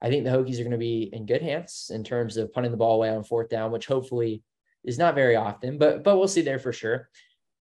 I 0.00 0.08
think 0.08 0.24
the 0.24 0.30
Hokies 0.30 0.58
are 0.58 0.64
going 0.64 0.72
to 0.72 0.78
be 0.78 1.10
in 1.12 1.26
good 1.26 1.42
hands 1.42 1.90
in 1.94 2.02
terms 2.04 2.36
of 2.36 2.52
punting 2.52 2.72
the 2.72 2.78
ball 2.78 2.96
away 2.96 3.10
on 3.10 3.24
fourth 3.24 3.48
down, 3.48 3.70
which 3.70 3.86
hopefully 3.86 4.42
is 4.84 4.98
not 4.98 5.14
very 5.14 5.36
often, 5.36 5.78
but 5.78 6.02
but 6.02 6.18
we'll 6.18 6.28
see 6.28 6.42
there 6.42 6.58
for 6.58 6.72
sure. 6.72 7.08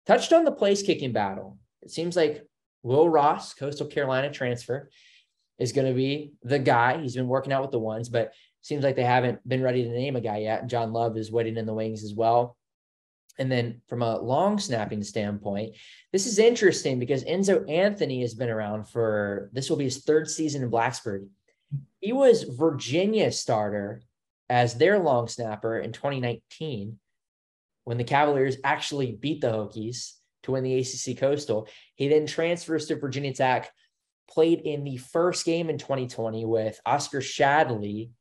Touched 0.08 0.34
on 0.34 0.44
the 0.44 0.52
place 0.52 0.82
kicking 0.82 1.12
battle. 1.12 1.60
It 1.82 1.92
seems 1.92 2.16
like 2.16 2.44
Will 2.84 3.08
Ross, 3.08 3.54
Coastal 3.54 3.88
Carolina 3.88 4.32
transfer, 4.32 4.90
is 5.60 5.72
going 5.72 5.88
to 5.88 5.94
be 5.94 6.34
the 6.42 6.58
guy. 6.58 7.00
He's 7.00 7.16
been 7.16 7.28
working 7.28 7.54
out 7.54 7.62
with 7.62 7.72
the 7.72 7.80
ones, 7.80 8.10
but 8.10 8.34
seems 8.62 8.84
like 8.84 8.96
they 8.96 9.04
haven't 9.04 9.48
been 9.48 9.62
ready 9.62 9.84
to 9.84 9.90
name 9.90 10.16
a 10.16 10.22
guy 10.22 10.38
yet. 10.38 10.68
John 10.68 10.94
Love 10.94 11.18
is 11.18 11.32
waiting 11.32 11.58
in 11.58 11.66
the 11.66 11.74
wings 11.74 12.04
as 12.04 12.16
well. 12.16 12.58
And 13.40 13.52
then 13.52 13.82
from 13.88 14.02
a 14.02 14.20
long 14.20 14.60
snapping 14.60 15.04
standpoint, 15.04 15.76
this 16.12 16.26
is 16.26 16.38
interesting 16.38 17.00
because 17.00 17.24
Enzo 17.24 17.70
Anthony 17.70 18.22
has 18.22 18.34
been 18.34 18.50
around 18.50 18.90
for 18.90 19.50
this 19.54 19.70
will 19.70 19.78
be 19.78 19.86
his 19.86 20.04
third 20.04 20.30
season 20.30 20.64
in 20.64 20.72
Blacksburg. 20.72 21.28
He 22.00 22.14
was 22.14 22.44
Virginia 22.44 23.32
starter 23.32 24.02
as 24.50 24.76
their 24.76 25.00
long 25.00 25.28
snapper 25.28 25.80
in 25.80 25.94
2019 25.94 27.00
when 27.86 27.98
the 27.98 28.04
Cavaliers 28.04 28.58
actually 28.64 29.14
beat 29.14 29.42
the 29.42 29.52
Hokies 29.52 30.14
to 30.44 30.52
win 30.52 30.64
the 30.64 30.80
ACC 30.80 31.18
Coastal. 31.18 31.68
He 31.96 32.08
then 32.08 32.26
transfers 32.26 32.88
to 32.88 32.96
Virginia 32.96 33.34
Tech, 33.34 33.72
played 34.30 34.62
in 34.62 34.84
the 34.84 34.98
first 34.98 35.46
game 35.46 35.70
in 35.70 35.78
2020 35.78 36.46
with 36.46 36.80
Oscar 36.86 37.20
Shadley 37.20 38.12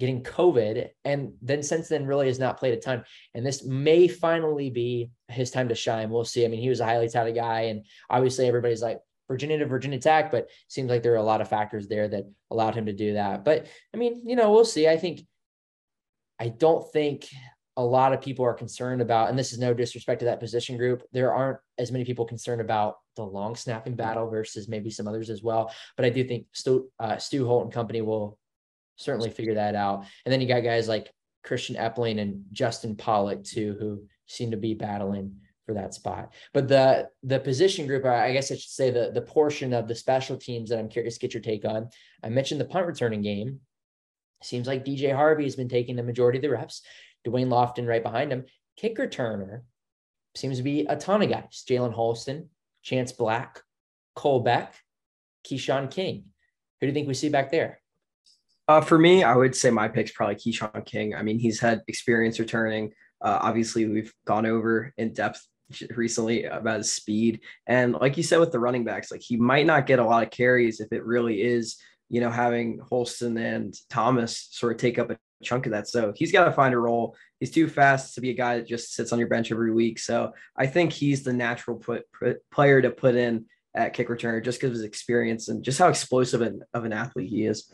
getting 0.00 0.22
COVID, 0.22 0.88
and 1.04 1.34
then 1.40 1.62
since 1.62 1.88
then 1.88 2.06
really 2.06 2.26
has 2.26 2.38
not 2.38 2.58
played 2.58 2.74
a 2.74 2.80
ton. 2.80 3.04
And 3.34 3.46
this 3.46 3.64
may 3.64 4.08
finally 4.08 4.70
be 4.70 5.10
his 5.28 5.50
time 5.50 5.68
to 5.68 5.74
shine. 5.74 6.10
We'll 6.10 6.24
see. 6.24 6.44
I 6.44 6.48
mean, 6.48 6.60
he 6.60 6.68
was 6.68 6.80
a 6.80 6.84
highly 6.84 7.08
touted 7.08 7.34
guy, 7.34 7.62
and 7.62 7.86
obviously 8.10 8.46
everybody's 8.46 8.82
like 8.82 8.98
Virginia 9.28 9.58
to 9.58 9.66
Virginia 9.66 9.98
Tech, 9.98 10.30
but 10.30 10.50
seems 10.68 10.90
like 10.90 11.02
there 11.02 11.12
are 11.12 11.16
a 11.16 11.22
lot 11.22 11.40
of 11.40 11.48
factors 11.48 11.88
there 11.88 12.08
that 12.08 12.24
allowed 12.50 12.74
him 12.74 12.86
to 12.86 12.92
do 12.92 13.14
that. 13.14 13.44
But 13.44 13.66
I 13.92 13.96
mean, 13.96 14.22
you 14.26 14.36
know, 14.36 14.52
we'll 14.52 14.64
see. 14.64 14.88
I 14.88 14.96
think 14.96 15.20
I 16.38 16.48
don't 16.48 16.90
think 16.92 17.28
a 17.76 17.84
lot 17.84 18.12
of 18.12 18.20
people 18.20 18.44
are 18.44 18.54
concerned 18.54 19.00
about, 19.00 19.30
and 19.30 19.38
this 19.38 19.52
is 19.52 19.58
no 19.58 19.74
disrespect 19.74 20.20
to 20.20 20.26
that 20.26 20.40
position 20.40 20.76
group. 20.76 21.02
There 21.12 21.32
aren't 21.32 21.58
as 21.78 21.90
many 21.90 22.04
people 22.04 22.24
concerned 22.24 22.60
about 22.60 22.96
the 23.16 23.24
long 23.24 23.56
snapping 23.56 23.96
battle 23.96 24.28
versus 24.28 24.68
maybe 24.68 24.90
some 24.90 25.08
others 25.08 25.30
as 25.30 25.42
well. 25.42 25.72
But 25.96 26.06
I 26.06 26.10
do 26.10 26.24
think 26.24 26.46
Stu, 26.52 26.90
uh, 27.00 27.16
Stu 27.16 27.46
Holt 27.46 27.64
and 27.64 27.72
company 27.72 28.00
will 28.00 28.38
certainly 28.96 29.30
figure 29.30 29.54
that 29.54 29.74
out. 29.74 30.04
And 30.24 30.32
then 30.32 30.40
you 30.40 30.48
got 30.48 30.60
guys 30.60 30.88
like 30.88 31.10
Christian 31.42 31.76
Epling 31.76 32.20
and 32.20 32.44
Justin 32.52 32.96
Pollock 32.96 33.44
too, 33.44 33.76
who 33.78 34.04
seem 34.26 34.50
to 34.50 34.56
be 34.56 34.74
battling 34.74 35.36
for 35.66 35.74
that 35.74 35.94
spot. 35.94 36.32
But 36.52 36.68
the 36.68 37.08
the 37.22 37.40
position 37.40 37.86
group, 37.86 38.04
I 38.04 38.32
guess 38.32 38.50
I 38.50 38.56
should 38.56 38.70
say 38.70 38.90
the 38.90 39.10
the 39.12 39.22
portion 39.22 39.72
of 39.72 39.88
the 39.88 39.94
special 39.94 40.36
teams 40.36 40.70
that 40.70 40.78
I'm 40.78 40.88
curious 40.88 41.14
to 41.14 41.20
get 41.20 41.34
your 41.34 41.42
take 41.42 41.64
on. 41.64 41.88
I 42.22 42.28
mentioned 42.28 42.60
the 42.60 42.66
punt 42.66 42.86
returning 42.86 43.22
game. 43.22 43.60
Seems 44.42 44.66
like 44.66 44.84
DJ 44.84 45.14
Harvey 45.14 45.44
has 45.44 45.56
been 45.56 45.68
taking 45.68 45.96
the 45.96 46.02
majority 46.02 46.38
of 46.38 46.42
the 46.42 46.50
reps. 46.50 46.82
Dwayne 47.26 47.48
Lofton 47.48 47.86
right 47.86 48.02
behind 48.02 48.30
him. 48.30 48.44
Kick 48.76 48.98
returner 48.98 49.62
seems 50.34 50.58
to 50.58 50.62
be 50.62 50.80
a 50.86 50.96
ton 50.96 51.22
of 51.22 51.30
guys. 51.30 51.64
Jalen 51.68 51.94
Holston, 51.94 52.50
Chance 52.82 53.12
Black, 53.12 53.60
Cole 54.14 54.40
Beck, 54.40 54.74
Keshawn 55.48 55.90
King. 55.90 56.24
Who 56.80 56.86
do 56.86 56.88
you 56.88 56.92
think 56.92 57.08
we 57.08 57.14
see 57.14 57.28
back 57.30 57.50
there? 57.50 57.80
Uh, 58.66 58.80
for 58.80 58.98
me, 58.98 59.22
I 59.22 59.36
would 59.36 59.54
say 59.54 59.70
my 59.70 59.88
pick's 59.88 60.12
probably 60.12 60.36
Keshawn 60.36 60.84
King. 60.86 61.14
I 61.14 61.22
mean, 61.22 61.38
he's 61.38 61.60
had 61.60 61.82
experience 61.86 62.38
returning. 62.38 62.92
Uh, 63.20 63.38
obviously, 63.42 63.86
we've 63.86 64.12
gone 64.26 64.46
over 64.46 64.92
in 64.96 65.12
depth 65.12 65.46
recently 65.94 66.44
about 66.44 66.78
his 66.78 66.92
speed. 66.92 67.40
And 67.66 67.92
like 67.92 68.16
you 68.16 68.22
said 68.22 68.40
with 68.40 68.52
the 68.52 68.58
running 68.58 68.84
backs, 68.84 69.10
like 69.10 69.22
he 69.22 69.36
might 69.36 69.66
not 69.66 69.86
get 69.86 69.98
a 69.98 70.04
lot 70.04 70.22
of 70.22 70.30
carries 70.30 70.80
if 70.80 70.92
it 70.92 71.04
really 71.04 71.42
is, 71.42 71.76
you 72.08 72.20
know, 72.20 72.30
having 72.30 72.80
Holston 72.88 73.36
and 73.36 73.74
Thomas 73.90 74.48
sort 74.50 74.72
of 74.72 74.78
take 74.78 74.98
up 74.98 75.10
a 75.10 75.18
chunk 75.42 75.66
of 75.66 75.72
that. 75.72 75.88
So 75.88 76.12
he's 76.14 76.32
got 76.32 76.44
to 76.44 76.52
find 76.52 76.74
a 76.74 76.78
role. 76.78 77.16
He's 77.40 77.50
too 77.50 77.68
fast 77.68 78.14
to 78.14 78.20
be 78.20 78.30
a 78.30 78.34
guy 78.34 78.56
that 78.56 78.68
just 78.68 78.94
sits 78.94 79.12
on 79.12 79.18
your 79.18 79.28
bench 79.28 79.50
every 79.50 79.72
week. 79.72 79.98
So 79.98 80.32
I 80.56 80.66
think 80.66 80.92
he's 80.92 81.22
the 81.22 81.32
natural 81.32 81.76
put, 81.76 82.04
put 82.12 82.38
player 82.50 82.80
to 82.80 82.90
put 82.90 83.14
in 83.14 83.46
at 83.74 83.92
kick 83.92 84.08
returner 84.08 84.42
just 84.42 84.60
because 84.60 84.70
of 84.70 84.76
his 84.76 84.84
experience 84.84 85.48
and 85.48 85.64
just 85.64 85.78
how 85.78 85.88
explosive 85.88 86.42
an, 86.42 86.62
of 86.72 86.84
an 86.84 86.92
athlete 86.92 87.28
he 87.28 87.44
is. 87.44 87.70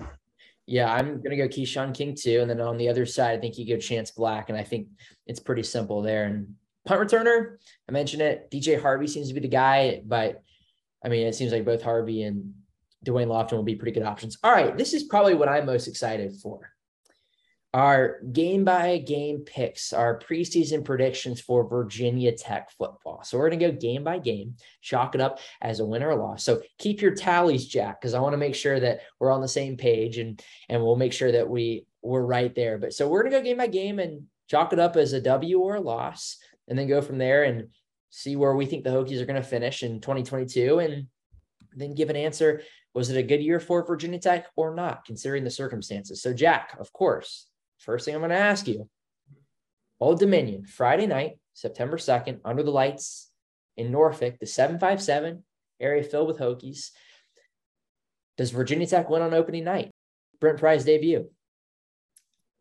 Yeah, 0.70 0.94
I'm 0.94 1.20
gonna 1.20 1.36
go 1.36 1.48
Keshawn 1.48 1.92
King 1.92 2.14
too, 2.14 2.38
and 2.40 2.48
then 2.48 2.60
on 2.60 2.76
the 2.76 2.88
other 2.88 3.04
side, 3.04 3.36
I 3.36 3.40
think 3.40 3.58
you 3.58 3.66
go 3.66 3.76
Chance 3.76 4.12
Black, 4.12 4.50
and 4.50 4.56
I 4.56 4.62
think 4.62 4.86
it's 5.26 5.40
pretty 5.40 5.64
simple 5.64 6.00
there. 6.00 6.26
And 6.26 6.54
punt 6.86 7.00
returner, 7.00 7.56
I 7.88 7.92
mentioned 7.92 8.22
it. 8.22 8.48
DJ 8.52 8.80
Harvey 8.80 9.08
seems 9.08 9.26
to 9.26 9.34
be 9.34 9.40
the 9.40 9.48
guy, 9.48 10.00
but 10.06 10.44
I 11.04 11.08
mean, 11.08 11.26
it 11.26 11.34
seems 11.34 11.50
like 11.50 11.64
both 11.64 11.82
Harvey 11.82 12.22
and 12.22 12.54
Da'Wain 13.04 13.26
Lofton 13.26 13.54
will 13.54 13.64
be 13.64 13.74
pretty 13.74 13.90
good 13.90 14.06
options. 14.06 14.38
All 14.44 14.52
right, 14.52 14.76
this 14.76 14.94
is 14.94 15.02
probably 15.02 15.34
what 15.34 15.48
I'm 15.48 15.66
most 15.66 15.88
excited 15.88 16.36
for 16.40 16.70
our 17.72 18.20
game 18.32 18.64
by 18.64 18.98
game 18.98 19.40
picks, 19.40 19.92
our 19.92 20.18
preseason 20.18 20.84
predictions 20.84 21.40
for 21.40 21.68
Virginia 21.68 22.32
Tech 22.32 22.70
football. 22.72 23.22
So 23.22 23.38
we're 23.38 23.48
going 23.48 23.60
to 23.60 23.70
go 23.70 23.78
game 23.78 24.02
by 24.02 24.18
game, 24.18 24.56
chalk 24.80 25.14
it 25.14 25.20
up 25.20 25.38
as 25.60 25.78
a 25.78 25.86
win 25.86 26.02
or 26.02 26.10
a 26.10 26.16
loss. 26.16 26.42
So 26.42 26.62
keep 26.78 27.00
your 27.00 27.14
tallies, 27.14 27.66
Jack, 27.66 28.00
because 28.00 28.14
I 28.14 28.20
want 28.20 28.32
to 28.32 28.38
make 28.38 28.56
sure 28.56 28.80
that 28.80 29.02
we're 29.20 29.30
on 29.30 29.40
the 29.40 29.48
same 29.48 29.76
page 29.76 30.18
and 30.18 30.42
and 30.68 30.82
we'll 30.82 30.96
make 30.96 31.12
sure 31.12 31.30
that 31.30 31.48
we 31.48 31.86
we're 32.02 32.22
right 32.22 32.54
there. 32.54 32.76
But 32.78 32.92
so 32.92 33.08
we're 33.08 33.22
going 33.22 33.32
to 33.32 33.38
go 33.38 33.44
game 33.44 33.58
by 33.58 33.68
game 33.68 34.00
and 34.00 34.26
chalk 34.48 34.72
it 34.72 34.80
up 34.80 34.96
as 34.96 35.12
a 35.12 35.20
W 35.20 35.60
or 35.60 35.76
a 35.76 35.80
loss, 35.80 36.38
and 36.66 36.76
then 36.76 36.88
go 36.88 37.00
from 37.00 37.18
there 37.18 37.44
and 37.44 37.68
see 38.10 38.34
where 38.34 38.56
we 38.56 38.66
think 38.66 38.82
the 38.82 38.90
Hokies 38.90 39.20
are 39.20 39.26
going 39.26 39.40
to 39.40 39.48
finish 39.48 39.84
in 39.84 40.00
2022, 40.00 40.80
and 40.80 41.06
then 41.76 41.94
give 41.94 42.10
an 42.10 42.16
answer. 42.16 42.62
Was 42.94 43.10
it 43.10 43.16
a 43.16 43.22
good 43.22 43.40
year 43.40 43.60
for 43.60 43.86
Virginia 43.86 44.18
Tech 44.18 44.46
or 44.56 44.74
not, 44.74 45.04
considering 45.04 45.44
the 45.44 45.50
circumstances? 45.50 46.20
So, 46.20 46.34
Jack, 46.34 46.76
of 46.80 46.92
course, 46.92 47.46
First 47.80 48.04
thing 48.04 48.14
I'm 48.14 48.20
going 48.20 48.30
to 48.30 48.36
ask 48.36 48.68
you 48.68 48.88
Old 49.98 50.20
Dominion, 50.20 50.66
Friday 50.66 51.06
night, 51.06 51.38
September 51.54 51.96
2nd, 51.96 52.40
under 52.44 52.62
the 52.62 52.70
lights 52.70 53.30
in 53.76 53.90
Norfolk, 53.90 54.38
the 54.38 54.46
757 54.46 55.42
area 55.80 56.02
filled 56.02 56.28
with 56.28 56.38
Hokies. 56.38 56.90
Does 58.36 58.50
Virginia 58.50 58.86
Tech 58.86 59.08
win 59.08 59.22
on 59.22 59.34
opening 59.34 59.64
night? 59.64 59.90
Brent 60.40 60.58
Pry's 60.58 60.84
debut. 60.84 61.30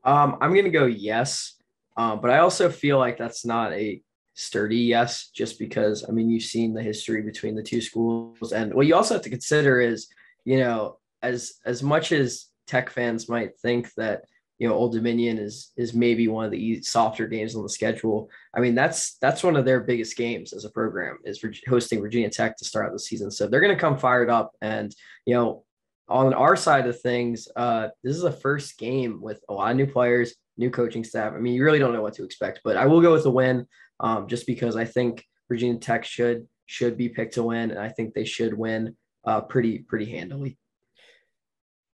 Um, 0.06 0.38
I'm 0.42 0.54
going 0.54 0.66
to 0.66 0.70
go 0.70 0.86
yes. 0.86 1.56
Um, 1.98 2.22
but 2.22 2.32
I 2.32 2.40
also 2.40 2.70
feel 2.70 2.98
like 2.98 3.18
that's 3.18 3.46
not 3.46 3.74
a 3.74 4.02
sturdy 4.36 4.78
yes, 4.78 5.30
just 5.34 5.60
because, 5.60 6.06
I 6.08 6.14
mean, 6.14 6.30
you've 6.30 6.44
seen 6.44 6.74
the 6.74 6.82
history 6.82 7.22
between 7.22 7.56
the 7.56 7.64
two 7.64 7.82
schools. 7.82 8.54
And 8.54 8.74
what 8.74 8.88
you 8.88 8.96
also 8.96 9.16
have 9.16 9.24
to 9.24 9.30
consider 9.30 9.82
is, 9.82 10.08
you 10.46 10.60
know, 10.60 10.98
as 11.22 11.56
as 11.66 11.84
much 11.84 12.14
as 12.14 12.46
tech 12.66 12.90
fans 12.90 13.28
might 13.28 13.58
think 13.60 13.94
that 13.96 14.24
you 14.60 14.68
know 14.68 14.76
Old 14.76 14.94
Dominion 14.94 15.38
is 15.38 15.72
is 15.78 15.94
maybe 15.94 16.28
one 16.28 16.46
of 16.46 16.52
the 16.52 16.82
softer 16.84 17.28
games 17.28 17.56
on 17.56 17.64
the 17.64 17.70
schedule. 17.70 18.30
I 18.54 18.60
mean 18.60 18.76
that's 18.76 19.18
that's 19.18 19.44
one 19.44 19.56
of 19.56 19.66
their 19.66 19.80
biggest 19.80 20.16
games 20.16 20.54
as 20.54 20.66
a 20.66 20.70
program 20.70 21.18
is 21.24 21.40
for 21.40 21.52
hosting 21.68 22.02
Virginia 22.02 22.30
Tech 22.30 22.58
to 22.58 22.66
start 22.66 22.86
out 22.86 22.94
the 22.94 23.00
season. 23.00 23.32
So 23.32 23.48
they're 23.48 23.62
going 23.62 23.76
to 23.76 23.80
come 23.80 23.98
fired 23.98 24.30
up 24.30 24.52
and 24.62 24.94
you 25.26 25.34
know 25.34 25.64
on 26.10 26.34
our 26.34 26.56
side 26.56 26.88
of 26.88 27.00
things, 27.00 27.48
uh, 27.56 27.90
this 28.04 28.16
is 28.16 28.24
the 28.24 28.32
first 28.32 28.78
game 28.78 29.22
with 29.22 29.44
a 29.48 29.54
lot 29.54 29.72
of 29.72 29.78
new 29.78 29.86
players, 29.86 30.36
new 30.58 30.70
coaching 30.70 31.04
staff. 31.04 31.34
I 31.34 31.38
mean, 31.38 31.54
you 31.54 31.64
really 31.64 31.80
don't 31.80 31.94
know 31.94 32.02
what 32.02 32.16
to 32.16 32.24
expect, 32.24 32.62
but 32.64 32.78
I 32.78 32.88
will 32.88 33.02
go 33.02 33.14
with 33.14 33.26
a 33.26 33.30
win, 33.30 33.68
um, 34.00 34.28
just 34.28 34.48
because 34.48 34.76
I 34.76 34.86
think 34.86 35.24
Virginia 35.48 35.80
Tech 35.80 36.04
should 36.04 36.48
should 36.66 36.98
be 36.98 37.10
picked 37.10 37.36
to 37.36 37.44
win, 37.44 37.72
and 37.72 37.80
I 37.80 37.90
think 37.90 38.14
they 38.14 38.26
should 38.26 38.54
win 38.54 38.96
uh, 39.26 39.42
pretty 39.42 39.80
pretty 39.80 40.06
handily. 40.06 40.58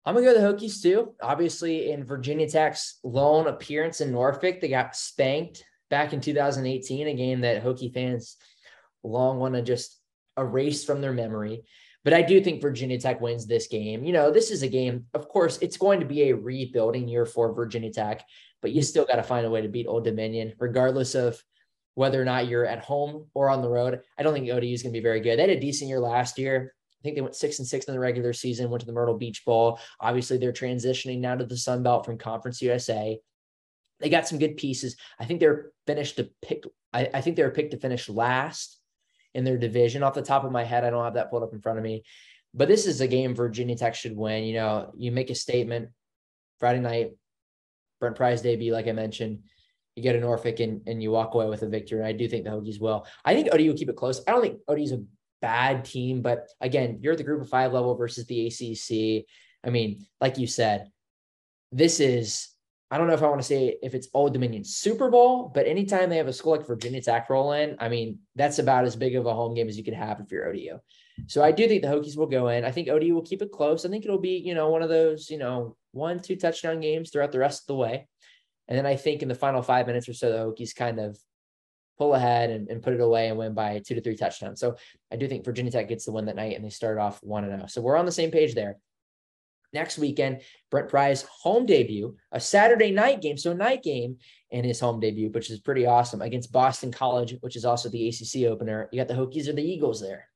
I'm 0.07 0.15
gonna 0.15 0.27
go 0.27 0.35
to 0.35 0.41
the 0.41 0.67
Hokies 0.67 0.83
too. 0.83 1.15
Obviously, 1.23 1.91
in 1.91 2.05
Virginia 2.05 2.49
Tech's 2.49 2.99
lone 3.03 3.47
appearance 3.47 4.01
in 4.01 4.13
Norfolk, 4.13 4.61
they 4.61 4.69
got 4.69 4.97
spanked 4.97 5.65
back 5.91 6.13
in 6.13 6.21
2018, 6.21 7.07
a 7.07 7.15
game 7.15 7.41
that 7.41 7.65
Hokie 7.65 7.93
fans 7.93 8.37
long 9.03 9.39
want 9.39 9.55
to 9.55 9.63
just 9.63 10.01
erase 10.37 10.85
from 10.85 11.01
their 11.01 11.13
memory. 11.13 11.63
But 12.05 12.13
I 12.13 12.21
do 12.21 12.41
think 12.43 12.61
Virginia 12.61 13.01
Tech 13.01 13.21
wins 13.21 13.47
this 13.47 13.67
game. 13.67 14.05
You 14.05 14.13
know, 14.13 14.31
this 14.31 14.51
is 14.51 14.63
a 14.63 14.69
game, 14.69 15.07
of 15.15 15.27
course, 15.29 15.59
it's 15.63 15.79
going 15.79 16.01
to 16.01 16.07
be 16.07 16.25
a 16.25 16.37
rebuilding 16.37 17.09
year 17.09 17.25
for 17.25 17.55
Virginia 17.55 17.91
Tech, 17.91 18.27
but 18.61 18.73
you 18.73 18.83
still 18.83 19.07
got 19.07 19.17
to 19.17 19.23
find 19.23 19.47
a 19.47 19.51
way 19.51 19.63
to 19.63 19.69
beat 19.69 19.87
Old 19.87 20.05
Dominion, 20.05 20.53
regardless 20.59 21.15
of 21.15 21.43
whether 21.95 22.21
or 22.21 22.25
not 22.27 22.47
you're 22.47 22.67
at 22.67 22.85
home 22.85 23.29
or 23.33 23.49
on 23.49 23.63
the 23.63 23.69
road. 23.69 24.01
I 24.19 24.23
don't 24.23 24.35
think 24.35 24.51
ODU 24.51 24.67
is 24.67 24.83
going 24.83 24.93
to 24.93 24.99
be 24.99 25.03
very 25.03 25.21
good. 25.21 25.39
They 25.39 25.43
had 25.43 25.51
a 25.51 25.61
decent 25.61 25.89
year 25.89 26.01
last 26.01 26.39
year 26.39 26.74
think 27.05 27.15
they 27.15 27.21
went 27.21 27.37
six 27.37 27.59
and 27.59 27.69
six 27.69 27.85
in 27.85 27.95
the 27.95 28.01
regular 28.01 28.33
season, 28.33 28.71
went 28.71 28.81
to 28.81 28.87
the 28.87 28.93
Myrtle 28.93 29.19
Beach 29.19 29.45
Bowl. 29.45 29.79
Obviously, 30.01 30.39
they're 30.39 30.53
transitioning 30.53 31.21
now 31.21 31.37
to 31.37 31.45
the 31.45 31.57
Sun 31.57 31.83
Belt 31.83 32.05
from 32.05 32.19
Conference 32.19 32.61
USA. 32.63 33.19
They 34.01 34.09
got 34.09 34.27
some 34.27 34.39
good 34.39 34.57
pieces. 34.57 34.97
I 35.21 35.27
think 35.27 35.39
they're 35.39 35.71
finished 35.87 36.17
to 36.17 36.31
pick. 36.43 36.65
I, 36.93 37.11
I 37.15 37.21
think 37.21 37.37
they're 37.37 37.51
picked 37.51 37.73
to 37.73 37.79
finish 37.79 38.09
last 38.09 38.81
in 39.35 39.45
their 39.45 39.59
division. 39.59 40.03
Off 40.03 40.15
the 40.15 40.23
top 40.23 40.45
of 40.45 40.53
my 40.53 40.65
head, 40.65 40.85
I 40.85 40.91
don't 40.91 41.05
have 41.05 41.15
that 41.15 41.31
pulled 41.31 41.43
up 41.43 41.53
in 41.53 41.61
front 41.61 41.79
of 41.79 41.85
me. 41.85 42.05
But 42.55 42.69
this 42.69 42.87
is 42.87 43.01
a 43.01 43.07
game 43.07 43.35
Virginia 43.35 43.77
Tech 43.77 43.95
should 43.95 44.17
win. 44.17 44.45
You 44.45 44.55
know, 44.55 44.93
you 44.97 45.13
make 45.13 45.31
a 45.31 45.35
statement 45.35 45.91
Friday 46.59 46.81
night, 46.81 47.11
Brent 48.01 48.17
Pry's 48.17 48.43
debut, 48.43 48.73
like 48.73 48.89
I 48.89 48.93
mentioned. 48.93 49.41
You 49.97 50.03
get 50.03 50.17
a 50.17 50.21
Norfolk 50.21 50.61
and, 50.61 50.81
and 50.87 51.03
you 51.03 51.11
walk 51.11 51.35
away 51.35 51.49
with 51.49 51.63
a 51.63 51.69
victory. 51.69 51.99
And 51.99 52.09
I 52.09 52.13
do 52.13 52.27
think 52.29 52.45
the 52.45 52.51
Hokies 52.51 52.81
will. 52.81 53.07
I 53.25 53.35
think 53.35 53.49
ODU 53.53 53.69
will 53.69 53.77
keep 53.77 53.89
it 53.91 53.97
close. 53.97 54.23
I 54.27 54.33
don't 54.33 54.41
think 54.41 54.61
ODU's 54.69 54.93
a 54.93 55.03
bad 55.45 55.85
team. 55.85 56.23
But 56.23 56.49
again, 56.63 57.01
you're 57.03 57.13
at 57.13 57.19
the 57.19 57.25
group 57.25 57.43
of 57.43 57.51
five 57.51 57.75
level 57.75 57.95
versus 57.95 58.25
the 58.27 58.47
ACC. 58.47 59.27
I 59.67 59.71
mean, 59.71 60.07
like 60.23 60.39
you 60.39 60.47
said, 60.47 60.91
this 61.71 62.01
is, 62.01 62.49
I 62.91 62.97
don't 62.97 63.09
know 63.09 63.15
if 63.15 63.23
I 63.23 63.29
want 63.29 63.43
to 63.43 63.47
say 63.47 63.77
if 63.83 63.95
it's 63.95 64.09
Old 64.15 64.33
Dominion 64.33 64.65
Super 64.65 65.11
Bowl, 65.11 65.51
but 65.55 65.67
anytime 65.67 66.09
they 66.09 66.17
have 66.17 66.29
a 66.29 66.33
school 66.33 66.53
like 66.53 66.67
Virginia 66.67 67.03
Tech 67.03 67.29
roll 67.29 67.53
in, 67.53 67.77
I 67.79 67.91
mean, 67.91 68.21
that's 68.37 68.59
about 68.59 68.87
as 68.87 68.97
big 68.97 69.17
of 69.17 69.27
a 69.27 69.35
home 69.35 69.55
game 69.55 69.69
as 69.69 69.77
you 69.77 69.85
can 69.85 69.95
have 69.95 70.19
if 70.21 70.33
you're 70.33 70.49
ODU. 70.49 70.79
So 71.27 71.43
I 71.45 71.53
do 71.53 71.69
think 71.69 71.83
the 71.83 71.89
Hokies 71.89 72.17
will 72.17 72.27
go 72.27 72.49
in. 72.49 72.65
I 72.65 72.71
think 72.71 72.89
ODU 72.89 73.15
will 73.15 73.23
keep 73.23 73.43
it 73.43 73.53
close. 73.53 73.85
I 73.85 73.91
think 73.91 74.05
it'll 74.05 74.19
be, 74.19 74.39
you 74.39 74.55
know, 74.55 74.71
one 74.71 74.83
of 74.83 74.89
those, 74.89 75.29
you 75.29 75.39
know, 75.39 75.77
one, 75.93 76.21
two 76.21 76.37
touchdown 76.37 76.81
games 76.81 77.11
throughout 77.11 77.33
the 77.33 77.39
rest 77.39 77.65
of 77.65 77.67
the 77.67 77.75
way. 77.75 78.09
And 78.69 78.79
then 78.79 78.87
I 78.87 78.97
think 78.97 79.23
in 79.23 79.29
the 79.29 79.35
final 79.35 79.61
five 79.61 79.87
minutes 79.87 80.09
or 80.09 80.15
so, 80.15 80.33
the 80.33 80.39
Hokies 80.39 80.75
kind 80.75 80.99
of 80.99 81.19
pull 81.99 82.15
ahead 82.15 82.51
and, 82.51 82.69
and 82.69 82.83
put 82.83 82.95
it 82.95 83.01
away 83.01 83.29
and 83.29 83.39
win 83.39 83.55
by 83.55 83.81
two 83.85 83.95
to 83.95 84.01
three 84.01 84.17
touchdowns. 84.17 84.61
So 84.61 84.77
I 85.13 85.17
do 85.17 85.29
think 85.29 85.45
Virginia 85.45 85.71
Tech 85.71 85.89
gets 85.89 86.05
the 86.05 86.13
win 86.13 86.27
that 86.27 86.37
night 86.37 86.57
and 86.57 86.65
they 86.65 86.71
start 86.71 86.99
off 86.99 87.23
one 87.23 87.45
and 87.45 87.53
zero. 87.53 87.63
Oh. 87.65 87.69
So 87.69 87.81
we're 87.81 87.97
on 87.97 88.07
the 88.07 88.13
same 88.13 88.31
page 88.31 88.55
there. 88.55 88.79
Next 89.73 89.99
weekend, 89.99 90.43
Brent 90.71 90.89
Pry's 90.89 91.23
home 91.23 91.67
debut, 91.67 92.17
a 92.31 92.39
Saturday 92.39 92.93
night 92.93 93.21
game, 93.21 93.37
so 93.37 93.53
night 93.53 93.83
game 93.83 94.19
in 94.53 94.65
his 94.65 94.79
home 94.79 95.01
debut, 95.01 95.31
which 95.31 95.51
is 95.51 95.59
pretty 95.59 95.85
awesome 95.85 96.23
against 96.23 96.53
Boston 96.53 96.93
College, 96.93 97.35
which 97.41 97.57
is 97.57 97.65
also 97.65 97.89
the 97.89 98.09
ACC 98.09 98.45
opener. 98.49 98.89
You 98.93 99.01
got 99.01 99.09
the 99.09 99.15
Hokies 99.21 99.49
or 99.49 99.53
the 99.53 99.69
Eagles 99.69 100.01
there? 100.01 100.29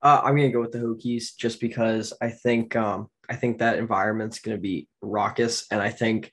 Uh, 0.00 0.20
I'm 0.22 0.36
gonna 0.36 0.50
go 0.50 0.60
with 0.60 0.70
the 0.70 0.78
Hokies 0.78 1.36
just 1.36 1.60
because 1.60 2.12
I 2.20 2.28
think 2.28 2.76
um, 2.76 3.08
I 3.28 3.34
think 3.34 3.58
that 3.58 3.78
environment's 3.78 4.38
gonna 4.38 4.58
be 4.58 4.86
raucous, 5.00 5.66
and 5.72 5.80
I 5.80 5.88
think 5.88 6.30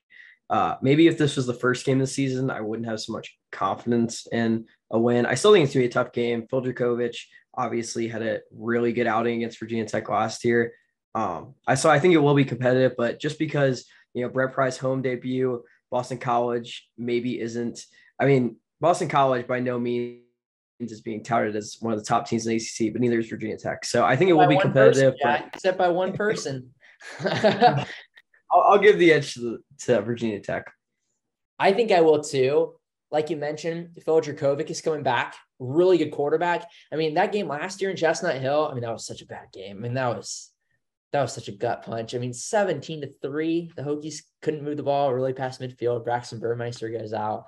uh, 0.52 0.76
maybe 0.82 1.08
if 1.08 1.18
this 1.18 1.38
was 1.38 1.46
the 1.46 1.54
first 1.54 1.86
game 1.86 2.02
of 2.02 2.08
the 2.08 2.14
season, 2.14 2.52
I 2.52 2.60
wouldn't 2.60 2.88
have 2.88 3.00
so 3.00 3.14
much 3.14 3.38
confidence 3.54 4.28
in 4.34 4.66
a 4.92 5.00
win. 5.00 5.26
I 5.26 5.36
still 5.36 5.54
think 5.54 5.64
it's 5.64 5.74
gonna 5.74 5.84
be 5.86 5.90
a 5.90 5.92
tough 5.92 6.12
game. 6.12 6.46
Phil 6.50 6.62
Jurkovec 6.62 7.16
obviously 7.56 8.10
had 8.10 8.22
a 8.22 8.42
really 8.54 8.92
good 8.92 9.08
outing 9.08 9.38
against 9.38 9.60
Virginia 9.60 9.86
Tech 9.86 10.10
last 10.10 10.44
year. 10.44 10.74
Um, 11.16 11.56
I 11.66 11.76
so 11.76 11.90
I 11.90 12.00
think 12.00 12.16
it 12.16 12.18
will 12.18 12.36
be 12.36 12.44
competitive, 12.44 12.96
but 12.98 13.18
just 13.18 13.40
because 13.40 13.86
you 14.14 14.24
know 14.24 14.30
Brent 14.30 14.52
Pry's 14.52 14.78
home 14.78 15.02
debut, 15.02 15.64
Boston 15.90 16.18
College 16.18 16.86
maybe 16.98 17.40
isn't. 17.40 17.86
I 18.20 18.26
mean, 18.26 18.58
Boston 18.82 19.08
College 19.08 19.48
by 19.48 19.62
no 19.62 19.80
means 19.80 20.20
is 20.82 21.00
being 21.00 21.24
touted 21.24 21.56
as 21.56 21.78
one 21.80 21.94
of 21.94 22.00
the 22.00 22.06
top 22.06 22.28
teams 22.28 22.46
in 22.46 22.58
the 22.58 22.58
ACC, 22.58 22.92
but 22.92 23.00
neither 23.02 23.20
is 23.20 23.30
Virginia 23.30 23.58
Tech. 23.58 23.86
So 23.86 24.04
I 24.04 24.18
think 24.18 24.30
it 24.30 24.34
will 24.34 24.48
by 24.48 24.56
be 24.56 24.60
competitive. 24.60 25.14
Person, 25.14 25.44
but... 25.44 25.56
except 25.56 25.78
by 25.78 25.88
one 25.88 26.12
person. 26.12 26.72
I'll, 28.52 28.62
I'll 28.62 28.80
give 28.80 29.00
the 29.00 29.14
edge 29.14 29.34
to, 29.36 29.40
the, 29.40 29.60
to 29.86 30.02
Virginia 30.02 30.40
Tech. 30.40 30.72
I 31.60 31.74
think 31.74 31.92
I 31.92 32.02
will 32.02 32.24
too. 32.24 32.76
Like 33.12 33.30
you 33.30 33.38
mentioned, 33.38 33.98
Phil 34.06 34.22
Jurkovec 34.22 34.70
is 34.70 34.82
coming 34.82 35.04
back. 35.04 35.36
Really 35.60 35.98
good 35.98 36.12
quarterback. 36.12 36.66
I 36.92 36.96
mean, 36.96 37.16
that 37.16 37.34
game 37.34 37.48
last 37.48 37.82
year 37.82 37.92
in 37.92 37.98
Chestnut 37.98 38.38
Hill, 38.38 38.68
I 38.70 38.74
mean, 38.74 38.84
that 38.84 38.92
was 38.94 39.06
such 39.06 39.22
a 39.22 39.26
bad 39.26 39.48
game. 39.54 39.78
I 39.78 39.80
mean, 39.82 39.94
that 39.96 40.16
was 40.16 40.52
that 41.12 41.22
was 41.22 41.34
such 41.34 41.50
a 41.50 41.52
gut 41.52 41.84
punch. 41.84 42.16
I 42.16 42.20
mean, 42.20 42.34
17 42.34 43.02
to 43.02 43.08
3. 43.22 43.74
The 43.76 43.82
Hokies 43.82 44.24
couldn't 44.42 44.64
move 44.64 44.78
the 44.78 44.84
ball 44.84 45.14
really 45.14 45.34
past 45.34 45.60
midfield. 45.60 46.06
Braxton 46.06 46.40
Burmeister 46.40 46.90
goes 46.90 47.14
out. 47.14 47.48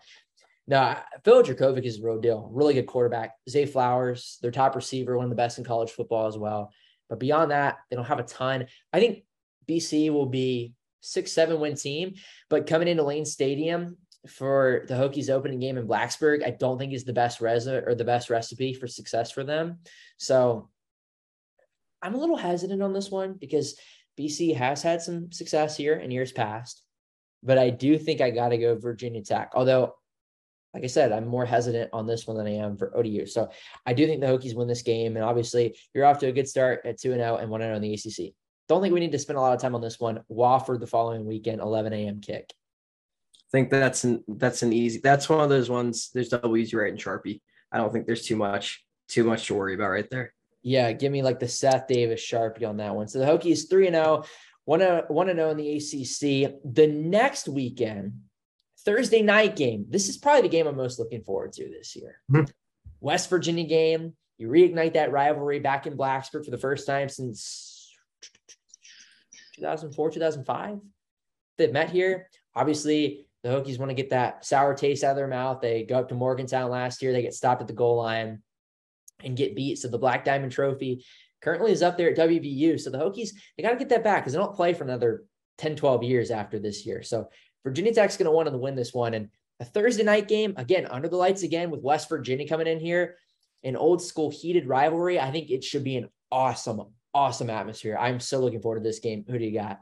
No, 0.67 0.97
Phil 1.23 1.43
Jurkovec 1.43 1.83
is 1.83 1.99
a 1.99 2.03
real 2.03 2.19
deal. 2.19 2.49
Really 2.51 2.73
good 2.73 2.87
quarterback. 2.87 3.31
Zay 3.49 3.65
Flowers, 3.65 4.37
their 4.41 4.51
top 4.51 4.75
receiver, 4.75 5.17
one 5.17 5.25
of 5.25 5.29
the 5.29 5.35
best 5.35 5.57
in 5.57 5.63
college 5.63 5.91
football 5.91 6.27
as 6.27 6.37
well. 6.37 6.71
But 7.09 7.19
beyond 7.19 7.51
that, 7.51 7.77
they 7.89 7.95
don't 7.95 8.05
have 8.05 8.19
a 8.19 8.23
ton. 8.23 8.67
I 8.91 8.99
think 8.99 9.23
BC 9.67 10.11
will 10.11 10.25
be 10.25 10.73
six, 11.03 11.31
seven 11.31 11.59
win 11.59 11.75
team, 11.75 12.15
but 12.49 12.65
coming 12.65 12.87
into 12.87 13.03
Lane 13.03 13.25
Stadium 13.25 13.97
for 14.27 14.85
the 14.87 14.93
Hokies 14.93 15.29
opening 15.29 15.59
game 15.59 15.77
in 15.77 15.87
Blacksburg, 15.87 16.45
I 16.45 16.51
don't 16.51 16.77
think 16.77 16.93
is 16.93 17.03
the 17.03 17.13
best 17.13 17.41
res 17.41 17.67
or 17.67 17.93
the 17.93 18.05
best 18.05 18.29
recipe 18.29 18.73
for 18.73 18.87
success 18.87 19.31
for 19.31 19.43
them. 19.43 19.79
So 20.17 20.69
I'm 22.01 22.15
a 22.15 22.19
little 22.19 22.37
hesitant 22.37 22.81
on 22.81 22.93
this 22.93 23.11
one 23.11 23.33
because 23.33 23.77
BC 24.17 24.55
has 24.55 24.81
had 24.81 25.01
some 25.01 25.31
success 25.31 25.75
here 25.75 25.95
in 25.95 26.09
years 26.09 26.31
past, 26.31 26.81
but 27.43 27.57
I 27.57 27.69
do 27.69 27.97
think 27.97 28.21
I 28.21 28.31
got 28.31 28.49
to 28.49 28.57
go 28.57 28.77
Virginia 28.77 29.21
Tech. 29.21 29.51
Although, 29.55 29.95
like 30.73 30.83
I 30.83 30.87
said, 30.87 31.11
I'm 31.11 31.27
more 31.27 31.45
hesitant 31.45 31.89
on 31.91 32.07
this 32.07 32.25
one 32.25 32.37
than 32.37 32.47
I 32.47 32.55
am 32.55 32.77
for 32.77 32.95
ODU. 32.97 33.25
So 33.25 33.49
I 33.85 33.93
do 33.93 34.07
think 34.07 34.21
the 34.21 34.27
Hokies 34.27 34.55
win 34.55 34.67
this 34.67 34.81
game. 34.81 35.17
And 35.17 35.25
obviously, 35.25 35.77
you're 35.93 36.05
off 36.05 36.19
to 36.19 36.27
a 36.27 36.31
good 36.31 36.47
start 36.47 36.81
at 36.85 36.99
2 36.99 37.13
0 37.13 37.37
and 37.37 37.49
1 37.49 37.61
0 37.61 37.75
in 37.75 37.81
the 37.81 37.93
ACC. 37.93 38.33
Don't 38.69 38.81
think 38.81 38.93
we 38.93 38.99
need 38.99 39.11
to 39.11 39.19
spend 39.19 39.37
a 39.37 39.41
lot 39.41 39.53
of 39.53 39.61
time 39.61 39.75
on 39.75 39.81
this 39.81 39.99
one. 39.99 40.21
Wofford 40.31 40.79
the 40.79 40.87
following 40.87 41.25
weekend, 41.25 41.61
11 41.61 41.93
a.m. 41.93 42.21
kick. 42.21 42.53
I 43.35 43.51
think 43.51 43.69
that's 43.69 44.03
an 44.03 44.23
that's 44.27 44.63
an 44.63 44.73
easy. 44.73 44.99
That's 45.03 45.29
one 45.29 45.41
of 45.41 45.49
those 45.49 45.69
ones. 45.69 46.09
There's 46.13 46.29
W's 46.29 46.73
right 46.73 46.91
in 46.91 46.97
Sharpie. 46.97 47.41
I 47.71 47.77
don't 47.77 47.91
think 47.91 48.05
there's 48.05 48.25
too 48.25 48.35
much 48.35 48.83
too 49.07 49.23
much 49.23 49.47
to 49.47 49.53
worry 49.53 49.75
about 49.75 49.89
right 49.89 50.09
there. 50.09 50.33
Yeah, 50.63 50.91
give 50.93 51.11
me 51.11 51.21
like 51.21 51.39
the 51.39 51.47
Seth 51.47 51.87
Davis 51.87 52.21
Sharpie 52.21 52.67
on 52.67 52.77
that 52.77 52.95
one. 52.95 53.07
So 53.07 53.19
the 53.19 53.25
Hokies 53.25 53.69
3 53.69 53.87
and 53.87 53.95
0, 53.95 54.23
1 54.65 54.79
0 54.79 55.49
in 55.49 55.57
the 55.57 55.75
ACC. 55.75 56.55
The 56.63 56.87
next 56.87 57.47
weekend, 57.49 58.21
Thursday 58.79 59.21
night 59.21 59.55
game. 59.55 59.85
This 59.89 60.09
is 60.09 60.17
probably 60.17 60.43
the 60.43 60.49
game 60.49 60.67
I'm 60.67 60.77
most 60.77 60.99
looking 60.99 61.23
forward 61.23 61.53
to 61.53 61.69
this 61.69 61.95
year. 61.95 62.21
Mm-hmm. 62.31 62.49
West 63.01 63.29
Virginia 63.29 63.65
game. 63.65 64.13
You 64.37 64.47
reignite 64.47 64.93
that 64.93 65.11
rivalry 65.11 65.59
back 65.59 65.85
in 65.85 65.95
Blacksburg 65.95 66.45
for 66.45 66.51
the 66.51 66.57
first 66.57 66.87
time 66.87 67.07
since 67.07 67.72
2004, 69.55 70.11
2005. 70.11 70.79
They've 71.57 71.71
met 71.71 71.89
here. 71.89 72.29
Obviously, 72.55 73.27
the 73.43 73.49
Hokies 73.49 73.77
want 73.77 73.89
to 73.89 73.95
get 73.95 74.09
that 74.11 74.45
sour 74.45 74.73
taste 74.73 75.03
out 75.03 75.11
of 75.11 75.17
their 75.17 75.27
mouth. 75.27 75.61
They 75.61 75.83
go 75.83 75.99
up 75.99 76.09
to 76.09 76.15
Morgantown 76.15 76.71
last 76.71 77.01
year. 77.01 77.11
They 77.11 77.21
get 77.21 77.33
stopped 77.33 77.61
at 77.61 77.67
the 77.67 77.73
goal 77.73 77.97
line 77.97 78.41
and 79.23 79.37
get 79.37 79.55
beat. 79.55 79.77
So 79.77 79.87
the 79.87 79.97
Black 79.97 80.23
Diamond 80.23 80.51
Trophy 80.51 81.05
currently 81.41 81.71
is 81.71 81.83
up 81.83 81.97
there 81.97 82.09
at 82.09 82.17
WVU. 82.17 82.79
So 82.79 82.89
the 82.89 82.97
Hokies, 82.97 83.31
they 83.55 83.63
got 83.63 83.71
to 83.71 83.77
get 83.77 83.89
that 83.89 84.03
back 84.03 84.23
because 84.23 84.33
they 84.33 84.39
don't 84.39 84.55
play 84.55 84.73
for 84.73 84.83
another 84.83 85.25
10, 85.57 85.75
12 85.75 86.03
years 86.03 86.31
after 86.31 86.57
this 86.57 86.85
year. 86.85 87.03
So 87.03 87.29
Virginia 87.63 87.93
Tech's 87.93 88.17
going 88.17 88.25
to 88.25 88.31
want 88.31 88.49
to 88.49 88.57
win 88.57 88.75
this 88.75 88.93
one. 88.93 89.13
And 89.13 89.29
a 89.59 89.65
Thursday 89.65 90.03
night 90.03 90.27
game, 90.27 90.53
again, 90.57 90.87
under 90.87 91.07
the 91.07 91.17
lights 91.17 91.43
again 91.43 91.69
with 91.69 91.81
West 91.81 92.09
Virginia 92.09 92.47
coming 92.47 92.67
in 92.67 92.79
here, 92.79 93.17
an 93.63 93.75
old 93.75 94.01
school 94.01 94.29
heated 94.29 94.67
rivalry. 94.67 95.19
I 95.19 95.31
think 95.31 95.51
it 95.51 95.63
should 95.63 95.83
be 95.83 95.97
an 95.97 96.09
awesome, 96.31 96.81
awesome 97.13 97.49
atmosphere. 97.49 97.97
I'm 97.99 98.19
so 98.19 98.39
looking 98.39 98.61
forward 98.61 98.79
to 98.79 98.83
this 98.83 98.99
game. 98.99 99.25
Who 99.27 99.37
do 99.37 99.45
you 99.45 99.53
got? 99.53 99.79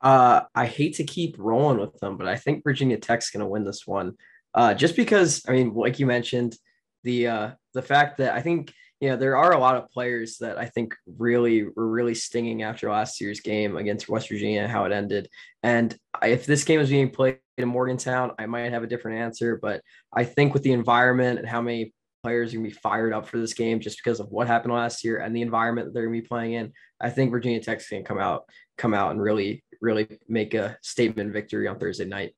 Uh, 0.00 0.42
I 0.54 0.66
hate 0.66 0.96
to 0.96 1.04
keep 1.04 1.36
rolling 1.38 1.78
with 1.78 1.98
them, 2.00 2.16
but 2.16 2.26
I 2.26 2.36
think 2.36 2.64
Virginia 2.64 2.96
Tech's 2.98 3.30
going 3.30 3.40
to 3.40 3.46
win 3.46 3.64
this 3.64 3.86
one. 3.86 4.14
Uh, 4.54 4.74
just 4.74 4.96
because, 4.96 5.42
I 5.46 5.52
mean, 5.52 5.74
like 5.74 5.98
you 5.98 6.06
mentioned, 6.06 6.56
the 7.04 7.28
uh, 7.28 7.50
the 7.74 7.82
fact 7.82 8.18
that 8.18 8.34
I 8.34 8.40
think 8.40 8.72
you 9.00 9.08
know 9.08 9.16
there 9.16 9.36
are 9.36 9.52
a 9.52 9.58
lot 9.58 9.76
of 9.76 9.90
players 9.90 10.38
that 10.38 10.58
I 10.58 10.66
think 10.66 10.94
really 11.18 11.64
were 11.64 11.88
really 11.88 12.14
stinging 12.14 12.62
after 12.62 12.90
last 12.90 13.20
year's 13.20 13.40
game 13.40 13.76
against 13.76 14.08
West 14.08 14.28
Virginia, 14.28 14.66
how 14.68 14.84
it 14.84 14.92
ended. 14.92 15.28
And 15.62 15.96
if 16.22 16.46
this 16.46 16.64
game 16.64 16.80
was 16.80 16.90
being 16.90 17.10
played 17.10 17.38
in 17.56 17.68
Morgantown, 17.68 18.32
I 18.38 18.46
might 18.46 18.72
have 18.72 18.82
a 18.82 18.88
different 18.88 19.18
answer. 19.18 19.58
But 19.60 19.82
I 20.12 20.24
think 20.24 20.52
with 20.52 20.62
the 20.62 20.72
environment 20.72 21.38
and 21.38 21.48
how 21.48 21.60
many 21.60 21.94
players 22.22 22.52
are 22.52 22.58
going 22.58 22.70
to 22.70 22.74
be 22.74 22.80
fired 22.80 23.12
up 23.12 23.26
for 23.26 23.38
this 23.38 23.54
game 23.54 23.80
just 23.80 23.98
because 23.98 24.20
of 24.20 24.30
what 24.30 24.46
happened 24.46 24.74
last 24.74 25.04
year 25.04 25.18
and 25.18 25.34
the 25.34 25.42
environment 25.42 25.86
that 25.86 25.94
they're 25.94 26.06
going 26.06 26.16
to 26.16 26.22
be 26.22 26.28
playing 26.28 26.52
in, 26.54 26.72
I 27.00 27.10
think 27.10 27.30
Virginia 27.30 27.60
Tech's 27.60 27.88
going 27.88 28.02
to 28.02 28.08
come 28.08 28.18
out 28.18 28.44
come 28.76 28.94
out 28.94 29.10
and 29.10 29.20
really 29.20 29.62
really 29.80 30.08
make 30.28 30.54
a 30.54 30.76
statement 30.82 31.32
victory 31.32 31.66
on 31.66 31.78
Thursday 31.78 32.04
night. 32.04 32.34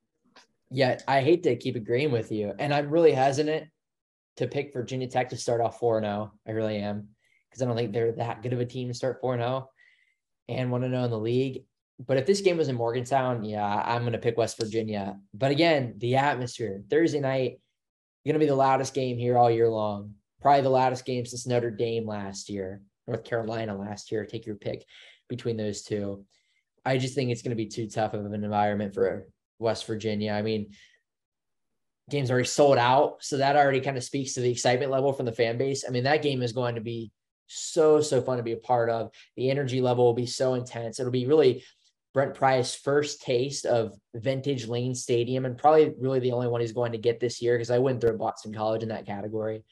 Yeah, 0.70 0.98
I 1.06 1.20
hate 1.20 1.42
to 1.42 1.56
keep 1.56 1.76
agreeing 1.76 2.12
with 2.12 2.32
you, 2.32 2.54
and 2.58 2.72
I'm 2.72 2.88
really 2.88 3.12
hesitant 3.12 3.68
to 4.36 4.46
pick 4.46 4.72
Virginia 4.72 5.06
Tech 5.06 5.28
to 5.30 5.36
start 5.36 5.60
off 5.60 5.78
4 5.78 6.00
0. 6.00 6.32
I 6.46 6.50
really 6.52 6.78
am 6.78 7.08
because 7.50 7.62
I 7.62 7.66
don't 7.66 7.76
think 7.76 7.92
they're 7.92 8.12
that 8.12 8.42
good 8.42 8.52
of 8.52 8.60
a 8.60 8.64
team 8.64 8.88
to 8.88 8.94
start 8.94 9.20
4 9.20 9.36
0 9.36 9.68
and 10.48 10.70
want 10.70 10.84
to 10.84 10.88
know 10.88 11.04
in 11.04 11.10
the 11.10 11.18
league. 11.18 11.64
But 12.04 12.16
if 12.16 12.26
this 12.26 12.40
game 12.40 12.56
was 12.56 12.68
in 12.68 12.76
Morgantown, 12.76 13.44
yeah, 13.44 13.82
I'm 13.84 14.02
going 14.02 14.12
to 14.12 14.18
pick 14.18 14.36
West 14.36 14.58
Virginia. 14.58 15.18
But 15.34 15.50
again, 15.50 15.94
the 15.98 16.16
atmosphere 16.16 16.82
Thursday 16.90 17.20
night, 17.20 17.60
going 18.24 18.34
to 18.34 18.40
be 18.40 18.46
the 18.46 18.54
loudest 18.54 18.94
game 18.94 19.18
here 19.18 19.36
all 19.36 19.50
year 19.50 19.68
long. 19.68 20.14
Probably 20.40 20.62
the 20.62 20.68
loudest 20.68 21.04
game 21.04 21.24
since 21.24 21.46
Notre 21.46 21.70
Dame 21.70 22.06
last 22.06 22.48
year, 22.48 22.82
North 23.06 23.24
Carolina 23.24 23.76
last 23.76 24.10
year. 24.12 24.24
Take 24.24 24.46
your 24.46 24.56
pick 24.56 24.84
between 25.28 25.56
those 25.56 25.82
two. 25.82 26.24
I 26.84 26.98
just 26.98 27.14
think 27.14 27.30
it's 27.30 27.42
going 27.42 27.50
to 27.50 27.56
be 27.56 27.66
too 27.68 27.88
tough 27.88 28.14
of 28.14 28.24
an 28.24 28.34
environment 28.34 28.94
for 28.94 29.28
West 29.58 29.86
Virginia. 29.86 30.32
I 30.32 30.42
mean, 30.42 30.72
game's 32.10 32.30
already 32.30 32.46
sold 32.46 32.78
out. 32.78 33.22
So 33.24 33.38
that 33.38 33.56
already 33.56 33.80
kind 33.80 33.96
of 33.96 34.04
speaks 34.04 34.34
to 34.34 34.40
the 34.40 34.50
excitement 34.50 34.90
level 34.90 35.12
from 35.12 35.26
the 35.26 35.32
fan 35.32 35.58
base. 35.58 35.84
I 35.86 35.90
mean, 35.90 36.04
that 36.04 36.22
game 36.22 36.42
is 36.42 36.52
going 36.52 36.74
to 36.74 36.80
be 36.80 37.12
so, 37.46 38.00
so 38.00 38.20
fun 38.20 38.38
to 38.38 38.42
be 38.42 38.52
a 38.52 38.56
part 38.56 38.90
of. 38.90 39.10
The 39.36 39.50
energy 39.50 39.80
level 39.80 40.04
will 40.04 40.14
be 40.14 40.26
so 40.26 40.54
intense. 40.54 40.98
It'll 40.98 41.12
be 41.12 41.26
really 41.26 41.64
Brent 42.14 42.34
Pry's 42.34 42.74
first 42.74 43.22
taste 43.22 43.64
of 43.64 43.94
vintage 44.14 44.66
Lane 44.66 44.94
Stadium 44.94 45.46
and 45.46 45.56
probably 45.56 45.94
really 45.98 46.20
the 46.20 46.32
only 46.32 46.46
one 46.46 46.60
he's 46.60 46.72
going 46.72 46.92
to 46.92 46.98
get 46.98 47.20
this 47.20 47.40
year 47.40 47.56
because 47.56 47.70
I 47.70 47.78
wouldn't 47.78 48.00
throw 48.00 48.16
Boston 48.16 48.52
College 48.52 48.82
in 48.82 48.90
that 48.90 49.06
category. 49.06 49.64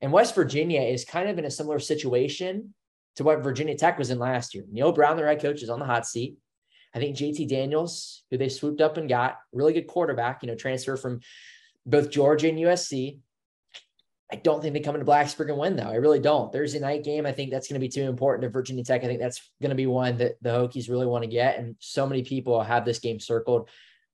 And 0.00 0.12
West 0.12 0.34
Virginia 0.34 0.82
is 0.82 1.04
kind 1.04 1.28
of 1.28 1.38
in 1.38 1.44
a 1.44 1.50
similar 1.50 1.78
situation 1.78 2.74
to 3.16 3.24
what 3.24 3.42
Virginia 3.42 3.76
Tech 3.76 3.98
was 3.98 4.10
in 4.10 4.18
last 4.18 4.54
year. 4.54 4.64
Neal 4.70 4.92
Brown, 4.92 5.16
the 5.16 5.24
head 5.24 5.40
coach, 5.40 5.62
is 5.62 5.70
on 5.70 5.78
the 5.78 5.86
hot 5.86 6.06
seat. 6.06 6.36
I 6.94 6.98
think 6.98 7.16
JT 7.16 7.48
Daniels, 7.48 8.24
who 8.30 8.36
they 8.36 8.48
swooped 8.48 8.80
up 8.80 8.96
and 8.96 9.08
got, 9.08 9.38
really 9.52 9.72
good 9.72 9.86
quarterback, 9.86 10.42
you 10.42 10.48
know, 10.48 10.54
transfer 10.54 10.96
from 10.96 11.20
both 11.86 12.10
Georgia 12.10 12.48
and 12.48 12.58
USC. 12.58 13.18
I 14.32 14.36
don't 14.36 14.62
think 14.62 14.72
they 14.72 14.80
come 14.80 14.94
into 14.94 15.10
Blacksburg 15.10 15.50
and 15.50 15.58
win, 15.58 15.76
though. 15.76 15.90
I 15.90 15.96
really 15.96 16.18
don't. 16.18 16.50
Thursday 16.50 16.78
night 16.78 17.04
game, 17.04 17.26
I 17.26 17.32
think 17.32 17.50
that's 17.50 17.68
going 17.68 17.78
to 17.78 17.86
be 17.86 17.90
too 17.90 18.08
important 18.08 18.42
to 18.44 18.48
Virginia 18.48 18.82
Tech. 18.82 19.04
I 19.04 19.06
think 19.06 19.20
that's 19.20 19.50
going 19.60 19.68
to 19.68 19.76
be 19.76 19.86
one 19.86 20.16
that 20.16 20.36
the 20.40 20.48
Hokies 20.48 20.88
really 20.88 21.04
want 21.04 21.22
to 21.22 21.28
get. 21.28 21.58
And 21.58 21.76
so 21.80 22.06
many 22.06 22.22
people 22.22 22.62
have 22.62 22.86
this 22.86 22.98
game 22.98 23.20
circled, 23.20 23.68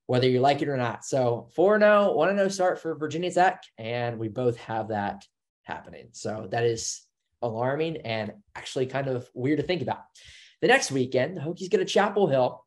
whether 0.07 0.29
you 0.29 0.41
like 0.41 0.61
it 0.61 0.69
or 0.69 0.77
not. 0.77 1.05
So 1.05 1.49
4 1.55 1.79
0, 1.79 2.15
1 2.15 2.37
0 2.37 2.49
start 2.49 2.81
for 2.81 2.97
Virginia 2.97 3.31
Tech. 3.31 3.63
And 3.79 4.19
we 4.19 4.27
both 4.27 4.57
have 4.57 4.89
that 4.89 5.25
happening. 5.63 6.09
So 6.11 6.49
that 6.51 6.65
is 6.65 7.01
alarming 7.41 7.99
and 7.99 8.33
actually 8.57 8.87
kind 8.87 9.07
of 9.07 9.29
weird 9.35 9.61
to 9.61 9.65
think 9.65 9.83
about. 9.83 10.01
The 10.61 10.67
next 10.67 10.91
weekend, 10.91 11.37
the 11.37 11.43
Hokies 11.43 11.71
get 11.71 11.79
a 11.79 11.85
Chapel 11.85 12.27
Hill, 12.27 12.65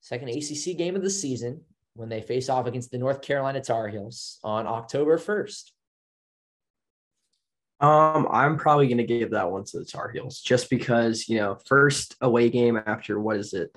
second 0.00 0.30
ACC 0.30 0.78
game 0.78 0.96
of 0.96 1.02
the 1.02 1.10
season 1.10 1.60
when 1.92 2.08
they 2.08 2.22
face 2.22 2.48
off 2.48 2.66
against 2.66 2.90
the 2.90 2.96
North 2.96 3.20
Carolina 3.20 3.60
Tar 3.60 3.88
Heels 3.88 4.38
on 4.42 4.66
October 4.66 5.18
1st? 5.18 5.72
Um, 7.80 8.26
I'm 8.30 8.56
probably 8.56 8.88
going 8.88 8.98
to 8.98 9.04
give 9.04 9.30
that 9.30 9.50
one 9.50 9.64
to 9.64 9.78
the 9.78 9.84
Tar 9.84 10.08
Heels 10.08 10.40
just 10.40 10.68
because, 10.68 11.28
you 11.28 11.38
know, 11.38 11.58
first 11.66 12.16
away 12.20 12.50
game 12.50 12.80
after 12.86 13.20
what 13.20 13.36
is 13.36 13.54
it, 13.54 13.70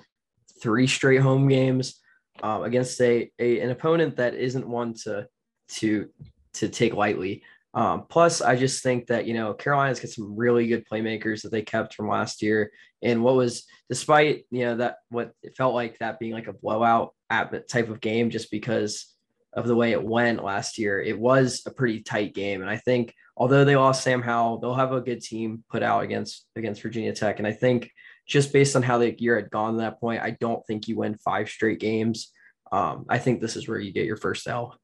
three 0.60 0.86
straight 0.86 1.20
home 1.20 1.48
games 1.48 2.00
um, 2.42 2.62
against 2.62 3.00
a, 3.00 3.30
a 3.38 3.60
an 3.60 3.70
opponent 3.70 4.16
that 4.16 4.34
isn't 4.34 4.66
one 4.66 4.94
to 5.04 5.26
to 5.68 6.08
to 6.54 6.68
take 6.68 6.94
lightly. 6.94 7.42
Um, 7.74 8.04
plus, 8.08 8.42
I 8.42 8.56
just 8.56 8.82
think 8.82 9.06
that 9.06 9.26
you 9.26 9.34
know 9.34 9.54
Carolina's 9.54 10.00
got 10.00 10.10
some 10.10 10.36
really 10.36 10.66
good 10.66 10.86
playmakers 10.90 11.42
that 11.42 11.52
they 11.52 11.62
kept 11.62 11.94
from 11.94 12.08
last 12.08 12.42
year, 12.42 12.72
and 13.02 13.22
what 13.22 13.36
was 13.36 13.64
despite 13.88 14.44
you 14.50 14.64
know 14.64 14.76
that 14.76 14.96
what 15.08 15.32
it 15.42 15.56
felt 15.56 15.74
like 15.74 15.98
that 15.98 16.18
being 16.18 16.32
like 16.32 16.48
a 16.48 16.52
blowout 16.52 17.14
type 17.30 17.88
of 17.88 18.00
game, 18.00 18.30
just 18.30 18.50
because 18.50 19.06
of 19.54 19.66
the 19.66 19.76
way 19.76 19.92
it 19.92 20.02
went 20.02 20.44
last 20.44 20.78
year, 20.78 21.00
it 21.00 21.18
was 21.18 21.62
a 21.66 21.70
pretty 21.70 22.00
tight 22.00 22.34
game, 22.34 22.60
and 22.60 22.70
I 22.70 22.76
think 22.76 23.14
although 23.36 23.64
they 23.64 23.76
lost 23.76 24.02
Sam 24.02 24.22
Howell, 24.22 24.58
they'll 24.58 24.74
have 24.74 24.92
a 24.92 25.00
good 25.00 25.20
team 25.20 25.64
put 25.70 25.82
out 25.82 26.02
against 26.04 26.46
against 26.56 26.82
Virginia 26.82 27.12
Tech, 27.12 27.38
and 27.38 27.46
I 27.46 27.52
think 27.52 27.90
just 28.26 28.52
based 28.52 28.76
on 28.76 28.82
how 28.82 28.98
the 28.98 29.14
year 29.20 29.36
had 29.36 29.50
gone 29.50 29.74
to 29.74 29.80
that 29.80 30.00
point, 30.00 30.22
I 30.22 30.36
don't 30.40 30.64
think 30.66 30.88
you 30.88 30.96
win 30.96 31.16
five 31.16 31.48
straight 31.48 31.80
games. 31.80 32.30
Um, 32.70 33.04
I 33.08 33.18
think 33.18 33.40
this 33.40 33.56
is 33.56 33.68
where 33.68 33.78
you 33.78 33.92
get 33.92 34.06
your 34.06 34.16
first 34.16 34.46
L. 34.46 34.78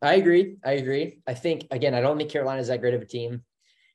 I 0.00 0.14
agree. 0.14 0.56
I 0.64 0.72
agree. 0.72 1.20
I 1.26 1.34
think 1.34 1.66
again, 1.70 1.94
I 1.94 2.00
don't 2.00 2.16
think 2.16 2.30
Carolina's 2.30 2.68
that 2.68 2.80
great 2.80 2.94
of 2.94 3.02
a 3.02 3.06
team, 3.06 3.42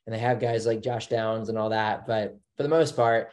and 0.06 0.14
they 0.14 0.20
have 0.20 0.40
guys 0.40 0.66
like 0.66 0.82
Josh 0.82 1.08
Downs 1.08 1.50
and 1.50 1.58
all 1.58 1.70
that. 1.70 2.06
But 2.06 2.38
for 2.58 2.64
the 2.64 2.70
most 2.70 2.96
part, 2.96 3.32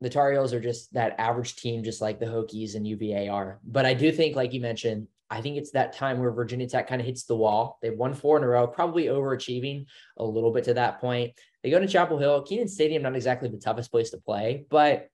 the 0.00 0.10
Tar 0.10 0.32
Heels 0.32 0.52
are 0.52 0.60
just 0.60 0.92
that 0.94 1.14
average 1.18 1.56
team, 1.56 1.84
just 1.84 2.00
like 2.00 2.18
the 2.18 2.26
Hokies 2.26 2.74
and 2.74 2.86
UVA 2.86 3.28
are. 3.28 3.60
But 3.64 3.86
I 3.86 3.94
do 3.94 4.12
think, 4.12 4.36
like 4.36 4.52
you 4.52 4.60
mentioned, 4.60 5.06
I 5.32 5.40
think 5.40 5.56
it's 5.56 5.70
that 5.70 5.94
time 5.94 6.18
where 6.18 6.30
Virginia 6.30 6.68
Tech 6.68 6.86
kind 6.86 7.00
of 7.00 7.06
hits 7.06 7.24
the 7.24 7.34
wall. 7.34 7.78
They've 7.80 7.96
won 7.96 8.12
four 8.12 8.36
in 8.36 8.44
a 8.44 8.46
row, 8.46 8.66
probably 8.66 9.06
overachieving 9.06 9.86
a 10.18 10.24
little 10.24 10.52
bit 10.52 10.64
to 10.64 10.74
that 10.74 11.00
point. 11.00 11.32
They 11.62 11.70
go 11.70 11.80
to 11.80 11.88
Chapel 11.88 12.18
Hill. 12.18 12.42
Kenan 12.42 12.68
Stadium, 12.68 13.02
not 13.02 13.16
exactly 13.16 13.48
the 13.48 13.56
toughest 13.56 13.90
place 13.90 14.10
to 14.10 14.18
play, 14.18 14.66
but 14.68 15.08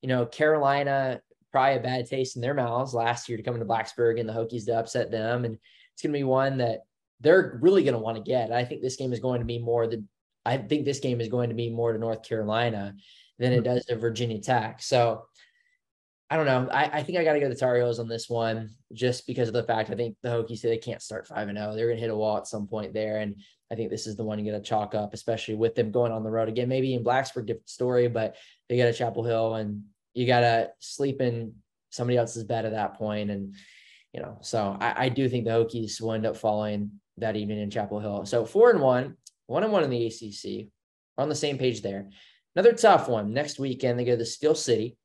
you 0.00 0.08
know, 0.08 0.26
Carolina 0.26 1.20
probably 1.50 1.76
a 1.76 1.80
bad 1.80 2.06
taste 2.06 2.36
in 2.36 2.42
their 2.42 2.54
mouths 2.54 2.94
last 2.94 3.28
year 3.28 3.36
to 3.36 3.42
come 3.42 3.54
into 3.54 3.66
Blacksburg 3.66 4.20
and 4.20 4.28
the 4.28 4.32
Hokies 4.32 4.66
to 4.66 4.78
upset 4.78 5.10
them. 5.10 5.44
And 5.44 5.58
it's 5.92 6.02
going 6.02 6.12
to 6.12 6.18
be 6.18 6.22
one 6.22 6.58
that 6.58 6.82
they're 7.20 7.58
really 7.60 7.82
going 7.82 7.94
to 7.94 8.00
want 8.00 8.16
to 8.16 8.22
get. 8.22 8.52
I 8.52 8.64
think 8.64 8.80
this 8.80 8.94
game 8.94 9.12
is 9.12 9.18
going 9.18 9.40
to 9.40 9.44
be 9.44 9.58
more 9.58 9.88
the, 9.88 10.04
I 10.46 10.56
think 10.56 10.84
this 10.84 11.00
game 11.00 11.20
is 11.20 11.26
going 11.26 11.48
to 11.48 11.56
be 11.56 11.68
more 11.68 11.92
to 11.92 11.98
North 11.98 12.22
Carolina 12.22 12.94
than 13.40 13.52
it 13.52 13.58
hmm. 13.58 13.64
does 13.64 13.86
to 13.86 13.96
Virginia 13.96 14.40
Tech. 14.40 14.80
So 14.82 15.24
I 16.30 16.36
don't 16.36 16.46
know. 16.46 16.68
I, 16.70 16.98
I 16.98 17.02
think 17.02 17.18
I 17.18 17.24
got 17.24 17.32
to 17.32 17.40
go 17.40 17.48
the 17.48 17.54
Tar 17.54 17.76
Heels 17.76 17.98
on 17.98 18.08
this 18.08 18.28
one 18.28 18.70
just 18.92 19.26
because 19.26 19.48
of 19.48 19.54
the 19.54 19.62
fact 19.62 19.90
I 19.90 19.94
think 19.94 20.14
the 20.22 20.28
Hokies 20.28 20.58
say 20.58 20.68
they 20.68 20.76
can't 20.76 21.00
start 21.00 21.26
5 21.26 21.48
and 21.48 21.56
0. 21.56 21.74
They're 21.74 21.86
going 21.86 21.96
to 21.96 22.02
hit 22.02 22.10
a 22.10 22.16
wall 22.16 22.36
at 22.36 22.46
some 22.46 22.66
point 22.66 22.92
there. 22.92 23.18
And 23.18 23.36
I 23.72 23.74
think 23.74 23.90
this 23.90 24.06
is 24.06 24.16
the 24.16 24.24
one 24.24 24.38
you 24.38 24.50
got 24.50 24.58
to 24.58 24.62
chalk 24.62 24.94
up, 24.94 25.14
especially 25.14 25.54
with 25.54 25.74
them 25.74 25.90
going 25.90 26.12
on 26.12 26.22
the 26.22 26.30
road 26.30 26.48
again. 26.48 26.68
Maybe 26.68 26.92
in 26.92 27.02
Blacksburg, 27.02 27.46
different 27.46 27.70
story, 27.70 28.08
but 28.08 28.36
they 28.68 28.76
got 28.76 28.88
a 28.88 28.92
Chapel 28.92 29.24
Hill 29.24 29.54
and 29.54 29.84
you 30.12 30.26
got 30.26 30.40
to 30.40 30.70
sleep 30.80 31.22
in 31.22 31.54
somebody 31.90 32.18
else's 32.18 32.44
bed 32.44 32.66
at 32.66 32.72
that 32.72 32.94
point. 32.94 33.30
And, 33.30 33.54
you 34.12 34.20
know, 34.20 34.36
so 34.42 34.76
I, 34.78 35.04
I 35.04 35.08
do 35.08 35.28
think 35.30 35.46
the 35.46 35.52
Hokies 35.52 35.98
will 35.98 36.12
end 36.12 36.26
up 36.26 36.36
following 36.36 36.90
that 37.16 37.36
evening 37.36 37.58
in 37.58 37.70
Chapel 37.70 38.00
Hill. 38.00 38.26
So 38.26 38.44
four 38.44 38.70
and 38.70 38.80
one, 38.80 39.16
one 39.46 39.64
and 39.64 39.72
one 39.72 39.84
in 39.84 39.90
the 39.90 40.06
ACC. 40.06 40.68
We're 41.16 41.22
on 41.22 41.30
the 41.30 41.34
same 41.34 41.56
page 41.56 41.80
there. 41.80 42.10
Another 42.54 42.74
tough 42.74 43.08
one 43.08 43.32
next 43.32 43.58
weekend. 43.58 43.98
They 43.98 44.04
go 44.04 44.12
to 44.12 44.18
the 44.18 44.26
Steel 44.26 44.54
City, 44.54 44.96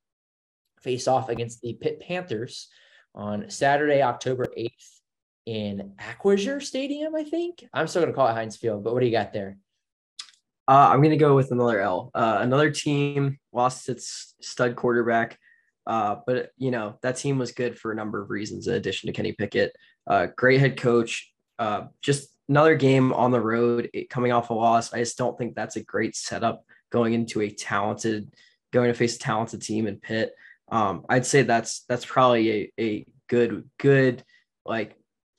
face 0.83 1.07
off 1.07 1.29
against 1.29 1.61
the 1.61 1.73
Pitt 1.73 2.01
Panthers 2.01 2.69
on 3.15 3.49
Saturday, 3.49 4.01
October 4.01 4.47
8th 4.57 4.99
in 5.45 5.93
Acrisure 5.99 6.61
Stadium, 6.61 7.15
I 7.15 7.23
think. 7.23 7.65
I'm 7.73 7.87
still 7.87 8.01
going 8.01 8.11
to 8.11 8.15
call 8.15 8.27
it 8.27 8.33
Heinz 8.33 8.57
Field, 8.57 8.83
but 8.83 8.93
what 8.93 9.01
do 9.01 9.05
you 9.05 9.11
got 9.11 9.33
there? 9.33 9.57
Uh, 10.67 10.89
I'm 10.91 10.99
going 10.99 11.11
to 11.11 11.17
go 11.17 11.35
with 11.35 11.51
another 11.51 11.81
L. 11.81 12.09
Uh, 12.13 12.37
another 12.39 12.71
team 12.71 13.37
lost 13.51 13.89
its 13.89 14.35
stud 14.41 14.75
quarterback, 14.75 15.37
uh, 15.85 16.17
but 16.25 16.51
you 16.57 16.71
know 16.71 16.97
that 17.01 17.17
team 17.17 17.37
was 17.37 17.51
good 17.51 17.77
for 17.77 17.91
a 17.91 17.95
number 17.95 18.21
of 18.21 18.29
reasons. 18.29 18.67
In 18.67 18.75
addition 18.75 19.07
to 19.07 19.13
Kenny 19.13 19.33
Pickett, 19.33 19.75
uh, 20.07 20.27
great 20.37 20.61
head 20.61 20.79
coach. 20.79 21.33
Uh, 21.59 21.87
just 22.01 22.29
another 22.47 22.75
game 22.75 23.11
on 23.11 23.31
the 23.31 23.41
road, 23.41 23.89
coming 24.09 24.31
off 24.31 24.51
a 24.51 24.53
loss. 24.53 24.93
I 24.93 24.99
just 24.99 25.17
don't 25.17 25.37
think 25.37 25.53
that's 25.53 25.75
a 25.75 25.83
great 25.83 26.15
setup 26.15 26.63
going 26.91 27.13
into 27.13 27.41
a 27.41 27.49
talented, 27.49 28.33
going 28.71 28.87
to 28.87 28.93
face 28.93 29.17
a 29.17 29.19
talented 29.19 29.61
team 29.61 29.85
in 29.85 29.97
Pitt. 29.97 30.33
Um, 30.73 31.05
I'd 31.07 31.25
say 31.25 31.43
that's 31.43 31.85
that's 31.87 32.03
probably 32.03 32.51
a, 32.51 32.71
a 32.79 33.05
good 33.29 33.69
good 33.77 34.23
like 34.65 34.97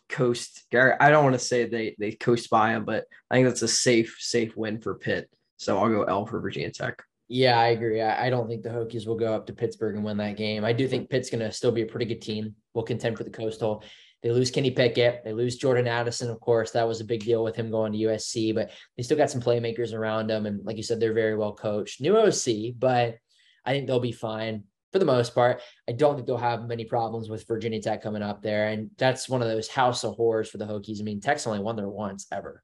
coast. 0.08 0.62
I 0.72 1.10
don't 1.10 1.24
want 1.24 1.34
to 1.34 1.40
say 1.40 1.66
they 1.66 1.96
they 1.98 2.12
coast 2.12 2.48
by 2.50 2.72
them, 2.72 2.84
but 2.84 3.06
I 3.28 3.34
think 3.34 3.48
that's 3.48 3.62
a 3.62 3.68
safe 3.68 4.16
safe 4.20 4.56
win 4.56 4.80
for 4.80 4.94
Pitt. 4.94 5.28
So 5.56 5.76
I'll 5.76 5.88
go 5.88 6.04
L 6.04 6.24
for 6.24 6.40
Virginia 6.40 6.70
Tech. 6.70 7.02
Yeah, 7.26 7.58
I 7.58 7.68
agree. 7.68 8.00
I, 8.00 8.26
I 8.26 8.30
don't 8.30 8.46
think 8.46 8.62
the 8.62 8.68
Hokies 8.68 9.08
will 9.08 9.16
go 9.16 9.34
up 9.34 9.46
to 9.46 9.52
Pittsburgh 9.52 9.96
and 9.96 10.04
win 10.04 10.18
that 10.18 10.36
game. 10.36 10.64
I 10.64 10.72
do 10.72 10.86
think 10.86 11.10
Pitt's 11.10 11.30
going 11.30 11.40
to 11.40 11.50
still 11.50 11.72
be 11.72 11.82
a 11.82 11.86
pretty 11.86 12.04
good 12.04 12.22
team. 12.22 12.54
We'll 12.72 12.84
contend 12.84 13.16
for 13.16 13.24
the 13.24 13.30
Coastal. 13.30 13.82
They 14.22 14.30
lose 14.30 14.50
Kenny 14.50 14.70
Pickett. 14.70 15.24
They 15.24 15.32
lose 15.32 15.56
Jordan 15.56 15.88
Addison, 15.88 16.30
of 16.30 16.38
course. 16.38 16.70
That 16.72 16.86
was 16.86 17.00
a 17.00 17.04
big 17.04 17.24
deal 17.24 17.42
with 17.42 17.56
him 17.56 17.70
going 17.70 17.92
to 17.92 17.98
USC, 17.98 18.54
but 18.54 18.70
they 18.96 19.02
still 19.02 19.16
got 19.16 19.30
some 19.30 19.40
playmakers 19.40 19.94
around 19.94 20.28
them. 20.28 20.46
And 20.46 20.64
like 20.64 20.76
you 20.76 20.82
said, 20.82 21.00
they're 21.00 21.14
very 21.14 21.36
well 21.36 21.54
coached. 21.54 22.00
New 22.00 22.16
OC, 22.16 22.74
but 22.78 23.16
I 23.64 23.72
think 23.72 23.86
they'll 23.86 24.00
be 24.00 24.12
fine 24.12 24.64
for 24.94 25.00
the 25.00 25.04
most 25.04 25.34
part. 25.34 25.60
I 25.88 25.92
don't 25.92 26.14
think 26.14 26.28
they'll 26.28 26.36
have 26.36 26.68
many 26.68 26.84
problems 26.84 27.28
with 27.28 27.48
Virginia 27.48 27.82
Tech 27.82 28.00
coming 28.00 28.22
up 28.22 28.42
there. 28.42 28.68
And 28.68 28.90
that's 28.96 29.28
one 29.28 29.42
of 29.42 29.48
those 29.48 29.66
house 29.66 30.04
of 30.04 30.14
horrors 30.14 30.48
for 30.48 30.58
the 30.58 30.66
Hokies. 30.66 31.00
I 31.00 31.02
mean, 31.02 31.20
Tech's 31.20 31.48
only 31.48 31.58
won 31.58 31.74
there 31.74 31.88
once 31.88 32.28
ever 32.30 32.62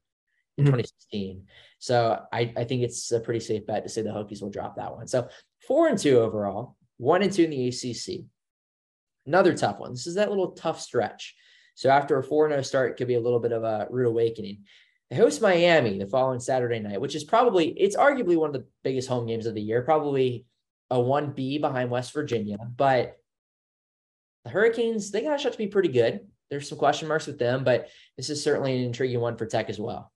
in 0.57 0.63
mm-hmm. 0.63 0.77
2016. 0.77 1.43
So 1.79 2.21
I, 2.31 2.53
I 2.55 2.63
think 2.63 2.83
it's 2.83 3.11
a 3.11 3.19
pretty 3.19 3.41
safe 3.41 3.65
bet 3.65 3.83
to 3.83 3.89
say 3.89 4.01
the 4.01 4.11
Hokies 4.11 4.41
will 4.41 4.49
drop 4.49 4.77
that 4.77 4.95
one. 4.95 5.07
So 5.07 5.27
four 5.67 5.89
and 5.89 5.99
two 5.99 6.19
overall, 6.19 6.77
one 6.95 7.21
and 7.21 7.33
two 7.33 7.43
in 7.43 7.49
the 7.49 7.67
ACC. 7.67 8.23
Another 9.25 9.53
tough 9.53 9.79
one. 9.79 9.91
This 9.91 10.07
is 10.07 10.15
that 10.15 10.29
little 10.29 10.51
tough 10.51 10.79
stretch. 10.79 11.35
So 11.75 11.89
after 11.89 12.17
a 12.17 12.23
4 12.23 12.47
0 12.47 12.61
start, 12.61 12.91
it 12.91 12.97
could 12.97 13.09
be 13.09 13.15
a 13.15 13.19
little 13.21 13.41
bit 13.41 13.51
of 13.51 13.63
a 13.63 13.87
rude 13.89 14.07
awakening. 14.07 14.59
They 15.09 15.17
host 15.17 15.41
Miami 15.41 15.97
the 15.97 16.07
following 16.07 16.39
Saturday 16.39 16.79
night, 16.79 17.01
which 17.01 17.13
is 17.13 17.25
probably, 17.25 17.71
it's 17.71 17.97
arguably 17.97 18.37
one 18.37 18.51
of 18.51 18.53
the 18.53 18.67
biggest 18.85 19.09
home 19.09 19.27
games 19.27 19.47
of 19.47 19.53
the 19.53 19.61
year, 19.61 19.81
probably 19.81 20.45
a 20.91 20.97
1B 20.97 21.61
behind 21.61 21.89
West 21.89 22.13
Virginia. 22.13 22.57
But 22.75 23.17
the 24.43 24.51
Hurricanes, 24.51 25.09
they 25.09 25.21
got 25.21 25.39
a 25.39 25.41
shot 25.41 25.53
to 25.53 25.57
be 25.57 25.67
pretty 25.67 25.89
good. 25.89 26.19
There's 26.49 26.67
some 26.67 26.77
question 26.77 27.07
marks 27.07 27.27
with 27.27 27.39
them, 27.39 27.63
but 27.63 27.89
this 28.17 28.29
is 28.29 28.43
certainly 28.43 28.75
an 28.75 28.83
intriguing 28.83 29.21
one 29.21 29.37
for 29.37 29.45
Tech 29.45 29.69
as 29.69 29.79
well. 29.79 30.11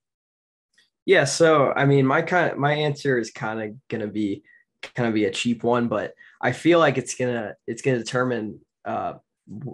Yeah, 1.06 1.24
so 1.24 1.72
I 1.76 1.86
mean, 1.86 2.06
my 2.06 2.22
kind 2.22 2.52
of 2.52 2.58
my 2.58 2.74
answer 2.74 3.18
is 3.18 3.32
kind 3.32 3.62
of 3.62 3.76
gonna 3.90 4.08
be 4.08 4.44
kind 4.82 5.08
of 5.08 5.14
be 5.14 5.26
a 5.26 5.32
cheap 5.32 5.64
one, 5.64 5.88
but 5.88 6.14
I 6.42 6.52
feel 6.52 6.80
like 6.80 6.98
it's 6.98 7.16
gonna 7.16 7.54
it's 7.68 7.82
gonna 7.82 8.00
determine 8.00 8.60
uh, 8.84 9.14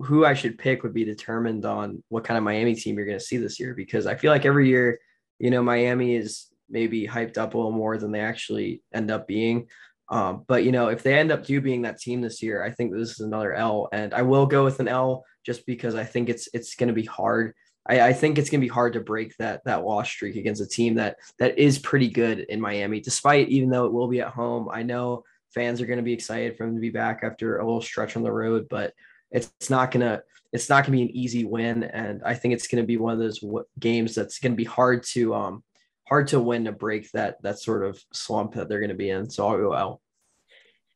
who 0.03 0.25
I 0.25 0.33
should 0.33 0.57
pick 0.57 0.83
would 0.83 0.93
be 0.93 1.05
determined 1.05 1.65
on 1.65 2.03
what 2.09 2.25
kind 2.25 2.37
of 2.37 2.43
Miami 2.43 2.75
team 2.75 2.97
you're 2.97 3.07
gonna 3.07 3.19
see 3.19 3.37
this 3.37 3.59
year 3.59 3.73
because 3.73 4.05
I 4.05 4.15
feel 4.15 4.31
like 4.31 4.45
every 4.45 4.67
year, 4.67 4.99
you 5.39 5.49
know, 5.49 5.63
Miami 5.63 6.15
is 6.15 6.47
maybe 6.69 7.07
hyped 7.07 7.37
up 7.37 7.53
a 7.53 7.57
little 7.57 7.71
more 7.71 7.97
than 7.97 8.11
they 8.11 8.19
actually 8.19 8.81
end 8.93 9.09
up 9.09 9.27
being. 9.27 9.67
Um, 10.11 10.43
but 10.45 10.65
you 10.65 10.73
know, 10.73 10.89
if 10.89 11.03
they 11.03 11.17
end 11.17 11.31
up 11.31 11.45
do 11.45 11.61
being 11.61 11.83
that 11.83 11.99
team 11.99 12.19
this 12.19 12.43
year, 12.43 12.63
I 12.63 12.69
think 12.69 12.91
this 12.91 13.11
is 13.11 13.21
another 13.21 13.53
L, 13.53 13.87
and 13.93 14.13
I 14.13 14.21
will 14.23 14.45
go 14.45 14.65
with 14.65 14.81
an 14.81 14.89
L 14.89 15.23
just 15.45 15.65
because 15.65 15.95
I 15.95 16.03
think 16.03 16.27
it's 16.27 16.49
it's 16.53 16.75
going 16.75 16.89
to 16.89 16.93
be 16.93 17.05
hard. 17.05 17.53
I, 17.87 18.01
I 18.01 18.13
think 18.13 18.37
it's 18.37 18.49
going 18.49 18.59
to 18.59 18.65
be 18.65 18.73
hard 18.73 18.93
to 18.93 18.99
break 18.99 19.35
that 19.37 19.61
that 19.63 19.85
loss 19.85 20.09
streak 20.09 20.35
against 20.35 20.61
a 20.61 20.67
team 20.67 20.95
that 20.95 21.15
that 21.39 21.57
is 21.57 21.79
pretty 21.79 22.09
good 22.09 22.41
in 22.41 22.59
Miami, 22.59 22.99
despite 22.99 23.47
even 23.47 23.69
though 23.69 23.85
it 23.85 23.93
will 23.93 24.09
be 24.09 24.19
at 24.19 24.33
home. 24.33 24.67
I 24.69 24.83
know 24.83 25.23
fans 25.55 25.79
are 25.79 25.85
going 25.85 25.97
to 25.97 26.03
be 26.03 26.13
excited 26.13 26.57
for 26.57 26.65
them 26.65 26.75
to 26.75 26.81
be 26.81 26.89
back 26.89 27.21
after 27.23 27.57
a 27.57 27.65
little 27.65 27.81
stretch 27.81 28.17
on 28.17 28.23
the 28.23 28.31
road, 28.31 28.67
but 28.69 28.93
it's, 29.31 29.69
not 29.69 29.91
gonna 29.91 30.21
it's 30.51 30.69
not 30.69 30.83
gonna 30.83 30.97
be 30.97 31.03
an 31.03 31.15
easy 31.15 31.45
win, 31.45 31.83
and 31.83 32.21
I 32.25 32.33
think 32.33 32.53
it's 32.53 32.67
going 32.67 32.83
to 32.83 32.87
be 32.87 32.97
one 32.97 33.13
of 33.13 33.19
those 33.19 33.39
w- 33.39 33.65
games 33.79 34.13
that's 34.13 34.39
going 34.39 34.51
to 34.51 34.57
be 34.57 34.65
hard 34.65 35.03
to 35.13 35.33
um 35.33 35.63
hard 36.07 36.27
to 36.29 36.39
win 36.39 36.65
to 36.65 36.71
break 36.71 37.11
that 37.11 37.41
that 37.43 37.59
sort 37.59 37.85
of 37.85 38.03
slump 38.13 38.53
that 38.53 38.69
they're 38.69 38.79
going 38.79 38.89
to 38.89 38.95
be 38.95 39.09
in. 39.09 39.29
So 39.29 39.47
I'll 39.47 39.57
go 39.57 39.73
L. 39.73 40.01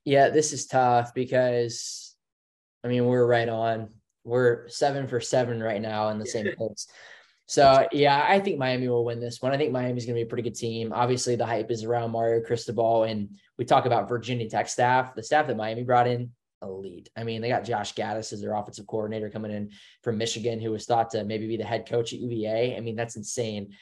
Yeah, 0.03 0.30
this 0.30 0.53
is 0.53 0.68
tough 0.68 1.14
because 1.14 2.15
I 2.84 2.88
mean 2.88 3.06
we're 3.06 3.26
right 3.26 3.49
on. 3.49 3.90
We're 4.23 4.68
seven 4.69 5.07
for 5.07 5.19
seven 5.22 5.61
right 5.61 5.82
now 5.82 6.10
in 6.10 6.19
the 6.19 6.26
same 6.26 6.56
place. 6.57 6.88
So 7.48 7.88
yeah, 7.91 8.26
I 8.27 8.40
think 8.40 8.57
Miami 8.57 8.88
will 8.88 9.06
win 9.06 9.19
this 9.19 9.41
one. 9.41 9.52
I 9.52 9.57
think 9.57 9.72
Miami's 9.72 10.06
going 10.06 10.15
to 10.15 10.19
be 10.19 10.26
a 10.26 10.30
pretty 10.30 10.44
good 10.44 10.57
team. 10.57 10.91
Obviously, 10.91 11.36
the 11.36 11.45
hype 11.45 11.69
is 11.69 11.84
around 11.84 12.11
Mario 12.11 12.41
Cristobal, 12.41 13.03
and 13.03 13.30
we 13.57 13.65
talk 13.65 13.86
about 13.86 14.10
Virginia 14.10 14.49
Tech 14.49 14.68
staff. 14.68 15.14
The 15.14 15.22
staff 15.22 15.45
that 15.48 15.56
Miami 15.56 15.84
brought 15.84 16.07
in, 16.07 16.32
elite. 16.64 17.10
I 17.15 17.23
mean, 17.23 17.41
they 17.41 17.49
got 17.49 17.64
Josh 17.64 17.94
Gattis 17.94 18.34
as 18.34 18.41
their 18.41 18.56
offensive 18.56 18.88
coordinator 18.88 19.30
coming 19.30 19.52
in 19.52 19.69
from 20.02 20.18
Michigan, 20.18 20.60
who 20.60 20.72
was 20.72 20.86
thought 20.86 21.11
to 21.11 21.23
maybe 21.23 21.48
be 21.48 21.57
the 21.57 21.64
head 21.64 21.88
coach 21.88 22.14
at 22.14 22.19
UVA. 22.19 22.76
I 22.76 22.80
mean, 22.80 22.95
that's 22.95 23.15
insane 23.15 23.73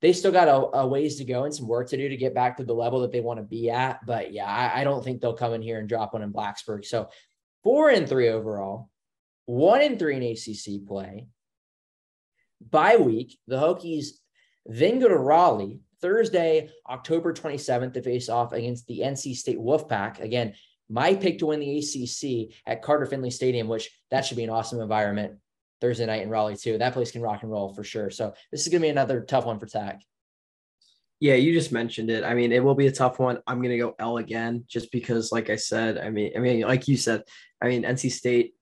they 0.00 0.12
still 0.12 0.32
got 0.32 0.48
a, 0.48 0.78
a, 0.78 0.86
ways 0.86 1.16
to 1.16 1.24
go 1.24 1.44
and 1.44 1.54
some 1.54 1.68
work 1.68 1.88
to 1.90 1.96
do 1.96 2.08
to 2.08 2.16
get 2.16 2.34
back 2.34 2.56
to 2.56 2.64
the 2.64 2.74
level 2.74 3.00
that 3.00 3.12
they 3.12 3.20
want 3.20 3.38
to 3.38 3.44
be 3.44 3.70
at. 3.70 4.04
But 4.06 4.32
yeah, 4.32 4.46
I, 4.46 4.80
I 4.80 4.84
don't 4.84 5.04
think 5.04 5.20
they'll 5.20 5.34
come 5.34 5.52
in 5.52 5.62
here 5.62 5.78
and 5.78 5.88
drop 5.88 6.14
one 6.14 6.22
in 6.22 6.32
Blacksburg. 6.32 6.84
So 6.86 7.10
four 7.62 7.90
and 7.90 8.08
three 8.08 8.28
overall, 8.28 8.88
one 9.46 9.82
and 9.82 9.98
three 9.98 10.16
in 10.16 10.22
ACC 10.22 10.86
play. 10.86 11.26
By 12.70 12.96
week, 12.96 13.38
the 13.46 13.56
Hokies 13.56 14.08
then 14.66 14.98
go 14.98 15.08
to 15.08 15.16
Raleigh 15.16 15.80
Thursday, 16.00 16.70
October 16.88 17.32
27th 17.32 17.94
to 17.94 18.02
face 18.02 18.28
off 18.28 18.52
against 18.52 18.86
the 18.86 19.00
NC 19.00 19.36
State 19.36 19.58
Wolfpack. 19.58 20.20
Again, 20.20 20.54
my 20.88 21.14
pick 21.14 21.38
to 21.38 21.46
win 21.46 21.60
the 21.60 21.78
ACC 21.78 22.54
at 22.66 22.82
Carter 22.82 23.06
Finley 23.06 23.30
Stadium, 23.30 23.68
which 23.68 23.90
that 24.10 24.24
should 24.24 24.36
be 24.36 24.44
an 24.44 24.50
awesome 24.50 24.80
environment. 24.80 25.34
Thursday 25.80 26.06
night 26.06 26.22
in 26.22 26.28
Raleigh 26.28 26.56
too. 26.56 26.78
That 26.78 26.92
place 26.92 27.10
can 27.10 27.22
rock 27.22 27.42
and 27.42 27.50
roll 27.50 27.74
for 27.74 27.84
sure. 27.84 28.10
So 28.10 28.34
this 28.50 28.62
is 28.62 28.68
going 28.68 28.82
to 28.82 28.86
be 28.86 28.90
another 28.90 29.22
tough 29.22 29.46
one 29.46 29.58
for 29.58 29.66
Tech. 29.66 30.00
Yeah, 31.20 31.34
you 31.34 31.52
just 31.52 31.70
mentioned 31.70 32.08
it. 32.08 32.24
I 32.24 32.32
mean, 32.32 32.50
it 32.50 32.64
will 32.64 32.74
be 32.74 32.86
a 32.86 32.92
tough 32.92 33.18
one. 33.18 33.40
I'm 33.46 33.58
going 33.58 33.70
to 33.70 33.78
go 33.78 33.94
L 33.98 34.16
again, 34.16 34.64
just 34.66 34.90
because, 34.90 35.30
like 35.30 35.50
I 35.50 35.56
said, 35.56 35.98
I 35.98 36.08
mean, 36.08 36.32
I 36.34 36.38
mean, 36.38 36.62
like 36.62 36.88
you 36.88 36.96
said, 36.96 37.24
I 37.60 37.68
mean, 37.68 37.82
NC 37.82 38.10
State, 38.10 38.54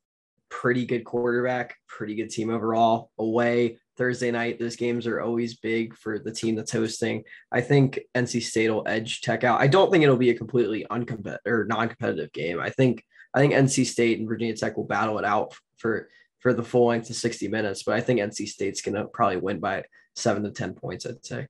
pretty 0.48 0.84
good 0.84 1.04
quarterback, 1.04 1.76
pretty 1.86 2.16
good 2.16 2.30
team 2.30 2.50
overall. 2.50 3.12
Away 3.16 3.78
Thursday 3.96 4.32
night, 4.32 4.58
those 4.58 4.74
games 4.74 5.06
are 5.06 5.20
always 5.20 5.56
big 5.58 5.96
for 5.96 6.18
the 6.18 6.32
team 6.32 6.56
that's 6.56 6.72
hosting. 6.72 7.22
I 7.52 7.60
think 7.60 8.00
NC 8.16 8.42
State 8.42 8.70
will 8.70 8.82
edge 8.86 9.20
Tech 9.20 9.44
out. 9.44 9.60
I 9.60 9.68
don't 9.68 9.92
think 9.92 10.02
it'll 10.02 10.16
be 10.16 10.30
a 10.30 10.36
completely 10.36 10.84
uncompetitive 10.90 11.38
or 11.46 11.64
non-competitive 11.64 12.32
game. 12.32 12.58
I 12.58 12.70
think 12.70 13.04
I 13.34 13.40
think 13.40 13.52
NC 13.52 13.86
State 13.86 14.18
and 14.18 14.28
Virginia 14.28 14.56
Tech 14.56 14.76
will 14.76 14.84
battle 14.84 15.18
it 15.18 15.24
out 15.24 15.54
for 15.76 16.08
for 16.40 16.52
the 16.52 16.62
full 16.62 16.86
length 16.86 17.10
of 17.10 17.16
60 17.16 17.48
minutes. 17.48 17.82
But 17.82 17.94
I 17.96 18.00
think 18.00 18.20
NC 18.20 18.46
State's 18.48 18.82
going 18.82 18.94
to 18.94 19.04
probably 19.06 19.38
win 19.38 19.60
by 19.60 19.84
seven 20.14 20.42
to 20.44 20.50
10 20.50 20.74
points, 20.74 21.06
I'd 21.06 21.24
say. 21.24 21.46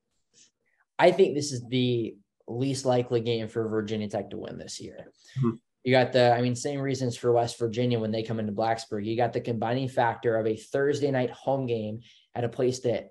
I 0.99 1.11
think 1.13 1.35
this 1.35 1.53
is 1.53 1.63
the 1.69 2.17
least 2.49 2.85
likely 2.85 3.21
game 3.21 3.49
for 3.49 3.69
Virginia 3.69 4.09
Tech 4.09 4.31
to 4.31 4.39
win 4.39 4.59
this 4.59 4.81
year. 4.81 5.13
Mm-hmm. 5.39 5.57
You 5.85 5.93
got 5.93 6.13
the, 6.13 6.35
I 6.35 6.43
mean, 6.43 6.57
same 6.57 6.81
reasons 6.81 7.17
for 7.17 7.33
West 7.33 7.59
Virginia 7.59 7.99
when 7.99 8.11
they 8.11 8.23
come 8.23 8.41
into 8.41 8.53
Blacksburg. 8.53 9.05
You 9.05 9.17
got 9.17 9.33
the 9.33 9.41
combining 9.41 9.89
factor 9.89 10.37
of 10.37 10.47
a 10.47 10.57
Thursday 10.57 11.11
night 11.11 11.31
home 11.31 11.67
game 11.67 12.01
at 12.35 12.45
a 12.45 12.49
place 12.49 12.81
that 12.81 13.11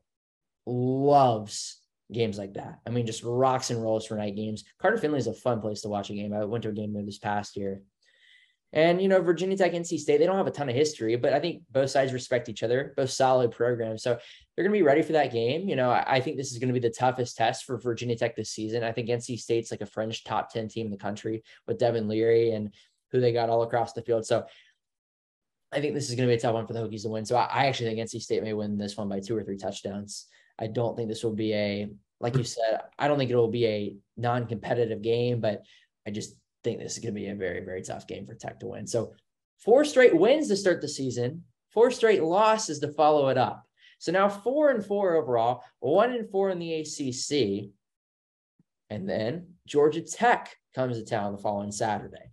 loves 0.65 1.81
games 2.11 2.37
like 2.37 2.53
that. 2.53 2.79
I 2.85 2.89
mean, 2.89 3.05
just 3.05 3.23
rocks 3.23 3.69
and 3.69 3.81
rolls 3.81 4.05
for 4.05 4.15
night 4.15 4.35
games. 4.35 4.63
Carter 4.79 4.97
Finley 4.97 5.19
is 5.19 5.27
a 5.27 5.33
fun 5.33 5.61
place 5.61 5.81
to 5.81 5.89
watch 5.89 6.09
a 6.09 6.13
game. 6.13 6.33
I 6.33 6.45
went 6.45 6.63
to 6.63 6.69
a 6.69 6.73
game 6.73 6.93
there 6.93 7.03
this 7.03 7.19
past 7.19 7.55
year. 7.55 7.81
And, 8.73 9.01
you 9.01 9.07
know, 9.07 9.21
Virginia 9.21 9.55
Tech, 9.55 9.71
NC 9.71 9.97
State, 9.97 10.17
they 10.17 10.25
don't 10.25 10.35
have 10.35 10.47
a 10.47 10.51
ton 10.51 10.67
of 10.67 10.75
history, 10.75 11.15
but 11.15 11.31
I 11.31 11.39
think 11.39 11.63
both 11.71 11.89
sides 11.89 12.11
respect 12.11 12.49
each 12.49 12.63
other, 12.63 12.93
both 12.97 13.09
solid 13.09 13.51
programs. 13.51 14.03
So 14.03 14.17
they're 14.55 14.63
going 14.63 14.73
to 14.73 14.77
be 14.77 14.83
ready 14.83 15.01
for 15.01 15.13
that 15.13 15.31
game. 15.31 15.69
You 15.69 15.77
know, 15.77 15.89
I, 15.89 16.19
think 16.19 16.35
this 16.35 16.51
is 16.51 16.57
going 16.57 16.67
to 16.67 16.73
be 16.73 16.85
the 16.85 16.93
toughest 16.93 17.37
test 17.37 17.63
for 17.63 17.77
Virginia 17.77 18.17
Tech 18.17 18.35
this 18.35 18.49
season. 18.49 18.83
I 18.83 18.91
think 18.91 19.07
NC 19.07 19.39
State's 19.39 19.71
like 19.71 19.81
a 19.81 19.85
fringe 19.85 20.25
top 20.25 20.51
10 20.51 20.67
team 20.67 20.87
in 20.87 20.91
the 20.91 20.97
country 20.97 21.43
with 21.65 21.79
Devin 21.79 22.09
Leary 22.09 22.51
and 22.51 22.73
who 23.11 23.21
they 23.21 23.31
got 23.31 23.49
all 23.49 23.63
across 23.63 23.93
the 23.93 24.01
field. 24.01 24.25
So 24.25 24.45
I 25.71 25.79
think 25.79 25.93
this 25.93 26.09
is 26.09 26.15
going 26.15 26.27
to 26.27 26.31
be 26.31 26.37
a 26.37 26.39
tough 26.39 26.53
one 26.53 26.67
for 26.67 26.73
the 26.73 26.79
Hokies 26.79 27.03
to 27.03 27.09
win. 27.09 27.25
So 27.25 27.37
I, 27.37 27.45
I 27.45 27.65
actually 27.67 27.95
think 27.95 28.09
NC 28.09 28.21
State 28.21 28.43
may 28.43 28.53
win 28.53 28.77
this 28.77 28.97
one 28.97 29.07
by 29.07 29.21
two 29.21 29.35
or 29.35 29.43
three 29.43 29.57
touchdowns. 29.57 30.25
I 30.59 30.67
don't 30.67 30.97
think 30.97 31.07
this 31.07 31.23
will 31.23 31.35
be 31.35 31.53
a, 31.53 31.87
like 32.19 32.35
you 32.35 32.43
said, 32.43 32.81
I 32.99 33.07
don't 33.07 33.17
think 33.17 33.31
it 33.31 33.35
will 33.35 33.47
be 33.47 33.65
a 33.65 33.95
non 34.17 34.45
competitive 34.47 35.01
game, 35.01 35.39
but 35.39 35.63
I 36.05 36.11
just 36.11 36.35
think 36.63 36.79
this 36.79 36.93
is 36.93 36.99
going 36.99 37.13
to 37.13 37.19
be 37.19 37.27
a 37.27 37.35
very, 37.35 37.63
very 37.63 37.81
tough 37.81 38.07
game 38.07 38.25
for 38.25 38.35
Tech 38.35 38.59
to 38.59 38.67
win. 38.67 38.87
So 38.87 39.13
four 39.59 39.85
straight 39.85 40.15
wins 40.15 40.47
to 40.47 40.55
start 40.55 40.81
the 40.81 40.87
season, 40.87 41.43
four 41.69 41.91
straight 41.91 42.23
losses 42.23 42.79
to 42.79 42.91
follow 42.93 43.29
it 43.29 43.37
up. 43.37 43.63
So 43.99 44.11
now 44.11 44.29
four 44.29 44.69
and 44.69 44.85
four 44.85 45.15
overall, 45.15 45.63
one 45.79 46.11
and 46.11 46.29
four 46.29 46.49
in 46.49 46.59
the 46.59 46.73
ACC. 46.75 47.71
And 48.89 49.09
then 49.09 49.47
Georgia 49.65 50.01
Tech 50.01 50.55
comes 50.75 50.97
to 50.97 51.05
town 51.05 51.33
the 51.33 51.37
following 51.39 51.71
Saturday. 51.71 52.31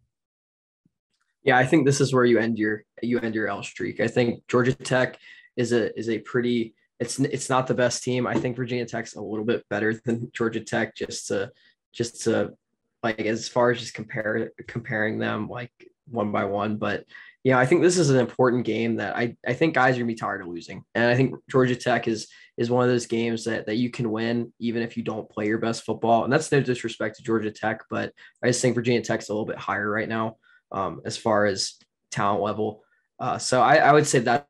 Yeah, 1.42 1.58
I 1.58 1.66
think 1.66 1.84
this 1.84 2.00
is 2.00 2.12
where 2.14 2.24
you 2.24 2.38
end 2.38 2.58
your 2.58 2.84
you 3.02 3.18
end 3.20 3.34
your 3.34 3.48
L 3.48 3.62
streak. 3.62 4.00
I 4.00 4.08
think 4.08 4.46
Georgia 4.48 4.74
Tech 4.74 5.18
is 5.56 5.72
a 5.72 5.96
is 5.98 6.08
a 6.08 6.18
pretty 6.20 6.74
it's 7.00 7.18
it's 7.18 7.50
not 7.50 7.66
the 7.66 7.74
best 7.74 8.02
team. 8.02 8.26
I 8.26 8.34
think 8.34 8.56
Virginia 8.56 8.86
Tech's 8.86 9.14
a 9.14 9.20
little 9.20 9.44
bit 9.44 9.64
better 9.68 10.00
than 10.04 10.30
Georgia 10.34 10.60
Tech 10.60 10.96
just 10.96 11.28
to 11.28 11.50
just 11.92 12.22
to 12.24 12.54
like 13.04 13.20
as 13.20 13.48
far 13.48 13.70
as 13.70 13.78
just 13.78 13.94
compare 13.94 14.50
comparing 14.66 15.18
them 15.18 15.48
like 15.48 15.70
one 16.08 16.32
by 16.32 16.44
one. 16.46 16.76
But 16.78 17.04
yeah, 17.44 17.58
I 17.58 17.66
think 17.66 17.82
this 17.82 17.98
is 17.98 18.08
an 18.08 18.18
important 18.18 18.64
game 18.64 18.96
that 18.96 19.14
I, 19.14 19.36
I 19.46 19.52
think 19.52 19.74
guys 19.74 19.94
are 19.94 19.98
gonna 19.98 20.06
be 20.06 20.14
tired 20.14 20.40
of 20.40 20.48
losing. 20.48 20.82
And 20.94 21.04
I 21.04 21.14
think 21.14 21.36
Georgia 21.50 21.76
Tech 21.76 22.08
is 22.08 22.26
is 22.56 22.70
one 22.70 22.84
of 22.84 22.90
those 22.90 23.06
games 23.06 23.44
that 23.44 23.66
that 23.66 23.76
you 23.76 23.90
can 23.90 24.10
win 24.10 24.52
even 24.58 24.82
if 24.82 24.96
you 24.96 25.02
don't 25.02 25.28
play 25.28 25.46
your 25.46 25.58
best 25.58 25.84
football. 25.84 26.24
And 26.24 26.32
that's 26.32 26.50
no 26.50 26.60
disrespect 26.60 27.16
to 27.16 27.22
Georgia 27.22 27.50
Tech, 27.50 27.82
but 27.90 28.12
I 28.42 28.48
just 28.48 28.62
think 28.62 28.74
Virginia 28.74 29.02
Tech's 29.02 29.28
a 29.28 29.32
little 29.32 29.46
bit 29.46 29.58
higher 29.58 29.88
right 29.88 30.08
now 30.08 30.38
um, 30.72 31.02
as 31.04 31.18
far 31.18 31.44
as 31.44 31.74
talent 32.10 32.42
level. 32.42 32.82
Uh, 33.20 33.36
so 33.38 33.60
I, 33.60 33.76
I 33.76 33.92
would 33.92 34.06
say 34.06 34.20
that 34.20 34.46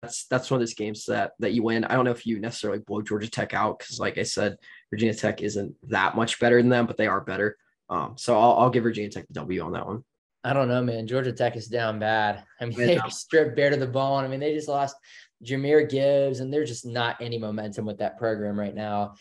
that's 0.00 0.24
that's 0.24 0.50
one 0.50 0.56
of 0.56 0.62
those 0.62 0.74
games 0.74 1.04
that 1.06 1.32
that 1.40 1.52
you 1.52 1.62
win. 1.62 1.84
I 1.84 1.94
don't 1.94 2.06
know 2.06 2.10
if 2.10 2.26
you 2.26 2.40
necessarily 2.40 2.78
blow 2.78 3.02
Georgia 3.02 3.28
Tech 3.28 3.52
out 3.52 3.78
because, 3.78 4.00
like 4.00 4.16
I 4.16 4.22
said, 4.22 4.56
Virginia 4.90 5.14
Tech 5.14 5.42
isn't 5.42 5.74
that 5.90 6.16
much 6.16 6.40
better 6.40 6.56
than 6.56 6.70
them, 6.70 6.86
but 6.86 6.96
they 6.96 7.06
are 7.06 7.20
better. 7.20 7.58
Um, 7.90 8.14
so 8.16 8.38
I'll, 8.38 8.52
I'll 8.52 8.70
give 8.70 8.84
Virginia 8.84 9.10
Tech 9.10 9.26
the 9.28 9.34
W 9.34 9.60
on 9.62 9.72
that 9.72 9.86
one. 9.86 10.04
I 10.42 10.54
don't 10.54 10.68
know, 10.68 10.82
man. 10.82 11.06
Georgia 11.06 11.32
Tech 11.32 11.56
is 11.56 11.66
down 11.66 11.98
bad. 11.98 12.44
I 12.60 12.64
mean, 12.64 12.78
they 12.78 13.00
stripped 13.10 13.56
bare 13.56 13.70
to 13.70 13.76
the 13.76 13.86
bone. 13.86 14.24
I 14.24 14.28
mean, 14.28 14.40
they 14.40 14.54
just 14.54 14.68
lost 14.68 14.96
Jahmyr 15.44 15.88
Gibbs, 15.90 16.40
and 16.40 16.52
there's 16.52 16.70
just 16.70 16.86
not 16.86 17.20
any 17.20 17.36
momentum 17.36 17.84
with 17.84 17.98
that 17.98 18.16
program 18.16 18.58
right 18.58 18.74
now. 18.74 19.14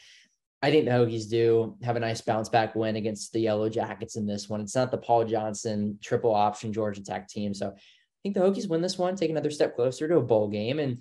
I 0.61 0.71
think 0.71 0.85
the 0.85 0.91
Hokies 0.91 1.29
do 1.29 1.77
have 1.83 1.95
a 1.95 2.01
nice 2.01 2.21
bounce 2.21 2.49
back 2.49 2.75
win 2.75 2.97
against 2.97 3.31
the 3.31 3.39
Yellow 3.39 3.69
Jackets 3.69 4.17
in 4.17 4.25
this 4.25 4.49
one. 4.49 4.61
It's 4.61 4.75
not 4.75 4.91
the 4.91 4.97
Paul 4.97 5.25
Johnson 5.25 5.97
triple 6.01 6.35
option 6.35 6.73
Georgia 6.73 7.03
Tech 7.03 7.27
team. 7.27 7.53
So 7.53 7.67
I 7.67 7.71
think 8.23 8.35
the 8.35 8.41
Hokies 8.41 8.69
win 8.69 8.81
this 8.81 8.97
one, 8.97 9.15
take 9.15 9.29
another 9.29 9.51
step 9.51 9.75
closer 9.75 10.07
to 10.07 10.17
a 10.17 10.21
bowl 10.21 10.49
game 10.49 10.79
and 10.79 10.99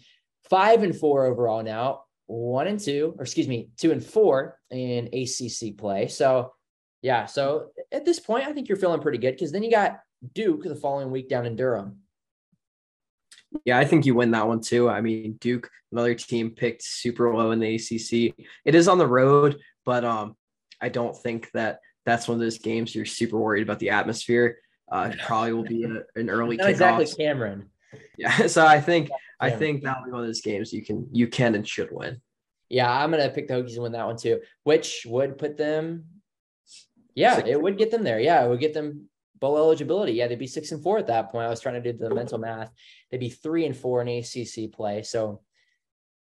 five 0.49 0.85
and 0.85 0.97
four 0.97 1.27
overall 1.27 1.65
now, 1.65 2.03
one 2.27 2.69
and 2.69 2.78
two, 2.78 3.15
or 3.19 3.24
excuse 3.24 3.49
me, 3.49 3.70
two 3.77 3.90
and 3.90 4.05
four 4.05 4.59
in 4.70 5.09
ACC 5.12 5.77
play. 5.77 6.07
So 6.07 6.53
yeah, 7.03 7.27
so 7.27 7.70
at 7.93 8.05
this 8.05 8.20
point, 8.20 8.47
I 8.47 8.53
think 8.53 8.69
you're 8.69 8.79
feeling 8.79 9.01
pretty 9.01 9.19
good 9.19 9.33
because 9.33 9.53
then 9.53 9.62
you 9.62 9.70
got 9.70 10.01
Duke 10.35 10.65
the 10.65 10.75
following 10.75 11.11
week 11.11 11.29
down 11.29 11.47
in 11.47 11.57
Durham. 11.57 11.99
Yeah, 13.65 13.79
I 13.79 13.85
think 13.85 14.05
you 14.05 14.15
win 14.15 14.33
that 14.33 14.47
one 14.47 14.61
too. 14.61 14.89
I 14.89 15.01
mean, 15.01 15.39
Duke, 15.41 15.70
another 15.93 16.15
team 16.15 16.51
picked 16.51 16.83
super 16.83 17.33
low 17.35 17.53
in 17.53 17.61
the 17.61 17.77
ACC. 17.77 18.35
It 18.65 18.75
is 18.75 18.89
on 18.89 18.99
the 18.99 19.07
road, 19.07 19.59
but 19.85 20.05
um, 20.05 20.37
I 20.81 20.89
don't 20.89 21.16
think 21.16 21.51
that 21.53 21.81
that's 22.05 22.29
one 22.29 22.37
of 22.37 22.41
those 22.41 22.59
games 22.59 22.95
you're 22.95 23.05
super 23.05 23.39
worried 23.39 23.62
about 23.62 23.79
the 23.79 23.91
atmosphere. 23.91 24.59
Uh, 24.91 25.11
it 25.12 25.19
probably 25.20 25.53
will 25.53 25.65
be 25.65 25.85
a, 25.85 26.03
an 26.19 26.31
early 26.31 26.57
Not 26.59 26.70
exactly 26.70 27.07
Cameron. 27.07 27.70
Yeah, 28.16 28.47
so 28.47 28.66
I 28.66 28.81
think 28.81 29.11
I 29.41 29.51
think 29.51 29.83
that'll 29.83 30.05
be 30.05 30.11
one 30.11 30.23
of 30.23 30.27
those 30.27 30.41
games 30.41 30.73
you 30.73 30.85
can 30.85 31.09
you 31.12 31.29
can 31.29 31.55
and 31.55 31.66
should 31.66 31.91
win. 31.93 32.20
Yeah, 32.69 32.91
I'm 32.91 33.11
gonna 33.11 33.31
pick 33.31 33.49
the 33.49 33.55
Hokies 33.55 33.75
and 33.75 33.83
win 33.83 33.93
that 33.93 34.07
one 34.07 34.16
too, 34.16 34.41
which 34.65 35.07
would 35.07 35.39
put 35.39 35.57
them. 35.57 36.05
Yeah, 37.19 37.36
six. 37.36 37.49
it 37.49 37.61
would 37.61 37.77
get 37.77 37.90
them 37.90 38.05
there. 38.05 38.20
Yeah, 38.20 38.45
it 38.45 38.49
would 38.49 38.61
get 38.61 38.74
them 38.74 39.09
bowl 39.40 39.57
eligibility. 39.57 40.12
Yeah, 40.12 40.28
they'd 40.28 40.39
be 40.39 40.47
six 40.47 40.70
and 40.70 40.82
four 40.82 40.99
at 40.99 41.09
that 41.09 41.31
point. 41.31 41.47
I 41.47 41.51
was 41.51 41.61
trying 41.61 41.82
to 41.82 41.93
do 41.93 41.99
the 41.99 42.15
mental 42.15 42.39
math. 42.39 42.70
They'd 43.11 43.19
be 43.19 43.28
three 43.28 43.66
and 43.66 43.77
four 43.77 44.01
in 44.01 44.09
ACC 44.09 44.73
play. 44.73 45.03
So, 45.03 45.40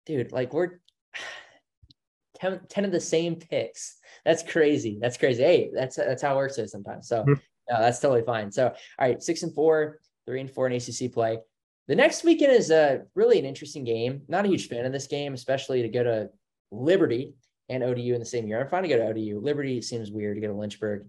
dude, 0.05 0.33
like 0.33 0.53
we're 0.53 0.81
10, 2.41 2.61
10 2.69 2.85
of 2.85 2.93
the 2.93 3.01
same 3.01 3.37
picks. 3.37 3.99
That's 4.25 4.43
crazy. 4.43 4.99
That's 5.01 5.17
crazy. 5.17 5.43
Hey, 5.45 5.71
that's 5.73 5.95
that's 5.95 6.23
how 6.23 6.35
it 6.35 6.37
works 6.37 6.59
sometimes. 6.67 7.07
So, 7.07 7.23
mm-hmm. 7.23 7.35
that's 7.69 8.01
totally 8.01 8.23
fine. 8.23 8.51
So, 8.51 8.67
all 8.67 8.75
right, 8.99 9.23
six 9.23 9.45
and 9.45 9.55
four, 9.55 10.01
three 10.27 10.41
and 10.41 10.51
four 10.51 10.69
in 10.69 10.73
ACC 10.73 11.13
play. 11.13 11.39
The 11.87 11.95
next 11.95 12.25
weekend 12.25 12.53
is 12.53 12.71
a 12.71 13.03
really 13.15 13.39
an 13.39 13.45
interesting 13.45 13.85
game. 13.85 14.23
Not 14.27 14.45
a 14.45 14.49
huge 14.49 14.69
fan 14.69 14.87
of 14.87 14.93
this 14.93 15.07
game, 15.07 15.35
especially 15.35 15.83
to 15.83 15.89
go 15.89 16.03
to 16.03 16.31
Liberty 16.73 17.35
and 17.71 17.83
ODU 17.83 18.13
in 18.15 18.21
the 18.21 18.27
same 18.27 18.47
year. 18.47 18.61
I'm 18.61 18.69
fine 18.69 18.83
to 18.83 18.89
go 18.89 18.99
to 18.99 19.09
ODU. 19.09 19.41
Liberty 19.41 19.81
seems 19.81 20.11
weird 20.11 20.37
to 20.37 20.41
go 20.41 20.49
to 20.49 20.59
Lynchburg. 20.59 21.09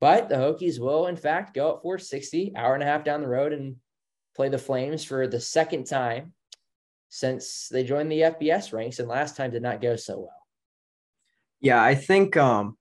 But 0.00 0.28
the 0.28 0.36
Hokies 0.36 0.78
will, 0.78 1.06
in 1.06 1.16
fact, 1.16 1.54
go 1.54 1.76
at 1.76 1.82
460, 1.82 2.54
hour 2.56 2.74
and 2.74 2.82
a 2.82 2.86
half 2.86 3.04
down 3.04 3.20
the 3.20 3.28
road, 3.28 3.52
and 3.52 3.76
play 4.34 4.48
the 4.48 4.58
Flames 4.58 5.04
for 5.04 5.26
the 5.26 5.40
second 5.40 5.84
time 5.84 6.32
since 7.08 7.68
they 7.68 7.84
joined 7.84 8.10
the 8.10 8.20
FBS 8.20 8.72
ranks, 8.72 8.98
and 8.98 9.08
last 9.08 9.36
time 9.36 9.50
did 9.50 9.62
not 9.62 9.80
go 9.80 9.96
so 9.96 10.20
well. 10.20 10.46
Yeah, 11.60 11.82
I 11.82 11.94
think 11.94 12.36
um, 12.36 12.76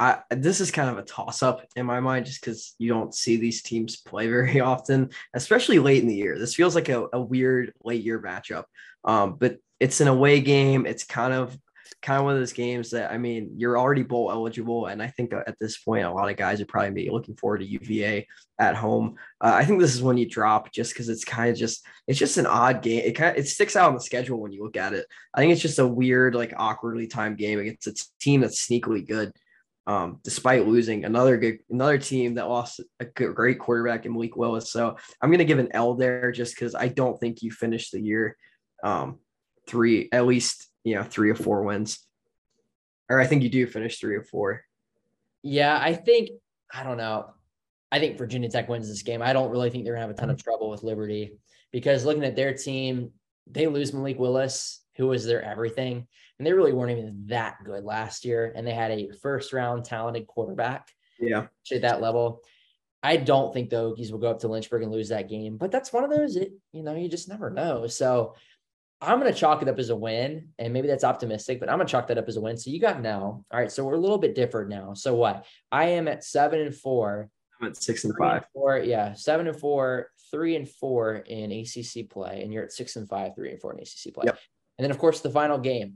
I 0.00 0.20
this 0.30 0.60
is 0.60 0.70
kind 0.70 0.90
of 0.90 0.98
a 0.98 1.02
toss 1.02 1.42
up 1.42 1.64
in 1.76 1.86
my 1.86 2.00
mind, 2.00 2.26
just 2.26 2.40
because 2.40 2.74
you 2.78 2.88
don't 2.88 3.14
see 3.14 3.36
these 3.36 3.62
teams 3.62 3.96
play 3.96 4.26
very 4.28 4.60
often, 4.60 5.10
especially 5.34 5.78
late 5.78 6.02
in 6.02 6.08
the 6.08 6.14
year. 6.14 6.38
This 6.38 6.54
feels 6.54 6.74
like 6.74 6.88
a, 6.88 7.06
a 7.12 7.20
weird 7.20 7.72
late 7.84 8.02
year 8.02 8.20
matchup, 8.20 8.64
um, 9.04 9.36
but 9.38 9.58
it's 9.78 10.00
an 10.00 10.08
away 10.08 10.40
game. 10.40 10.86
It's 10.86 11.04
kind 11.04 11.32
of 11.32 11.56
kind 12.02 12.18
of 12.18 12.24
one 12.24 12.34
of 12.34 12.40
those 12.40 12.52
games 12.52 12.90
that 12.90 13.10
I 13.10 13.18
mean, 13.18 13.52
you're 13.56 13.78
already 13.78 14.02
bowl 14.02 14.30
eligible, 14.30 14.86
and 14.86 15.02
I 15.02 15.08
think 15.08 15.32
at 15.32 15.56
this 15.60 15.78
point, 15.78 16.04
a 16.04 16.12
lot 16.12 16.30
of 16.30 16.36
guys 16.36 16.60
are 16.60 16.66
probably 16.66 17.04
be 17.04 17.10
looking 17.10 17.36
forward 17.36 17.58
to 17.58 17.66
UVA 17.66 18.26
at 18.58 18.74
home. 18.74 19.16
Uh, 19.40 19.52
I 19.54 19.64
think 19.64 19.80
this 19.80 19.94
is 19.94 20.02
when 20.02 20.16
you 20.16 20.28
drop 20.28 20.72
just 20.72 20.92
because 20.92 21.08
it's 21.08 21.24
kind 21.24 21.50
of 21.50 21.56
just 21.56 21.84
it's 22.06 22.18
just 22.18 22.38
an 22.38 22.46
odd 22.46 22.82
game. 22.82 23.02
It 23.04 23.12
kind 23.12 23.36
of 23.36 23.42
it 23.42 23.48
sticks 23.48 23.76
out 23.76 23.88
on 23.88 23.94
the 23.94 24.00
schedule 24.00 24.40
when 24.40 24.52
you 24.52 24.62
look 24.62 24.76
at 24.76 24.92
it. 24.92 25.06
I 25.34 25.40
think 25.40 25.52
it's 25.52 25.62
just 25.62 25.78
a 25.78 25.86
weird, 25.86 26.34
like 26.34 26.54
awkwardly 26.56 27.06
timed 27.06 27.38
game 27.38 27.58
against 27.58 27.86
a 27.86 27.94
team 28.20 28.40
that's 28.40 28.66
sneakily 28.66 29.06
good. 29.06 29.32
Um, 29.88 30.18
despite 30.24 30.66
losing 30.66 31.04
another 31.04 31.36
good 31.36 31.58
another 31.70 31.96
team 31.98 32.34
that 32.34 32.48
lost 32.48 32.80
a 32.98 33.04
great 33.04 33.60
quarterback 33.60 34.04
in 34.04 34.12
Malik 34.12 34.34
Willis. 34.34 34.72
So 34.72 34.96
I'm 35.22 35.30
gonna 35.30 35.44
give 35.44 35.60
an 35.60 35.70
L 35.72 35.94
there 35.94 36.32
just 36.32 36.56
because 36.56 36.74
I 36.74 36.88
don't 36.88 37.20
think 37.20 37.40
you 37.42 37.52
finished 37.52 37.92
the 37.92 38.00
year 38.00 38.36
um, 38.82 39.18
three 39.66 40.08
at 40.12 40.26
least 40.26 40.68
you 40.86 40.94
know, 40.94 41.02
three 41.02 41.30
or 41.30 41.34
four 41.34 41.64
wins. 41.64 41.98
Or 43.10 43.20
I 43.20 43.26
think 43.26 43.42
you 43.42 43.48
do 43.48 43.66
finish 43.66 43.98
three 43.98 44.14
or 44.14 44.22
four. 44.22 44.62
Yeah, 45.42 45.76
I 45.76 45.94
think 45.94 46.30
I 46.72 46.84
don't 46.84 46.96
know. 46.96 47.30
I 47.90 47.98
think 47.98 48.16
Virginia 48.16 48.48
Tech 48.48 48.68
wins 48.68 48.88
this 48.88 49.02
game. 49.02 49.20
I 49.20 49.32
don't 49.32 49.50
really 49.50 49.68
think 49.68 49.84
they're 49.84 49.94
gonna 49.94 50.06
have 50.06 50.14
a 50.14 50.18
ton 50.18 50.30
of 50.30 50.36
mm-hmm. 50.36 50.44
trouble 50.44 50.70
with 50.70 50.84
Liberty 50.84 51.32
because 51.72 52.04
looking 52.04 52.24
at 52.24 52.36
their 52.36 52.54
team, 52.54 53.10
they 53.48 53.66
lose 53.66 53.92
Malik 53.92 54.18
Willis, 54.18 54.84
who 54.96 55.08
was 55.08 55.26
their 55.26 55.42
everything, 55.42 56.06
and 56.38 56.46
they 56.46 56.52
really 56.52 56.72
weren't 56.72 56.92
even 56.92 57.24
that 57.26 57.56
good 57.64 57.82
last 57.82 58.24
year. 58.24 58.52
And 58.54 58.64
they 58.64 58.74
had 58.74 58.92
a 58.92 59.10
first 59.20 59.52
round 59.52 59.84
talented 59.84 60.28
quarterback. 60.28 60.88
Yeah, 61.18 61.48
at 61.72 61.82
that 61.82 62.00
level. 62.00 62.42
I 63.02 63.16
don't 63.16 63.52
think 63.52 63.70
the 63.70 63.76
Hokies 63.76 64.12
will 64.12 64.18
go 64.18 64.30
up 64.30 64.40
to 64.40 64.48
Lynchburg 64.48 64.82
and 64.82 64.92
lose 64.92 65.08
that 65.08 65.28
game, 65.28 65.56
but 65.56 65.70
that's 65.70 65.92
one 65.92 66.02
of 66.02 66.10
those, 66.10 66.34
it, 66.34 66.52
you 66.72 66.82
know, 66.82 66.94
you 66.94 67.08
just 67.08 67.28
never 67.28 67.50
know. 67.50 67.86
So 67.86 68.34
I'm 69.06 69.20
going 69.20 69.32
to 69.32 69.38
chalk 69.38 69.62
it 69.62 69.68
up 69.68 69.78
as 69.78 69.90
a 69.90 69.96
win, 69.96 70.48
and 70.58 70.72
maybe 70.72 70.88
that's 70.88 71.04
optimistic, 71.04 71.60
but 71.60 71.70
I'm 71.70 71.78
going 71.78 71.86
to 71.86 71.90
chalk 71.90 72.08
that 72.08 72.18
up 72.18 72.28
as 72.28 72.36
a 72.36 72.40
win. 72.40 72.56
So 72.56 72.70
you 72.70 72.80
got 72.80 73.00
now. 73.00 73.44
All 73.50 73.58
right. 73.60 73.70
So 73.70 73.84
we're 73.84 73.94
a 73.94 74.00
little 74.00 74.18
bit 74.18 74.34
different 74.34 74.68
now. 74.68 74.94
So 74.94 75.14
what? 75.14 75.46
I 75.70 75.86
am 75.90 76.08
at 76.08 76.24
seven 76.24 76.60
and 76.60 76.74
four. 76.74 77.30
I'm 77.60 77.68
at 77.68 77.76
six 77.76 78.04
and 78.04 78.14
five. 78.18 78.38
And 78.38 78.46
four, 78.52 78.78
yeah, 78.78 79.14
seven 79.14 79.46
and 79.46 79.58
four, 79.58 80.10
three 80.30 80.56
and 80.56 80.68
four 80.68 81.16
in 81.16 81.52
ACC 81.52 82.10
play, 82.10 82.42
and 82.42 82.52
you're 82.52 82.64
at 82.64 82.72
six 82.72 82.96
and 82.96 83.08
five, 83.08 83.34
three 83.34 83.50
and 83.50 83.60
four 83.60 83.72
in 83.72 83.78
ACC 83.78 84.12
play. 84.12 84.24
Yep. 84.26 84.38
And 84.78 84.84
then, 84.84 84.90
of 84.90 84.98
course, 84.98 85.20
the 85.20 85.30
final 85.30 85.58
game, 85.58 85.94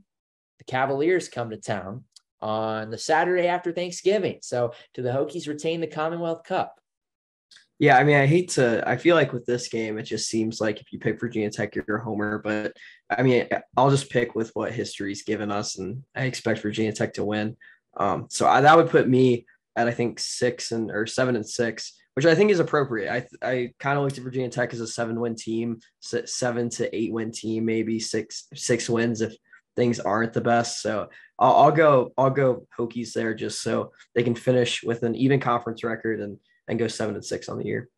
the 0.58 0.64
Cavaliers 0.64 1.28
come 1.28 1.50
to 1.50 1.56
town 1.56 2.04
on 2.40 2.90
the 2.90 2.96
Saturday 2.96 3.48
after 3.48 3.72
Thanksgiving. 3.72 4.38
So, 4.42 4.72
do 4.94 5.02
the 5.02 5.10
Hokies 5.10 5.48
retain 5.48 5.80
the 5.80 5.86
Commonwealth 5.86 6.44
Cup? 6.44 6.80
Yeah, 7.80 7.96
I 7.96 8.04
mean, 8.04 8.16
I 8.16 8.26
hate 8.26 8.50
to. 8.50 8.86
I 8.86 8.98
feel 8.98 9.16
like 9.16 9.32
with 9.32 9.46
this 9.46 9.68
game, 9.68 9.98
it 9.98 10.02
just 10.02 10.28
seems 10.28 10.60
like 10.60 10.82
if 10.82 10.92
you 10.92 10.98
pick 10.98 11.18
Virginia 11.18 11.50
Tech, 11.50 11.74
you're 11.74 11.96
a 11.96 12.04
homer. 12.04 12.38
But 12.38 12.76
I 13.08 13.22
mean, 13.22 13.48
I'll 13.74 13.88
just 13.88 14.10
pick 14.10 14.34
with 14.34 14.50
what 14.52 14.70
history's 14.70 15.22
given 15.22 15.50
us, 15.50 15.78
and 15.78 16.04
I 16.14 16.24
expect 16.24 16.60
Virginia 16.60 16.92
Tech 16.92 17.14
to 17.14 17.24
win. 17.24 17.56
Um, 17.96 18.26
so 18.28 18.46
I, 18.46 18.60
that 18.60 18.76
would 18.76 18.90
put 18.90 19.08
me 19.08 19.46
at 19.76 19.88
I 19.88 19.92
think 19.92 20.20
six 20.20 20.72
and 20.72 20.90
or 20.90 21.06
seven 21.06 21.36
and 21.36 21.48
six, 21.48 21.94
which 22.12 22.26
I 22.26 22.34
think 22.34 22.50
is 22.50 22.60
appropriate. 22.60 23.10
I 23.10 23.26
I 23.42 23.72
kind 23.78 23.96
of 23.96 24.04
looked 24.04 24.18
at 24.18 24.24
Virginia 24.24 24.50
Tech 24.50 24.74
as 24.74 24.80
a 24.80 24.86
seven 24.86 25.18
win 25.18 25.34
team, 25.34 25.80
seven 26.00 26.68
to 26.70 26.94
eight 26.94 27.14
win 27.14 27.32
team, 27.32 27.64
maybe 27.64 27.98
six 27.98 28.46
six 28.52 28.90
wins 28.90 29.22
if 29.22 29.34
things 29.74 30.00
aren't 30.00 30.34
the 30.34 30.42
best. 30.42 30.82
So 30.82 31.08
I'll, 31.38 31.54
I'll 31.54 31.72
go 31.72 32.12
I'll 32.18 32.28
go 32.28 32.66
Hokies 32.78 33.14
there 33.14 33.32
just 33.32 33.62
so 33.62 33.92
they 34.14 34.22
can 34.22 34.34
finish 34.34 34.82
with 34.82 35.02
an 35.02 35.14
even 35.14 35.40
conference 35.40 35.82
record 35.82 36.20
and 36.20 36.36
and 36.68 36.78
go 36.78 36.88
seven 36.88 37.14
and 37.14 37.24
six 37.24 37.48
on 37.48 37.58
the 37.58 37.66
year. 37.66 37.88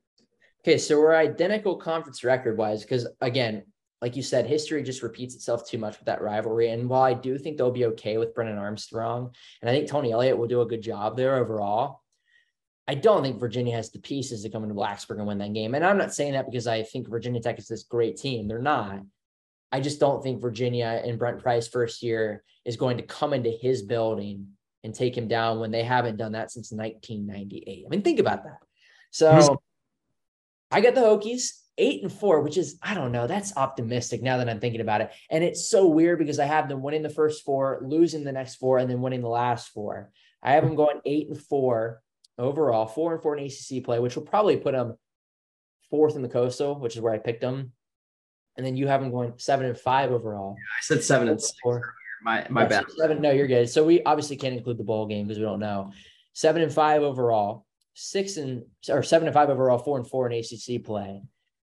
Okay, 0.64 0.78
so 0.78 0.98
we're 0.98 1.14
identical 1.14 1.76
conference 1.76 2.22
record 2.22 2.56
wise 2.56 2.82
because 2.82 3.08
again, 3.20 3.64
like 4.00 4.16
you 4.16 4.22
said, 4.22 4.46
history 4.46 4.82
just 4.82 5.02
repeats 5.02 5.34
itself 5.34 5.68
too 5.68 5.78
much 5.78 5.98
with 5.98 6.06
that 6.06 6.22
rivalry. 6.22 6.70
And 6.70 6.88
while 6.88 7.02
I 7.02 7.14
do 7.14 7.38
think 7.38 7.56
they'll 7.56 7.70
be 7.70 7.86
okay 7.86 8.18
with 8.18 8.34
Brennan 8.34 8.58
Armstrong, 8.58 9.32
and 9.60 9.70
I 9.70 9.72
think 9.72 9.88
Tony 9.88 10.12
Elliott 10.12 10.36
will 10.36 10.48
do 10.48 10.60
a 10.60 10.66
good 10.66 10.82
job 10.82 11.16
there 11.16 11.36
overall, 11.36 12.02
I 12.88 12.96
don't 12.96 13.22
think 13.22 13.38
Virginia 13.38 13.74
has 13.76 13.90
the 13.90 14.00
pieces 14.00 14.42
to 14.42 14.50
come 14.50 14.64
into 14.64 14.74
Blacksburg 14.74 15.18
and 15.18 15.26
win 15.26 15.38
that 15.38 15.52
game. 15.52 15.74
And 15.74 15.84
I'm 15.84 15.98
not 15.98 16.12
saying 16.12 16.32
that 16.32 16.46
because 16.46 16.66
I 16.66 16.82
think 16.82 17.08
Virginia 17.08 17.40
Tech 17.40 17.58
is 17.58 17.68
this 17.68 17.84
great 17.84 18.16
team. 18.16 18.48
They're 18.48 18.58
not. 18.58 19.02
I 19.70 19.80
just 19.80 20.00
don't 20.00 20.22
think 20.22 20.42
Virginia 20.42 21.00
and 21.04 21.18
Brent 21.18 21.40
Pry's 21.40 21.68
first 21.68 22.02
year 22.02 22.42
is 22.64 22.76
going 22.76 22.96
to 22.96 23.04
come 23.04 23.32
into 23.32 23.50
his 23.50 23.82
building 23.82 24.48
and 24.84 24.94
take 24.94 25.16
him 25.16 25.28
down 25.28 25.60
when 25.60 25.70
they 25.70 25.82
haven't 25.82 26.16
done 26.16 26.32
that 26.32 26.50
since 26.50 26.72
1998. 26.72 27.84
I 27.84 27.88
mean, 27.88 28.02
think 28.02 28.18
about 28.18 28.44
that. 28.44 28.58
So 29.10 29.62
I 30.70 30.80
got 30.80 30.94
the 30.94 31.02
Hokies 31.02 31.62
eight 31.78 32.02
and 32.02 32.12
four, 32.12 32.40
which 32.40 32.56
is, 32.56 32.78
I 32.82 32.94
don't 32.94 33.12
know, 33.12 33.26
that's 33.26 33.56
optimistic 33.56 34.22
now 34.22 34.38
that 34.38 34.48
I'm 34.48 34.60
thinking 34.60 34.80
about 34.80 35.00
it. 35.00 35.10
And 35.30 35.42
it's 35.42 35.68
so 35.68 35.86
weird 35.86 36.18
because 36.18 36.38
I 36.38 36.44
have 36.44 36.68
them 36.68 36.82
winning 36.82 37.02
the 37.02 37.08
first 37.08 37.44
four, 37.44 37.82
losing 37.84 38.24
the 38.24 38.32
next 38.32 38.56
four, 38.56 38.78
and 38.78 38.90
then 38.90 39.00
winning 39.00 39.20
the 39.22 39.28
last 39.28 39.68
four. 39.68 40.10
I 40.42 40.52
have 40.52 40.64
them 40.64 40.74
going 40.74 41.00
eight 41.04 41.28
and 41.28 41.40
four 41.40 42.02
overall, 42.38 42.86
four 42.86 43.14
and 43.14 43.22
four 43.22 43.36
in 43.36 43.44
ACC 43.44 43.84
play, 43.84 44.00
which 44.00 44.16
will 44.16 44.24
probably 44.24 44.56
put 44.56 44.72
them 44.72 44.96
fourth 45.90 46.16
in 46.16 46.22
the 46.22 46.28
coastal, 46.28 46.78
which 46.78 46.96
is 46.96 47.02
where 47.02 47.12
I 47.12 47.18
picked 47.18 47.42
them. 47.42 47.72
And 48.56 48.66
then 48.66 48.76
you 48.76 48.86
have 48.88 49.00
them 49.00 49.10
going 49.10 49.34
seven 49.36 49.66
and 49.66 49.78
five 49.78 50.10
overall. 50.10 50.56
Yeah, 50.58 50.64
I 50.78 50.82
said 50.82 51.04
seven 51.04 51.28
and 51.28 51.40
four. 51.62 51.94
My 52.22 52.46
my 52.50 52.64
bad. 52.64 52.84
Seven. 52.96 53.20
No, 53.20 53.30
you're 53.30 53.46
good. 53.46 53.68
So 53.68 53.84
we 53.84 54.02
obviously 54.02 54.36
can't 54.36 54.54
include 54.54 54.78
the 54.78 54.84
bowl 54.84 55.06
game 55.06 55.26
because 55.26 55.38
we 55.38 55.44
don't 55.44 55.60
know. 55.60 55.92
Seven 56.32 56.62
and 56.62 56.72
five 56.72 57.02
overall, 57.02 57.66
six 57.94 58.36
and 58.36 58.62
or 58.88 59.02
seven 59.02 59.28
and 59.28 59.34
five 59.34 59.50
overall, 59.50 59.78
four 59.78 59.98
and 59.98 60.08
four 60.08 60.30
in 60.30 60.38
ACC 60.38 60.84
play. 60.84 61.22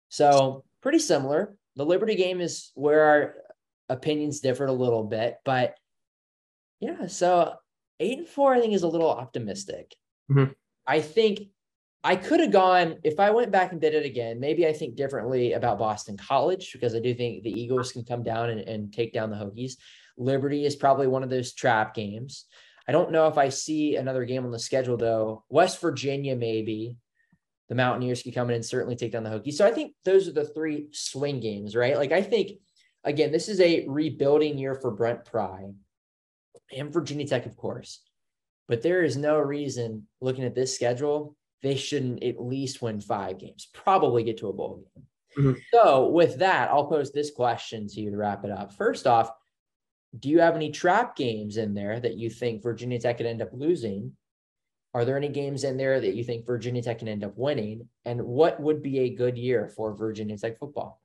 So 0.08 0.64
pretty 0.82 0.98
similar. 0.98 1.54
The 1.76 1.84
Liberty 1.84 2.16
game 2.16 2.40
is 2.40 2.72
where 2.74 3.04
our 3.04 3.34
opinions 3.88 4.40
differed 4.40 4.68
a 4.68 4.72
little 4.72 5.04
bit, 5.04 5.36
but 5.44 5.74
yeah, 6.80 7.06
so 7.06 7.54
eight 8.00 8.18
and 8.18 8.28
four, 8.28 8.54
I 8.54 8.60
think, 8.60 8.74
is 8.74 8.82
a 8.82 8.88
little 8.88 9.10
optimistic. 9.10 9.94
Mm-hmm. 10.30 10.52
I 10.86 11.00
think 11.00 11.40
I 12.04 12.16
could 12.16 12.40
have 12.40 12.52
gone 12.52 12.96
if 13.02 13.18
I 13.18 13.30
went 13.30 13.50
back 13.50 13.72
and 13.72 13.80
did 13.80 13.94
it 13.94 14.06
again. 14.06 14.38
Maybe 14.40 14.66
I 14.66 14.72
think 14.72 14.94
differently 14.94 15.52
about 15.52 15.78
Boston 15.78 16.16
College 16.16 16.72
because 16.72 16.94
I 16.94 17.00
do 17.00 17.12
think 17.14 17.42
the 17.42 17.50
Eagles 17.50 17.92
can 17.92 18.04
come 18.04 18.22
down 18.22 18.50
and, 18.50 18.60
and 18.60 18.92
take 18.92 19.12
down 19.12 19.30
the 19.30 19.36
Hokies. 19.36 19.74
Liberty 20.18 20.64
is 20.64 20.76
probably 20.76 21.06
one 21.06 21.22
of 21.22 21.30
those 21.30 21.54
trap 21.54 21.94
games. 21.94 22.44
I 22.86 22.92
don't 22.92 23.12
know 23.12 23.28
if 23.28 23.38
I 23.38 23.50
see 23.50 23.96
another 23.96 24.24
game 24.24 24.44
on 24.44 24.50
the 24.50 24.58
schedule 24.58 24.96
though. 24.96 25.44
West 25.48 25.80
Virginia, 25.80 26.36
maybe 26.36 26.96
the 27.68 27.74
Mountaineers 27.74 28.22
could 28.22 28.34
come 28.34 28.48
in 28.48 28.56
and 28.56 28.64
certainly 28.64 28.96
take 28.96 29.12
down 29.12 29.24
the 29.24 29.30
Hokies. 29.30 29.54
So 29.54 29.66
I 29.66 29.70
think 29.70 29.92
those 30.04 30.26
are 30.26 30.32
the 30.32 30.46
three 30.46 30.88
swing 30.92 31.40
games, 31.40 31.76
right? 31.76 31.96
Like 31.96 32.12
I 32.12 32.22
think 32.22 32.52
again, 33.04 33.30
this 33.30 33.48
is 33.48 33.60
a 33.60 33.86
rebuilding 33.86 34.58
year 34.58 34.74
for 34.74 34.90
Brent 34.90 35.24
Pry 35.24 35.66
and 36.76 36.92
Virginia 36.92 37.26
Tech, 37.26 37.46
of 37.46 37.56
course. 37.56 38.02
But 38.68 38.82
there 38.82 39.02
is 39.02 39.16
no 39.16 39.38
reason 39.38 40.06
looking 40.20 40.44
at 40.44 40.54
this 40.54 40.74
schedule, 40.74 41.36
they 41.62 41.74
shouldn't 41.74 42.22
at 42.22 42.40
least 42.40 42.82
win 42.82 43.00
five 43.00 43.38
games, 43.38 43.68
probably 43.72 44.22
get 44.24 44.38
to 44.38 44.48
a 44.48 44.52
bowl 44.52 44.84
game. 44.94 45.04
Mm-hmm. 45.38 45.60
So 45.72 46.08
with 46.08 46.38
that, 46.38 46.70
I'll 46.70 46.86
pose 46.86 47.12
this 47.12 47.30
question 47.30 47.88
to 47.88 48.00
you 48.00 48.10
to 48.10 48.16
wrap 48.16 48.44
it 48.44 48.50
up. 48.50 48.72
First 48.72 49.06
off, 49.06 49.30
do 50.16 50.28
you 50.28 50.40
have 50.40 50.56
any 50.56 50.70
trap 50.70 51.16
games 51.16 51.56
in 51.56 51.74
there 51.74 52.00
that 52.00 52.16
you 52.16 52.30
think 52.30 52.62
Virginia 52.62 52.98
Tech 52.98 53.18
could 53.18 53.26
end 53.26 53.42
up 53.42 53.50
losing? 53.52 54.12
Are 54.94 55.04
there 55.04 55.16
any 55.16 55.28
games 55.28 55.64
in 55.64 55.76
there 55.76 56.00
that 56.00 56.14
you 56.14 56.24
think 56.24 56.46
Virginia 56.46 56.82
Tech 56.82 57.00
can 57.00 57.08
end 57.08 57.24
up 57.24 57.36
winning? 57.36 57.88
And 58.04 58.22
what 58.22 58.58
would 58.60 58.82
be 58.82 59.00
a 59.00 59.14
good 59.14 59.36
year 59.36 59.68
for 59.68 59.94
Virginia 59.94 60.38
Tech 60.38 60.58
football? 60.58 61.00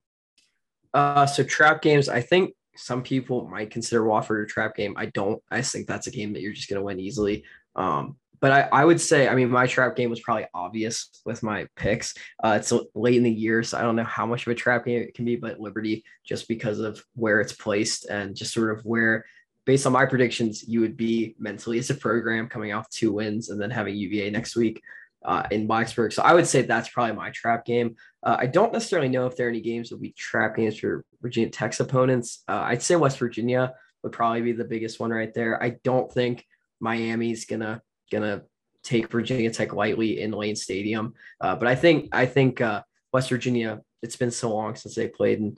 Uh, 0.93 1.25
so 1.25 1.43
trap 1.43 1.81
games, 1.81 2.07
I 2.07 2.21
think 2.21 2.55
some 2.75 3.03
people 3.03 3.47
might 3.47 3.71
consider 3.71 4.01
Wofford 4.01 4.43
a 4.43 4.47
trap 4.47 4.75
game. 4.75 4.95
I 4.97 5.07
don't. 5.07 5.41
I 5.51 5.61
think 5.61 5.87
that's 5.87 6.07
a 6.07 6.11
game 6.11 6.33
that 6.33 6.41
you're 6.41 6.53
just 6.53 6.69
going 6.69 6.79
to 6.79 6.85
win 6.85 6.99
easily. 6.99 7.43
Um, 7.75 8.17
but 8.43 8.51
I, 8.51 8.81
I 8.81 8.83
would 8.83 8.99
say, 8.99 9.29
I 9.29 9.35
mean, 9.35 9.49
my 9.49 9.67
trap 9.67 9.95
game 9.95 10.09
was 10.09 10.19
probably 10.19 10.47
obvious 10.53 11.21
with 11.25 11.43
my 11.43 11.65
picks. 11.77 12.13
Uh, 12.43 12.57
it's 12.59 12.73
late 12.93 13.15
in 13.15 13.23
the 13.23 13.31
year, 13.31 13.63
so 13.63 13.77
I 13.77 13.83
don't 13.83 13.95
know 13.95 14.03
how 14.03 14.25
much 14.25 14.45
of 14.45 14.51
a 14.51 14.55
trap 14.55 14.83
game 14.83 15.01
it 15.01 15.13
can 15.13 15.23
be, 15.23 15.37
but 15.37 15.61
Liberty, 15.61 16.03
just 16.25 16.49
because 16.49 16.79
of 16.79 17.01
where 17.15 17.39
it's 17.39 17.53
placed 17.53 18.03
and 18.07 18.35
just 18.35 18.53
sort 18.53 18.77
of 18.77 18.83
where, 18.83 19.23
based 19.65 19.85
on 19.85 19.93
my 19.93 20.05
predictions, 20.05 20.61
you 20.67 20.81
would 20.81 20.97
be 20.97 21.35
mentally 21.39 21.79
as 21.79 21.89
a 21.89 21.95
program 21.95 22.49
coming 22.49 22.73
off 22.73 22.89
two 22.89 23.13
wins 23.13 23.49
and 23.49 23.61
then 23.61 23.71
having 23.71 23.95
UVA 23.95 24.29
next 24.29 24.57
week 24.57 24.81
uh, 25.23 25.43
in 25.49 25.65
Blacksburg. 25.65 26.11
So 26.11 26.21
I 26.21 26.33
would 26.33 26.45
say 26.45 26.63
that's 26.63 26.89
probably 26.89 27.15
my 27.15 27.29
trap 27.29 27.63
game. 27.63 27.95
Uh, 28.23 28.35
I 28.37 28.47
don't 28.47 28.73
necessarily 28.73 29.07
know 29.07 29.25
if 29.25 29.37
there 29.37 29.47
are 29.47 29.51
any 29.51 29.61
games 29.61 29.87
that 29.87 29.95
would 29.95 30.01
be 30.01 30.11
trap 30.17 30.57
games 30.57 30.77
for 30.77 31.05
Virginia 31.21 31.49
Tech's 31.49 31.79
opponents. 31.79 32.43
Uh, 32.49 32.59
I'd 32.65 32.83
say 32.83 32.97
West 32.97 33.19
Virginia 33.19 33.73
would 34.03 34.11
probably 34.11 34.41
be 34.41 34.51
the 34.51 34.65
biggest 34.65 34.99
one 34.99 35.11
right 35.11 35.33
there. 35.33 35.63
I 35.63 35.77
don't 35.85 36.11
think 36.11 36.45
Miami's 36.81 37.45
gonna 37.45 37.81
gonna 38.13 38.43
take 38.83 39.11
Virginia 39.11 39.51
Tech 39.51 39.73
lightly 39.73 40.21
in 40.21 40.31
Lane 40.31 40.55
Stadium, 40.55 41.13
uh, 41.41 41.55
but 41.55 41.67
I 41.67 41.75
think 41.75 42.09
I 42.11 42.25
think 42.25 42.61
uh, 42.61 42.83
West 43.11 43.29
Virginia. 43.29 43.81
It's 44.01 44.17
been 44.17 44.31
so 44.31 44.53
long 44.53 44.75
since 44.75 44.95
they 44.95 45.07
played 45.07 45.39
in 45.39 45.57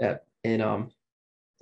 at, 0.00 0.24
in 0.42 0.60
um 0.60 0.90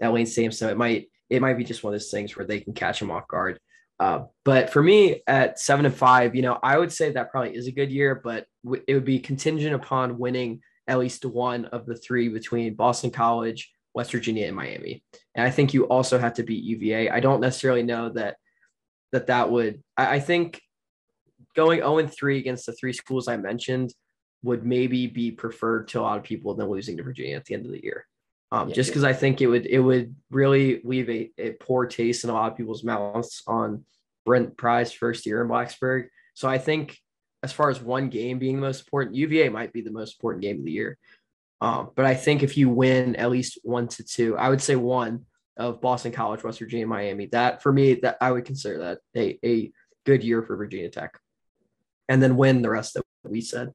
at 0.00 0.12
Lane 0.12 0.26
Stadium, 0.26 0.52
so 0.52 0.68
it 0.68 0.76
might 0.76 1.08
it 1.30 1.40
might 1.40 1.56
be 1.56 1.64
just 1.64 1.82
one 1.82 1.94
of 1.94 2.00
those 2.00 2.10
things 2.10 2.36
where 2.36 2.46
they 2.46 2.60
can 2.60 2.74
catch 2.74 3.00
them 3.00 3.10
off 3.10 3.26
guard. 3.28 3.58
Uh, 3.98 4.24
but 4.44 4.70
for 4.70 4.82
me 4.82 5.22
at 5.26 5.60
seven 5.60 5.86
and 5.86 5.94
five, 5.94 6.34
you 6.34 6.42
know, 6.42 6.58
I 6.62 6.76
would 6.76 6.92
say 6.92 7.12
that 7.12 7.30
probably 7.30 7.54
is 7.54 7.68
a 7.68 7.72
good 7.72 7.92
year, 7.92 8.20
but 8.22 8.46
w- 8.64 8.82
it 8.88 8.94
would 8.94 9.04
be 9.04 9.18
contingent 9.20 9.74
upon 9.74 10.18
winning 10.18 10.60
at 10.88 10.98
least 10.98 11.24
one 11.24 11.66
of 11.66 11.86
the 11.86 11.94
three 11.94 12.28
between 12.28 12.74
Boston 12.74 13.10
College, 13.10 13.72
West 13.94 14.10
Virginia, 14.10 14.46
and 14.46 14.56
Miami. 14.56 15.04
And 15.34 15.46
I 15.46 15.50
think 15.50 15.72
you 15.72 15.84
also 15.84 16.18
have 16.18 16.34
to 16.34 16.42
beat 16.42 16.64
UVA. 16.64 17.10
I 17.10 17.20
don't 17.20 17.40
necessarily 17.40 17.82
know 17.82 18.08
that 18.10 18.36
that 19.12 19.28
that 19.28 19.50
would. 19.50 19.82
I, 19.96 20.16
I 20.16 20.20
think 20.20 20.60
going 21.54 21.80
0 21.80 21.98
and 21.98 22.12
3 22.12 22.38
against 22.38 22.66
the 22.66 22.72
three 22.72 22.92
schools 22.92 23.28
I 23.28 23.36
mentioned 23.36 23.92
would 24.42 24.66
maybe 24.66 25.06
be 25.06 25.30
preferred 25.30 25.88
to 25.88 26.00
a 26.00 26.02
lot 26.02 26.18
of 26.18 26.24
people 26.24 26.54
than 26.54 26.68
losing 26.68 26.96
to 26.96 27.02
Virginia 27.02 27.36
at 27.36 27.44
the 27.44 27.54
end 27.54 27.66
of 27.66 27.72
the 27.72 27.82
year. 27.82 28.06
Um, 28.50 28.68
yeah, 28.68 28.74
just 28.74 28.90
because 28.90 29.02
yeah. 29.02 29.10
I 29.10 29.12
think 29.14 29.40
it 29.40 29.46
would 29.46 29.66
it 29.66 29.78
would 29.78 30.14
really 30.30 30.82
leave 30.84 31.08
a, 31.08 31.30
a 31.38 31.50
poor 31.52 31.86
taste 31.86 32.24
in 32.24 32.30
a 32.30 32.34
lot 32.34 32.50
of 32.50 32.58
people's 32.58 32.84
mouths 32.84 33.42
on 33.46 33.84
Brent 34.26 34.56
Pry's 34.56 34.92
first 34.92 35.24
year 35.26 35.42
in 35.42 35.48
Blacksburg. 35.48 36.08
So 36.34 36.48
I 36.48 36.58
think 36.58 36.98
as 37.42 37.52
far 37.52 37.70
as 37.70 37.80
one 37.80 38.08
game 38.08 38.38
being 38.38 38.56
the 38.56 38.66
most 38.66 38.80
important, 38.80 39.16
UVA 39.16 39.48
might 39.48 39.72
be 39.72 39.80
the 39.80 39.90
most 39.90 40.16
important 40.16 40.42
game 40.42 40.58
of 40.58 40.64
the 40.64 40.72
year. 40.72 40.98
Um, 41.60 41.90
but 41.94 42.04
I 42.04 42.14
think 42.14 42.42
if 42.42 42.56
you 42.56 42.68
win 42.68 43.16
at 43.16 43.30
least 43.30 43.58
one 43.62 43.88
to 43.88 44.04
two, 44.04 44.36
I 44.36 44.48
would 44.48 44.60
say 44.60 44.76
one 44.76 45.26
of 45.56 45.80
Boston 45.80 46.12
College, 46.12 46.42
West 46.42 46.58
Virginia, 46.58 46.86
Miami. 46.86 47.26
That 47.26 47.62
for 47.62 47.72
me, 47.72 47.94
that 47.94 48.16
I 48.20 48.30
would 48.32 48.44
consider 48.44 48.78
that 48.78 48.98
a, 49.16 49.38
a 49.44 49.72
good 50.04 50.22
year 50.22 50.42
for 50.42 50.56
Virginia 50.56 50.90
Tech. 50.90 51.18
And 52.08 52.22
then 52.22 52.36
win 52.36 52.62
the 52.62 52.70
rest 52.70 52.94
that 52.94 53.04
we 53.24 53.40
said. 53.40 53.72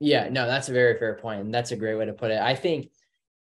Yeah, 0.00 0.28
no, 0.28 0.46
that's 0.46 0.68
a 0.68 0.72
very 0.72 0.98
fair 0.98 1.14
point. 1.14 1.40
And 1.40 1.54
that's 1.54 1.72
a 1.72 1.76
great 1.76 1.94
way 1.96 2.06
to 2.06 2.12
put 2.12 2.30
it. 2.30 2.40
I 2.40 2.54
think 2.54 2.90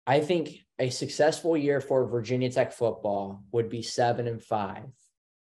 I 0.06 0.20
think 0.20 0.64
a 0.78 0.90
successful 0.90 1.56
year 1.56 1.80
for 1.80 2.06
Virginia 2.06 2.50
Tech 2.50 2.72
football 2.72 3.44
would 3.52 3.68
be 3.68 3.82
seven 3.82 4.26
and 4.26 4.42
5 4.42 4.76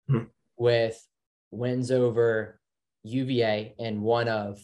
mm-hmm. 0.09 0.23
with 0.57 1.01
wins 1.51 1.91
over 1.91 2.59
UVA 3.03 3.73
and 3.79 4.01
one 4.01 4.27
of 4.27 4.59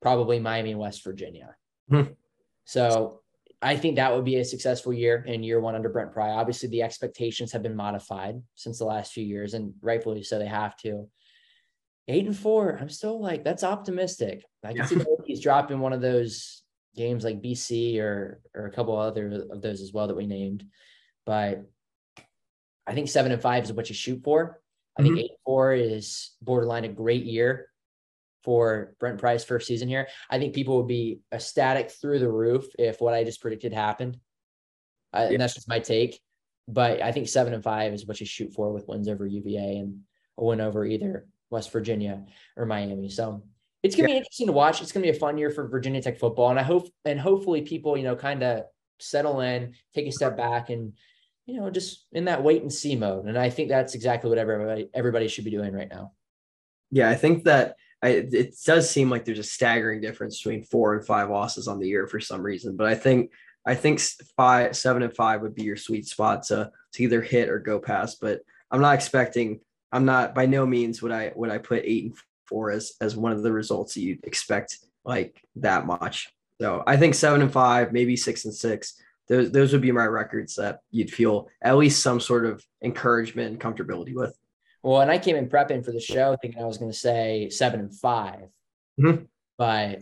probably 0.00 0.38
Miami 0.38 0.74
West 0.74 1.02
Virginia. 1.02 1.56
Mm-hmm. 1.90 2.12
So 2.64 3.21
I 3.62 3.76
think 3.76 3.96
that 3.96 4.12
would 4.12 4.24
be 4.24 4.36
a 4.36 4.44
successful 4.44 4.92
year 4.92 5.22
in 5.26 5.44
year 5.44 5.60
one 5.60 5.76
under 5.76 5.88
Brent 5.88 6.12
Pry. 6.12 6.30
Obviously, 6.30 6.68
the 6.68 6.82
expectations 6.82 7.52
have 7.52 7.62
been 7.62 7.76
modified 7.76 8.42
since 8.56 8.78
the 8.78 8.84
last 8.84 9.12
few 9.12 9.24
years, 9.24 9.54
and 9.54 9.74
rightfully 9.80 10.24
so, 10.24 10.38
they 10.38 10.46
have 10.46 10.76
to. 10.78 11.08
Eight 12.08 12.26
and 12.26 12.36
four, 12.36 12.76
I'm 12.80 12.88
still 12.88 13.20
like, 13.20 13.44
that's 13.44 13.62
optimistic. 13.62 14.44
I 14.64 14.68
can 14.68 14.78
yeah. 14.78 14.86
see 14.86 15.04
he's 15.26 15.40
dropping 15.40 15.78
one 15.78 15.92
of 15.92 16.00
those 16.00 16.62
games 16.96 17.24
like 17.24 17.40
BC 17.40 18.00
or 18.00 18.40
or 18.54 18.66
a 18.66 18.72
couple 18.72 18.98
other 18.98 19.46
of 19.50 19.62
those 19.62 19.80
as 19.80 19.92
well 19.92 20.08
that 20.08 20.16
we 20.16 20.26
named. 20.26 20.66
But 21.24 21.64
I 22.86 22.94
think 22.94 23.08
seven 23.08 23.30
and 23.30 23.40
five 23.40 23.64
is 23.64 23.72
what 23.72 23.88
you 23.88 23.94
shoot 23.94 24.22
for. 24.24 24.60
I 24.98 25.02
mm-hmm. 25.02 25.14
think 25.14 25.18
eight 25.24 25.30
and 25.30 25.38
four 25.44 25.72
is 25.72 26.32
borderline 26.42 26.84
a 26.84 26.88
great 26.88 27.24
year 27.24 27.68
for 28.44 28.94
Brent 28.98 29.18
Pry's 29.18 29.44
first 29.44 29.66
season 29.66 29.88
here. 29.88 30.08
I 30.30 30.38
think 30.38 30.54
people 30.54 30.76
would 30.78 30.88
be 30.88 31.20
ecstatic 31.32 31.90
through 31.90 32.18
the 32.18 32.30
roof 32.30 32.66
if 32.78 33.00
what 33.00 33.14
I 33.14 33.24
just 33.24 33.40
predicted 33.40 33.72
happened. 33.72 34.18
Uh, 35.12 35.26
yeah. 35.26 35.32
And 35.32 35.40
that's 35.40 35.54
just 35.54 35.68
my 35.68 35.78
take. 35.78 36.20
But 36.68 37.02
I 37.02 37.12
think 37.12 37.28
seven 37.28 37.54
and 37.54 37.62
five 37.62 37.92
is 37.92 38.06
what 38.06 38.20
you 38.20 38.26
shoot 38.26 38.52
for 38.52 38.72
with 38.72 38.88
wins 38.88 39.08
over 39.08 39.26
UVA 39.26 39.76
and 39.76 40.00
a 40.38 40.44
win 40.44 40.60
over 40.60 40.84
either 40.84 41.26
West 41.50 41.72
Virginia 41.72 42.24
or 42.56 42.66
Miami. 42.66 43.08
So 43.08 43.42
it's 43.82 43.96
gonna 43.96 44.08
yeah. 44.08 44.14
be 44.14 44.18
interesting 44.18 44.46
to 44.46 44.52
watch. 44.52 44.80
It's 44.80 44.92
gonna 44.92 45.02
be 45.02 45.10
a 45.10 45.14
fun 45.14 45.38
year 45.38 45.50
for 45.50 45.66
Virginia 45.68 46.00
Tech 46.00 46.18
football, 46.18 46.50
and 46.50 46.58
I 46.58 46.62
hope 46.62 46.88
and 47.04 47.18
hopefully 47.18 47.62
people 47.62 47.96
you 47.96 48.04
know 48.04 48.16
kind 48.16 48.42
of 48.42 48.64
settle 49.00 49.40
in, 49.40 49.74
take 49.94 50.06
a 50.06 50.12
step 50.12 50.36
back, 50.36 50.70
and 50.70 50.92
you 51.46 51.60
know 51.60 51.68
just 51.68 52.06
in 52.12 52.26
that 52.26 52.42
wait 52.42 52.62
and 52.62 52.72
see 52.72 52.94
mode. 52.94 53.26
And 53.26 53.36
I 53.36 53.50
think 53.50 53.68
that's 53.68 53.94
exactly 53.94 54.30
what 54.30 54.38
everybody 54.38 54.88
everybody 54.94 55.28
should 55.28 55.44
be 55.44 55.50
doing 55.50 55.72
right 55.72 55.90
now. 55.90 56.12
Yeah, 56.90 57.10
I 57.10 57.16
think 57.16 57.44
that 57.44 57.76
I, 58.02 58.08
it 58.08 58.56
does 58.64 58.90
seem 58.90 59.10
like 59.10 59.24
there's 59.24 59.38
a 59.38 59.44
staggering 59.44 60.00
difference 60.00 60.38
between 60.38 60.64
four 60.64 60.94
and 60.94 61.06
five 61.06 61.30
losses 61.30 61.68
on 61.68 61.78
the 61.78 61.86
year 61.86 62.06
for 62.06 62.18
some 62.18 62.42
reason, 62.42 62.76
but 62.76 62.88
I 62.88 62.94
think 62.94 63.30
I 63.64 63.74
think 63.74 64.00
five, 64.36 64.76
seven, 64.76 65.02
and 65.02 65.14
five 65.14 65.40
would 65.42 65.54
be 65.54 65.62
your 65.62 65.76
sweet 65.76 66.06
spot 66.06 66.42
to 66.44 66.70
to 66.94 67.02
either 67.02 67.22
hit 67.22 67.48
or 67.48 67.58
go 67.58 67.78
past. 67.78 68.20
But 68.20 68.40
I'm 68.70 68.80
not 68.80 68.94
expecting. 68.94 69.60
I'm 69.92 70.04
not 70.04 70.34
by 70.34 70.46
no 70.46 70.66
means 70.66 71.02
would 71.02 71.12
I 71.12 71.32
would 71.36 71.50
I 71.50 71.58
put 71.58 71.84
eight 71.84 72.04
and 72.04 72.16
four 72.46 72.70
as 72.70 72.94
as 73.00 73.16
one 73.16 73.32
of 73.32 73.42
the 73.42 73.52
results 73.52 73.94
that 73.94 74.00
you'd 74.00 74.24
expect 74.24 74.78
like 75.04 75.42
that 75.56 75.86
much. 75.86 76.32
So 76.60 76.82
I 76.86 76.96
think 76.96 77.14
seven 77.14 77.42
and 77.42 77.52
five, 77.52 77.92
maybe 77.92 78.16
six 78.16 78.44
and 78.44 78.54
six. 78.54 79.00
Those 79.28 79.52
those 79.52 79.72
would 79.72 79.82
be 79.82 79.92
my 79.92 80.06
records 80.06 80.56
that 80.56 80.80
you'd 80.90 81.12
feel 81.12 81.48
at 81.62 81.76
least 81.76 82.02
some 82.02 82.20
sort 82.20 82.46
of 82.46 82.64
encouragement 82.82 83.52
and 83.52 83.60
comfortability 83.60 84.14
with. 84.14 84.36
Well, 84.82 85.00
and 85.00 85.10
I 85.10 85.18
came 85.18 85.36
in 85.36 85.48
prepping 85.48 85.84
for 85.84 85.92
the 85.92 86.00
show 86.00 86.36
thinking 86.40 86.60
I 86.60 86.66
was 86.66 86.78
going 86.78 86.90
to 86.90 86.96
say 86.96 87.48
seven 87.50 87.80
and 87.80 87.94
5 87.94 88.40
mm-hmm. 89.00 89.24
but 89.56 90.00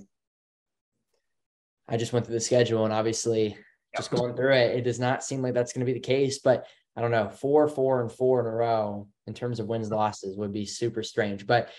I 1.89 1.97
just 1.97 2.13
went 2.13 2.25
through 2.25 2.37
the 2.37 2.41
schedule 2.41 2.85
and 2.85 2.95
obviously 2.95 3.59
just 3.97 4.11
going 4.11 4.35
through 4.35 4.55
it, 4.55 4.77
it 4.77 4.83
does 4.83 5.01
not 5.01 5.25
seem 5.25 5.43
like 5.43 5.55
that's 5.55 5.73
going 5.73 5.85
to 5.85 5.93
be 5.93 5.99
the 5.99 6.01
case. 6.01 6.39
But 6.39 6.67
I 6.97 7.01
don't 7.01 7.11
know, 7.11 7.29
four, 7.29 7.69
four, 7.69 8.01
and 8.01 8.11
four 8.11 8.41
in 8.41 8.47
a 8.47 8.51
row 8.51 9.09
in 9.27 9.35
terms 9.35 9.61
of 9.61 9.67
wins 9.67 9.91
losses 9.91 10.37
would 10.37 10.53
be 10.53 10.65
super 10.65 11.03
strange. 11.03 11.47
But 11.47 11.71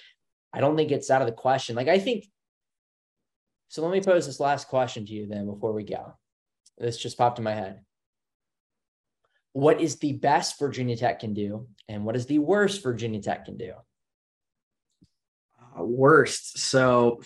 I 0.54 0.60
don't 0.60 0.76
think 0.76 0.92
it's 0.92 1.10
out 1.10 1.22
of 1.22 1.28
the 1.28 1.34
question. 1.34 1.76
Like 1.76 1.88
I 1.88 2.00
think. 2.00 2.26
So 3.70 3.82
let 3.82 3.92
me 3.94 4.02
pose 4.02 4.26
this 4.26 4.42
last 4.42 4.68
question 4.68 5.06
to 5.06 5.14
you 5.14 5.28
then 5.28 5.46
before 5.46 5.72
we 5.72 5.84
go. 5.84 6.14
This 6.78 6.98
just 6.98 7.18
popped 7.18 7.38
in 7.38 7.46
my 7.46 7.54
head. 7.54 7.80
What 9.54 9.82
is 9.82 9.98
the 9.98 10.14
best 10.14 10.60
Virginia 10.60 10.96
Tech 10.96 11.20
can 11.20 11.34
do, 11.34 11.68
and 11.90 12.06
what 12.06 12.16
is 12.16 12.26
the 12.26 12.40
worst 12.40 12.84
Virginia 12.84 13.22
Tech 13.22 13.46
can 13.46 13.58
do? 13.58 13.74
Uh, 15.78 15.84
worst. 15.84 16.58
So 16.58 17.22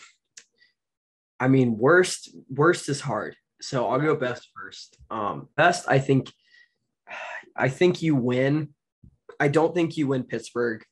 I 1.39 1.47
mean, 1.47 1.77
worst 1.77 2.35
worst 2.49 2.89
is 2.89 3.02
hard. 3.02 3.35
So 3.61 3.88
I'll 3.88 3.99
go 3.99 4.15
best 4.15 4.49
first. 4.56 4.97
Um, 5.10 5.49
best, 5.56 5.85
I 5.88 5.99
think, 5.99 6.31
I 7.56 7.69
think 7.69 8.02
you 8.02 8.15
win. 8.15 8.69
I 9.39 9.47
don't 9.47 9.73
think 9.73 9.97
you 9.97 10.07
win 10.07 10.23
Pittsburgh 10.23 10.84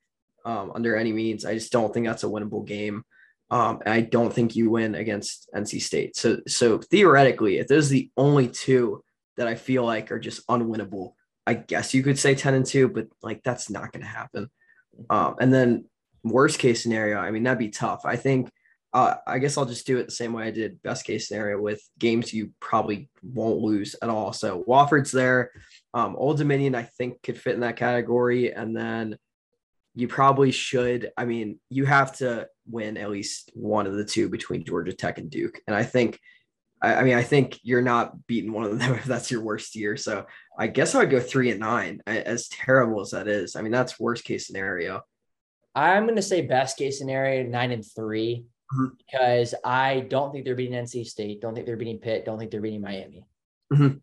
um, 0.45 0.71
under 0.73 0.95
any 0.95 1.13
means. 1.13 1.45
I 1.45 1.53
just 1.53 1.71
don't 1.71 1.93
think 1.93 2.05
that's 2.05 2.23
a 2.23 2.27
winnable 2.27 2.65
game. 2.65 3.03
Um, 3.51 3.79
I 3.85 4.01
don't 4.01 4.33
think 4.33 4.55
you 4.55 4.69
win 4.71 4.95
against 4.95 5.49
NC 5.55 5.81
State. 5.81 6.15
So, 6.15 6.39
so 6.47 6.79
theoretically, 6.79 7.57
if 7.57 7.67
those 7.67 7.89
are 7.89 7.93
the 7.93 8.09
only 8.17 8.47
two 8.47 9.03
that 9.37 9.47
I 9.47 9.55
feel 9.55 9.85
like 9.85 10.11
are 10.11 10.19
just 10.19 10.45
unwinnable, 10.47 11.13
I 11.45 11.55
guess 11.55 11.93
you 11.93 12.03
could 12.03 12.19
say 12.19 12.35
ten 12.35 12.53
and 12.53 12.65
two, 12.65 12.87
but 12.87 13.07
like 13.21 13.43
that's 13.43 13.69
not 13.69 13.91
going 13.91 14.03
to 14.03 14.09
happen. 14.09 14.49
Um, 15.09 15.35
and 15.39 15.53
then 15.53 15.85
worst 16.23 16.59
case 16.59 16.81
scenario, 16.81 17.17
I 17.17 17.31
mean 17.31 17.43
that'd 17.43 17.59
be 17.59 17.69
tough. 17.69 18.01
I 18.05 18.15
think 18.15 18.49
uh, 18.93 19.15
I 19.25 19.39
guess 19.39 19.57
I'll 19.57 19.65
just 19.65 19.87
do 19.87 19.97
it 19.97 20.05
the 20.05 20.11
same 20.11 20.33
way 20.33 20.43
I 20.43 20.51
did 20.51 20.81
best 20.83 21.03
case 21.03 21.27
scenario 21.27 21.59
with 21.59 21.81
games 21.97 22.31
you 22.31 22.51
probably 22.59 23.09
won't 23.23 23.59
lose 23.59 23.95
at 24.01 24.09
all. 24.09 24.33
So 24.33 24.63
Wofford's 24.67 25.11
there. 25.11 25.49
Um, 25.95 26.15
Old 26.15 26.37
Dominion, 26.37 26.75
I 26.75 26.83
think, 26.83 27.21
could 27.23 27.39
fit 27.39 27.55
in 27.55 27.61
that 27.61 27.75
category. 27.75 28.53
And 28.53 28.77
then 28.77 29.17
you 29.95 30.07
probably 30.07 30.51
should. 30.51 31.11
I 31.17 31.25
mean, 31.25 31.59
you 31.69 31.85
have 31.85 32.15
to 32.17 32.47
win 32.67 32.97
at 32.97 33.09
least 33.09 33.49
one 33.55 33.87
of 33.87 33.93
the 33.93 34.05
two 34.05 34.29
between 34.29 34.63
Georgia 34.63 34.93
Tech 34.93 35.17
and 35.17 35.29
Duke. 35.29 35.59
And 35.65 35.75
I 35.75 35.83
think, 35.83 36.19
I, 36.83 36.95
I 36.95 37.03
mean, 37.03 37.15
I 37.15 37.23
think 37.23 37.59
you're 37.63 37.81
not 37.81 38.27
beating 38.27 38.51
one 38.51 38.65
of 38.65 38.77
them 38.77 38.93
if 38.95 39.05
that's 39.05 39.31
your 39.31 39.41
worst 39.41 39.75
year. 39.75 39.97
So 39.97 40.27
I 40.59 40.67
guess 40.67 40.93
I 40.93 40.99
would 40.99 41.09
go 41.09 41.19
three 41.19 41.49
and 41.49 41.59
nine, 41.59 42.01
as 42.05 42.49
terrible 42.49 43.01
as 43.01 43.11
that 43.11 43.27
is. 43.27 43.55
I 43.55 43.61
mean, 43.61 43.71
that's 43.71 43.99
worst 43.99 44.25
case 44.25 44.45
scenario. 44.45 45.01
I'm 45.73 46.03
going 46.03 46.17
to 46.17 46.21
say 46.21 46.41
best 46.41 46.77
case 46.77 46.99
scenario, 46.99 47.43
nine 47.43 47.71
and 47.71 47.83
three 47.83 48.45
mm-hmm. 48.71 48.93
because 48.99 49.55
I 49.63 50.01
don't 50.01 50.31
think 50.31 50.45
they're 50.45 50.55
beating 50.55 50.79
NC 50.79 51.07
State. 51.07 51.41
Don't 51.41 51.55
think 51.55 51.65
they're 51.65 51.77
beating 51.77 51.97
Pitt. 51.97 52.25
Don't 52.25 52.37
think 52.37 52.51
they're 52.51 52.61
beating 52.61 52.81
Miami. 52.81 53.25
Mm-hmm. 53.71 53.97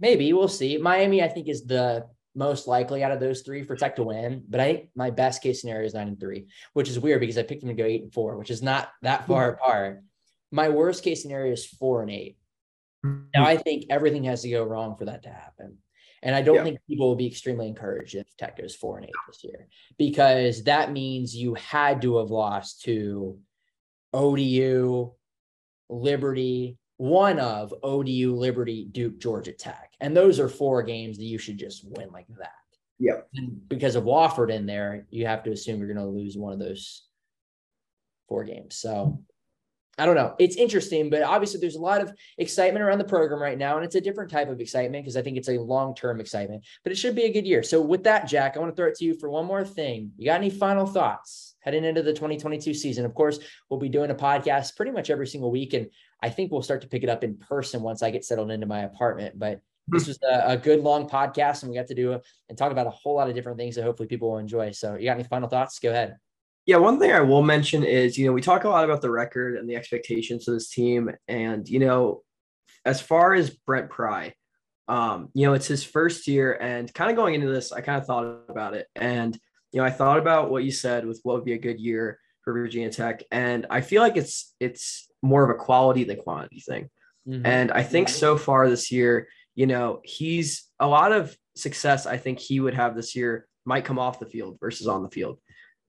Maybe 0.00 0.32
we'll 0.32 0.48
see. 0.48 0.76
Miami, 0.76 1.22
I 1.22 1.28
think, 1.28 1.48
is 1.48 1.64
the 1.64 2.06
most 2.34 2.66
likely 2.66 3.04
out 3.04 3.12
of 3.12 3.20
those 3.20 3.42
three 3.42 3.62
for 3.62 3.76
Tech 3.76 3.96
to 3.96 4.02
win. 4.02 4.42
But 4.48 4.60
I 4.60 4.64
think 4.64 4.88
my 4.94 5.10
best 5.10 5.42
case 5.42 5.60
scenario 5.60 5.86
is 5.86 5.94
nine 5.94 6.08
and 6.08 6.20
three, 6.20 6.48
which 6.74 6.90
is 6.90 6.98
weird 6.98 7.20
because 7.20 7.38
I 7.38 7.42
picked 7.42 7.62
them 7.62 7.74
to 7.74 7.80
go 7.80 7.88
eight 7.88 8.02
and 8.02 8.12
four, 8.12 8.36
which 8.36 8.50
is 8.50 8.60
not 8.60 8.90
that 9.02 9.26
far 9.26 9.52
mm-hmm. 9.52 9.62
apart. 9.62 10.02
My 10.54 10.68
worst 10.68 11.02
case 11.02 11.20
scenario 11.20 11.52
is 11.52 11.66
four 11.66 12.02
and 12.02 12.10
8 12.10 12.36
mm-hmm. 13.04 13.22
Now 13.34 13.44
I 13.44 13.56
think 13.56 13.86
everything 13.90 14.24
has 14.24 14.42
to 14.42 14.50
go 14.50 14.62
wrong 14.62 14.96
for 14.96 15.06
that 15.06 15.24
to 15.24 15.28
happen. 15.28 15.78
And 16.22 16.34
I 16.34 16.42
don't 16.42 16.54
yeah. 16.54 16.64
think 16.64 16.78
people 16.88 17.08
will 17.08 17.16
be 17.16 17.26
extremely 17.26 17.66
encouraged 17.66 18.14
if 18.14 18.26
Tech 18.38 18.56
goes 18.56 18.74
four 18.74 18.96
and 18.96 19.04
eight 19.04 19.12
this 19.26 19.44
year 19.44 19.66
because 19.98 20.64
that 20.64 20.92
means 20.92 21.36
you 21.36 21.54
had 21.54 22.00
to 22.02 22.18
have 22.18 22.30
lost 22.30 22.82
to 22.84 23.38
ODU, 24.14 25.12
Liberty, 25.90 26.78
one 26.96 27.40
of 27.40 27.74
ODU, 27.82 28.34
Liberty, 28.36 28.86
Duke, 28.90 29.18
Georgia 29.18 29.52
Tech. 29.52 29.90
And 30.00 30.16
those 30.16 30.38
are 30.38 30.48
four 30.48 30.82
games 30.82 31.18
that 31.18 31.24
you 31.24 31.36
should 31.36 31.58
just 31.58 31.84
win 31.84 32.10
like 32.10 32.28
that. 32.38 32.52
Yeah. 32.98 33.20
And 33.34 33.68
because 33.68 33.96
of 33.96 34.04
Wofford 34.04 34.50
in 34.50 34.66
there, 34.66 35.06
you 35.10 35.26
have 35.26 35.42
to 35.42 35.50
assume 35.50 35.78
you're 35.78 35.92
going 35.92 35.98
to 35.98 36.06
lose 36.06 36.38
one 36.38 36.52
of 36.52 36.60
those 36.60 37.02
four 38.28 38.44
games. 38.44 38.76
So 38.76 39.20
I 39.98 40.06
don't 40.06 40.16
know. 40.16 40.34
It's 40.38 40.56
interesting, 40.56 41.08
but 41.08 41.22
obviously 41.22 41.60
there's 41.60 41.76
a 41.76 41.80
lot 41.80 42.00
of 42.00 42.12
excitement 42.38 42.84
around 42.84 42.98
the 42.98 43.04
program 43.04 43.40
right 43.40 43.58
now, 43.58 43.76
and 43.76 43.84
it's 43.84 43.94
a 43.94 44.00
different 44.00 44.30
type 44.30 44.48
of 44.48 44.60
excitement 44.60 45.04
because 45.04 45.16
I 45.16 45.22
think 45.22 45.36
it's 45.36 45.48
a 45.48 45.58
long-term 45.58 46.20
excitement. 46.20 46.64
But 46.82 46.92
it 46.92 46.96
should 46.96 47.14
be 47.14 47.24
a 47.24 47.32
good 47.32 47.46
year. 47.46 47.62
So 47.62 47.80
with 47.80 48.04
that, 48.04 48.26
Jack, 48.26 48.56
I 48.56 48.60
want 48.60 48.72
to 48.72 48.76
throw 48.76 48.88
it 48.88 48.96
to 48.96 49.04
you 49.04 49.14
for 49.18 49.30
one 49.30 49.46
more 49.46 49.64
thing. 49.64 50.12
You 50.16 50.26
got 50.26 50.40
any 50.40 50.50
final 50.50 50.86
thoughts 50.86 51.54
heading 51.60 51.84
into 51.84 52.02
the 52.02 52.12
2022 52.12 52.74
season? 52.74 53.04
Of 53.04 53.14
course, 53.14 53.38
we'll 53.70 53.80
be 53.80 53.88
doing 53.88 54.10
a 54.10 54.14
podcast 54.14 54.76
pretty 54.76 54.92
much 54.92 55.10
every 55.10 55.28
single 55.28 55.50
week, 55.50 55.74
and 55.74 55.88
I 56.22 56.30
think 56.30 56.50
we'll 56.50 56.62
start 56.62 56.82
to 56.82 56.88
pick 56.88 57.04
it 57.04 57.08
up 57.08 57.22
in 57.22 57.36
person 57.36 57.82
once 57.82 58.02
I 58.02 58.10
get 58.10 58.24
settled 58.24 58.50
into 58.50 58.66
my 58.66 58.80
apartment. 58.80 59.38
But 59.38 59.60
hmm. 59.88 59.96
this 59.96 60.08
was 60.08 60.18
a, 60.22 60.52
a 60.52 60.56
good 60.56 60.80
long 60.80 61.08
podcast, 61.08 61.62
and 61.62 61.70
we 61.70 61.76
got 61.76 61.86
to 61.86 61.94
do 61.94 62.14
a, 62.14 62.20
and 62.48 62.58
talk 62.58 62.72
about 62.72 62.88
a 62.88 62.90
whole 62.90 63.14
lot 63.14 63.28
of 63.28 63.34
different 63.36 63.58
things 63.58 63.76
that 63.76 63.84
hopefully 63.84 64.08
people 64.08 64.30
will 64.30 64.38
enjoy. 64.38 64.72
So, 64.72 64.96
you 64.96 65.04
got 65.04 65.14
any 65.14 65.24
final 65.24 65.48
thoughts? 65.48 65.78
Go 65.78 65.90
ahead. 65.90 66.16
Yeah, 66.66 66.76
one 66.76 66.98
thing 66.98 67.12
I 67.12 67.20
will 67.20 67.42
mention 67.42 67.84
is, 67.84 68.16
you 68.16 68.26
know, 68.26 68.32
we 68.32 68.40
talk 68.40 68.64
a 68.64 68.68
lot 68.68 68.84
about 68.84 69.02
the 69.02 69.10
record 69.10 69.56
and 69.56 69.68
the 69.68 69.76
expectations 69.76 70.48
of 70.48 70.54
this 70.54 70.70
team. 70.70 71.10
And, 71.28 71.68
you 71.68 71.78
know, 71.78 72.22
as 72.84 73.00
far 73.00 73.34
as 73.34 73.50
Brent 73.50 73.90
Pry, 73.90 74.34
um, 74.88 75.28
you 75.34 75.46
know, 75.46 75.54
it's 75.54 75.66
his 75.66 75.84
first 75.84 76.26
year 76.26 76.52
and 76.54 76.92
kind 76.92 77.10
of 77.10 77.16
going 77.16 77.34
into 77.34 77.48
this, 77.48 77.72
I 77.72 77.80
kind 77.80 78.00
of 78.00 78.06
thought 78.06 78.44
about 78.48 78.74
it. 78.74 78.86
And, 78.94 79.38
you 79.72 79.80
know, 79.80 79.86
I 79.86 79.90
thought 79.90 80.18
about 80.18 80.50
what 80.50 80.64
you 80.64 80.70
said 80.70 81.06
with 81.06 81.20
what 81.22 81.36
would 81.36 81.44
be 81.44 81.54
a 81.54 81.58
good 81.58 81.80
year 81.80 82.18
for 82.42 82.52
Virginia 82.52 82.90
Tech. 82.90 83.22
And 83.30 83.66
I 83.70 83.80
feel 83.80 84.02
like 84.02 84.16
it's 84.16 84.54
it's 84.60 85.08
more 85.22 85.42
of 85.42 85.50
a 85.50 85.58
quality 85.58 86.04
than 86.04 86.16
quantity 86.16 86.60
thing. 86.60 86.90
Mm-hmm. 87.26 87.46
And 87.46 87.72
I 87.72 87.82
think 87.82 88.08
so 88.08 88.36
far 88.36 88.68
this 88.68 88.92
year, 88.92 89.28
you 89.54 89.66
know, 89.66 90.00
he's 90.04 90.64
a 90.78 90.86
lot 90.86 91.12
of 91.12 91.36
success 91.56 92.06
I 92.06 92.16
think 92.16 92.38
he 92.38 92.60
would 92.60 92.74
have 92.74 92.94
this 92.94 93.14
year 93.16 93.46
might 93.64 93.84
come 93.84 93.98
off 93.98 94.20
the 94.20 94.26
field 94.26 94.58
versus 94.60 94.86
on 94.86 95.02
the 95.02 95.10
field. 95.10 95.38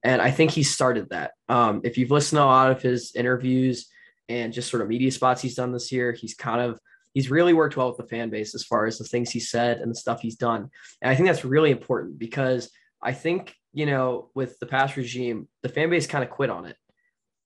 And 0.06 0.22
I 0.22 0.30
think 0.30 0.52
he 0.52 0.62
started 0.62 1.10
that. 1.10 1.32
Um, 1.50 1.82
if 1.84 1.98
you've 1.98 2.12
listened 2.12 2.38
to 2.38 2.44
a 2.44 2.46
lot 2.46 2.70
of 2.70 2.80
his 2.80 3.16
interviews 3.16 3.88
and 4.30 4.54
just 4.54 4.70
sort 4.70 4.84
of 4.84 4.88
media 4.88 5.12
spots 5.12 5.42
he's 5.42 5.56
done 5.56 5.72
this 5.72 5.92
year, 5.92 6.12
he's 6.12 6.36
kind 6.36 6.62
of 6.62 6.80
he's 7.16 7.32
really 7.32 7.54
worked 7.54 7.76
well 7.76 7.88
with 7.88 7.98
the 7.98 8.16
fan 8.16 8.30
base 8.30 8.54
as 8.54 8.64
far 8.64 8.86
as 8.86 9.00
the 9.00 9.04
things 9.04 9.32
he 9.32 9.40
said 9.40 9.80
and 9.80 9.90
the 9.90 9.96
stuff 9.96 10.22
he's 10.22 10.36
done. 10.36 10.70
And 11.02 11.12
I 11.12 11.16
think 11.16 11.28
that's 11.28 11.44
really 11.44 11.72
important 11.72 12.20
because 12.20 12.70
I 13.02 13.14
think, 13.14 13.56
you 13.74 13.88
know, 13.88 14.30
with 14.36 14.60
the 14.60 14.68
past 14.68 14.96
regime, 14.96 15.48
the 15.64 15.70
fan 15.70 15.90
base 15.90 16.06
kind 16.06 16.24
of 16.24 16.30
quit 16.30 16.52
on 16.52 16.66
it. 16.66 16.78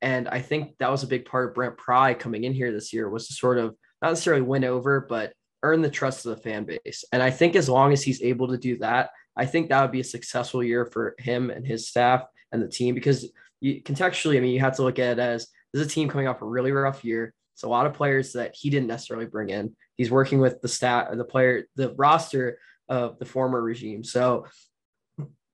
And 0.02 0.27
I 0.27 0.41
think 0.41 0.77
that 0.80 0.91
was 0.91 1.03
a 1.03 1.07
big 1.07 1.26
part 1.26 1.48
of 1.48 1.56
Brent 1.56 1.77
Pry 1.77 2.14
coming 2.14 2.44
in 2.44 2.53
here 2.53 2.73
this 2.73 2.91
year 2.91 3.10
was 3.10 3.27
to 3.27 3.34
sort 3.34 3.57
of 3.57 3.73
not 4.02 4.10
necessarily 4.10 4.41
win 4.41 4.65
over, 4.65 4.99
but 4.99 5.31
earn 5.64 5.81
the 5.81 5.90
trust 5.90 6.26
of 6.26 6.36
the 6.36 6.41
fan 6.41 6.65
base. 6.65 7.06
And 7.14 7.23
I 7.23 7.31
think 7.31 7.56
as 7.56 7.69
long 7.69 7.94
as 7.94 8.03
he's 8.03 8.22
able 8.22 8.49
to 8.49 8.57
do 8.57 8.77
that, 8.80 9.11
I 9.38 9.45
think 9.45 9.69
that 9.69 9.81
would 9.81 9.91
be 9.91 10.02
a 10.02 10.06
successful 10.06 10.61
year 10.61 10.86
for 10.86 11.15
him 11.19 11.49
and 11.49 11.65
his 11.65 11.88
staff 11.88 12.26
and 12.52 12.62
the 12.62 12.68
team 12.68 12.96
because 12.96 13.30
you, 13.62 13.82
contextually, 13.82 14.38
I 14.38 14.40
mean, 14.40 14.54
you 14.54 14.60
have 14.60 14.76
to 14.78 14.84
look 14.84 15.00
at 15.00 15.18
it 15.18 15.20
as 15.20 15.48
this 15.74 15.82
is 15.82 15.88
a 15.88 15.90
team 15.90 16.10
coming 16.10 16.28
off 16.28 16.42
a 16.42 16.46
really 16.46 16.72
rough 16.72 17.04
year. 17.04 17.34
It's 17.54 17.64
a 17.64 17.68
lot 17.68 17.86
of 17.86 17.94
players 17.94 18.34
that 18.34 18.56
he 18.56 18.70
didn't 18.70 18.88
necessarily 18.88 19.26
bring 19.26 19.50
in. 19.50 19.76
He's 19.98 20.12
working 20.12 20.40
with 20.40 20.62
the 20.62 20.68
stat, 20.68 21.10
the 21.16 21.26
player, 21.26 21.66
the 21.76 21.94
roster 21.96 22.58
of 22.88 23.20
the 23.20 23.26
former 23.26 23.62
regime. 23.62 24.04
So 24.04 24.46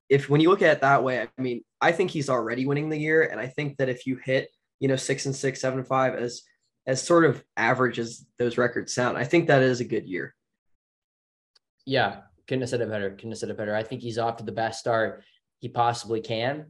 if 0.08 0.30
when 0.30 0.40
you 0.40 0.50
look 0.50 0.62
at 0.62 0.76
it 0.76 0.80
that 0.82 1.02
way, 1.02 1.20
I 1.20 1.40
mean, 1.40 1.62
I 1.80 1.92
think 1.92 2.10
he's 2.10 2.30
already 2.30 2.64
winning 2.64 2.88
the 2.88 2.98
year. 2.98 3.24
And 3.24 3.40
I 3.40 3.48
think 3.48 3.76
that 3.78 3.88
if 3.88 4.06
you 4.06 4.16
hit, 4.16 4.50
you 4.78 4.88
know, 4.88 4.96
six 4.96 5.26
and 5.26 5.34
six, 5.34 5.60
seven 5.60 5.80
and 5.80 5.88
five 5.88 6.14
as 6.14 6.42
as 6.86 7.02
sort 7.02 7.24
of 7.24 7.42
average 7.56 7.98
as 7.98 8.24
those 8.38 8.56
records 8.56 8.94
sound, 8.94 9.18
I 9.18 9.24
think 9.24 9.48
that 9.48 9.62
is 9.62 9.80
a 9.80 9.84
good 9.84 10.06
year. 10.06 10.32
Yeah, 11.84 12.20
couldn't 12.46 12.62
have 12.62 12.70
said 12.70 12.80
it 12.80 12.88
better. 12.88 13.10
Couldn't 13.10 13.32
have 13.32 13.38
said 13.38 13.50
it 13.50 13.56
better. 13.56 13.74
I 13.74 13.82
think 13.82 14.02
he's 14.02 14.18
off 14.18 14.36
to 14.36 14.44
the 14.44 14.52
best 14.52 14.78
start 14.78 15.24
he 15.58 15.68
possibly 15.68 16.20
can 16.20 16.66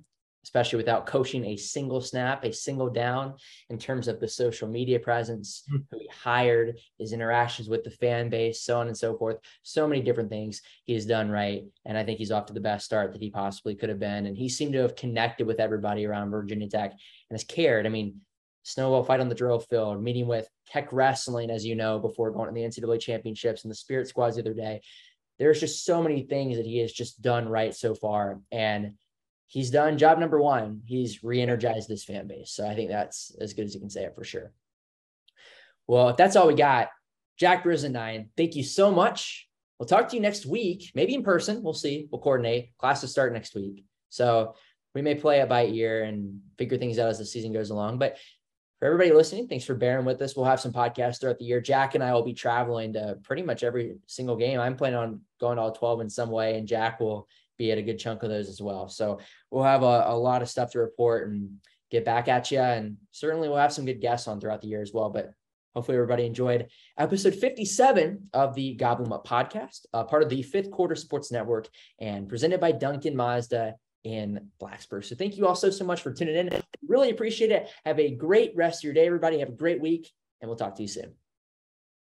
especially 0.47 0.77
without 0.77 1.07
coaching 1.07 1.45
a 1.45 1.57
single 1.57 2.01
snap, 2.01 2.45
a 2.45 2.53
single 2.53 2.89
down 2.89 3.35
in 3.69 3.77
terms 3.77 4.07
of 4.07 4.21
the 4.21 4.29
social 4.29 4.69
media 4.69 4.97
presence, 4.97 5.65
mm-hmm. 5.69 5.83
who 5.91 5.99
he 5.99 6.09
hired, 6.23 6.79
his 7.01 7.13
interactions 7.13 7.69
with 7.69 7.83
the 7.83 7.91
fan 7.91 8.29
base, 8.29 8.63
so 8.63 8.79
on 8.79 8.87
and 8.87 8.97
so 8.97 9.17
forth. 9.19 9.39
So 9.65 9.89
many 9.89 10.01
different 10.01 10.31
things 10.31 10.63
he 10.85 10.95
has 10.95 11.05
done 11.05 11.31
right. 11.31 11.65
And 11.85 11.99
I 11.99 12.05
think 12.05 12.19
he's 12.19 12.31
off 12.31 12.47
to 12.47 12.53
the 12.53 12.61
best 12.61 12.85
start 12.85 13.13
that 13.13 13.21
he 13.21 13.29
possibly 13.29 13.75
could 13.75 13.89
have 13.89 13.99
been. 13.99 14.27
And 14.27 14.39
he 14.39 14.49
seemed 14.49 14.73
to 14.75 14.83
have 14.83 14.95
connected 14.95 15.49
with 15.49 15.59
everybody 15.59 16.07
around 16.07 16.31
Virginia 16.31 16.69
Tech 16.69 16.93
and 16.93 17.35
has 17.35 17.43
cared. 17.43 17.85
I 17.85 17.89
mean, 17.89 18.21
snowball 18.63 19.03
fight 19.03 19.19
on 19.19 19.29
the 19.29 19.35
drill 19.35 19.59
field, 19.59 20.01
meeting 20.01 20.29
with 20.29 20.49
Tech 20.69 20.93
Wrestling, 20.93 21.51
as 21.51 21.67
you 21.67 21.75
know, 21.75 21.99
before 21.99 22.31
going 22.31 22.47
to 22.47 22.55
the 22.55 22.61
NCAA 22.61 23.01
championships 23.01 23.65
and 23.65 23.71
the 23.71 23.77
Spirit 23.77 24.07
Squads 24.07 24.37
the 24.37 24.43
other 24.43 24.55
day. 24.55 24.81
There's 25.41 25.59
just 25.59 25.85
so 25.85 26.01
many 26.01 26.23
things 26.23 26.57
that 26.57 26.67
he 26.67 26.79
has 26.79 26.93
just 26.93 27.21
done 27.21 27.49
right 27.49 27.75
so 27.75 27.97
far. 27.97 28.41
And 28.53 28.95
he's 29.47 29.71
done 29.71 29.99
job 29.99 30.19
number 30.19 30.41
one. 30.41 30.83
He's 30.85 31.23
re-energized 31.23 31.89
this 31.89 32.05
fan 32.05 32.27
base. 32.27 32.51
So 32.51 32.67
I 32.67 32.75
think 32.75 32.91
that's 32.91 33.35
as 33.41 33.55
good 33.55 33.65
as 33.65 33.75
you 33.75 33.81
can 33.81 33.91
say 33.91 34.05
it 34.05 34.15
for 34.15 34.25
sure. 34.25 34.53
Well, 35.87 36.09
if 36.09 36.17
that's 36.17 36.37
all 36.37 36.49
we 36.49 36.55
got, 36.55 36.89
Jack 37.39 37.65
Brizendine, 37.65 38.29
thank 38.37 38.57
you 38.57 38.65
so 38.65 38.91
much. 38.91 39.49
We'll 39.79 39.87
talk 39.87 40.09
to 40.09 40.17
you 40.17 40.23
next 40.23 40.47
week, 40.47 40.91
maybe 40.95 41.15
in 41.15 41.23
person. 41.23 41.63
We'll 41.63 41.75
see. 41.75 42.09
We'll 42.11 42.21
coordinate. 42.21 42.77
Classes 42.79 43.11
start 43.11 43.33
next 43.33 43.55
week. 43.55 43.85
So 44.09 44.55
we 44.95 45.03
may 45.03 45.15
play 45.15 45.41
it 45.41 45.49
by 45.49 45.67
ear 45.67 46.05
and 46.05 46.41
figure 46.59 46.79
things 46.79 46.99
out 46.99 47.11
as 47.11 47.19
the 47.19 47.27
season 47.27 47.53
goes 47.53 47.71
along. 47.71 47.99
But 47.99 48.17
for 48.79 48.87
everybody 48.87 49.13
listening, 49.13 49.49
thanks 49.49 49.65
for 49.65 49.75
bearing 49.75 50.07
with 50.07 50.21
us. 50.23 50.35
We'll 50.35 50.47
have 50.47 50.61
some 50.61 50.73
podcasts 50.73 51.21
throughout 51.21 51.39
the 51.39 51.45
year. 51.45 51.61
Jack 51.61 51.95
and 51.95 52.03
I 52.03 52.15
will 52.15 52.25
be 52.25 52.35
traveling 52.35 52.95
to 52.95 53.19
pretty 53.23 53.43
much 53.43 53.63
every 53.63 53.97
single 54.07 54.37
game. 54.37 54.59
I'm 54.59 54.77
planning 54.77 54.99
on 54.99 55.21
going 55.39 55.59
all 55.59 55.73
12 55.73 56.01
in 56.01 56.11
some 56.11 56.31
way, 56.31 56.59
and 56.59 56.67
Jack 56.67 57.01
will 57.01 57.29
be 57.59 57.73
at 57.73 57.79
a 57.79 57.83
good 57.83 57.99
chunk 57.99 58.23
of 58.23 58.29
those 58.29 58.49
as 58.49 58.61
well. 58.61 58.89
So 58.89 59.21
we'll 59.51 59.65
have 59.65 59.83
a, 59.83 60.05
a 60.09 60.17
lot 60.17 60.43
of 60.43 60.49
stuff 60.49 60.73
to 60.73 60.79
report 60.79 61.29
and 61.29 61.59
get 61.91 62.05
back 62.05 62.29
at 62.29 62.51
you. 62.51 62.61
And 62.61 62.97
certainly 63.13 63.49
we'll 63.49 63.59
have 63.59 63.73
some 63.73 63.87
good 63.87 64.01
guests 64.01 64.29
on 64.29 64.41
throughout 64.41 64.61
the 64.61 64.69
year 64.69 64.83
as 64.83 64.93
well. 64.93 65.11
But 65.11 65.31
hopefully 65.75 65.97
everybody 65.97 66.25
enjoyed 66.25 66.69
episode 66.99 67.35
57 67.35 68.31
of 68.33 68.55
the 68.55 68.75
Goblin 68.75 69.13
Up 69.13 69.27
podcast, 69.27 69.87
uh, 69.93 70.05
part 70.05 70.23
of 70.23 70.29
the 70.29 70.43
Fifth 70.43 70.71
Quarter 70.71 70.95
Sports 70.95 71.31
Network 71.31 71.69
and 72.01 72.29
presented 72.29 72.61
by 72.61 72.73
Duncan 72.73 73.15
Mazda 73.15 73.75
in 74.05 74.51
Blacksburg. 74.61 75.05
So 75.05 75.17
thank 75.17 75.37
you 75.37 75.47
all 75.47 75.55
so, 75.55 75.69
so 75.71 75.85
much 75.85 76.01
for 76.01 76.13
tuning 76.13 76.37
in. 76.37 76.63
Really 76.87 77.11
appreciate 77.11 77.51
it. 77.51 77.69
Have 77.85 77.99
a 77.99 78.15
great 78.15 78.53
rest 78.57 78.81
of 78.81 78.85
your 78.85 78.95
day, 78.95 79.07
everybody. 79.07 79.41
Have 79.41 79.49
a 79.49 79.53
great 79.53 79.81
week, 79.81 80.11
and 80.41 80.49
we'll 80.49 80.57
talk 80.57 80.77
to 80.77 80.83
you 80.83 80.89
soon. 80.89 81.13